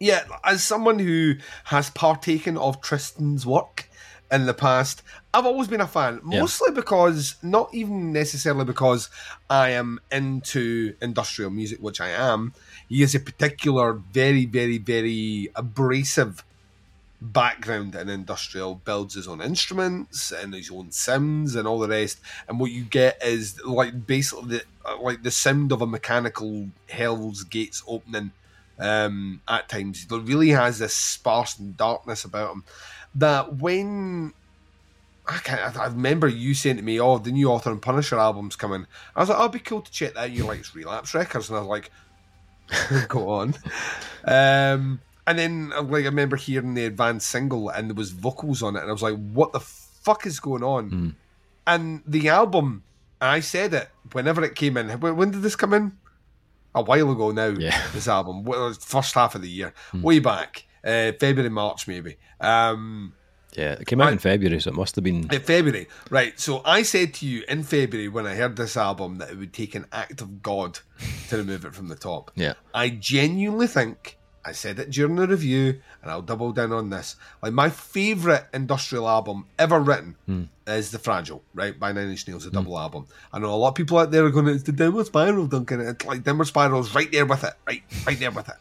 Yeah, 0.00 0.24
as 0.44 0.64
someone 0.64 0.98
who 0.98 1.34
has 1.64 1.90
partaken 1.90 2.56
of 2.56 2.80
Tristan's 2.80 3.46
work 3.46 3.88
in 4.30 4.46
the 4.46 4.54
past, 4.54 5.02
I've 5.32 5.46
always 5.46 5.68
been 5.68 5.80
a 5.80 5.86
fan. 5.86 6.20
Yeah. 6.28 6.40
Mostly 6.40 6.72
because, 6.72 7.36
not 7.42 7.72
even 7.74 8.12
necessarily 8.12 8.64
because 8.64 9.10
I 9.48 9.70
am 9.70 10.00
into 10.10 10.94
industrial 11.02 11.50
music, 11.50 11.80
which 11.80 12.00
I 12.00 12.08
am. 12.08 12.54
He 12.94 13.00
has 13.00 13.12
a 13.16 13.18
particular, 13.18 13.94
very, 13.94 14.46
very, 14.46 14.78
very 14.78 15.50
abrasive 15.56 16.44
background 17.20 17.96
in 17.96 18.08
industrial, 18.08 18.76
builds 18.76 19.14
his 19.14 19.26
own 19.26 19.42
instruments 19.42 20.30
and 20.30 20.54
his 20.54 20.70
own 20.70 20.92
sims 20.92 21.56
and 21.56 21.66
all 21.66 21.80
the 21.80 21.88
rest. 21.88 22.20
And 22.46 22.60
what 22.60 22.70
you 22.70 22.84
get 22.84 23.20
is 23.20 23.60
like 23.64 24.06
basically 24.06 24.58
the, 24.84 24.96
like 25.00 25.24
the 25.24 25.32
sound 25.32 25.72
of 25.72 25.82
a 25.82 25.88
mechanical 25.88 26.68
Hell's 26.88 27.42
Gates 27.42 27.82
opening. 27.88 28.30
Um, 28.78 29.40
at 29.48 29.68
times, 29.68 30.06
there 30.06 30.20
really 30.20 30.50
has 30.50 30.78
this 30.78 30.94
sparse 30.94 31.58
and 31.58 31.76
darkness 31.76 32.24
about 32.24 32.52
him 32.52 32.64
that 33.16 33.56
when 33.56 34.34
I 35.26 35.38
can't. 35.38 35.76
I 35.76 35.86
remember 35.86 36.28
you 36.28 36.54
saying 36.54 36.76
to 36.76 36.82
me, 36.82 37.00
"Oh, 37.00 37.18
the 37.18 37.32
new 37.32 37.50
Author 37.50 37.72
and 37.72 37.82
Punisher 37.82 38.18
album's 38.20 38.56
coming." 38.56 38.86
I 39.16 39.20
was 39.20 39.30
like, 39.30 39.38
"Oh, 39.38 39.42
it'd 39.42 39.52
be 39.52 39.58
cool 39.58 39.80
to 39.80 39.90
check 39.90 40.14
that." 40.14 40.30
You 40.30 40.44
like 40.44 40.60
it's 40.60 40.76
Relapse 40.76 41.14
Records, 41.14 41.48
and 41.48 41.56
I 41.56 41.60
was 41.60 41.68
like, 41.68 41.90
"Go 43.08 43.30
on." 43.30 43.54
Um, 44.24 45.00
and 45.26 45.38
then, 45.38 45.70
like, 45.70 46.02
I 46.02 46.06
remember 46.06 46.36
hearing 46.36 46.74
the 46.74 46.84
advanced 46.84 47.28
single, 47.28 47.68
and 47.68 47.90
there 47.90 47.94
was 47.94 48.10
vocals 48.10 48.62
on 48.62 48.76
it, 48.76 48.80
and 48.80 48.88
I 48.88 48.92
was 48.92 49.02
like, 49.02 49.16
"What 49.16 49.52
the 49.52 49.60
fuck 49.60 50.26
is 50.26 50.40
going 50.40 50.62
on?" 50.62 50.90
Mm. 50.90 51.14
And 51.66 52.02
the 52.06 52.28
album, 52.28 52.84
I 53.20 53.40
said 53.40 53.72
it 53.74 53.88
whenever 54.12 54.44
it 54.44 54.54
came 54.54 54.76
in. 54.76 54.88
When 55.00 55.30
did 55.30 55.42
this 55.42 55.56
come 55.56 55.72
in? 55.72 55.92
A 56.74 56.82
while 56.82 57.12
ago 57.12 57.30
now. 57.30 57.48
Yeah. 57.48 57.80
This 57.92 58.08
album, 58.08 58.44
well, 58.44 58.72
first 58.74 59.14
half 59.14 59.34
of 59.34 59.42
the 59.42 59.48
year, 59.48 59.72
way 59.94 60.18
back, 60.18 60.66
uh, 60.84 61.12
February, 61.18 61.50
March, 61.50 61.86
maybe. 61.86 62.16
Um, 62.40 63.14
Yeah, 63.54 63.72
it 63.72 63.86
came 63.86 64.00
out 64.00 64.08
I- 64.08 64.12
in 64.12 64.18
February, 64.18 64.60
so 64.60 64.70
it 64.70 64.76
must 64.76 64.94
have 64.96 65.04
been. 65.04 65.32
in 65.32 65.40
February, 65.40 65.88
right? 66.10 66.38
So 66.38 66.62
I 66.64 66.82
said 66.82 67.14
to 67.14 67.26
you 67.26 67.44
in 67.48 67.62
February 67.62 68.08
when 68.08 68.26
I 68.26 68.34
heard 68.34 68.56
this 68.56 68.76
album 68.76 69.18
that 69.18 69.30
it 69.30 69.38
would 69.38 69.52
take 69.52 69.74
an 69.74 69.86
act 69.92 70.20
of 70.20 70.42
God 70.42 70.78
to 71.28 71.36
remove 71.36 71.64
it 71.64 71.74
from 71.74 71.88
the 71.88 71.94
top. 71.94 72.30
Yeah. 72.34 72.54
I 72.72 72.88
genuinely 72.90 73.66
think 73.66 74.18
I 74.44 74.52
said 74.52 74.78
it 74.78 74.90
during 74.90 75.16
the 75.16 75.26
review, 75.26 75.80
and 76.02 76.10
I'll 76.10 76.22
double 76.22 76.52
down 76.52 76.72
on 76.72 76.90
this. 76.90 77.16
Like 77.42 77.54
my 77.54 77.70
favorite 77.70 78.46
industrial 78.52 79.08
album 79.08 79.46
ever 79.58 79.80
written 79.80 80.16
hmm. 80.26 80.42
is 80.66 80.90
"The 80.90 80.98
Fragile," 80.98 81.42
right 81.54 81.78
by 81.78 81.92
Nine 81.92 82.10
Inch 82.10 82.28
Nails, 82.28 82.44
a 82.44 82.50
hmm. 82.50 82.56
double 82.56 82.78
album. 82.78 83.06
I 83.32 83.38
know 83.38 83.54
a 83.54 83.56
lot 83.56 83.68
of 83.68 83.74
people 83.74 83.98
out 83.98 84.10
there 84.10 84.24
are 84.24 84.30
going, 84.30 84.48
"It's 84.48 84.64
the 84.64 84.72
Downward 84.72 85.06
Spiral, 85.06 85.46
Duncan." 85.46 85.80
It's 85.80 86.04
like 86.04 86.24
Downward 86.24 86.46
Spiral's 86.46 86.94
right 86.94 87.10
there 87.10 87.24
with 87.24 87.42
it, 87.42 87.54
right, 87.66 87.82
right 88.06 88.18
there 88.18 88.30
with 88.30 88.48
it. 88.48 88.56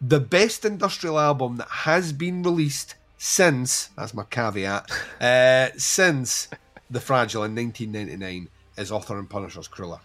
The 0.00 0.20
best 0.20 0.64
industrial 0.64 1.18
album 1.18 1.56
that 1.56 1.68
has 1.68 2.12
been 2.12 2.42
released 2.42 2.96
since 3.24 3.90
that's 3.96 4.14
my 4.14 4.24
caveat 4.24 4.90
uh, 5.20 5.68
since 5.76 6.48
The 6.90 6.98
Fragile 6.98 7.44
in 7.44 7.54
1999 7.54 8.48
is 8.76 8.90
Author 8.90 9.16
and 9.16 9.30
Punisher's 9.30 9.68
Krüller. 9.68 10.00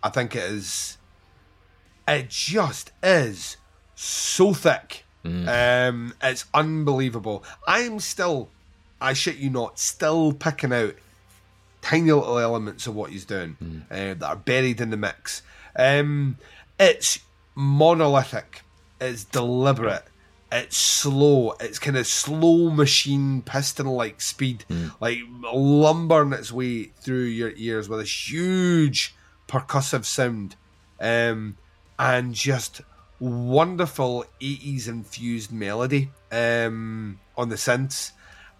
I 0.00 0.08
think 0.10 0.36
it 0.36 0.44
is. 0.44 0.96
It 2.06 2.28
just 2.28 2.92
is 3.02 3.56
so 3.96 4.54
thick. 4.54 5.04
Um, 5.24 6.14
it's 6.22 6.44
unbelievable. 6.54 7.42
I'm 7.66 7.98
still, 7.98 8.48
I 9.00 9.12
shit 9.14 9.38
you 9.38 9.50
not, 9.50 9.80
still 9.80 10.32
picking 10.32 10.72
out 10.72 10.94
tiny 11.80 12.12
little 12.12 12.38
elements 12.38 12.86
of 12.86 12.94
what 12.94 13.10
he's 13.10 13.24
doing 13.24 13.56
uh, 13.90 14.14
that 14.14 14.22
are 14.22 14.36
buried 14.36 14.80
in 14.80 14.90
the 14.90 14.96
mix. 14.96 15.42
Um, 15.74 16.38
it's 16.78 17.18
monolithic. 17.56 18.62
It's 19.00 19.24
deliberate. 19.24 20.04
It's 20.54 20.76
slow. 20.76 21.54
It's 21.60 21.78
kind 21.78 21.96
of 21.96 22.06
slow 22.06 22.68
machine 22.68 23.40
piston 23.40 23.86
like 23.86 24.20
speed, 24.20 24.66
like 25.00 25.18
lumbering 25.52 26.34
its 26.34 26.52
way 26.52 26.84
through 27.00 27.24
your 27.24 27.52
ears 27.56 27.88
with 27.88 28.00
a 28.00 28.04
huge 28.04 29.14
percussive 29.48 30.04
sound, 30.04 30.56
um, 31.00 31.56
and 31.98 32.34
just 32.34 32.82
wonderful 33.18 34.26
80s 34.42 34.88
infused 34.88 35.52
melody 35.52 36.10
um, 36.30 37.18
on 37.36 37.48
the 37.48 37.56
synths. 37.56 38.12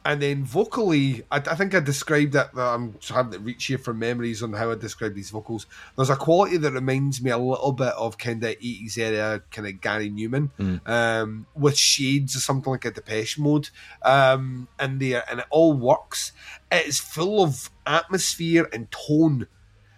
And 0.04 0.20
then 0.20 0.44
vocally, 0.44 1.22
I, 1.30 1.36
I 1.36 1.54
think 1.54 1.74
I 1.74 1.80
described 1.80 2.34
it. 2.34 2.48
I'm 2.56 2.96
having 3.08 3.32
to 3.32 3.38
reach 3.38 3.66
here 3.66 3.78
for 3.78 3.94
memories 3.94 4.42
on 4.42 4.52
how 4.52 4.72
I 4.72 4.74
describe 4.74 5.14
these 5.14 5.30
vocals. 5.30 5.66
There's 5.96 6.10
a 6.10 6.16
quality 6.16 6.56
that 6.56 6.72
reminds 6.72 7.22
me 7.22 7.30
a 7.30 7.38
little 7.38 7.70
bit 7.72 7.92
of 7.94 8.18
kind 8.18 8.42
of 8.42 8.50
80s 8.50 8.98
era, 8.98 9.42
kind 9.52 9.68
of 9.68 9.80
Gary 9.80 10.10
Numan, 10.10 10.50
um, 10.88 11.46
with 11.54 11.76
shades 11.78 12.34
of 12.34 12.42
something 12.42 12.72
like 12.72 12.84
a 12.84 12.90
Depeche 12.90 13.38
Mode 13.38 13.70
um, 14.02 14.66
in 14.80 14.98
there, 14.98 15.22
and 15.30 15.38
it 15.40 15.46
all 15.50 15.72
works. 15.72 16.32
It's 16.70 16.98
full 16.98 17.42
of 17.42 17.70
atmosphere 17.86 18.68
and 18.72 18.90
tone. 18.90 19.46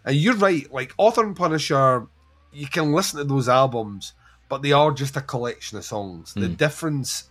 And 0.05 0.17
you're 0.17 0.35
right, 0.35 0.71
like 0.71 0.93
Author 0.99 1.25
and 1.25 1.35
Punisher, 1.35 2.07
you 2.53 2.67
can 2.67 2.93
listen 2.93 3.19
to 3.19 3.25
those 3.25 3.49
albums, 3.49 4.13
but 4.51 4.61
they 4.61 4.73
are 4.73 4.93
just 4.93 5.17
a 5.17 5.23
collection 5.23 5.79
of 5.79 5.85
songs. 5.85 6.35
The 6.35 6.49
difference 6.49 7.31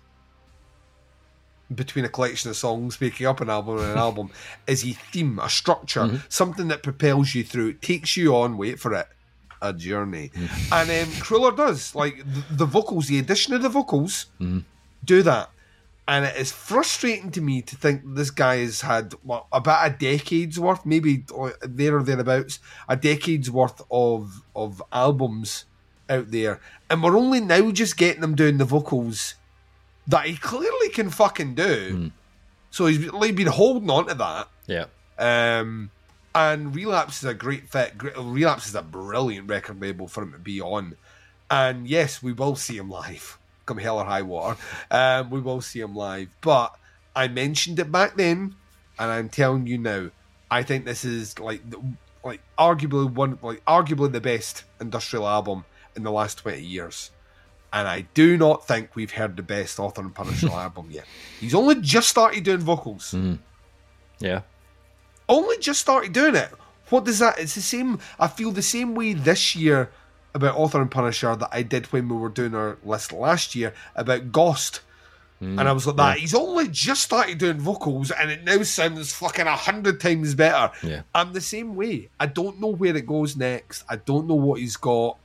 between 1.75 2.05
a 2.05 2.09
collection 2.09 2.49
of 2.49 2.55
songs 2.55 2.99
making 2.99 3.25
up 3.25 3.41
an 3.41 3.49
album 3.49 3.79
and 3.79 3.91
an 3.91 3.97
album 3.97 4.29
is 4.67 4.85
a 4.85 4.91
theme, 4.91 5.39
a 5.39 5.49
structure, 5.49 6.01
mm-hmm. 6.01 6.17
something 6.29 6.67
that 6.69 6.83
propels 6.83 7.33
you 7.35 7.43
through, 7.43 7.73
takes 7.73 8.17
you 8.17 8.35
on, 8.35 8.57
wait 8.57 8.79
for 8.79 8.93
it, 8.93 9.07
a 9.61 9.73
journey. 9.73 10.31
Mm-hmm. 10.33 10.73
And 10.73 10.89
um, 10.89 11.13
Krüller 11.15 11.55
does. 11.55 11.95
Like 11.95 12.17
the, 12.17 12.43
the 12.51 12.65
vocals, 12.65 13.07
the 13.07 13.19
addition 13.19 13.53
of 13.53 13.61
the 13.61 13.69
vocals 13.69 14.27
mm-hmm. 14.39 14.59
do 15.03 15.23
that. 15.23 15.49
And 16.05 16.25
it 16.25 16.35
is 16.35 16.51
frustrating 16.51 17.31
to 17.31 17.41
me 17.41 17.61
to 17.61 17.77
think 17.77 18.01
this 18.05 18.29
guy 18.29 18.57
has 18.57 18.81
had 18.81 19.13
what, 19.23 19.45
about 19.53 19.87
a 19.87 19.95
decade's 19.97 20.59
worth, 20.59 20.85
maybe 20.85 21.23
oh, 21.33 21.53
there 21.61 21.95
or 21.95 22.03
thereabouts, 22.03 22.59
a 22.89 22.97
decade's 22.97 23.49
worth 23.49 23.81
of 23.89 24.43
of 24.53 24.83
albums 24.91 25.63
out 26.09 26.29
there, 26.31 26.59
and 26.89 27.01
we're 27.01 27.17
only 27.17 27.39
now 27.39 27.71
just 27.71 27.95
getting 27.95 28.19
them 28.19 28.35
doing 28.35 28.57
the 28.57 28.65
vocals 28.65 29.35
that 30.07 30.25
he 30.25 30.35
clearly 30.35 30.89
can 30.89 31.09
fucking 31.09 31.55
do. 31.55 32.11
So 32.71 32.87
he's 32.87 32.97
been 33.31 33.47
holding 33.47 33.89
on 33.89 34.07
to 34.07 34.13
that. 34.15 34.47
Yeah. 34.67 34.85
Um, 35.19 35.91
and 36.35 36.73
Relapse 36.73 37.21
is 37.23 37.29
a 37.29 37.33
great 37.35 37.69
fit. 37.69 37.93
Relapse 38.17 38.67
is 38.67 38.75
a 38.75 38.81
brilliant 38.81 39.47
record 39.49 39.79
label 39.79 40.07
for 40.07 40.23
him 40.23 40.31
to 40.31 40.39
be 40.39 40.59
on. 40.59 40.95
And 41.51 41.87
yes, 41.87 42.23
we 42.23 42.33
will 42.33 42.55
see 42.55 42.77
him 42.77 42.89
live, 42.89 43.37
come 43.67 43.77
hell 43.77 43.99
or 43.99 44.05
high 44.05 44.23
water. 44.23 44.57
Um, 44.89 45.29
we 45.29 45.39
will 45.39 45.61
see 45.61 45.79
him 45.81 45.95
live. 45.95 46.29
But 46.41 46.75
I 47.15 47.27
mentioned 47.27 47.77
it 47.79 47.91
back 47.91 48.15
then, 48.17 48.55
and 48.97 49.11
I'm 49.11 49.29
telling 49.29 49.67
you 49.67 49.77
now, 49.77 50.09
I 50.49 50.63
think 50.63 50.85
this 50.85 51.05
is 51.05 51.37
like, 51.39 51.69
the- 51.69 51.81
like 52.23 52.41
arguably 52.57 53.11
one, 53.11 53.37
like 53.41 53.63
arguably 53.65 54.11
the 54.11 54.21
best 54.21 54.63
industrial 54.79 55.27
album 55.27 55.65
in 55.95 56.03
the 56.03 56.11
last 56.11 56.37
twenty 56.39 56.63
years. 56.63 57.11
And 57.73 57.87
I 57.87 58.01
do 58.13 58.37
not 58.37 58.67
think 58.67 58.95
we've 58.95 59.11
heard 59.11 59.35
the 59.35 59.43
best 59.43 59.79
Author 59.79 60.01
and 60.01 60.13
Punisher 60.13 60.49
album 60.51 60.89
yet. 60.91 61.05
He's 61.39 61.55
only 61.55 61.81
just 61.81 62.07
started 62.07 62.43
doing 62.43 62.59
vocals 62.59 63.11
mm. 63.11 63.39
Yeah. 64.19 64.41
only 65.27 65.57
just 65.57 65.81
started 65.81 66.13
doing 66.13 66.35
it. 66.35 66.51
What 66.89 67.05
does 67.05 67.19
that? 67.19 67.39
It's 67.39 67.55
the 67.55 67.61
same. 67.61 67.99
I 68.19 68.27
feel 68.27 68.51
the 68.51 68.61
same 68.61 68.93
way 68.93 69.13
this 69.13 69.55
year 69.55 69.89
about 70.35 70.55
Author 70.55 70.81
and 70.81 70.91
Punisher 70.91 71.35
that 71.35 71.49
I 71.51 71.63
did 71.63 71.87
when 71.87 72.07
we 72.07 72.15
were 72.15 72.29
doing 72.29 72.53
our 72.53 72.77
list 72.83 73.11
last 73.11 73.55
year 73.55 73.73
about 73.95 74.31
Ghost. 74.31 74.81
Mm. 75.41 75.59
and 75.59 75.67
I 75.67 75.73
was 75.73 75.85
like, 75.85 75.97
that 75.97 76.17
he's 76.19 76.33
only 76.33 76.69
just 76.69 77.03
started 77.03 77.37
doing 77.37 77.59
vocals, 77.59 78.11
and 78.11 78.31
it 78.31 78.45
now 78.45 78.63
sounds 78.63 79.11
fucking 79.11 79.47
a 79.47 79.55
hundred 79.55 79.99
times 79.99 80.35
better. 80.35 80.71
Yeah. 80.81 81.01
I'm 81.13 81.33
the 81.33 81.41
same 81.41 81.75
way. 81.75 82.09
I 82.17 82.27
don't 82.27 82.61
know 82.61 82.67
where 82.67 82.95
it 82.95 83.05
goes 83.05 83.35
next. 83.35 83.83
I 83.89 83.97
don't 83.97 84.27
know 84.27 84.35
what 84.35 84.61
he's 84.61 84.77
got 84.77 85.17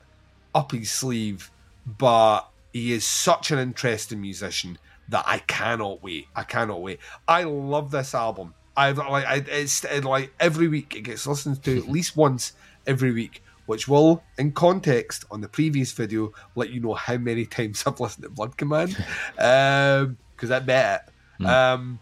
up 0.54 0.72
his 0.72 0.90
sleeve, 0.90 1.52
but 1.97 2.48
he 2.73 2.93
is 2.93 3.05
such 3.05 3.51
an 3.51 3.59
interesting 3.59 4.20
musician 4.20 4.78
that 5.09 5.24
I 5.27 5.39
cannot 5.39 6.02
wait. 6.02 6.27
I 6.36 6.43
cannot 6.43 6.82
wait. 6.82 7.01
I 7.27 7.44
love 7.44 7.90
this 7.90 8.15
album. 8.15 8.55
I've 8.77 8.98
like 8.98 9.27
I, 9.27 9.36
it's 9.47 9.85
it, 9.85 10.05
like 10.05 10.32
every 10.39 10.69
week 10.69 10.94
it 10.94 11.01
gets 11.02 11.27
listened 11.27 11.62
to 11.65 11.78
at 11.78 11.89
least 11.89 12.16
once 12.16 12.52
every 12.86 13.12
week, 13.12 13.43
which 13.66 13.89
will, 13.89 14.23
in 14.36 14.52
context 14.52 15.24
on 15.31 15.40
the 15.40 15.48
previous 15.48 15.93
video, 15.93 16.32
let 16.55 16.70
you 16.70 16.81
know 16.81 16.94
how 16.94 17.16
many 17.16 17.47
times 17.56 17.82
I've 17.86 17.98
listened 18.01 18.24
to 18.24 18.31
Blood 18.31 18.56
Command, 18.56 18.97
because 19.32 20.51
I 20.51 20.59
bet 20.60 21.10
it. 21.40 21.47
Um, 21.47 22.01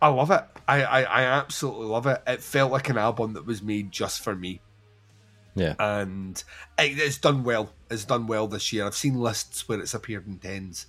I 0.00 0.08
love 0.08 0.30
it. 0.30 0.44
I, 0.68 0.82
I 0.84 1.02
I 1.02 1.22
absolutely 1.22 1.86
love 1.86 2.06
it. 2.06 2.22
It 2.26 2.42
felt 2.42 2.72
like 2.72 2.88
an 2.88 2.98
album 2.98 3.34
that 3.34 3.44
was 3.44 3.62
made 3.62 3.90
just 3.92 4.22
for 4.22 4.34
me 4.34 4.60
Yeah. 5.56 5.74
and 5.78 6.42
it's 6.78 7.18
done 7.18 7.42
well. 7.42 7.72
It's 7.90 8.04
done 8.04 8.26
well 8.26 8.46
this 8.46 8.72
year. 8.72 8.84
I've 8.86 8.94
seen 8.94 9.18
lists 9.18 9.68
where 9.68 9.80
it's 9.80 9.94
appeared 9.94 10.26
in 10.26 10.38
tens, 10.38 10.86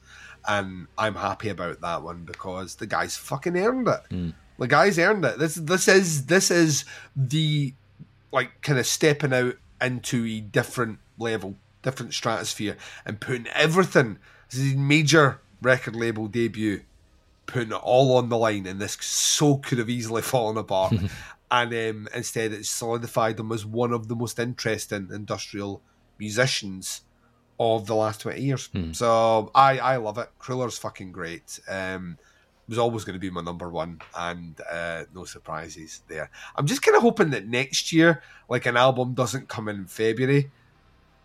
and 0.48 0.88
I'm 0.98 1.15
happy 1.15 1.49
about 1.49 1.81
that 1.81 2.03
one 2.03 2.23
because 2.23 2.76
the 2.76 2.85
guy's 2.85 3.18
fucking 3.18 3.57
earned 3.57 3.88
it. 3.88 4.02
Mm. 4.11 4.34
The 4.60 4.68
guy's 4.68 4.99
earned 4.99 5.26
it. 5.26 5.39
This 5.39 5.56
this 5.56 5.88
is 5.88 6.26
this 6.26 6.52
is 6.52 6.85
the 7.15 7.73
like 8.31 8.61
kind 8.61 8.77
of 8.77 8.85
stepping 8.85 9.34
out 9.34 9.56
into 9.81 10.26
a 10.26 10.41
different 10.41 10.99
level, 11.18 11.56
different 11.81 12.14
stratosphere, 12.14 12.77
and 13.06 13.19
putting 13.19 13.48
everything. 13.48 14.19
This 14.49 14.60
is 14.60 14.76
major 14.76 15.39
record 15.61 15.95
label 15.95 16.27
debut 16.27 16.81
putting 17.48 17.72
it 17.72 17.76
all 17.76 18.18
on 18.18 18.30
the 18.30 18.38
line, 18.38 18.68
and 18.68 18.80
this 18.80 18.98
so 19.02 19.56
could 19.57 19.80
have 19.80 19.89
easily 19.89 20.22
fallen 20.22 20.57
apart. 20.57 20.94
and 21.49 21.71
um, 21.73 22.07
instead, 22.13 22.51
it 22.53 22.65
solidified 22.65 23.39
him 23.39 23.51
as 23.51 23.65
one 23.65 23.93
of 23.93 24.07
the 24.07 24.15
most 24.15 24.37
interesting 24.39 25.09
industrial 25.13 25.81
musicians 26.19 27.01
of 27.59 27.87
the 27.87 27.95
last 27.95 28.21
20 28.21 28.41
years. 28.41 28.69
So 28.91 29.51
I, 29.55 29.79
I 29.79 29.95
love 29.97 30.17
it. 30.17 30.29
Krüller's 30.39 30.77
fucking 30.77 31.11
great. 31.11 31.59
Um, 31.67 32.17
was 32.69 32.77
always 32.77 33.05
going 33.05 33.13
to 33.13 33.19
be 33.19 33.29
my 33.29 33.41
number 33.41 33.69
one, 33.69 34.01
and 34.13 34.59
uh, 34.69 35.05
no 35.15 35.23
surprises 35.23 36.01
there. 36.09 36.29
I'm 36.55 36.67
just 36.67 36.81
kind 36.81 36.97
of 36.97 37.01
hoping 37.01 37.29
that 37.29 37.47
next 37.47 37.93
year, 37.93 38.21
like 38.49 38.65
an 38.65 38.75
album 38.75 39.13
doesn't 39.13 39.47
come 39.47 39.69
in 39.69 39.85
February, 39.85 40.51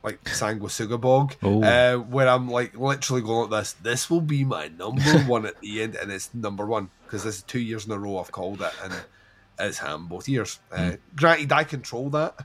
like 0.05 0.23
Sanguisugabog, 0.25 1.35
Oh. 1.43 1.63
uh, 1.65 1.97
where 1.99 2.29
I'm 2.29 2.49
like 2.49 2.77
literally 2.79 3.23
going 3.23 3.51
like 3.51 3.61
this. 3.61 3.73
This 3.73 4.09
will 4.09 4.21
be 4.21 4.45
my 4.45 4.69
number 4.69 5.03
one 5.27 5.45
at 5.45 5.61
the 5.61 5.83
end, 5.83 5.97
and 5.97 6.13
it's 6.13 6.33
number 6.33 6.65
one 6.65 6.91
because 7.05 7.25
this 7.25 7.39
is 7.39 7.43
two 7.43 7.61
years 7.61 7.87
in 7.87 7.93
a 7.93 7.99
row 7.99 8.19
I've 8.19 8.31
called 8.33 8.63
it, 8.63 8.73
and 8.85 8.95
it's 9.59 9.79
ham 9.79 10.07
both 10.09 10.29
years. 10.29 10.61
Uh, 10.71 10.93
granted, 11.17 11.53
I 11.53 11.65
control 11.65 12.11
that. 12.11 12.45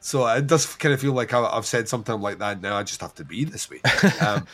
So 0.00 0.26
it 0.28 0.46
does 0.46 0.64
kind 0.76 0.94
of 0.94 1.00
feel 1.00 1.12
like 1.12 1.32
I've 1.34 1.66
said 1.66 1.88
something 1.88 2.20
like 2.20 2.38
that 2.38 2.62
now. 2.62 2.76
I 2.76 2.84
just 2.84 3.00
have 3.00 3.14
to 3.16 3.24
be 3.24 3.44
this 3.44 3.68
way. 3.68 3.80
Um, 4.20 4.46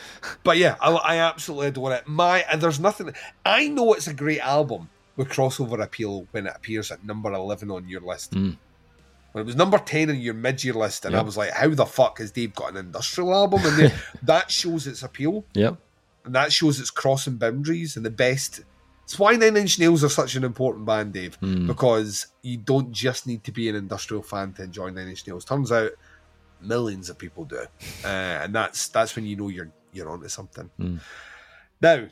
but 0.43 0.57
yeah, 0.57 0.75
I, 0.81 0.91
I 0.91 1.17
absolutely 1.17 1.67
adore 1.67 1.93
it. 1.93 2.07
My 2.07 2.39
and 2.51 2.59
there's 2.61 2.79
nothing. 2.79 3.13
I 3.45 3.67
know 3.67 3.93
it's 3.93 4.07
a 4.07 4.13
great 4.13 4.39
album 4.39 4.89
with 5.15 5.29
crossover 5.29 5.81
appeal 5.81 6.27
when 6.31 6.47
it 6.47 6.53
appears 6.55 6.91
at 6.91 7.03
number 7.05 7.31
eleven 7.31 7.69
on 7.69 7.87
your 7.87 8.01
list. 8.01 8.31
Mm. 8.33 8.57
When 9.33 9.41
it 9.43 9.45
was 9.45 9.55
number 9.55 9.77
ten 9.77 10.09
on 10.09 10.19
your 10.19 10.33
mid-year 10.33 10.73
list, 10.73 11.05
and 11.05 11.15
I 11.15 11.21
was 11.21 11.37
like, 11.37 11.51
"How 11.51 11.69
the 11.69 11.85
fuck 11.85 12.17
has 12.19 12.31
Dave 12.31 12.55
got 12.55 12.71
an 12.71 12.77
industrial 12.77 13.33
album?" 13.33 13.61
And 13.65 13.93
that 14.23 14.49
shows 14.49 14.87
its 14.87 15.03
appeal, 15.03 15.45
Yep. 15.53 15.77
and 16.25 16.33
that 16.35 16.51
shows 16.53 16.79
its 16.79 16.89
crossing 16.89 17.35
boundaries 17.37 17.97
and 17.97 18.05
the 18.05 18.09
best. 18.11 18.61
It's 19.05 19.17
why 19.17 19.35
Nine 19.35 19.55
Inch 19.55 19.79
Nails 19.79 20.03
are 20.03 20.09
such 20.09 20.35
an 20.35 20.43
important 20.43 20.85
band, 20.85 21.13
Dave, 21.13 21.39
Mm. 21.39 21.67
because 21.67 22.27
you 22.41 22.57
don't 22.57 22.91
just 22.91 23.25
need 23.27 23.43
to 23.45 23.51
be 23.51 23.69
an 23.69 23.75
industrial 23.75 24.21
fan 24.23 24.51
to 24.53 24.63
enjoy 24.63 24.89
Nine 24.89 25.07
Inch 25.07 25.25
Nails. 25.27 25.45
Turns 25.45 25.71
out 25.71 25.91
millions 26.59 27.09
of 27.09 27.17
people 27.17 27.45
do, 27.45 27.59
uh, 28.03 28.07
and 28.07 28.53
that's 28.53 28.87
that's 28.89 29.15
when 29.15 29.25
you 29.25 29.35
know 29.35 29.47
you're 29.49 29.71
you're 29.93 30.09
onto 30.09 30.27
something. 30.27 30.69
Mm. 30.79 30.99
Now, 31.81 32.07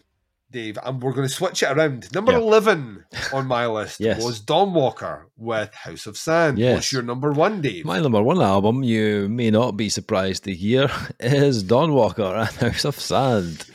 Dave, 0.52 0.78
and 0.86 1.02
we're 1.02 1.14
going 1.14 1.28
to 1.28 1.34
switch 1.34 1.64
it 1.64 1.72
around. 1.76 2.14
Number 2.14 2.32
Yeah. 2.34 2.38
eleven 2.38 3.03
on 3.34 3.48
my 3.48 3.65
list 3.65 3.99
Yes. 3.99 4.24
was 4.24 4.40
Dawnwalker 4.40 5.24
with 5.36 5.74
House 5.74 6.06
of 6.06 6.15
Sand. 6.15 6.60
Yes. 6.60 6.76
What's 6.76 6.91
your 6.94 7.02
number 7.02 7.32
one, 7.32 7.60
Dave? 7.61 7.86
My 7.86 7.99
number 7.99 8.22
one 8.22 8.40
album, 8.40 8.84
you 8.84 9.28
may 9.30 9.49
not 9.49 9.72
be 9.76 9.90
surprised 9.90 10.44
to 10.44 10.53
hear, 10.53 10.91
is 11.20 11.64
Dawnwalker 11.64 12.38
and 12.48 12.56
House 12.72 12.86
of 12.86 12.99
Sand. 12.99 13.65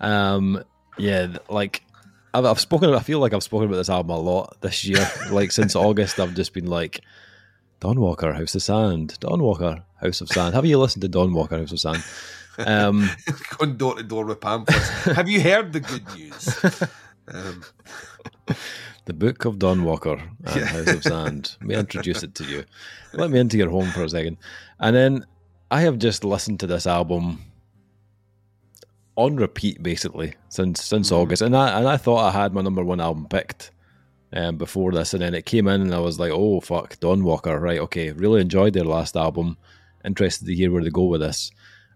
Um, 0.00 0.64
yeah, 0.98 1.36
like 1.48 1.82
I've, 2.32 2.44
I've 2.44 2.60
spoken. 2.60 2.92
I 2.94 3.00
feel 3.00 3.18
like 3.18 3.32
I've 3.32 3.42
spoken 3.42 3.66
about 3.66 3.76
this 3.76 3.90
album 3.90 4.16
a 4.16 4.20
lot 4.20 4.60
this 4.60 4.84
year. 4.84 5.06
like 5.30 5.52
since 5.52 5.74
August, 5.76 6.20
I've 6.20 6.34
just 6.34 6.52
been 6.52 6.66
like, 6.66 7.00
Dawnwalker, 7.80 8.34
House 8.34 8.54
of 8.54 8.62
Sand. 8.62 9.16
Dawnwalker, 9.20 9.82
House 10.00 10.20
of 10.20 10.28
Sand. 10.28 10.54
Have 10.54 10.66
you 10.66 10.78
listened 10.78 11.02
to 11.02 11.08
Dawnwalker, 11.08 11.58
House 11.58 11.72
of 11.72 11.80
Sand? 11.80 12.04
Um, 12.58 13.08
Going 13.58 13.76
door 13.76 13.96
to 13.96 14.02
door 14.02 14.24
with 14.26 14.40
pamphlets. 14.40 14.88
Have 15.04 15.28
you 15.28 15.40
heard 15.40 15.72
the 15.72 15.80
good 15.80 16.06
news? 16.14 16.64
Um, 17.28 17.64
the 19.06 19.14
Book 19.14 19.44
of 19.44 19.56
Dawnwalker 19.56 20.20
and 20.44 20.64
House 20.64 20.88
of 20.88 21.02
Sand. 21.02 21.56
Let 21.60 21.68
me 21.68 21.74
introduce 21.74 22.22
it 22.22 22.34
to 22.36 22.44
you. 22.44 22.64
Let 23.14 23.30
me 23.30 23.38
into 23.38 23.56
your 23.56 23.70
home 23.70 23.90
for 23.90 24.04
a 24.04 24.08
second. 24.08 24.36
And 24.78 24.94
then 24.94 25.26
I 25.70 25.82
have 25.82 25.98
just 25.98 26.24
listened 26.24 26.60
to 26.60 26.66
this 26.66 26.86
album 26.86 27.40
on 29.24 29.36
repeat 29.36 29.82
basically 29.82 30.34
since 30.48 30.82
since 30.84 31.10
Mhm. 31.10 31.16
August. 31.16 31.42
And 31.42 31.56
I 31.56 31.78
and 31.78 31.88
I 31.88 31.96
thought 31.96 32.24
I 32.28 32.30
had 32.30 32.52
my 32.52 32.62
number 32.62 32.84
one 32.84 33.00
album 33.00 33.26
picked 33.28 33.70
um, 34.32 34.56
before 34.56 34.92
this, 34.92 35.12
and 35.14 35.22
then 35.22 35.34
it 35.34 35.44
came 35.46 35.66
in 35.68 35.80
and 35.80 35.94
I 35.94 35.98
was 35.98 36.18
like, 36.20 36.30
oh 36.32 36.60
fuck, 36.60 36.96
Dawnwalker, 37.00 37.60
right, 37.60 37.80
okay. 37.80 38.12
Really 38.12 38.40
enjoyed 38.40 38.72
their 38.74 38.84
last 38.84 39.16
album. 39.16 39.56
Interested 40.04 40.46
to 40.46 40.54
hear 40.54 40.70
where 40.72 40.84
they 40.84 40.90
go 40.90 41.04
with 41.04 41.20
this. 41.20 41.50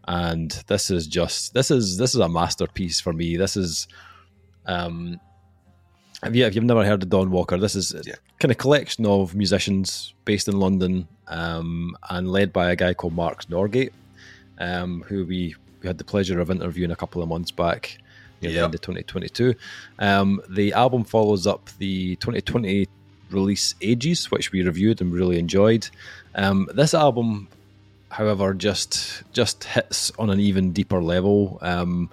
And 0.06 0.50
this 0.66 0.90
is 0.90 1.06
just 1.06 1.54
this 1.54 1.70
is 1.70 1.96
this 1.96 2.14
is 2.14 2.20
a 2.20 2.28
masterpiece 2.28 3.00
for 3.00 3.12
me. 3.12 3.36
This 3.36 3.56
is 3.56 3.86
um 4.66 5.20
have 6.22 6.34
you 6.34 6.44
if 6.46 6.54
you've 6.54 6.64
never 6.64 6.84
heard 6.84 7.02
of 7.02 7.08
Dawnwalker, 7.08 7.60
this 7.60 7.74
is 7.74 7.94
Yeah. 8.06 8.14
kind 8.40 8.50
of 8.52 8.58
collection 8.58 9.06
of 9.06 9.34
musicians 9.34 10.14
based 10.24 10.48
in 10.48 10.58
London 10.58 11.06
um, 11.28 11.96
and 12.10 12.30
led 12.30 12.52
by 12.52 12.70
a 12.70 12.76
guy 12.76 12.94
called 12.94 13.14
Mark 13.14 13.44
Norgate, 13.46 13.92
um, 14.58 15.02
who 15.08 15.24
we, 15.24 15.54
we 15.84 15.88
had 15.88 15.98
the 15.98 16.04
pleasure 16.04 16.40
of 16.40 16.50
interviewing 16.50 16.90
a 16.90 16.96
couple 16.96 17.22
of 17.22 17.28
months 17.28 17.50
back 17.50 17.98
near 18.40 18.50
the 18.52 18.64
end 18.64 18.74
of 18.74 18.80
2022. 18.80 19.54
Um, 19.98 20.40
the 20.48 20.72
album 20.72 21.04
follows 21.04 21.46
up 21.46 21.70
the 21.78 22.16
2020 22.16 22.88
release 23.30 23.74
Ages, 23.80 24.30
which 24.30 24.50
we 24.50 24.62
reviewed 24.62 25.00
and 25.00 25.12
really 25.12 25.38
enjoyed. 25.38 25.88
Um, 26.34 26.68
this 26.74 26.94
album, 26.94 27.48
however, 28.10 28.54
just 28.54 29.22
just 29.32 29.64
hits 29.64 30.10
on 30.18 30.30
an 30.30 30.40
even 30.40 30.72
deeper 30.72 31.02
level. 31.02 31.58
Um, 31.60 32.10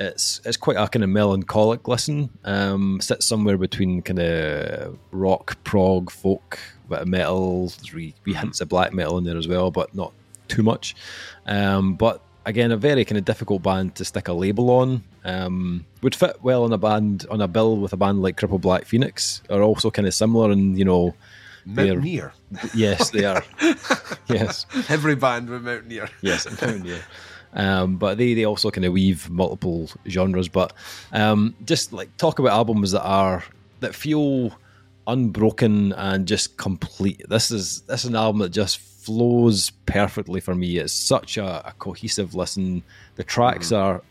it's 0.00 0.40
it's 0.44 0.56
quite 0.56 0.76
a 0.76 0.88
kind 0.88 1.04
of 1.04 1.10
melancholic 1.10 1.86
listen. 1.86 2.30
Um, 2.44 3.00
sits 3.00 3.26
somewhere 3.26 3.56
between 3.56 4.02
kind 4.02 4.18
of 4.18 4.98
rock, 5.12 5.56
prog, 5.64 6.10
folk, 6.10 6.58
bit 6.88 7.00
of 7.00 7.08
metal, 7.08 7.68
there's 7.68 7.92
wee, 7.94 8.14
wee 8.24 8.34
hints 8.34 8.60
of 8.60 8.68
black 8.68 8.92
metal 8.92 9.18
in 9.18 9.24
there 9.24 9.36
as 9.36 9.46
well, 9.46 9.70
but 9.70 9.94
not 9.94 10.12
too 10.48 10.62
much. 10.62 10.94
Um, 11.46 11.94
but 11.94 12.22
again, 12.46 12.72
a 12.72 12.76
very 12.76 13.04
kind 13.04 13.18
of 13.18 13.24
difficult 13.24 13.62
band 13.62 13.94
to 13.96 14.04
stick 14.04 14.28
a 14.28 14.32
label 14.32 14.70
on. 14.70 15.02
Um, 15.24 15.86
would 16.02 16.14
fit 16.14 16.36
well 16.42 16.64
on 16.64 16.72
a 16.72 16.78
band 16.78 17.26
on 17.30 17.40
a 17.40 17.48
bill 17.48 17.76
with 17.78 17.92
a 17.92 17.96
band 17.96 18.22
like 18.22 18.36
Cripple 18.36 18.60
Black 18.60 18.84
Phoenix, 18.84 19.42
are 19.50 19.62
also 19.62 19.90
kind 19.90 20.06
of 20.06 20.14
similar, 20.14 20.50
and 20.50 20.78
you 20.78 20.84
know, 20.84 21.14
Mountaineer. 21.64 22.32
yes, 22.74 23.10
they 23.10 23.24
are. 23.24 23.42
yes, 24.28 24.66
Every 24.88 25.14
band 25.14 25.48
with 25.48 25.62
Mountaineer. 25.62 26.08
yes, 26.20 26.46
yeah. 26.84 26.98
Um, 27.54 27.96
but 27.96 28.18
they, 28.18 28.34
they 28.34 28.44
also 28.44 28.70
kind 28.70 28.84
of 28.84 28.92
weave 28.92 29.30
multiple 29.30 29.88
genres. 30.08 30.48
But 30.48 30.72
um, 31.12 31.54
just 31.64 31.92
like 31.92 32.14
talk 32.16 32.38
about 32.38 32.52
albums 32.52 32.90
that 32.90 33.04
are 33.04 33.44
that 33.80 33.94
feel 33.94 34.52
unbroken 35.06 35.92
and 35.92 36.26
just 36.26 36.56
complete. 36.56 37.22
This 37.28 37.50
is 37.50 37.82
this 37.82 38.04
is 38.04 38.10
an 38.10 38.16
album 38.16 38.40
that 38.40 38.50
just 38.50 38.80
flows 39.04 39.70
perfectly 39.86 40.40
for 40.40 40.54
me. 40.54 40.78
It's 40.78 40.92
such 40.92 41.36
a, 41.36 41.68
a 41.68 41.72
cohesive 41.78 42.34
listen. 42.34 42.82
The 43.16 43.24
tracks 43.24 43.72
are 43.72 44.02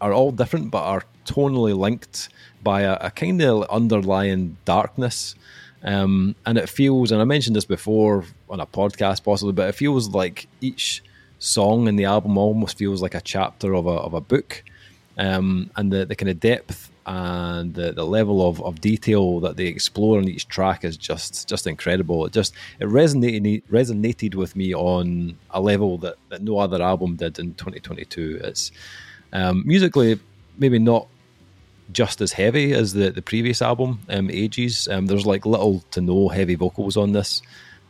are 0.00 0.12
all 0.12 0.30
different, 0.30 0.70
but 0.70 0.82
are 0.82 1.04
tonally 1.24 1.76
linked 1.76 2.28
by 2.62 2.82
a, 2.82 2.94
a 3.00 3.10
kind 3.10 3.40
of 3.42 3.64
underlying 3.70 4.56
darkness. 4.64 5.34
Um, 5.82 6.34
and 6.44 6.58
it 6.58 6.68
feels, 6.68 7.12
and 7.12 7.20
I 7.20 7.24
mentioned 7.24 7.56
this 7.56 7.64
before 7.64 8.24
on 8.50 8.60
a 8.60 8.66
podcast 8.66 9.24
possibly, 9.24 9.52
but 9.52 9.68
it 9.68 9.74
feels 9.74 10.10
like 10.10 10.48
each 10.60 11.02
song 11.38 11.88
in 11.88 11.96
the 11.96 12.04
album 12.04 12.36
almost 12.36 12.76
feels 12.76 13.00
like 13.02 13.14
a 13.14 13.20
chapter 13.20 13.74
of 13.74 13.86
a, 13.86 13.90
of 13.90 14.14
a 14.14 14.20
book. 14.20 14.62
Um, 15.16 15.70
and 15.76 15.92
the, 15.92 16.04
the 16.04 16.16
kind 16.16 16.28
of 16.28 16.40
depth 16.40 16.90
and 17.06 17.74
the, 17.74 17.92
the 17.92 18.04
level 18.04 18.46
of, 18.46 18.60
of 18.62 18.80
detail 18.80 19.38
that 19.40 19.56
they 19.56 19.66
explore 19.66 20.18
on 20.18 20.28
each 20.28 20.48
track 20.48 20.84
is 20.84 20.96
just 20.96 21.48
just 21.48 21.66
incredible. 21.66 22.26
It 22.26 22.32
just 22.32 22.52
it 22.80 22.86
resonated 22.86 23.62
resonated 23.70 24.34
with 24.34 24.56
me 24.56 24.74
on 24.74 25.38
a 25.50 25.60
level 25.60 25.98
that, 25.98 26.16
that 26.30 26.42
no 26.42 26.58
other 26.58 26.82
album 26.82 27.14
did 27.14 27.38
in 27.38 27.54
2022. 27.54 28.40
It's 28.42 28.72
um, 29.32 29.62
musically 29.64 30.18
maybe 30.58 30.80
not 30.80 31.06
just 31.92 32.20
as 32.20 32.32
heavy 32.32 32.72
as 32.72 32.92
the, 32.92 33.10
the 33.10 33.22
previous 33.22 33.62
album, 33.62 34.00
um, 34.08 34.28
Ages. 34.28 34.88
Um, 34.88 35.06
there's 35.06 35.26
like 35.26 35.46
little 35.46 35.84
to 35.92 36.00
no 36.00 36.28
heavy 36.28 36.56
vocals 36.56 36.96
on 36.96 37.12
this, 37.12 37.40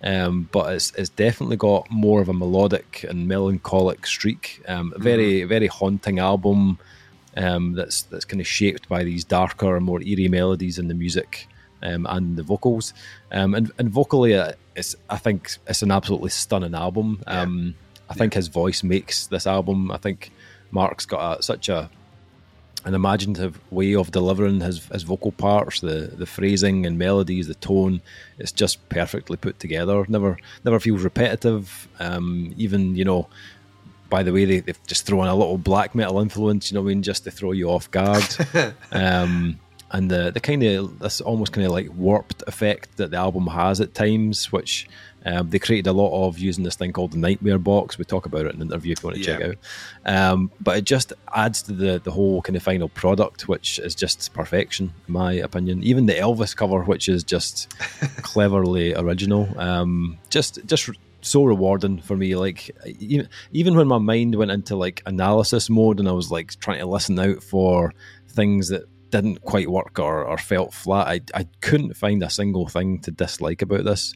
um, 0.05 0.47
but 0.53 0.75
it's 0.75 0.93
it's 0.93 1.09
definitely 1.09 1.57
got 1.57 1.91
more 1.91 2.21
of 2.21 2.29
a 2.29 2.35
melodic 2.35 3.07
and 3.09 3.27
melancholic 3.27 4.07
streak. 4.07 4.63
Um, 4.69 4.93
a 4.95 4.99
very 4.99 5.45
very 5.45 5.69
haunting 5.69 6.19
album 6.19 6.79
um, 7.37 7.75
that's 7.75 8.03
that's 8.03 8.25
kind 8.25 8.41
of 8.41 8.47
shaped 8.47 8.89
by 8.89 9.05
these 9.05 9.25
darker 9.25 9.77
and 9.77 9.85
more 9.85 10.03
eerie 10.03 10.29
melodies 10.29 10.79
in 10.79 10.89
the 10.89 10.95
music 10.95 11.49
um, 11.83 12.07
and 12.09 12.37
the 12.37 12.43
vocals. 12.43 12.95
Um, 13.33 13.55
and, 13.55 13.71
and 13.79 13.91
vocally, 13.91 14.35
uh, 14.35 14.53
it's 14.75 14.97
I 15.11 15.19
think 15.19 15.57
it's 15.67 15.83
an 15.83 15.91
absolutely 15.91 16.31
stunning 16.31 16.75
album. 16.75 17.23
Um, 17.27 17.75
I 18.09 18.15
think 18.15 18.35
his 18.35 18.49
voice 18.49 18.83
makes 18.83 19.27
this 19.27 19.47
album. 19.47 19.91
I 19.91 19.97
think 19.97 20.31
Mark's 20.71 21.07
got 21.07 21.39
a, 21.39 21.43
such 21.43 21.69
a 21.69 21.91
an 22.85 22.95
imaginative 22.95 23.59
way 23.73 23.97
of 23.97 24.13
delivering 24.13 24.61
his, 24.61 24.87
his 24.87 25.03
vocal 25.03 25.33
parts, 25.33 25.81
the 25.81 26.13
the 26.17 26.27
phrasing 26.27 26.87
and 26.87 26.99
melodies, 26.99 27.49
the 27.49 27.55
tone. 27.55 28.01
It's 28.39 28.53
just 28.53 28.89
perfectly 28.89 29.37
put 29.37 29.59
together. 29.59 30.05
Never 30.09 30.39
never 30.65 30.79
feels 30.79 31.03
repetitive. 31.03 31.89
Um, 31.99 32.55
even 32.57 32.95
you 32.95 33.05
know, 33.05 33.29
by 34.09 34.23
the 34.23 34.33
way, 34.33 34.45
they, 34.45 34.61
they've 34.61 34.87
just 34.87 35.07
thrown 35.07 35.27
a 35.27 35.35
little 35.35 35.59
black 35.59 35.95
metal 35.95 36.21
influence. 36.21 36.71
You 36.71 36.77
know, 36.77 36.83
what 36.83 36.91
I 36.91 36.95
mean, 36.95 37.03
just 37.03 37.25
to 37.25 37.31
throw 37.31 37.53
you 37.53 37.71
off 37.71 37.91
guard. 37.91 38.25
um, 38.93 39.59
and 39.93 40.11
the 40.11 40.31
the 40.33 40.41
kind 40.41 40.63
of 40.65 40.99
this 40.99 41.21
almost 41.21 41.53
kind 41.53 41.65
of 41.67 41.73
like 41.73 41.89
warped 41.95 42.43
effect 42.47 42.97
that 42.97 43.11
the 43.13 43.17
album 43.17 43.47
has 43.47 43.81
at 43.81 43.95
times, 43.95 44.51
which 44.53 44.89
um, 45.25 45.51
they 45.51 45.59
created 45.59 45.89
a 45.89 45.93
lot 45.93 46.27
of 46.27 46.39
using 46.39 46.63
this 46.65 46.75
thing 46.77 46.93
called 46.93 47.13
the 47.13 47.19
Nightmare 47.19 47.59
Box. 47.59 47.97
We 47.99 48.05
talk 48.05 48.27
about 48.27 48.47
it 48.47 48.55
in 48.55 48.61
an 48.63 48.69
interview 48.69 48.93
if 48.93 49.03
you 49.03 49.09
want 49.09 49.17
to 49.19 49.25
check 49.25 49.41
Yeah. 49.41 49.47
out. 49.49 50.33
Um, 50.33 50.51
but 50.61 50.77
it 50.79 50.85
just 50.85 51.13
adds 51.35 51.63
to 51.63 51.73
the 51.73 52.01
the 52.03 52.11
whole 52.11 52.43
kind 52.43 52.57
of 52.57 52.63
final 52.65 52.89
product, 52.89 53.47
which 53.49 53.79
is 53.79 53.95
just 53.95 54.33
perfection, 54.35 54.93
in 55.07 55.13
my 55.15 55.33
opinion. 55.35 55.83
Even 55.85 56.07
the 56.07 56.15
Elvis 56.15 56.55
cover, 56.57 56.83
which 56.83 57.09
is 57.09 57.23
just 57.23 57.71
cleverly 58.23 58.93
original, 58.95 59.49
um, 59.59 60.19
just 60.31 60.59
just 60.67 60.91
so 61.27 61.45
rewarding 61.45 62.01
for 62.01 62.17
me. 62.17 62.37
Like 62.37 62.71
even 63.01 63.77
when 63.77 63.89
my 63.89 63.99
mind 63.99 64.35
went 64.35 64.51
into 64.51 64.77
like 64.77 65.03
analysis 65.07 65.69
mode 65.69 66.01
and 66.01 66.09
I 66.09 66.13
was 66.13 66.31
like 66.31 66.59
trying 66.61 66.79
to 66.79 66.87
listen 66.87 67.19
out 67.19 67.43
for 67.43 67.93
things 68.29 68.69
that 68.69 68.85
didn't 69.11 69.43
quite 69.43 69.71
work 69.71 69.99
or, 69.99 70.25
or 70.25 70.39
felt 70.39 70.73
flat. 70.73 71.07
I, 71.07 71.21
I 71.35 71.47
couldn't 71.61 71.97
find 71.97 72.23
a 72.23 72.31
single 72.31 72.69
thing 72.69 73.01
to 73.01 73.11
dislike 73.11 73.63
about 73.63 73.85
this. 73.85 74.15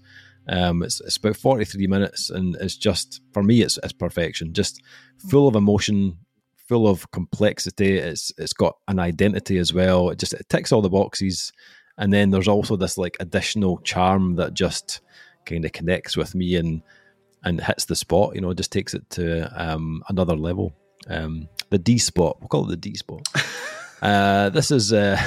Um, 0.48 0.82
it's, 0.82 1.00
it's 1.00 1.16
about 1.16 1.36
43 1.36 1.86
minutes 1.86 2.30
and 2.30 2.56
it's 2.56 2.76
just, 2.76 3.20
for 3.32 3.42
me, 3.42 3.62
it's, 3.62 3.78
it's 3.82 3.92
perfection. 3.92 4.52
Just 4.52 4.82
full 5.28 5.46
of 5.46 5.54
emotion, 5.54 6.18
full 6.56 6.88
of 6.88 7.10
complexity. 7.12 7.98
It's 7.98 8.32
It's 8.38 8.52
got 8.52 8.76
an 8.88 8.98
identity 8.98 9.58
as 9.58 9.72
well. 9.72 10.10
It 10.10 10.18
just 10.18 10.32
it 10.32 10.48
ticks 10.48 10.72
all 10.72 10.82
the 10.82 10.90
boxes. 10.90 11.52
And 11.98 12.12
then 12.12 12.30
there's 12.30 12.48
also 12.48 12.76
this 12.76 12.96
like 12.96 13.16
additional 13.20 13.78
charm 13.78 14.36
that 14.36 14.54
just 14.54 15.00
kind 15.44 15.64
of 15.64 15.72
connects 15.72 16.16
with 16.16 16.34
me 16.34 16.56
and 16.56 16.82
and 17.44 17.60
hits 17.60 17.86
the 17.86 17.96
spot, 17.96 18.34
you 18.34 18.40
know, 18.40 18.52
just 18.54 18.72
takes 18.72 18.94
it 18.94 19.08
to 19.10 19.50
um, 19.60 20.02
another 20.08 20.36
level. 20.36 20.72
Um, 21.08 21.48
the 21.70 21.78
D 21.78 21.98
spot, 21.98 22.36
we'll 22.40 22.48
call 22.48 22.64
it 22.64 22.70
the 22.70 22.76
D 22.76 22.94
spot. 22.94 23.26
Uh, 24.02 24.48
this 24.48 24.70
is 24.70 24.94
uh, 24.94 25.22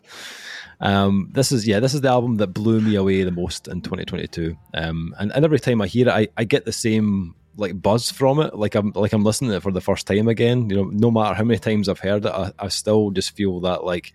um, 0.80 1.28
this 1.32 1.50
is 1.50 1.66
yeah, 1.66 1.80
this 1.80 1.94
is 1.94 2.00
the 2.00 2.08
album 2.08 2.36
that 2.36 2.46
blew 2.46 2.80
me 2.80 2.94
away 2.94 3.24
the 3.24 3.32
most 3.32 3.66
in 3.66 3.80
2022. 3.80 4.56
Um, 4.74 5.12
and, 5.18 5.32
and 5.32 5.44
every 5.44 5.58
time 5.58 5.82
I 5.82 5.88
hear 5.88 6.06
it, 6.06 6.12
I, 6.12 6.28
I 6.36 6.44
get 6.44 6.64
the 6.64 6.70
same 6.70 7.34
like 7.56 7.82
buzz 7.82 8.08
from 8.08 8.38
it, 8.38 8.54
like 8.54 8.76
I'm 8.76 8.92
like 8.94 9.12
I'm 9.12 9.24
listening 9.24 9.50
to 9.50 9.56
it 9.56 9.64
for 9.64 9.72
the 9.72 9.80
first 9.80 10.06
time 10.06 10.28
again. 10.28 10.70
You 10.70 10.76
know, 10.76 10.84
no 10.84 11.10
matter 11.10 11.34
how 11.34 11.42
many 11.42 11.58
times 11.58 11.88
I've 11.88 11.98
heard 11.98 12.24
it, 12.24 12.32
I, 12.32 12.52
I 12.58 12.68
still 12.68 13.10
just 13.10 13.36
feel 13.36 13.60
that 13.62 13.84
like 13.84 14.12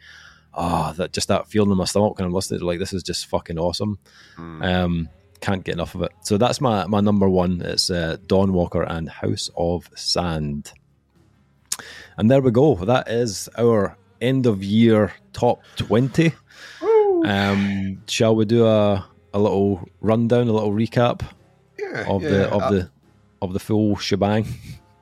ah, 0.53 0.89
oh, 0.89 0.93
that 0.93 1.13
just 1.13 1.27
that 1.27 1.47
feeling 1.47 1.71
in 1.71 1.77
my 1.77 1.85
stomach 1.85 2.17
when 2.17 2.25
I'm 2.25 2.34
listening 2.34 2.59
to 2.59 2.65
it, 2.65 2.67
like 2.67 2.79
this 2.79 2.93
is 2.93 3.03
just 3.03 3.27
fucking 3.27 3.59
awesome. 3.59 3.99
Mm. 4.38 4.65
Um, 4.65 5.09
can't 5.41 5.64
get 5.64 5.76
enough 5.76 5.95
of 5.95 6.01
it. 6.01 6.11
So 6.22 6.38
that's 6.38 6.61
my 6.61 6.85
my 6.88 7.01
number 7.01 7.30
one. 7.30 7.61
It's 7.61 7.89
uh, 7.89 8.18
Dawnwalker 8.27 8.85
and 8.89 9.09
House 9.09 9.49
of 9.55 9.89
Sand. 9.95 10.72
And 12.18 12.31
there 12.31 12.41
we 12.41 12.51
go. 12.51 12.76
That 12.76 13.09
is 13.09 13.47
our 13.57 13.97
end 14.22 14.45
of 14.45 14.64
year 14.64 15.14
top 15.34 15.61
20. 15.76 16.34
Um, 17.26 18.01
shall 18.07 18.35
we 18.35 18.45
do 18.45 18.65
a, 18.65 19.07
a 19.34 19.39
little 19.39 19.88
rundown, 20.01 20.47
a 20.47 20.53
little 20.53 20.72
recap 20.72 21.22
yeah, 21.77 22.05
of 22.07 22.23
yeah, 22.23 22.30
the 22.30 22.49
of 22.49 22.72
the 22.72 22.89
of 23.41 23.53
the 23.53 23.59
full 23.59 23.95
shebang? 23.97 24.47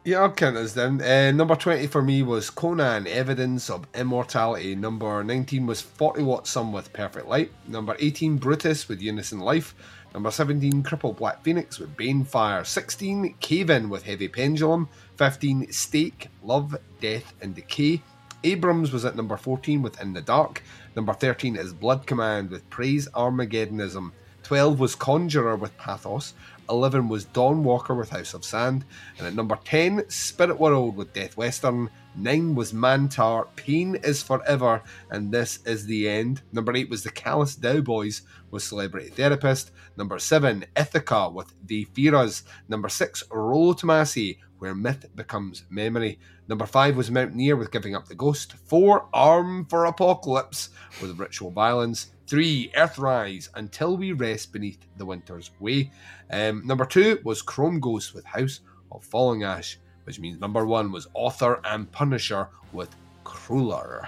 Yeah, 0.05 0.19
I'll 0.19 0.31
count 0.31 0.55
us 0.55 0.73
down. 0.73 1.01
Uh, 1.01 1.31
number 1.31 1.55
20 1.55 1.87
for 1.87 2.03
me 2.03 2.21
was 2.21 2.51
Conan, 2.51 3.07
Evidence 3.07 3.71
of 3.71 3.87
Immortality. 3.95 4.75
Number 4.75 5.23
19 5.23 5.65
was 5.65 5.81
40 5.81 6.21
Watt 6.21 6.45
Sun 6.45 6.71
with 6.71 6.93
Perfect 6.93 7.27
Light. 7.27 7.51
Number 7.67 7.95
18, 7.99 8.37
Brutus 8.37 8.87
with 8.87 9.01
Unison 9.01 9.39
Life. 9.39 9.73
Number 10.15 10.31
17, 10.31 10.81
Cripple 10.81 11.17
Black 11.17 11.43
Phoenix 11.43 11.77
with 11.77 11.97
Banefire. 11.97 12.65
16, 12.65 13.35
Cave 13.41 13.69
In 13.69 13.89
with 13.89 14.03
Heavy 14.03 14.29
Pendulum. 14.29 14.87
15, 15.17 15.69
Stake, 15.73 16.29
Love, 16.41 16.77
Death 17.01 17.33
and 17.41 17.53
Decay. 17.53 18.01
Abrams 18.45 18.93
was 18.93 19.03
at 19.03 19.17
number 19.17 19.35
14 19.35 19.81
with 19.81 19.99
In 19.99 20.13
the 20.13 20.21
Dark. 20.21 20.63
Number 20.95 21.11
13 21.11 21.57
is 21.57 21.73
Blood 21.73 22.07
Command 22.07 22.49
with 22.49 22.69
Praise 22.69 23.09
Armageddonism. 23.09 24.13
12 24.43 24.79
was 24.79 24.95
Conjurer 24.95 25.57
with 25.57 25.77
Pathos. 25.77 26.33
11 26.69 27.09
was 27.09 27.25
Dawnwalker 27.25 27.97
with 27.97 28.11
House 28.11 28.33
of 28.33 28.45
Sand. 28.45 28.85
And 29.17 29.27
at 29.27 29.35
number 29.35 29.59
10, 29.65 30.09
Spirit 30.09 30.57
World 30.57 30.95
with 30.95 31.11
Death 31.11 31.35
Western. 31.35 31.89
9 32.17 32.55
was 32.55 32.73
Mantar, 32.73 33.47
Pain 33.55 33.95
is 34.03 34.23
Forever, 34.23 34.83
and 35.11 35.31
This 35.31 35.59
is 35.65 35.85
the 35.85 36.07
End. 36.07 36.41
Number 36.51 36.75
8 36.75 36.89
was 36.89 37.03
The 37.03 37.11
Callous 37.11 37.55
Daoboys 37.55 38.21
with 38.51 38.63
Celebrity 38.63 39.09
Therapist. 39.09 39.71
Number 39.97 40.19
7, 40.19 40.65
Ithaca 40.77 41.29
with 41.29 41.53
They 41.67 41.83
Fear 41.83 42.15
Us. 42.15 42.43
Number 42.69 42.89
6, 42.89 43.23
Rolo 43.31 43.73
Tomassi 43.73 44.37
where 44.59 44.75
myth 44.75 45.05
becomes 45.15 45.63
memory. 45.69 46.19
Number 46.47 46.65
five 46.65 46.95
was 46.95 47.11
Mountaineer 47.11 47.55
with 47.55 47.71
Giving 47.71 47.95
Up 47.95 48.07
the 48.07 48.15
Ghost. 48.15 48.53
Four, 48.53 49.07
Armed 49.13 49.69
for 49.69 49.85
Apocalypse 49.85 50.69
with 51.01 51.19
Ritual 51.19 51.51
Violence. 51.51 52.11
Three, 52.27 52.71
Earthrise, 52.75 53.49
Until 53.55 53.97
We 53.97 54.11
Rest 54.11 54.51
Beneath 54.51 54.79
the 54.97 55.05
Winter's 55.05 55.51
Way. 55.59 55.91
Um, 56.31 56.65
number 56.65 56.85
two 56.85 57.19
was 57.23 57.41
Chrome 57.41 57.79
Ghost 57.79 58.15
with 58.15 58.25
House 58.25 58.61
of 58.91 59.03
Falling 59.03 59.43
Ash, 59.43 59.77
which 60.05 60.19
means 60.19 60.39
number 60.39 60.65
one 60.65 60.91
was 60.91 61.07
Author 61.13 61.59
and 61.65 61.91
Punisher 61.91 62.47
with 62.71 62.89
Krüller. 63.23 64.07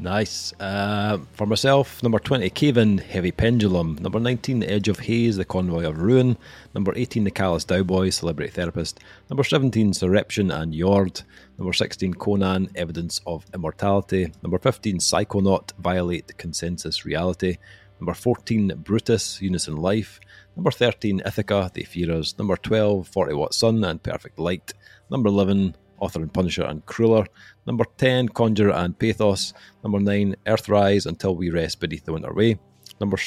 Nice. 0.00 0.54
Uh, 0.58 1.18
for 1.34 1.46
myself, 1.46 2.02
number 2.02 2.18
20, 2.18 2.48
Cave 2.50 2.78
In, 2.78 2.96
Heavy 2.96 3.32
Pendulum. 3.32 3.98
Number 4.00 4.18
19, 4.18 4.60
The 4.60 4.70
Edge 4.70 4.88
of 4.88 5.00
Haze, 5.00 5.36
The 5.36 5.44
Convoy 5.44 5.84
of 5.86 5.98
Ruin. 5.98 6.38
Number 6.74 6.94
18, 6.96 7.24
The 7.24 7.30
Callous 7.30 7.66
Daoboy, 7.66 8.10
Celebrity 8.10 8.50
Therapist. 8.50 9.00
Number 9.28 9.44
17, 9.44 9.92
Surreption 9.92 10.50
and 10.50 10.72
Yord. 10.72 11.22
Number 11.58 11.74
16, 11.74 12.14
Conan, 12.14 12.70
Evidence 12.74 13.20
of 13.26 13.44
Immortality. 13.52 14.32
Number 14.42 14.58
15, 14.58 15.00
Psychonaut, 15.00 15.72
Violate 15.78 16.34
Consensus 16.38 17.04
Reality. 17.04 17.58
Number 18.00 18.14
14, 18.14 18.72
Brutus, 18.82 19.42
Unison 19.42 19.76
Life. 19.76 20.18
Number 20.56 20.70
13, 20.70 21.20
Ithaca, 21.26 21.70
They 21.74 21.82
Fear 21.82 22.12
Us. 22.12 22.38
Number 22.38 22.56
12, 22.56 23.06
40 23.06 23.34
Watt 23.34 23.52
Sun 23.52 23.84
and 23.84 24.02
Perfect 24.02 24.38
Light. 24.38 24.72
Number 25.10 25.28
11, 25.28 25.74
Author 25.98 26.22
and 26.22 26.32
Punisher 26.32 26.64
and 26.64 26.84
Krüller. 26.86 27.26
Number 27.66 27.84
10, 27.98 28.30
Conjurer 28.30 28.72
and 28.72 28.98
Pathos. 28.98 29.52
Number 29.82 30.00
9, 30.00 30.34
Earthrise 30.46 31.06
Until 31.06 31.36
We 31.36 31.50
Rest 31.50 31.80
Beneath 31.80 32.04
the 32.04 32.12
Winter 32.12 32.32
Way. 32.32 32.58
Number 33.00 33.18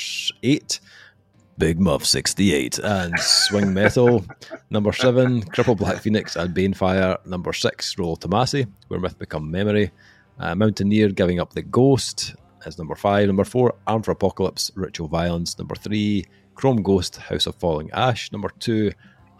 8, 0.43 0.79
Big 1.57 1.79
Muff 1.79 2.05
68 2.05 2.79
and 2.79 3.19
Swing 3.19 3.73
Metal. 3.73 4.25
Number 4.69 4.91
7, 4.91 5.43
Cripple 5.43 5.77
Black 5.77 6.01
Phoenix 6.01 6.35
and 6.35 6.55
Banefire. 6.55 7.23
Number 7.25 7.53
6, 7.53 7.97
Rolo 7.97 8.15
Tomassi, 8.15 8.67
Where 8.87 8.99
Myth 8.99 9.19
Become 9.19 9.51
Memory. 9.51 9.91
Uh, 10.39 10.55
Mountaineer 10.55 11.09
Giving 11.09 11.39
Up 11.39 11.53
the 11.53 11.61
Ghost 11.61 12.35
as 12.65 12.77
number 12.77 12.95
5. 12.95 13.27
Number 13.27 13.43
4, 13.43 13.73
Armed 13.87 14.05
for 14.05 14.11
Apocalypse, 14.11 14.71
Ritual 14.75 15.07
Violence. 15.07 15.57
Number 15.57 15.75
3, 15.75 16.25
Chrome 16.55 16.81
Ghost, 16.81 17.17
House 17.17 17.45
of 17.45 17.55
Falling 17.55 17.91
Ash. 17.91 18.31
Number 18.31 18.49
2, 18.59 18.91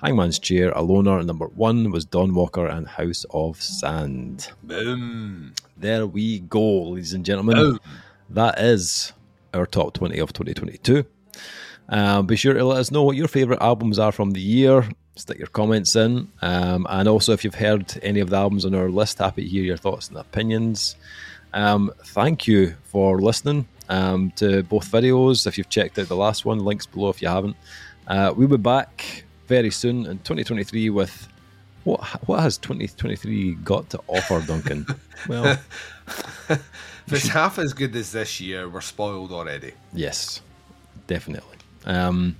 Hangman's 0.03 0.37
Chair, 0.37 0.71
A 0.71 0.81
Loner, 0.81 1.23
number 1.23 1.47
one 1.47 1.89
was 1.89 2.05
Dawnwalker 2.05 2.69
and 2.69 2.85
House 2.85 3.25
of 3.29 3.61
Sand. 3.61 4.51
Boom. 4.61 5.53
There 5.77 6.05
we 6.05 6.39
go, 6.39 6.89
ladies 6.89 7.13
and 7.13 7.23
gentlemen. 7.23 7.55
Boom. 7.55 7.79
That 8.29 8.59
is 8.59 9.13
our 9.53 9.65
top 9.65 9.93
20 9.93 10.19
of 10.19 10.33
2022. 10.33 11.05
Um, 11.87 12.25
be 12.25 12.35
sure 12.35 12.53
to 12.53 12.65
let 12.65 12.79
us 12.79 12.91
know 12.91 13.03
what 13.03 13.15
your 13.15 13.29
favourite 13.29 13.61
albums 13.61 13.97
are 13.97 14.11
from 14.11 14.31
the 14.31 14.41
year. 14.41 14.89
Stick 15.15 15.37
your 15.37 15.47
comments 15.47 15.95
in. 15.95 16.29
Um, 16.41 16.85
and 16.89 17.07
also, 17.07 17.31
if 17.31 17.45
you've 17.45 17.55
heard 17.55 17.97
any 18.03 18.19
of 18.19 18.29
the 18.29 18.35
albums 18.35 18.65
on 18.65 18.75
our 18.75 18.89
list, 18.89 19.19
happy 19.19 19.43
to 19.43 19.49
hear 19.49 19.63
your 19.63 19.77
thoughts 19.77 20.09
and 20.09 20.17
opinions. 20.17 20.97
Um, 21.53 21.93
thank 22.07 22.45
you 22.45 22.75
for 22.83 23.21
listening 23.21 23.69
um, 23.87 24.31
to 24.31 24.63
both 24.63 24.91
videos. 24.91 25.47
If 25.47 25.57
you've 25.57 25.69
checked 25.69 25.97
out 25.97 26.09
the 26.09 26.17
last 26.17 26.43
one, 26.43 26.59
links 26.59 26.85
below 26.85 27.07
if 27.07 27.21
you 27.21 27.29
haven't. 27.29 27.55
Uh, 28.05 28.33
we'll 28.35 28.49
be 28.49 28.57
back 28.57 29.23
very 29.47 29.71
soon 29.71 30.05
in 30.05 30.17
2023 30.19 30.89
with 30.89 31.27
what 31.83 32.01
what 32.27 32.39
has 32.39 32.57
2023 32.57 33.55
got 33.55 33.89
to 33.89 33.99
offer, 34.07 34.41
Duncan? 34.45 34.85
well, 35.27 35.45
if 36.49 36.61
it's 37.07 37.27
half 37.27 37.59
as 37.59 37.73
good 37.73 37.95
as 37.95 38.11
this 38.11 38.39
year, 38.39 38.69
we're 38.69 38.81
spoiled 38.81 39.31
already. 39.31 39.73
Yes, 39.93 40.41
definitely. 41.07 41.57
Um, 41.85 42.37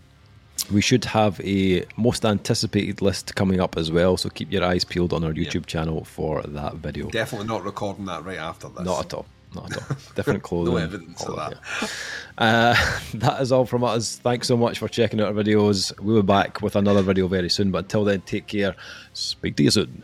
we 0.71 0.81
should 0.81 1.03
have 1.05 1.41
a 1.41 1.85
most 1.97 2.25
anticipated 2.25 3.01
list 3.01 3.35
coming 3.35 3.59
up 3.59 3.75
as 3.75 3.91
well, 3.91 4.15
so 4.15 4.29
keep 4.29 4.51
your 4.51 4.63
eyes 4.63 4.85
peeled 4.85 5.11
on 5.11 5.23
our 5.23 5.33
YouTube 5.33 5.55
yep. 5.55 5.65
channel 5.65 6.05
for 6.05 6.41
that 6.43 6.75
video. 6.75 7.09
Definitely 7.09 7.47
not 7.47 7.65
recording 7.65 8.05
that 8.05 8.23
right 8.23 8.37
after 8.37 8.69
this. 8.69 8.85
Not 8.85 9.05
at 9.05 9.13
all. 9.13 9.25
Not 9.55 9.71
at 9.71 9.77
all. 9.77 9.97
Different 10.15 10.43
clothing. 10.49 10.73
no 10.73 10.79
evidence 10.79 11.23
of 11.23 11.35
that. 11.35 11.91
Uh, 12.37 12.99
that 13.15 13.41
is 13.41 13.51
all 13.51 13.65
from 13.65 13.83
us. 13.83 14.17
Thanks 14.17 14.47
so 14.47 14.57
much 14.57 14.79
for 14.79 14.87
checking 14.87 15.21
out 15.21 15.27
our 15.27 15.33
videos. 15.33 15.97
We'll 15.99 16.21
be 16.21 16.25
back 16.25 16.61
with 16.61 16.75
another 16.75 17.01
video 17.01 17.27
very 17.27 17.49
soon. 17.49 17.71
But 17.71 17.85
until 17.85 18.03
then, 18.03 18.21
take 18.21 18.47
care. 18.47 18.75
Speak 19.13 19.55
to 19.57 19.63
you 19.63 19.71
soon. 19.71 20.03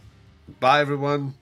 Bye, 0.60 0.82
everyone. 0.82 1.34